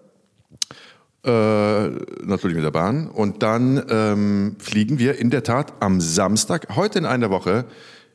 Äh, 1.24 1.88
natürlich 2.24 2.56
mit 2.56 2.64
der 2.64 2.72
Bahn. 2.72 3.08
Und 3.08 3.44
dann 3.44 3.84
ähm, 3.88 4.56
fliegen 4.58 4.98
wir 4.98 5.18
in 5.18 5.30
der 5.30 5.44
Tat 5.44 5.74
am 5.78 6.00
Samstag, 6.00 6.74
heute 6.74 6.98
in 6.98 7.06
einer 7.06 7.30
Woche, 7.30 7.64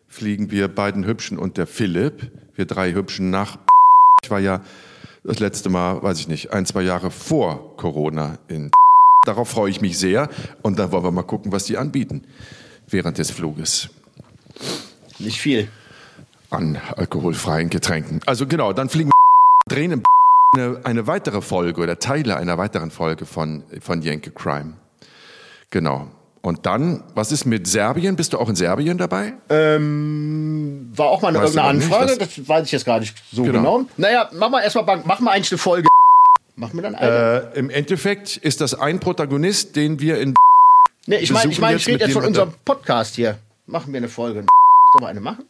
fliegen 0.08 0.51
wir 0.51 0.68
beiden 0.68 1.05
Hübschen 1.05 1.38
und 1.38 1.58
der 1.58 1.68
Philipp, 1.68 2.32
wir 2.55 2.66
drei 2.66 2.93
Hübschen 2.93 3.30
nach 3.30 3.60
Ich 4.24 4.30
war 4.30 4.39
ja 4.39 4.62
das 5.24 5.39
letzte 5.39 5.70
Mal, 5.70 6.03
weiß 6.03 6.20
ich 6.20 6.28
nicht, 6.28 6.51
ein, 6.51 6.66
zwei 6.66 6.82
Jahre 6.82 7.10
vor 7.12 7.78
Corona 7.78 8.39
in 8.49 8.72
Darauf 9.26 9.49
freue 9.49 9.70
ich 9.70 9.80
mich 9.80 9.97
sehr. 9.97 10.30
Und 10.62 10.80
dann 10.80 10.91
wollen 10.91 11.03
wir 11.03 11.12
mal 11.12 11.24
gucken, 11.24 11.51
was 11.51 11.66
die 11.66 11.78
anbieten 11.78 12.24
während 12.88 13.18
des 13.18 13.32
Fluges. 13.32 13.89
Nicht 15.20 15.39
viel. 15.39 15.70
An 16.49 16.78
alkoholfreien 16.95 17.70
Getränken. 17.70 18.22
Also 18.26 18.47
genau, 18.47 18.74
dann 18.74 18.89
fliegen 18.89 19.10
wir 19.10 19.76
drehen 19.76 19.91
eine, 20.54 20.80
eine 20.84 21.08
weitere 21.08 21.41
Folge 21.41 21.82
oder 21.82 22.00
Teile 22.00 22.38
einer 22.38 22.58
weiteren 22.58 22.91
Folge 22.91 23.26
von, 23.26 23.64
von 23.82 24.02
Jenke 24.02 24.32
Crime. 24.32 24.74
Genau. 25.70 26.08
Und 26.41 26.66
dann, 26.66 27.04
was 27.14 27.32
ist 27.32 27.45
mit 27.45 27.68
Serbien? 27.68 28.16
Bist 28.16 28.32
du 28.32 28.38
auch 28.38 28.48
in 28.48 28.56
Serbien 28.56 28.98
dabei? 28.98 29.34
Ähm, 29.50 30.89
war 30.95 31.08
auch 31.08 31.22
mal 31.22 31.30
eine, 31.30 31.39
irgendeine 31.39 31.80
noch 31.80 31.86
nicht, 31.86 31.93
Anfrage, 31.93 32.18
das, 32.18 32.48
weiß 32.48 32.66
ich 32.66 32.72
jetzt 32.72 32.86
gar 32.86 33.00
nicht 33.00 33.16
so 33.32 33.43
Genau. 33.43 33.80
genau. 33.80 33.89
Naja, 33.98 34.30
machen 34.32 34.54
wir 34.54 34.64
erstmal 34.64 34.86
Bank, 34.86 35.06
machen 35.06 35.26
wir 35.26 35.32
eigentlich 35.32 35.52
eine 35.52 35.58
Folge. 35.58 35.89
Machen 36.56 36.78
wir 36.78 36.84
dann 36.84 36.95
eine. 36.95 37.52
Äh, 37.54 37.60
Im 37.60 37.70
Endeffekt 37.70 38.38
ist 38.38 38.62
das 38.62 38.74
ein 38.74 39.00
Protagonist, 39.00 39.76
den 39.76 40.00
wir 40.00 40.20
in 40.20 40.36
nee, 41.06 41.18
ich 41.18 41.32
meine, 41.32 41.52
ich, 41.52 41.60
mein, 41.60 41.76
ich 41.76 41.88
rede 41.88 42.06
jetzt 42.06 42.14
von 42.14 42.24
unserem 42.26 42.54
Podcast 42.64 43.16
hier. 43.16 43.38
Machen 43.66 43.91
wir 43.91 43.98
eine 43.98 44.08
Folge. 44.08 44.45
Sollen 44.93 45.04
wir 45.04 45.08
eine 45.08 45.20
machen? 45.20 45.45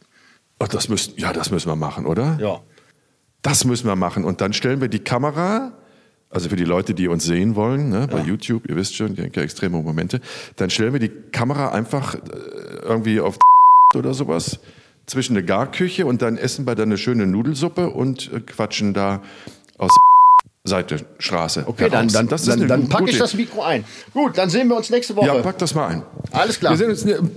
Ach, 0.58 0.68
das 0.68 0.88
müssen, 0.88 1.14
ja, 1.16 1.32
das 1.32 1.50
müssen 1.50 1.68
wir 1.68 1.76
machen, 1.76 2.06
oder? 2.06 2.36
Ja. 2.40 2.60
Das 3.42 3.64
müssen 3.64 3.86
wir 3.86 3.96
machen. 3.96 4.24
Und 4.24 4.40
dann 4.40 4.52
stellen 4.52 4.80
wir 4.80 4.88
die 4.88 4.98
Kamera, 4.98 5.72
also 6.30 6.48
für 6.48 6.56
die 6.56 6.64
Leute, 6.64 6.94
die 6.94 7.08
uns 7.08 7.24
sehen 7.24 7.54
wollen, 7.56 7.88
ne, 7.90 8.06
bei 8.10 8.20
YouTube, 8.20 8.68
ihr 8.68 8.76
wisst 8.76 8.96
schon, 8.96 9.14
die 9.14 9.22
extreme 9.22 9.80
Momente, 9.80 10.20
dann 10.56 10.70
stellen 10.70 10.92
wir 10.92 11.00
die 11.00 11.08
Kamera 11.08 11.68
einfach 11.70 12.14
äh, 12.14 12.18
irgendwie 12.82 13.20
auf 13.20 13.38
oder 13.94 14.12
sowas 14.12 14.58
zwischen 15.06 15.36
eine 15.36 15.46
Garküche 15.46 16.04
und 16.04 16.20
dann 16.20 16.36
essen 16.36 16.66
wir 16.66 16.74
dann 16.74 16.88
eine 16.90 16.98
schöne 16.98 17.26
Nudelsuppe 17.26 17.88
und 17.90 18.30
äh, 18.32 18.40
quatschen 18.40 18.92
da 18.92 19.22
aus 19.78 19.90
Seite 20.64 21.06
Straße. 21.18 21.64
Okay, 21.66 21.88
dann, 21.88 22.10
heraus. 22.10 22.44
dann, 22.44 22.58
dann, 22.58 22.68
dann 22.68 22.80
gute- 22.82 22.92
packe 22.92 23.10
ich 23.10 23.18
das 23.18 23.32
Mikro 23.34 23.62
ein. 23.62 23.84
Gut, 24.12 24.36
dann 24.36 24.50
sehen 24.50 24.68
wir 24.68 24.76
uns 24.76 24.90
nächste 24.90 25.16
Woche. 25.16 25.26
Ja, 25.26 25.34
pack 25.40 25.56
das 25.58 25.74
mal 25.74 25.86
ein. 25.86 26.02
Alles 26.32 26.58
klar. 26.60 26.72
Wir 26.78 26.94
sehen 26.94 27.14
uns. 27.14 27.30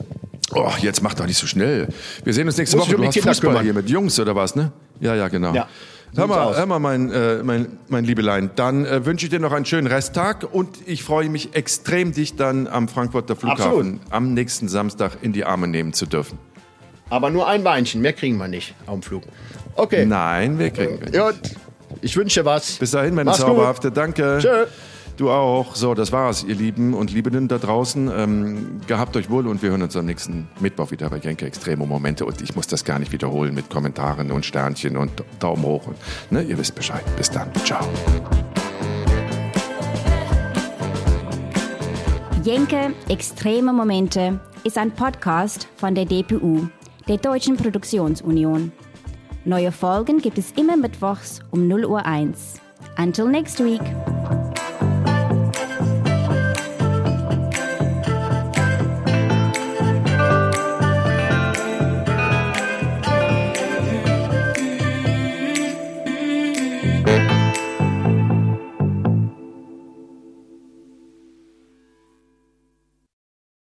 Oh, 0.53 0.71
jetzt 0.79 1.01
mach 1.01 1.13
doch 1.13 1.25
nicht 1.25 1.37
so 1.37 1.47
schnell. 1.47 1.87
Wir 2.23 2.33
sehen 2.33 2.47
uns 2.47 2.57
nächste 2.57 2.77
Woche. 2.77 2.95
Du 2.95 3.05
hast 3.05 3.13
Kinder 3.13 3.29
Fußball 3.29 3.49
kümmern. 3.51 3.63
hier 3.63 3.73
mit 3.73 3.89
Jungs 3.89 4.19
oder 4.19 4.35
was, 4.35 4.55
ne? 4.55 4.71
Ja, 4.99 5.15
ja, 5.15 5.27
genau. 5.27 5.53
Ja. 5.53 5.67
Hör 6.13 6.27
mal, 6.27 6.57
hör 6.57 6.65
mal, 6.65 6.79
mein, 6.79 7.09
äh, 7.09 7.41
mein, 7.41 7.79
mein 7.87 8.03
Liebelein. 8.03 8.51
Dann 8.55 8.85
äh, 8.85 9.05
wünsche 9.05 9.25
ich 9.25 9.29
dir 9.29 9.39
noch 9.39 9.53
einen 9.53 9.65
schönen 9.65 9.87
Resttag 9.87 10.45
und 10.51 10.77
ich 10.85 11.03
freue 11.03 11.29
mich 11.29 11.55
extrem, 11.55 12.11
dich 12.11 12.35
dann 12.35 12.67
am 12.67 12.89
Frankfurter 12.89 13.37
Flughafen 13.37 13.63
Absolut. 13.63 13.99
am 14.09 14.33
nächsten 14.33 14.67
Samstag 14.67 15.19
in 15.21 15.31
die 15.31 15.45
Arme 15.45 15.67
nehmen 15.67 15.93
zu 15.93 16.05
dürfen. 16.05 16.37
Aber 17.09 17.29
nur 17.29 17.47
ein 17.47 17.63
Weinchen, 17.63 18.01
mehr 18.01 18.13
kriegen 18.13 18.37
wir 18.37 18.49
nicht 18.49 18.75
dem 18.89 19.01
Flug. 19.01 19.23
Okay. 19.75 20.05
Nein, 20.05 20.59
wir 20.59 20.69
kriegen 20.69 20.99
wir 20.99 21.09
nicht. 21.09 21.41
Gut. 21.41 21.57
Ich 22.01 22.15
wünsche 22.15 22.41
dir 22.41 22.45
was. 22.45 22.73
Bis 22.73 22.91
dahin, 22.91 23.15
meine 23.15 23.29
Mach's 23.29 23.39
gut. 23.39 23.47
Zauberhafte. 23.47 23.91
Danke. 23.91 24.39
Tschö. 24.41 24.65
Du 25.21 25.29
auch. 25.29 25.75
So, 25.75 25.93
das 25.93 26.11
war's, 26.11 26.43
ihr 26.43 26.55
Lieben 26.55 26.95
und 26.95 27.13
Liebenden 27.13 27.47
da 27.47 27.59
draußen. 27.59 28.09
Ähm, 28.11 28.81
gehabt 28.87 29.15
euch 29.15 29.29
wohl 29.29 29.45
und 29.45 29.61
wir 29.61 29.69
hören 29.69 29.83
uns 29.83 29.95
am 29.95 30.07
nächsten 30.07 30.47
Mittwoch 30.59 30.89
wieder 30.89 31.11
bei 31.11 31.17
Jenke 31.17 31.45
Extremo 31.45 31.85
Momente. 31.85 32.25
Und 32.25 32.41
ich 32.41 32.55
muss 32.55 32.65
das 32.65 32.83
gar 32.85 32.97
nicht 32.97 33.11
wiederholen 33.11 33.53
mit 33.53 33.69
Kommentaren 33.69 34.31
und 34.31 34.47
Sternchen 34.47 34.97
und 34.97 35.11
Daumen 35.37 35.61
hoch. 35.61 35.85
Und, 35.85 35.97
ne, 36.31 36.41
ihr 36.41 36.57
wisst 36.57 36.73
Bescheid. 36.73 37.03
Bis 37.17 37.29
dann. 37.29 37.53
Ciao. 37.63 37.87
Jenke 42.43 42.91
Extreme 43.07 43.73
Momente 43.73 44.39
ist 44.63 44.79
ein 44.79 44.89
Podcast 44.89 45.67
von 45.75 45.93
der 45.93 46.05
DPU, 46.05 46.67
der 47.07 47.17
Deutschen 47.17 47.57
Produktionsunion. 47.57 48.71
Neue 49.45 49.71
Folgen 49.71 50.17
gibt 50.17 50.39
es 50.39 50.51
immer 50.53 50.77
mittwochs 50.77 51.41
um 51.51 51.67
0 51.67 51.85
Uhr 51.85 52.07
1. 52.07 52.59
Until 52.97 53.27
next 53.27 53.63
week. 53.63 53.81